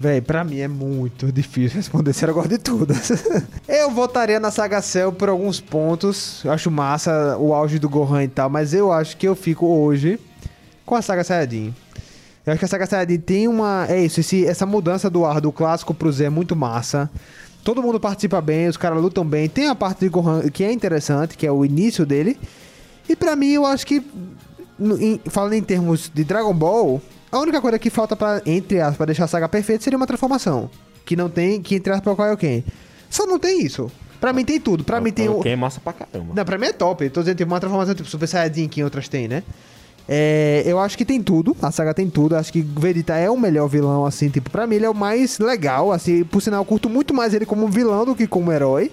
Véi, 0.01 0.19
pra 0.19 0.43
mim 0.43 0.57
é 0.57 0.67
muito 0.67 1.31
difícil 1.31 1.77
responder 1.77 2.11
se 2.11 2.25
eu 2.25 2.33
gosto 2.33 2.49
de 2.49 2.57
tudo. 2.57 2.91
eu 3.69 3.91
votaria 3.91 4.39
na 4.39 4.49
Saga 4.49 4.81
Cell 4.81 5.11
por 5.13 5.29
alguns 5.29 5.61
pontos. 5.61 6.41
Eu 6.43 6.51
acho 6.51 6.71
massa 6.71 7.37
o 7.37 7.53
auge 7.53 7.77
do 7.77 7.87
Gohan 7.87 8.23
e 8.23 8.27
tal, 8.27 8.49
mas 8.49 8.73
eu 8.73 8.91
acho 8.91 9.15
que 9.15 9.27
eu 9.27 9.35
fico 9.35 9.67
hoje 9.67 10.19
com 10.87 10.95
a 10.95 11.03
Saga 11.03 11.23
Saiyajin. 11.23 11.71
Eu 12.43 12.51
acho 12.53 12.57
que 12.59 12.65
a 12.65 12.67
Saga 12.67 12.87
Saiyajin 12.87 13.19
tem 13.19 13.47
uma. 13.47 13.85
É 13.87 14.03
isso, 14.03 14.19
esse- 14.21 14.43
essa 14.43 14.65
mudança 14.65 15.07
do 15.07 15.23
ar 15.23 15.39
do 15.39 15.51
clássico 15.51 15.93
pro 15.93 16.11
Z 16.11 16.23
é 16.25 16.29
muito 16.31 16.55
massa. 16.55 17.07
Todo 17.63 17.83
mundo 17.83 17.99
participa 17.99 18.41
bem, 18.41 18.67
os 18.67 18.77
caras 18.77 18.99
lutam 18.99 19.23
bem. 19.23 19.47
Tem 19.47 19.67
a 19.67 19.75
parte 19.75 19.99
de 19.99 20.09
Gohan 20.09 20.49
que 20.49 20.63
é 20.63 20.71
interessante, 20.71 21.37
que 21.37 21.45
é 21.45 21.51
o 21.51 21.63
início 21.63 22.07
dele. 22.07 22.39
E 23.07 23.15
pra 23.15 23.35
mim, 23.35 23.51
eu 23.51 23.67
acho 23.67 23.85
que, 23.85 24.03
em- 24.79 25.21
falando 25.29 25.53
em 25.53 25.61
termos 25.61 26.09
de 26.11 26.23
Dragon 26.23 26.55
Ball, 26.55 26.99
a 27.31 27.39
única 27.39 27.61
coisa 27.61 27.79
que 27.79 27.89
falta 27.89 28.15
pra, 28.15 28.41
entre 28.45 28.81
aspas, 28.81 29.05
deixar 29.05 29.25
a 29.25 29.27
saga 29.27 29.47
perfeita 29.47 29.83
seria 29.83 29.97
uma 29.97 30.07
transformação. 30.07 30.69
Que 31.05 31.15
não 31.15 31.29
tem, 31.29 31.61
que 31.61 31.75
entre 31.75 31.93
aspas, 31.93 32.15
qual 32.15 32.27
é 32.27 32.33
o 32.33 32.37
quem. 32.37 32.63
Só 33.09 33.25
não 33.25 33.39
tem 33.39 33.61
isso. 33.61 33.91
Pra 34.19 34.31
mim 34.31 34.45
tem 34.45 34.59
tudo. 34.59 34.83
Pra 34.83 35.01
mim 35.01 35.11
tem 35.11 35.27
o. 35.27 35.39
Quem 35.39 35.53
é 35.53 35.55
massa 35.55 35.79
pra 35.79 35.93
caramba. 35.93 36.33
Não, 36.35 36.45
pra 36.45 36.57
mim 36.57 36.67
é 36.67 36.73
top. 36.73 37.09
Tô 37.09 37.21
dizendo, 37.21 37.37
tipo, 37.37 37.51
uma 37.51 37.59
transformação 37.59 37.95
tipo 37.95 38.07
Super 38.07 38.27
Saiyajin 38.27 38.67
que 38.67 38.83
outras 38.83 39.07
tem, 39.09 39.27
né? 39.27 39.43
É, 40.07 40.63
eu 40.65 40.79
acho 40.79 40.97
que 40.97 41.05
tem 41.05 41.21
tudo, 41.21 41.55
a 41.61 41.71
saga 41.71 41.93
tem 41.93 42.09
tudo. 42.09 42.35
Acho 42.35 42.51
que 42.51 42.61
Vegeta 42.61 43.15
é 43.15 43.29
o 43.29 43.37
melhor 43.37 43.67
vilão, 43.67 44.05
assim, 44.05 44.29
tipo, 44.29 44.49
pra 44.49 44.67
mim 44.67 44.75
ele 44.75 44.85
é 44.85 44.89
o 44.89 44.93
mais 44.93 45.39
legal, 45.39 45.91
assim. 45.91 46.23
Por 46.23 46.41
sinal, 46.41 46.61
eu 46.61 46.65
curto 46.65 46.89
muito 46.89 47.13
mais 47.13 47.33
ele 47.33 47.45
como 47.45 47.67
vilão 47.67 48.05
do 48.05 48.15
que 48.15 48.27
como 48.27 48.51
herói. 48.51 48.91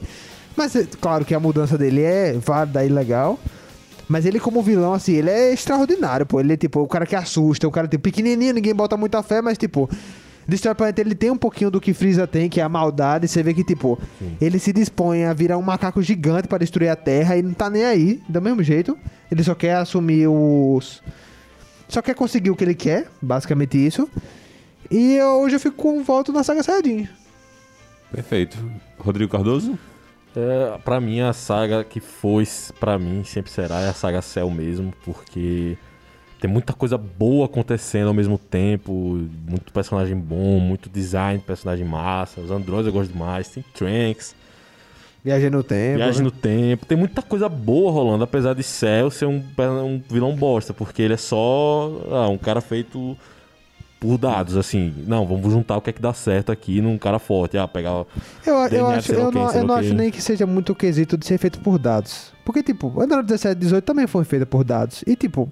Mas, 0.56 0.74
é, 0.74 0.86
claro 1.00 1.24
que 1.24 1.34
a 1.34 1.40
mudança 1.40 1.76
dele 1.76 2.02
é 2.02 2.32
válida 2.32 2.84
e 2.84 2.88
legal. 2.88 3.38
Mas 4.08 4.24
ele 4.24 4.40
como 4.40 4.62
vilão, 4.62 4.94
assim, 4.94 5.12
ele 5.12 5.28
é 5.30 5.52
extraordinário, 5.52 6.24
pô. 6.24 6.40
Ele 6.40 6.54
é, 6.54 6.56
tipo, 6.56 6.80
o 6.80 6.88
cara 6.88 7.04
que 7.06 7.14
assusta, 7.14 7.68
o 7.68 7.70
cara, 7.70 7.86
tipo, 7.86 8.02
pequenininho, 8.04 8.54
ninguém 8.54 8.74
bota 8.74 8.96
muita 8.96 9.22
fé, 9.22 9.42
mas, 9.42 9.58
tipo... 9.58 9.88
Destrói 10.46 10.74
Planeta, 10.74 11.02
ele 11.02 11.14
tem 11.14 11.30
um 11.30 11.36
pouquinho 11.36 11.70
do 11.70 11.78
que 11.78 11.92
Freeza 11.92 12.26
tem, 12.26 12.48
que 12.48 12.58
é 12.58 12.62
a 12.64 12.70
maldade. 12.70 13.28
Você 13.28 13.42
vê 13.42 13.52
que, 13.52 13.62
tipo, 13.62 13.98
ele 14.40 14.58
se 14.58 14.72
dispõe 14.72 15.24
a 15.26 15.34
virar 15.34 15.58
um 15.58 15.62
macaco 15.62 16.00
gigante 16.00 16.48
pra 16.48 16.56
destruir 16.56 16.88
a 16.88 16.96
Terra 16.96 17.36
e 17.36 17.42
não 17.42 17.52
tá 17.52 17.68
nem 17.68 17.84
aí, 17.84 18.22
do 18.26 18.40
mesmo 18.40 18.62
jeito. 18.62 18.96
Ele 19.30 19.44
só 19.44 19.54
quer 19.54 19.74
assumir 19.76 20.26
os... 20.26 21.02
Só 21.86 22.00
quer 22.00 22.14
conseguir 22.14 22.48
o 22.48 22.56
que 22.56 22.64
ele 22.64 22.74
quer, 22.74 23.08
basicamente 23.20 23.76
isso. 23.76 24.08
E 24.90 25.16
eu- 25.16 25.40
hoje 25.40 25.56
eu 25.56 25.60
fico 25.60 25.76
com 25.76 25.98
um 25.98 26.02
voto 26.02 26.32
na 26.32 26.42
Saga 26.42 26.62
Saiyajin. 26.62 27.06
Perfeito. 28.10 28.56
Rodrigo 28.98 29.30
Cardoso? 29.30 29.78
É, 30.38 30.78
pra 30.78 31.00
mim, 31.00 31.20
a 31.20 31.32
saga 31.32 31.82
que 31.82 31.98
foi, 31.98 32.46
pra 32.78 32.96
mim, 32.96 33.24
sempre 33.24 33.50
será 33.50 33.80
é 33.80 33.88
a 33.88 33.92
saga 33.92 34.22
Cell 34.22 34.48
mesmo, 34.50 34.94
porque 35.04 35.76
tem 36.40 36.48
muita 36.48 36.72
coisa 36.72 36.96
boa 36.96 37.46
acontecendo 37.46 38.06
ao 38.06 38.14
mesmo 38.14 38.38
tempo, 38.38 38.92
muito 39.48 39.72
personagem 39.72 40.16
bom, 40.16 40.60
muito 40.60 40.88
design 40.88 41.40
de 41.40 41.44
personagem 41.44 41.84
massa, 41.84 42.40
os 42.40 42.52
androides 42.52 42.86
eu 42.86 42.92
gosto 42.92 43.12
demais, 43.12 43.48
tem 43.48 43.64
Trunks, 43.74 44.36
Viagem 45.24 45.50
no 45.50 45.64
tempo. 45.64 45.96
Viagem 45.96 46.20
né? 46.20 46.24
no 46.24 46.30
Tempo, 46.30 46.86
tem 46.86 46.96
muita 46.96 47.20
coisa 47.20 47.48
boa 47.48 47.90
rolando, 47.90 48.22
apesar 48.22 48.54
de 48.54 48.62
Cell 48.62 49.10
ser 49.10 49.26
um, 49.26 49.42
um 49.84 50.00
vilão 50.08 50.34
bosta, 50.36 50.72
porque 50.72 51.02
ele 51.02 51.14
é 51.14 51.18
só 51.18 51.90
ah, 52.12 52.28
um 52.28 52.38
cara 52.38 52.60
feito 52.60 53.16
por 54.00 54.16
dados, 54.16 54.56
assim, 54.56 54.94
não, 55.06 55.26
vamos 55.26 55.52
juntar 55.52 55.76
o 55.76 55.80
que 55.80 55.90
é 55.90 55.92
que 55.92 56.00
dá 56.00 56.12
certo 56.12 56.52
aqui 56.52 56.80
num 56.80 56.96
cara 56.96 57.18
forte, 57.18 57.58
ah, 57.58 57.66
pegar 57.66 58.04
Eu, 58.46 58.54
eu, 58.54 58.68
DNA, 58.68 58.88
acho, 58.88 59.12
eu 59.12 59.28
o 59.28 59.32
quê, 59.32 59.38
não, 59.38 59.52
eu 59.52 59.64
não 59.64 59.74
acho 59.74 59.94
nem 59.94 60.10
que 60.10 60.22
seja 60.22 60.46
muito 60.46 60.72
o 60.72 60.74
quesito 60.74 61.16
de 61.16 61.26
ser 61.26 61.38
feito 61.38 61.58
por 61.60 61.78
dados. 61.78 62.32
Porque, 62.44 62.62
tipo, 62.62 63.00
Android 63.00 63.26
17 63.26 63.56
e 63.56 63.60
18 63.60 63.84
também 63.84 64.06
foi 64.06 64.24
feita 64.24 64.46
por 64.46 64.62
dados. 64.64 65.02
E, 65.06 65.16
tipo, 65.16 65.50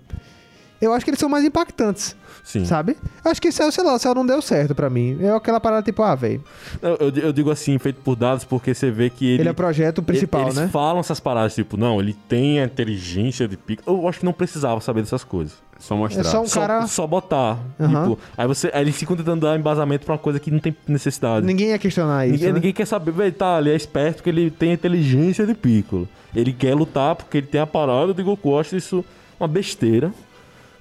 eu 0.81 0.93
acho 0.93 1.05
que 1.05 1.11
eles 1.11 1.21
são 1.21 1.29
mais 1.29 1.45
impactantes, 1.45 2.17
sim. 2.45 2.65
sabe? 2.65 2.97
Eu 3.25 3.31
acho 3.31 3.41
que 3.41 3.51
Cell, 3.51 3.73
sei 3.73 3.85
lá, 3.85 3.95
o 3.95 3.99
Cell 3.99 4.15
não 4.15 4.27
deu 4.27 4.43
certo 4.43 4.75
pra 4.75 4.91
mim. 4.91 5.19
É 5.21 5.31
aquela 5.31 5.61
parada, 5.61 5.83
tipo, 5.83 6.03
ah, 6.03 6.15
velho, 6.15 6.43
Eu, 6.83 7.11
eu 7.11 7.33
digo 7.33 7.51
assim, 7.51 7.79
feito 7.79 8.01
por 8.03 8.17
dados, 8.17 8.45
porque 8.45 8.75
você 8.75 8.91
vê 8.91 9.11
que 9.11 9.27
ele. 9.27 9.43
ele, 9.43 9.49
é 9.49 9.53
o 9.53 9.55
projeto 9.55 10.03
principal, 10.03 10.43
eles 10.43 10.57
né? 10.57 10.69
falam 10.69 11.01
essas 11.01 11.21
paradas, 11.21 11.55
tipo, 11.55 11.77
não, 11.77 12.01
ele 12.01 12.15
tem 12.29 12.61
a 12.61 12.65
inteligência 12.65 13.49
de 13.49 13.57
pico. 13.57 13.83
Eu 13.87 14.07
acho 14.09 14.21
que 14.21 14.25
não 14.25 14.33
precisava 14.33 14.81
saber 14.81 15.03
dessas 15.03 15.25
coisas. 15.25 15.67
Só 15.79 15.97
mostrar. 15.97 16.21
É 16.21 16.25
só 16.25 16.43
um 16.43 16.47
só, 16.47 16.61
cara. 16.61 16.87
só 16.87 17.07
botar. 17.07 17.59
Aham. 17.79 18.11
Tipo, 18.11 18.19
aí 18.37 18.47
você. 18.47 18.71
Aí 18.73 18.83
eles 18.83 18.97
ficam 18.97 19.17
tentando 19.17 19.43
dar 19.43 19.59
embasamento 19.59 20.05
pra 20.05 20.15
uma 20.15 20.19
coisa 20.19 20.41
que 20.41 20.51
não 20.51 20.59
tem 20.59 20.75
necessidade. 20.89 21.45
Ninguém 21.45 21.69
ia 21.69 21.79
questionar 21.79 22.27
isso. 22.27 22.33
Ninguém, 22.35 22.49
né? 22.49 22.55
ninguém 22.55 22.73
quer 22.73 22.87
saber, 22.87 23.13
velho, 23.13 23.33
tá, 23.33 23.59
ele 23.59 23.71
é 23.71 23.77
esperto 23.77 24.17
porque 24.17 24.31
ele 24.31 24.51
tem 24.51 24.71
a 24.71 24.75
inteligência 24.75 25.47
de 25.47 25.55
Piccolo. 25.55 26.09
Ele 26.35 26.53
quer 26.53 26.75
lutar 26.75 27.15
porque 27.15 27.39
ele 27.39 27.47
tem 27.47 27.61
a 27.61 27.67
parada 27.67 28.15
de 28.15 28.23
Goku. 28.23 28.51
Eu 28.51 28.61
acho 28.61 28.77
isso 28.77 29.05
uma 29.39 29.47
besteira, 29.47 30.13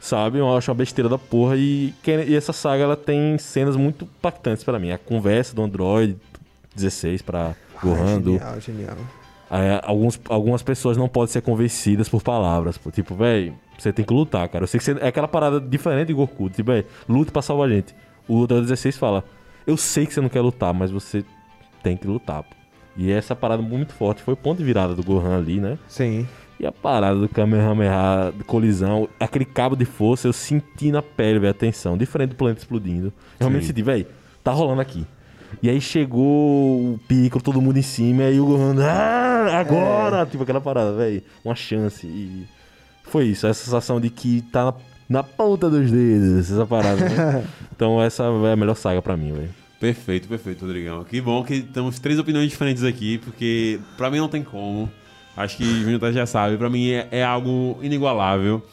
sabe? 0.06 0.38
Eu 0.38 0.56
acho 0.56 0.70
uma 0.72 0.76
besteira 0.76 1.10
da 1.10 1.18
porra. 1.18 1.56
E, 1.58 1.94
e 2.28 2.36
essa 2.36 2.54
saga, 2.54 2.84
ela 2.84 2.96
tem 2.96 3.38
cenas 3.38 3.76
muito 3.76 4.06
impactantes 4.06 4.64
pra 4.64 4.80
mim. 4.80 4.92
A 4.92 4.98
conversa 4.98 5.56
do 5.56 5.62
Android 5.64 6.16
16 6.76 7.22
pra 7.22 7.56
Gohan, 7.82 8.20
do, 8.22 8.34
Genial, 8.34 8.62
genial. 8.62 8.98
é, 9.52 9.82
alguns, 9.84 10.20
algumas 10.30 10.62
pessoas 10.62 10.98
não 10.98 11.08
podem 11.08 11.32
ser 11.34 11.42
convencidas 11.42 12.08
por 12.08 12.22
palavras. 12.22 12.78
pô. 12.78 12.92
Tipo, 12.92 13.16
velho, 13.16 13.56
você 13.78 13.92
tem 13.92 14.06
que 14.06 14.14
lutar, 14.14 14.48
cara. 14.50 14.64
Eu 14.64 14.68
sei 14.68 14.78
que 14.78 14.84
você, 14.84 14.92
é 15.00 15.08
aquela 15.08 15.28
parada 15.28 15.60
diferente 15.60 16.08
de 16.08 16.14
Goku. 16.14 16.50
Tipo, 16.50 16.72
velho, 16.72 16.86
lute 17.10 17.32
pra 17.32 17.42
salvar 17.42 17.68
a 17.68 17.72
gente. 17.72 17.96
O 18.28 18.36
Ultra 18.36 18.62
16 18.62 18.98
fala: 18.98 19.24
Eu 19.66 19.76
sei 19.78 20.06
que 20.06 20.14
você 20.14 20.22
não 20.22 20.30
quer 20.30 20.42
lutar, 20.42 20.74
mas 20.74 20.92
você 20.92 21.24
tem 21.84 21.98
que 21.98 22.08
lutar. 22.08 22.44
pô. 22.44 22.56
E 22.98 23.12
essa 23.12 23.36
parada 23.36 23.62
muito 23.62 23.94
forte 23.94 24.22
foi 24.22 24.34
o 24.34 24.38
ponto 24.38 24.60
de 24.60 24.64
virada 24.64 24.96
do 24.96 25.04
Gohan 25.04 25.38
ali, 25.38 25.60
né? 25.60 25.78
Sim. 25.88 26.26
E 26.60 26.66
a 26.66 26.72
parada 26.72 27.20
do 27.20 27.28
Kamehameha, 27.28 28.34
de 28.36 28.44
colisão, 28.44 29.10
aquele 29.20 29.44
cabo 29.46 29.76
de 29.76 29.84
força, 29.84 30.28
eu 30.28 30.34
senti 30.34 30.92
na 30.92 31.02
pele, 31.02 31.40
velho, 31.40 31.52
a 31.52 31.54
tensão. 31.54 31.98
Diferente 31.98 32.30
do 32.30 32.36
planeta 32.36 32.62
explodindo. 32.62 33.08
Eu 33.08 33.14
realmente 33.42 33.64
Sim. 33.64 33.68
senti, 33.68 33.82
velho, 33.82 34.08
tá 34.44 34.52
rolando 34.52 34.82
aqui. 34.82 35.06
E 35.62 35.70
aí 35.70 35.80
chegou 35.82 36.94
o 36.94 37.00
Piccolo, 37.08 37.44
todo 37.44 37.62
mundo 37.62 37.78
em 37.78 37.82
cima, 37.82 38.24
e 38.24 38.26
aí 38.28 38.40
o 38.40 38.46
Gohan, 38.46 38.76
ah, 38.84 39.60
agora! 39.60 40.26
Tipo 40.26 40.44
aquela 40.44 40.62
parada, 40.62 40.94
velho, 40.94 41.22
uma 41.44 41.56
chance. 41.56 42.06
E 42.08 42.48
foi 43.04 43.26
isso, 43.26 43.48
essa 43.48 43.64
sensação 43.64 44.00
de 44.00 44.10
que 44.10 44.42
tá 44.52 44.66
na, 44.66 44.74
na 45.10 45.24
ponta 45.24 45.70
dos 45.70 45.92
dedos, 45.92 46.52
essa 46.52 46.66
parada, 46.66 47.10
né? 47.10 47.46
Então 47.76 48.02
essa 48.02 48.24
é 48.24 48.54
a 48.54 48.56
melhor 48.56 48.76
saga 48.76 49.02
pra 49.02 49.18
mim, 49.18 49.34
velho. 49.34 49.50
Perfeito, 49.80 50.28
perfeito, 50.30 50.66
Rodrigão. 50.66 51.04
Que 51.04 51.20
bom 51.20 51.44
que 51.44 51.62
temos 51.62 52.00
três 52.00 52.18
opiniões 52.18 52.50
diferentes 52.50 52.84
aqui, 52.84 53.18
porque 53.18 53.80
pra 53.98 54.10
mim 54.10 54.18
não 54.18 54.30
tem 54.30 54.42
como. 54.44 54.90
Acho 55.36 55.58
que 55.58 55.64
Júnior 55.64 56.14
já 56.14 56.26
sabe, 56.26 56.58
pra 56.58 56.70
mim 56.70 56.90
é, 56.90 57.08
é 57.12 57.24
algo 57.24 57.78
inigualável. 57.82 58.64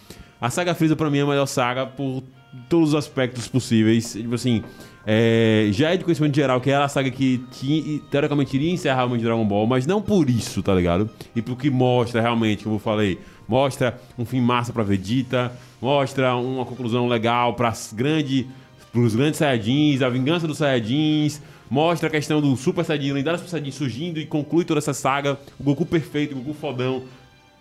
A 0.41 0.51
saga 0.51 0.75
Freeza 0.75 0.97
pra 0.97 1.11
mim 1.11 1.19
é 1.19 1.23
a 1.23 1.27
melhor 1.27 1.47
saga 1.47 1.87
por 1.87 2.23
todos 2.69 2.91
os 2.91 2.95
aspectos 2.95 3.49
possíveis. 3.49 4.13
Tipo 4.13 4.35
assim, 4.35 4.63
é, 5.07 5.69
já 5.73 5.91
é 5.93 5.97
de 5.97 6.05
conhecimento 6.05 6.35
geral 6.37 6.61
que 6.61 6.71
era 6.71 6.85
a 6.85 6.89
saga 6.89 7.11
que 7.11 7.45
tinha, 7.51 8.01
teoricamente 8.11 8.57
iria 8.57 8.71
encerrar 8.71 9.05
o 9.05 9.09
mundo 9.09 9.19
de 9.19 9.25
Dragon 9.25 9.45
Ball, 9.45 9.67
mas 9.67 9.87
não 9.87 10.01
por 10.01 10.31
isso, 10.31 10.63
tá 10.63 10.75
ligado? 10.75 11.11
E 11.35 11.43
porque 11.43 11.71
mostra 11.71 12.21
realmente, 12.21 12.63
como 12.63 12.77
eu 12.77 12.81
falei, 12.81 13.19
mostra 13.49 14.01
um 14.17 14.25
fim 14.25 14.41
massa 14.41 14.73
pra 14.73 14.83
Vegeta, 14.83 15.53
mostra 15.81 16.37
uma 16.37 16.65
conclusão 16.65 17.09
legal 17.09 17.55
para 17.55 17.73
grande 17.93 18.47
pros 18.93 19.17
grandes 19.17 19.39
Saiyajins, 19.39 20.03
a 20.03 20.09
vingança 20.11 20.47
dos 20.47 20.59
Saiyajins, 20.59 21.41
mostra 21.73 22.09
a 22.09 22.11
questão 22.11 22.39
do 22.39 22.55
Super 22.55 22.85
Saiyajin, 22.85 23.15
lendário 23.15 23.39
Super 23.39 23.53
Saiyajin 23.53 23.71
surgindo 23.71 24.21
e 24.21 24.27
conclui 24.27 24.63
toda 24.63 24.77
essa 24.77 24.93
saga, 24.93 25.39
o 25.59 25.63
Goku 25.63 25.87
perfeito, 25.87 26.35
o 26.35 26.37
Goku 26.37 26.53
fodão, 26.53 27.05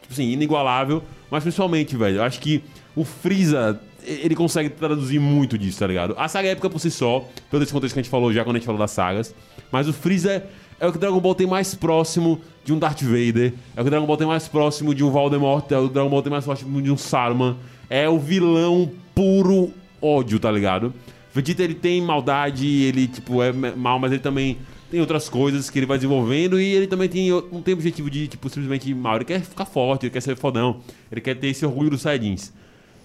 tipo 0.02 0.12
assim, 0.12 0.32
inigualável, 0.32 1.02
mas 1.30 1.44
principalmente, 1.44 1.96
velho, 1.96 2.18
eu 2.18 2.24
acho 2.24 2.42
que 2.42 2.62
o 2.94 3.06
Freeza, 3.06 3.80
ele 4.06 4.36
consegue 4.36 4.68
traduzir 4.70 5.18
muito 5.18 5.58
disso, 5.58 5.80
tá 5.80 5.88
ligado? 5.88 6.14
A 6.18 6.28
saga 6.28 6.50
é 6.50 6.52
épica 6.52 6.70
por 6.70 6.80
si 6.80 6.92
só, 6.92 7.26
pelo 7.50 7.64
esse 7.64 7.72
contexto 7.72 7.94
que 7.94 8.02
a 8.02 8.04
gente 8.04 8.12
falou 8.12 8.34
já 8.34 8.44
quando 8.44 8.58
a 8.58 8.60
gente 8.60 8.66
falou 8.66 8.82
das 8.82 8.92
sagas, 8.92 9.34
mas 9.72 9.88
o 9.88 9.94
Freeza 9.94 10.44
é 10.78 10.86
o 10.86 10.92
que 10.92 10.98
Dragon 10.98 11.22
Ball 11.22 11.34
tem 11.34 11.48
mais 11.48 11.74
próximo 11.74 12.42
de 12.66 12.74
um 12.74 12.80
Darth 12.80 13.04
Vader, 13.04 13.54
é 13.78 13.80
o 13.80 13.84
que 13.86 13.90
Dragon 13.90 14.06
Ball 14.06 14.18
tem 14.18 14.28
mais 14.28 14.46
próximo 14.46 14.94
de 14.94 15.06
um 15.06 15.10
Voldemort, 15.10 15.72
é 15.72 15.78
o 15.78 15.88
que 15.88 15.94
Dragon 15.94 16.10
Ball 16.10 16.22
tem 16.22 16.32
mais 16.34 16.44
próximo 16.44 16.82
de 16.82 16.92
um 16.92 16.98
Saruman, 16.98 17.56
é 17.90 18.10
o 18.10 18.20
vilão 18.20 18.92
puro 19.16 19.72
ódio, 20.02 20.38
tá 20.38 20.52
ligado? 20.52 20.94
Vegeta 21.34 21.64
ele 21.64 21.76
tem 21.76 22.02
maldade, 22.02 22.68
ele 22.68 23.08
tipo 23.08 23.42
é 23.42 23.52
mal, 23.52 23.98
mas 24.00 24.12
ele 24.12 24.22
também 24.22 24.58
tem 24.90 25.00
outras 25.00 25.30
coisas 25.30 25.70
que 25.70 25.80
ele 25.80 25.86
vai 25.86 25.98
desenvolvendo 25.98 26.60
e 26.60 26.74
ele 26.74 26.88
também 26.88 27.08
tem 27.08 27.30
não 27.30 27.62
tem 27.62 27.74
objetivo 27.74 28.10
de 28.10 28.28
tipo 28.28 28.50
simplesmente 28.50 28.94
mal, 28.94 29.16
ele 29.16 29.26
quer 29.26 29.42
ficar 29.42 29.66
forte, 29.66 30.06
ele 30.06 30.12
quer 30.12 30.22
ser 30.22 30.36
fodão, 30.36 30.82
ele 31.12 31.22
quer 31.22 31.36
ter 31.36 31.48
esse 31.48 31.66
orgulho 31.66 31.90
dos 31.90 32.02
Saiyajins. 32.02 32.52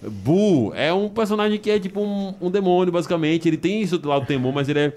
Buu 0.01 0.73
é 0.75 0.93
um 0.93 1.09
personagem 1.09 1.57
que 1.57 1.71
é 1.71 1.79
tipo 1.79 2.01
um, 2.01 2.33
um 2.39 2.51
demônio, 2.51 2.91
basicamente. 2.91 3.47
Ele 3.47 3.57
tem 3.57 3.81
isso 3.81 3.97
do 3.97 4.09
lado 4.09 4.21
do 4.21 4.27
temor, 4.27 4.53
mas 4.53 4.69
ele 4.69 4.79
é 4.79 4.93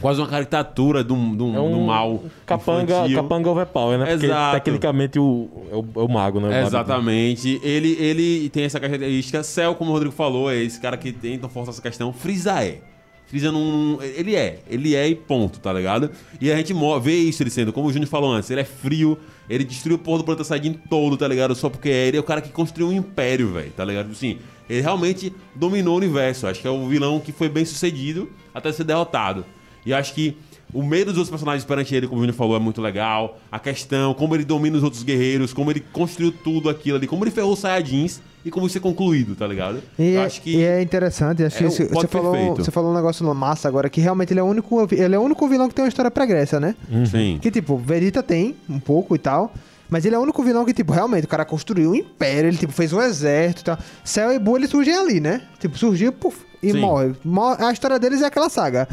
quase 0.00 0.20
uma 0.20 0.26
caricatura 0.26 1.02
do, 1.04 1.14
do, 1.34 1.54
É 1.56 1.60
um 1.60 1.72
do 1.72 1.80
mal. 1.80 2.22
capanga, 2.46 2.94
infantil. 2.94 3.16
capanga 3.22 3.50
overpower, 3.50 3.98
né? 3.98 4.06
Porque 4.06 4.26
Exato. 4.26 4.54
tecnicamente 4.56 5.18
o, 5.18 5.48
é, 5.70 5.76
o, 5.76 5.84
é 6.00 6.04
o 6.04 6.08
mago, 6.08 6.40
né? 6.40 6.48
O 6.48 6.50
mago- 6.52 6.66
Exatamente. 6.66 7.60
Ele, 7.62 7.96
ele 8.00 8.48
tem 8.50 8.64
essa 8.64 8.78
característica. 8.80 9.42
Cell, 9.42 9.74
como 9.74 9.90
o 9.90 9.92
Rodrigo 9.94 10.14
falou, 10.14 10.50
é 10.50 10.56
esse 10.56 10.80
cara 10.80 10.96
que 10.96 11.12
tenta 11.12 11.48
forçar 11.48 11.72
essa 11.72 11.82
questão. 11.82 12.12
Freeza 12.12 12.64
é. 12.64 12.80
Freeza 13.26 13.52
não. 13.52 13.98
Ele 14.00 14.34
é, 14.34 14.60
ele 14.70 14.94
é 14.94 15.06
e 15.06 15.14
ponto, 15.14 15.60
tá 15.60 15.70
ligado? 15.72 16.10
E 16.40 16.50
a 16.50 16.56
gente 16.56 16.72
vê 17.02 17.14
isso 17.16 17.42
ele 17.42 17.50
sendo, 17.50 17.72
como 17.74 17.86
o 17.88 17.92
Júnior 17.92 18.08
falou 18.08 18.32
antes, 18.32 18.50
ele 18.50 18.62
é 18.62 18.64
frio, 18.64 19.18
ele 19.50 19.64
destruiu 19.64 19.96
o 19.96 19.98
porra 19.98 20.18
do 20.18 20.24
planeta 20.24 20.44
Saiyajin 20.44 20.72
todo, 20.88 21.14
tá 21.14 21.28
ligado? 21.28 21.54
Só 21.54 21.68
porque 21.68 21.90
é 21.90 22.06
ele 22.06 22.16
é 22.16 22.20
o 22.20 22.22
cara 22.22 22.40
que 22.40 22.48
construiu 22.50 22.88
um 22.88 22.92
império, 22.92 23.52
velho, 23.52 23.70
tá 23.76 23.84
ligado? 23.84 24.10
Assim, 24.12 24.38
ele 24.68 24.80
realmente 24.80 25.30
dominou 25.54 25.92
o 25.94 25.96
universo. 25.98 26.46
Acho 26.46 26.62
que 26.62 26.66
é 26.66 26.70
o 26.70 26.88
vilão 26.88 27.20
que 27.20 27.30
foi 27.30 27.50
bem 27.50 27.66
sucedido 27.66 28.30
até 28.54 28.72
ser 28.72 28.84
derrotado. 28.84 29.44
E 29.88 29.94
acho 29.94 30.12
que 30.14 30.36
o 30.72 30.82
medo 30.82 31.06
dos 31.06 31.16
outros 31.18 31.30
personagens 31.30 31.64
perante 31.64 31.94
ele, 31.94 32.06
como 32.06 32.18
o 32.18 32.22
Júnior 32.22 32.36
falou, 32.36 32.56
é 32.56 32.60
muito 32.60 32.80
legal. 32.82 33.38
A 33.50 33.58
questão, 33.58 34.12
como 34.14 34.34
ele 34.34 34.44
domina 34.44 34.76
os 34.76 34.82
outros 34.82 35.02
guerreiros, 35.02 35.52
como 35.52 35.70
ele 35.70 35.80
construiu 35.92 36.30
tudo 36.30 36.68
aquilo 36.68 36.96
ali, 36.98 37.06
como 37.06 37.24
ele 37.24 37.30
ferrou 37.30 37.52
os 37.54 37.58
Saiyajins 37.60 38.20
e 38.44 38.50
como 38.50 38.66
isso 38.66 38.76
é 38.76 38.80
concluído, 38.80 39.34
tá 39.34 39.46
ligado? 39.46 39.82
E, 39.98 40.10
Eu 40.12 40.20
é- 40.20 40.24
acho 40.26 40.42
que. 40.42 40.56
e 40.56 40.62
é 40.62 40.82
interessante, 40.82 41.42
acho 41.42 41.56
é 41.56 41.58
que 41.60 41.70
você, 41.70 42.06
falou, 42.06 42.32
perfeito. 42.32 42.64
você 42.64 42.70
falou 42.70 42.90
um 42.92 42.94
negócio 42.94 43.24
massa 43.34 43.66
agora, 43.66 43.88
que 43.88 44.00
realmente 44.00 44.32
ele 44.32 44.40
é 44.40 44.42
o 44.42 44.46
único, 44.46 44.86
ele 44.92 45.14
é 45.14 45.18
o 45.18 45.22
único 45.22 45.48
vilão 45.48 45.68
que 45.68 45.74
tem 45.74 45.82
uma 45.84 45.88
história 45.88 46.10
pregressa, 46.10 46.60
né? 46.60 46.74
Sim. 47.10 47.38
Que 47.40 47.50
tipo, 47.50 47.76
Vegeta 47.78 48.22
tem 48.22 48.54
um 48.68 48.78
pouco 48.78 49.14
e 49.14 49.18
tal, 49.18 49.52
mas 49.88 50.04
ele 50.04 50.14
é 50.14 50.18
o 50.18 50.22
único 50.22 50.42
vilão 50.42 50.66
que, 50.66 50.74
tipo, 50.74 50.92
realmente, 50.92 51.24
o 51.24 51.28
cara 51.28 51.46
construiu 51.46 51.92
um 51.92 51.94
império, 51.94 52.48
ele, 52.48 52.58
tipo, 52.58 52.74
fez 52.74 52.92
um 52.92 53.00
exército 53.00 53.62
e 53.62 53.64
tal. 53.64 53.78
Cell 54.04 54.32
e 54.34 54.38
Buu, 54.38 54.58
eles 54.58 54.68
surgem 54.68 54.94
ali, 54.94 55.18
né? 55.18 55.40
Tipo, 55.58 55.78
surgiu 55.78 56.12
puf, 56.12 56.36
e 56.62 56.74
morre. 56.74 57.14
Mor- 57.24 57.56
A 57.58 57.72
história 57.72 57.98
deles 57.98 58.20
é 58.20 58.26
aquela 58.26 58.50
saga. 58.50 58.86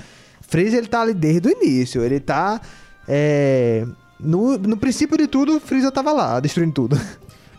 Freeza, 0.55 0.77
ele 0.77 0.87
tá 0.87 1.01
ali 1.01 1.13
desde 1.13 1.49
o 1.49 1.51
início, 1.51 2.01
ele 2.01 2.17
tá... 2.17 2.61
é, 3.05 3.85
No, 4.17 4.57
no 4.57 4.77
princípio 4.77 5.17
de 5.17 5.27
tudo, 5.27 5.59
Freeza 5.59 5.91
tava 5.91 6.13
lá, 6.13 6.39
destruindo 6.39 6.71
tudo. 6.71 6.97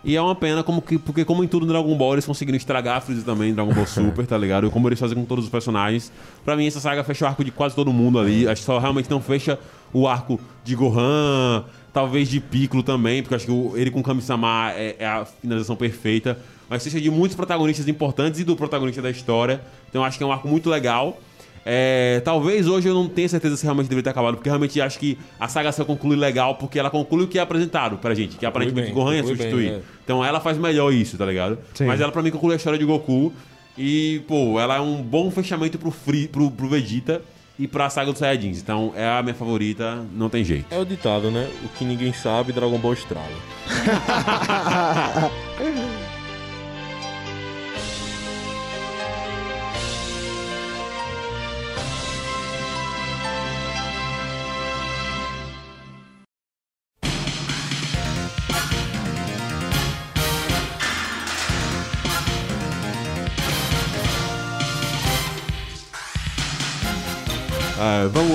E 0.03 0.16
é 0.16 0.22
uma 0.22 0.34
pena, 0.34 0.62
como 0.62 0.80
que, 0.80 0.97
porque 0.97 1.22
como 1.22 1.44
em 1.44 1.47
tudo 1.47 1.66
no 1.66 1.72
Dragon 1.72 1.94
Ball, 1.94 2.14
eles 2.14 2.24
conseguiram 2.24 2.57
estragar 2.57 2.97
a 2.97 3.01
Freeza 3.03 3.22
também 3.22 3.53
Dragon 3.53 3.74
Ball 3.74 3.86
Super, 3.86 4.24
tá 4.26 4.38
ligado? 4.38 4.66
E 4.66 4.70
como 4.70 4.88
eles 4.88 4.99
fazem 4.99 5.14
com 5.14 5.26
todos 5.26 5.44
os 5.44 5.51
personagens. 5.51 6.11
Pra 6.42 6.57
mim, 6.57 6.66
essa 6.66 6.80
saga 6.80 7.05
fecha 7.05 7.26
o 7.26 7.28
arco 7.28 7.44
de 7.44 7.51
quase 7.51 7.74
todo 7.74 7.92
mundo 7.92 8.18
ali. 8.18 8.49
Acho 8.49 8.62
que 8.62 8.66
só 8.66 8.78
realmente 8.78 9.11
não 9.11 9.20
fecha 9.20 9.59
o 9.92 10.09
arco 10.09 10.40
de 10.64 10.74
Gohan, 10.74 11.66
talvez 11.92 12.30
de 12.30 12.40
Piccolo 12.40 12.82
também, 12.82 13.20
porque 13.20 13.34
acho 13.34 13.44
que 13.44 13.53
ele 13.78 13.90
com 13.90 14.03
Kami-sama 14.03 14.72
é, 14.72 14.97
é 15.01 15.07
a 15.07 15.26
finalização 15.26 15.76
perfeita. 15.76 16.38
Mas 16.70 16.82
fecha 16.82 16.99
de 16.99 17.11
muitos 17.11 17.36
protagonistas 17.36 17.86
importantes 17.88 18.40
e 18.40 18.44
do 18.44 18.57
protagonista 18.57 19.03
da 19.03 19.11
história. 19.11 19.61
Então 19.90 20.03
acho 20.03 20.16
que 20.16 20.24
é 20.24 20.26
um 20.26 20.32
arco 20.32 20.49
muito 20.49 20.70
legal. 20.70 21.20
É, 21.68 22.22
talvez 22.24 22.68
hoje 22.68 22.86
eu 22.86 22.94
não 22.94 23.08
tenha 23.08 23.28
certeza 23.28 23.56
se 23.56 23.64
realmente 23.64 23.88
deveria 23.88 24.04
ter 24.04 24.10
acabado, 24.10 24.36
porque 24.36 24.48
realmente 24.48 24.80
acho 24.80 25.00
que 25.00 25.18
a 25.38 25.48
saga 25.48 25.72
só 25.72 25.84
conclui 25.84 26.16
legal, 26.16 26.54
porque 26.54 26.78
ela 26.78 26.90
conclui 26.90 27.24
o 27.24 27.26
que 27.28 27.40
é 27.40 27.42
apresentado 27.42 27.98
pra 27.98 28.14
gente, 28.14 28.36
que 28.36 28.46
aparentemente 28.46 28.86
bem, 28.86 28.94
Gohan 28.94 29.16
ia 29.16 29.22
conclui 29.22 29.36
bem, 29.36 29.50
substituir. 29.50 29.72
é. 29.74 29.82
Então 30.04 30.24
ela 30.24 30.38
faz 30.38 30.56
melhor 30.56 30.92
isso, 30.92 31.18
tá 31.18 31.26
ligado? 31.26 31.58
Sim. 31.74 31.86
Mas 31.86 32.00
ela 32.00 32.12
pra 32.12 32.22
mim 32.22 32.30
conclui 32.30 32.52
a 32.52 32.56
história 32.56 32.78
de 32.78 32.84
Goku. 32.84 33.32
E, 33.76 34.22
pô, 34.28 34.58
ela 34.60 34.76
é 34.76 34.80
um 34.80 35.02
bom 35.02 35.30
fechamento 35.30 35.76
pro, 35.78 35.90
Free, 35.90 36.28
pro, 36.28 36.50
pro 36.50 36.68
Vegeta 36.68 37.20
e 37.58 37.66
pra 37.66 37.90
saga 37.90 38.10
dos 38.10 38.20
Saiyajins. 38.20 38.58
Então 38.62 38.92
é 38.96 39.06
a 39.06 39.22
minha 39.22 39.34
favorita, 39.34 40.02
não 40.14 40.28
tem 40.30 40.44
jeito. 40.44 40.66
É 40.70 40.78
o 40.78 40.84
ditado, 40.84 41.30
né? 41.30 41.50
O 41.64 41.68
que 41.76 41.84
ninguém 41.84 42.12
sabe, 42.12 42.52
Dragon 42.52 42.78
Ball 42.78 42.92
estraga. 42.92 43.26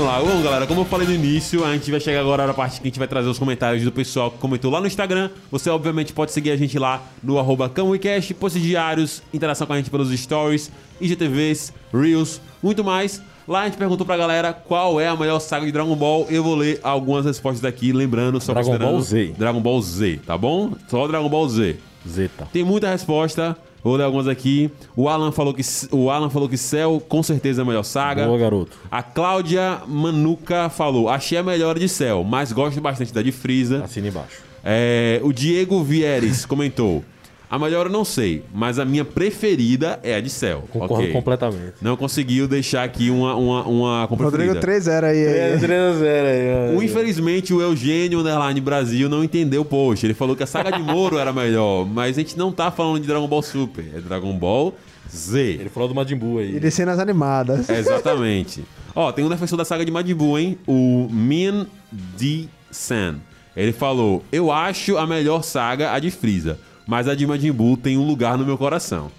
vamos 0.02 0.08
lá. 0.08 0.20
Bom, 0.20 0.41
galera, 0.41 0.66
como 0.66 0.82
eu 0.82 0.86
falei 0.86 1.08
no 1.08 1.14
início, 1.14 1.64
a 1.64 1.74
gente 1.74 1.91
vai 1.91 1.99
chegar 1.99 2.22
agora 2.22 2.47
na 2.47 2.54
parte 2.54 2.82
que 2.82 2.88
a 2.88 2.89
gente 2.89 2.97
vai 2.97 3.08
trazer 3.08 3.30
os 3.30 3.38
comentários 3.38 3.84
do 3.84 3.91
pessoal 3.91 4.32
que 4.32 4.38
comentou 4.38 4.72
lá 4.72 4.80
no 4.82 4.88
Instagram. 4.88 5.30
Você, 5.52 5.70
obviamente, 5.70 6.12
pode 6.14 6.32
seguir 6.32 6.52
a 6.52 6.58
gente 6.58 6.78
lá 6.80 7.04
no 7.22 7.38
arroba 7.38 7.70
CamuiCast, 7.70 8.34
posts 8.34 8.62
diários, 8.62 9.22
interação 9.34 9.68
com 9.68 9.74
a 9.74 9.78
gente 9.78 9.89
pelos 9.89 10.10
stories, 10.12 10.72
IGTVs, 10.99 11.74
Reels, 11.93 12.41
muito 12.64 12.84
mais. 12.84 13.22
Lá 13.47 13.62
a 13.62 13.66
gente 13.66 13.78
perguntou 13.78 14.06
pra 14.06 14.18
galera 14.18 14.54
qual 14.54 14.99
é 14.99 15.08
a 15.08 15.16
melhor 15.16 15.39
saga 15.39 15.66
de 15.66 15.72
Dragon 15.72 15.95
Ball. 15.95 16.26
Eu 16.30 16.43
vou 16.43 16.56
ler 16.56 16.80
algumas 16.84 17.26
respostas 17.26 17.64
aqui, 17.66 17.91
lembrando, 17.91 18.39
só 18.41 18.54
Dragon 18.54 18.78
Ball 18.78 19.02
Z. 19.02 19.34
Dragon 19.38 19.62
Ball 19.62 19.82
Z, 19.82 20.20
tá 20.26 20.38
bom? 20.38 20.74
Só 20.88 21.08
Dragon 21.08 21.30
Ball 21.30 21.49
Z. 21.49 21.78
Zeta. 22.08 22.47
Tem 22.52 22.64
muita 22.64 22.89
resposta. 22.89 23.56
Vou 23.84 23.95
ler 23.95 24.03
algumas 24.03 24.27
aqui. 24.27 24.69
O 24.95 25.09
Alan 25.09 25.32
falou 25.32 25.53
que 25.53 25.63
o 25.91 26.09
Alan 26.09 26.29
falou 26.29 26.47
que 26.47 26.57
Cell 26.57 27.01
com 27.07 27.23
certeza 27.23 27.61
é 27.61 27.63
a 27.63 27.65
melhor 27.65 27.84
saga. 27.84 28.25
Boa, 28.25 28.38
garoto. 28.38 28.77
A 28.91 29.01
Cláudia 29.01 29.82
Manuca 29.88 30.69
falou: 30.69 31.09
Achei 31.09 31.38
a 31.38 31.43
melhor 31.43 31.77
de 31.79 31.89
Cell, 31.89 32.23
mas 32.23 32.51
gosto 32.51 32.79
bastante 32.79 33.13
da 33.13 33.21
de 33.21 33.32
Freeza. 33.32 33.84
Assina 33.84 34.07
embaixo. 34.07 34.43
É, 34.63 35.19
o 35.23 35.34
Diego 35.34 35.84
Vieres 35.84 36.45
comentou: 36.45 37.03
A 37.52 37.60
melhor 37.60 37.88
eu 37.88 37.91
não 37.91 38.06
sei, 38.06 38.45
mas 38.54 38.80
a 38.80 38.86
minha 38.86 39.04
preferida 39.04 39.99
é 40.04 40.16
a 40.16 40.22
de 40.22 40.30
Cell. 40.30 40.64
Concordo 40.72 41.04
Ok. 41.04 41.12
completamente. 41.12 41.74
Não 41.82 41.97
conseguiu 41.97 42.47
deixar 42.47 42.84
aqui 42.86 43.10
uma, 43.10 43.36
uma, 43.36 43.64
uma 43.68 44.06
Rodrigo 44.06 44.54
preferida. 44.54 44.62
3-0 44.62 45.04
aí. 45.04 45.28
aí. 45.28 45.60
3x0 45.60 46.70
aí. 46.70 46.76
O, 46.78 46.82
infelizmente, 46.82 47.54
o 47.54 47.62
Eugênio 47.62 48.22
Underline 48.22 48.62
Brasil 48.62 49.10
não 49.10 49.22
entendeu 49.22 49.64
o 49.64 49.66
post. 49.66 50.06
Ele 50.06 50.14
falou 50.14 50.34
que 50.34 50.43
a 50.43 50.47
saga 50.47 50.72
de 50.72 50.82
Moro 50.82 51.18
era 51.18 51.34
melhor, 51.34 51.86
mas 51.86 52.18
a 52.18 52.22
gente 52.22 52.38
não 52.38 52.54
tá 52.54 52.72
falando 52.72 53.02
de 53.02 53.08
Dragon 53.08 53.28
Ball 53.28 53.41
Super, 53.41 53.84
é 53.95 53.99
Dragon 53.99 54.32
Ball 54.38 54.74
Z. 55.14 55.41
Ele 55.60 55.70
falou 55.70 55.89
do 55.89 55.95
Majin 55.95 56.16
Buu 56.16 56.39
aí. 56.39 56.56
E 56.56 56.60
de 56.62 56.72
cenas 56.72 56.99
animadas. 56.99 57.68
Exatamente. 57.70 58.64
Ó, 58.95 59.12
tem 59.12 59.26
um 59.26 59.30
defensor 59.30 59.58
da 59.58 59.66
saga 59.66 59.84
de 59.84 59.91
Majin 59.91 60.16
Buu, 60.16 60.39
hein? 60.39 60.58
O 60.66 61.10
Min 61.12 61.68
D. 61.91 62.45
San. 62.72 63.16
Ele 63.58 63.74
falou: 63.74 64.24
Eu 64.32 64.49
acho 64.52 64.97
a 64.97 65.06
melhor 65.06 65.43
saga 65.43 65.91
a 65.91 65.99
de 65.99 66.10
Freeza, 66.10 66.58
mas 66.91 67.07
a 67.07 67.15
de 67.15 67.25
Majin 67.25 67.53
Buu 67.53 67.77
tem 67.77 67.97
um 67.97 68.05
lugar 68.05 68.37
no 68.37 68.45
meu 68.45 68.57
coração. 68.57 69.09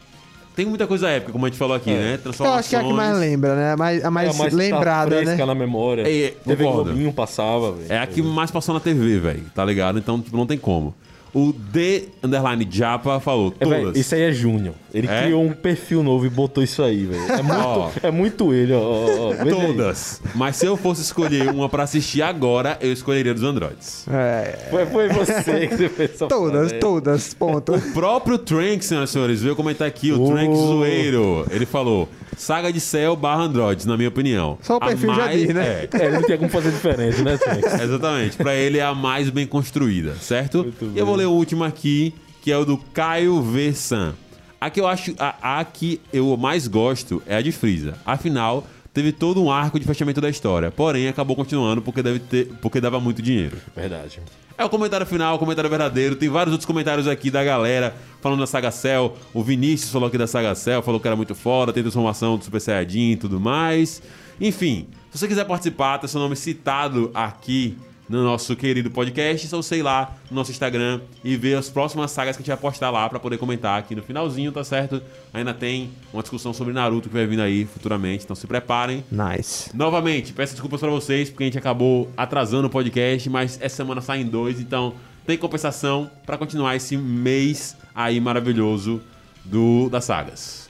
Tem 0.54 0.66
muita 0.66 0.86
coisa 0.86 1.08
épica, 1.08 1.32
como 1.32 1.46
a 1.46 1.48
gente 1.48 1.56
falou 1.56 1.74
aqui, 1.74 1.88
né? 1.90 2.18
Eu 2.22 2.52
acho 2.52 2.68
que 2.68 2.76
é 2.76 2.78
a 2.80 2.82
que 2.84 2.92
mais 2.92 3.18
lembra, 3.18 3.56
né? 3.56 3.72
A 3.72 3.76
mais, 3.78 4.04
a 4.04 4.10
mais, 4.10 4.34
É, 4.34 4.38
mas 4.38 4.52
lembrada, 4.52 5.16
tá 5.16 5.22
fresca 5.22 5.36
né? 5.38 5.46
na 5.46 5.54
memória. 5.54 6.02
É, 6.02 6.32
TV. 6.32 6.64
Globinho 6.64 7.10
passava, 7.14 7.72
velho. 7.72 7.90
É 7.90 7.98
a 7.98 8.06
que 8.06 8.20
mais 8.20 8.50
passou 8.50 8.74
na 8.74 8.80
TV, 8.80 9.18
velho, 9.18 9.46
tá 9.54 9.64
ligado? 9.64 9.98
Então, 9.98 10.20
tipo, 10.20 10.36
não 10.36 10.46
tem 10.46 10.58
como. 10.58 10.94
O 11.34 11.50
D 11.52 12.08
Underline 12.22 12.68
Japa 12.70 13.18
falou: 13.18 13.54
É, 13.58 13.64
Todas. 13.64 13.96
esse 13.96 14.14
aí 14.14 14.22
é 14.22 14.32
Júnior. 14.32 14.74
Ele 14.92 15.08
É? 15.08 15.22
criou 15.22 15.42
um 15.42 15.52
perfil 15.54 16.02
novo 16.02 16.26
e 16.26 16.28
botou 16.28 16.62
isso 16.62 16.82
aí, 16.82 17.06
velho. 17.06 17.22
É 17.32 17.42
muito, 17.42 17.92
é 18.06 18.10
muito 18.10 18.52
ele, 18.52 18.74
ó, 18.74 18.78
ó. 18.80 19.28
ó. 19.28 19.30
Veja 19.30 19.42
aí. 19.44 19.66
Todas. 19.66 20.20
Mas 20.34 20.56
se 20.56 20.66
eu 20.66 20.76
fosse 20.76 21.00
escolher 21.00 21.48
uma 21.48 21.70
pra 21.70 21.84
assistir 21.84 22.20
agora, 22.20 22.76
eu 22.82 22.92
escolheria 22.92 23.32
dos 23.32 23.42
Androids. 23.42 24.06
É, 24.10 24.66
Foi, 24.70 24.84
foi 24.84 25.08
você 25.08 25.66
que 25.68 25.76
você 25.76 25.88
fez 25.88 26.10
essa 26.10 26.26
todas, 26.26 26.72
todas, 26.72 27.32
ponto. 27.32 27.74
O 27.76 27.80
próprio 27.92 28.36
Trank, 28.36 28.84
senhoras 28.84 29.08
e 29.08 29.12
senhores, 29.14 29.40
veio 29.42 29.56
comentar 29.56 29.88
aqui, 29.88 30.12
o 30.12 30.22
Oh. 30.22 30.30
Trank 30.32 30.54
Zoeiro. 30.54 31.46
Ele 31.50 31.64
falou: 31.64 32.08
Saga 32.36 32.72
de 32.72 32.80
Cell 32.80 33.14
barra 33.16 33.42
Androids, 33.42 33.86
na 33.86 33.96
minha 33.96 34.08
opinião. 34.08 34.58
Só 34.62 34.76
o 34.76 34.80
perfil 34.80 35.14
já 35.14 35.32
diz, 35.32 35.54
né? 35.54 35.64
É, 35.64 35.88
É, 35.92 36.06
ele 36.06 36.16
não 36.16 36.22
tinha 36.22 36.38
como 36.38 36.50
fazer 36.50 36.70
diferente, 36.70 37.22
né, 37.22 37.38
exatamente. 37.82 38.36
Pra 38.36 38.54
ele 38.54 38.78
é 38.78 38.82
a 38.84 38.94
mais 38.94 39.30
bem 39.30 39.46
construída, 39.46 40.14
certo? 40.16 40.58
Muito 40.58 40.92
e 40.94 40.98
eu 40.98 41.06
vou 41.06 41.14
ler 41.14 41.26
o 41.26 41.32
último 41.32 41.64
aqui, 41.64 42.14
que 42.40 42.50
é 42.50 42.56
o 42.56 42.64
do 42.64 42.76
Caio 42.76 43.40
V. 43.40 43.72
San. 43.72 44.14
A 44.60 44.70
que 44.70 44.80
eu 44.80 44.86
acho. 44.86 45.14
A, 45.18 45.60
a 45.60 45.64
que 45.64 46.00
eu 46.12 46.36
mais 46.36 46.68
gosto 46.68 47.22
é 47.26 47.36
a 47.36 47.42
de 47.42 47.50
Freeza. 47.50 47.94
Afinal, 48.06 48.64
teve 48.94 49.10
todo 49.12 49.42
um 49.42 49.50
arco 49.50 49.78
de 49.78 49.84
fechamento 49.86 50.20
da 50.20 50.30
história. 50.30 50.70
Porém, 50.70 51.08
acabou 51.08 51.34
continuando 51.34 51.82
porque, 51.82 52.02
deve 52.02 52.20
ter, 52.20 52.46
porque 52.60 52.80
dava 52.80 53.00
muito 53.00 53.20
dinheiro. 53.20 53.56
Verdade. 53.74 54.20
É 54.62 54.64
o 54.64 54.70
comentário 54.70 55.04
final, 55.04 55.34
o 55.34 55.38
comentário 55.40 55.68
verdadeiro. 55.68 56.14
Tem 56.14 56.28
vários 56.28 56.52
outros 56.52 56.64
comentários 56.64 57.08
aqui 57.08 57.32
da 57.32 57.42
galera 57.42 57.92
falando 58.20 58.38
da 58.38 58.46
Saga 58.46 58.70
Cell. 58.70 59.16
O 59.34 59.42
Vinícius 59.42 59.90
falou 59.90 60.06
aqui 60.06 60.16
da 60.16 60.28
Saga 60.28 60.54
Cell, 60.54 60.80
falou 60.84 61.00
que 61.00 61.06
era 61.08 61.16
muito 61.16 61.34
foda, 61.34 61.72
tem 61.72 61.82
transformação 61.82 62.38
do 62.38 62.44
Super 62.44 62.60
Saiyajin 62.60 63.10
e 63.10 63.16
tudo 63.16 63.40
mais. 63.40 64.00
Enfim, 64.40 64.86
se 65.10 65.18
você 65.18 65.26
quiser 65.26 65.46
participar, 65.46 65.98
ter 65.98 66.06
seu 66.06 66.20
nome 66.20 66.36
citado 66.36 67.10
aqui 67.12 67.76
no 68.12 68.22
nosso 68.22 68.54
querido 68.54 68.90
podcast, 68.90 69.48
só 69.48 69.62
sei 69.62 69.82
lá 69.82 70.14
no 70.30 70.36
nosso 70.36 70.50
Instagram 70.50 71.00
e 71.24 71.34
ver 71.34 71.56
as 71.56 71.70
próximas 71.70 72.10
sagas 72.10 72.36
que 72.36 72.42
a 72.42 72.44
gente 72.44 72.54
vai 72.54 72.58
postar 72.58 72.90
lá 72.90 73.08
pra 73.08 73.18
poder 73.18 73.38
comentar 73.38 73.78
aqui 73.78 73.94
no 73.94 74.02
finalzinho, 74.02 74.52
tá 74.52 74.62
certo? 74.62 75.02
Ainda 75.32 75.54
tem 75.54 75.90
uma 76.12 76.20
discussão 76.20 76.52
sobre 76.52 76.74
Naruto 76.74 77.08
que 77.08 77.14
vai 77.14 77.26
vindo 77.26 77.40
aí 77.40 77.64
futuramente, 77.64 78.24
então 78.24 78.36
se 78.36 78.46
preparem. 78.46 79.02
Nice. 79.10 79.74
Novamente, 79.74 80.34
peço 80.34 80.52
desculpas 80.52 80.80
pra 80.80 80.90
vocês, 80.90 81.30
porque 81.30 81.44
a 81.44 81.46
gente 81.46 81.58
acabou 81.58 82.12
atrasando 82.14 82.66
o 82.66 82.70
podcast, 82.70 83.30
mas 83.30 83.58
essa 83.62 83.76
semana 83.76 84.02
saem 84.02 84.26
dois, 84.26 84.60
então 84.60 84.92
tem 85.26 85.38
compensação 85.38 86.10
pra 86.26 86.36
continuar 86.36 86.76
esse 86.76 86.98
mês 86.98 87.74
aí 87.94 88.20
maravilhoso 88.20 89.00
do 89.42 89.88
das 89.88 90.04
sagas. 90.04 90.61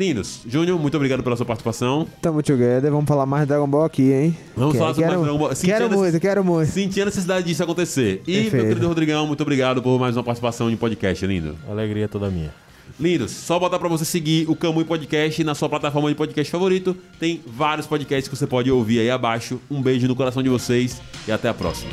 Lindos, 0.00 0.40
Júnior, 0.46 0.80
muito 0.80 0.96
obrigado 0.96 1.22
pela 1.22 1.36
sua 1.36 1.44
participação. 1.44 2.06
Tamo 2.22 2.42
together, 2.42 2.90
vamos 2.90 3.04
falar 3.06 3.26
mais 3.26 3.42
de 3.42 3.48
Dragon 3.48 3.66
Ball 3.68 3.84
aqui, 3.84 4.10
hein? 4.10 4.34
Vamos 4.56 4.72
Quero- 4.72 4.78
falar 4.82 4.94
sobre 4.94 5.04
mais 5.06 5.12
quero, 5.12 5.22
Dragon 5.24 5.38
Ball. 5.38 5.54
Senti 5.54 5.66
Quero 5.72 5.90
muito, 5.90 6.20
quero 6.20 6.42
muito. 6.44 6.70
Senti 6.72 7.02
a 7.02 7.04
necessidade 7.04 7.46
disso 7.46 7.62
acontecer. 7.62 8.22
E, 8.26 8.32
meu 8.32 8.42
Perfeito. 8.44 8.66
querido 8.68 8.88
Rodrigão, 8.88 9.26
muito 9.26 9.42
obrigado 9.42 9.82
por 9.82 10.00
mais 10.00 10.16
uma 10.16 10.22
participação 10.24 10.70
em 10.70 10.76
podcast, 10.78 11.26
lindo. 11.26 11.54
Alegria 11.68 12.08
toda 12.08 12.30
minha. 12.30 12.50
Lindos, 12.98 13.30
só 13.30 13.58
botar 13.58 13.78
pra 13.78 13.88
você 13.90 14.06
seguir 14.06 14.48
o 14.48 14.56
Camui 14.56 14.84
Podcast 14.84 15.44
na 15.44 15.54
sua 15.54 15.68
plataforma 15.68 16.08
de 16.08 16.14
podcast 16.14 16.50
favorito. 16.50 16.96
Tem 17.18 17.42
vários 17.46 17.86
podcasts 17.86 18.26
que 18.26 18.34
você 18.34 18.46
pode 18.46 18.70
ouvir 18.70 19.00
aí 19.00 19.10
abaixo. 19.10 19.60
Um 19.70 19.82
beijo 19.82 20.08
no 20.08 20.16
coração 20.16 20.42
de 20.42 20.48
vocês 20.48 20.98
e 21.28 21.32
até 21.32 21.50
a 21.50 21.54
próxima. 21.54 21.92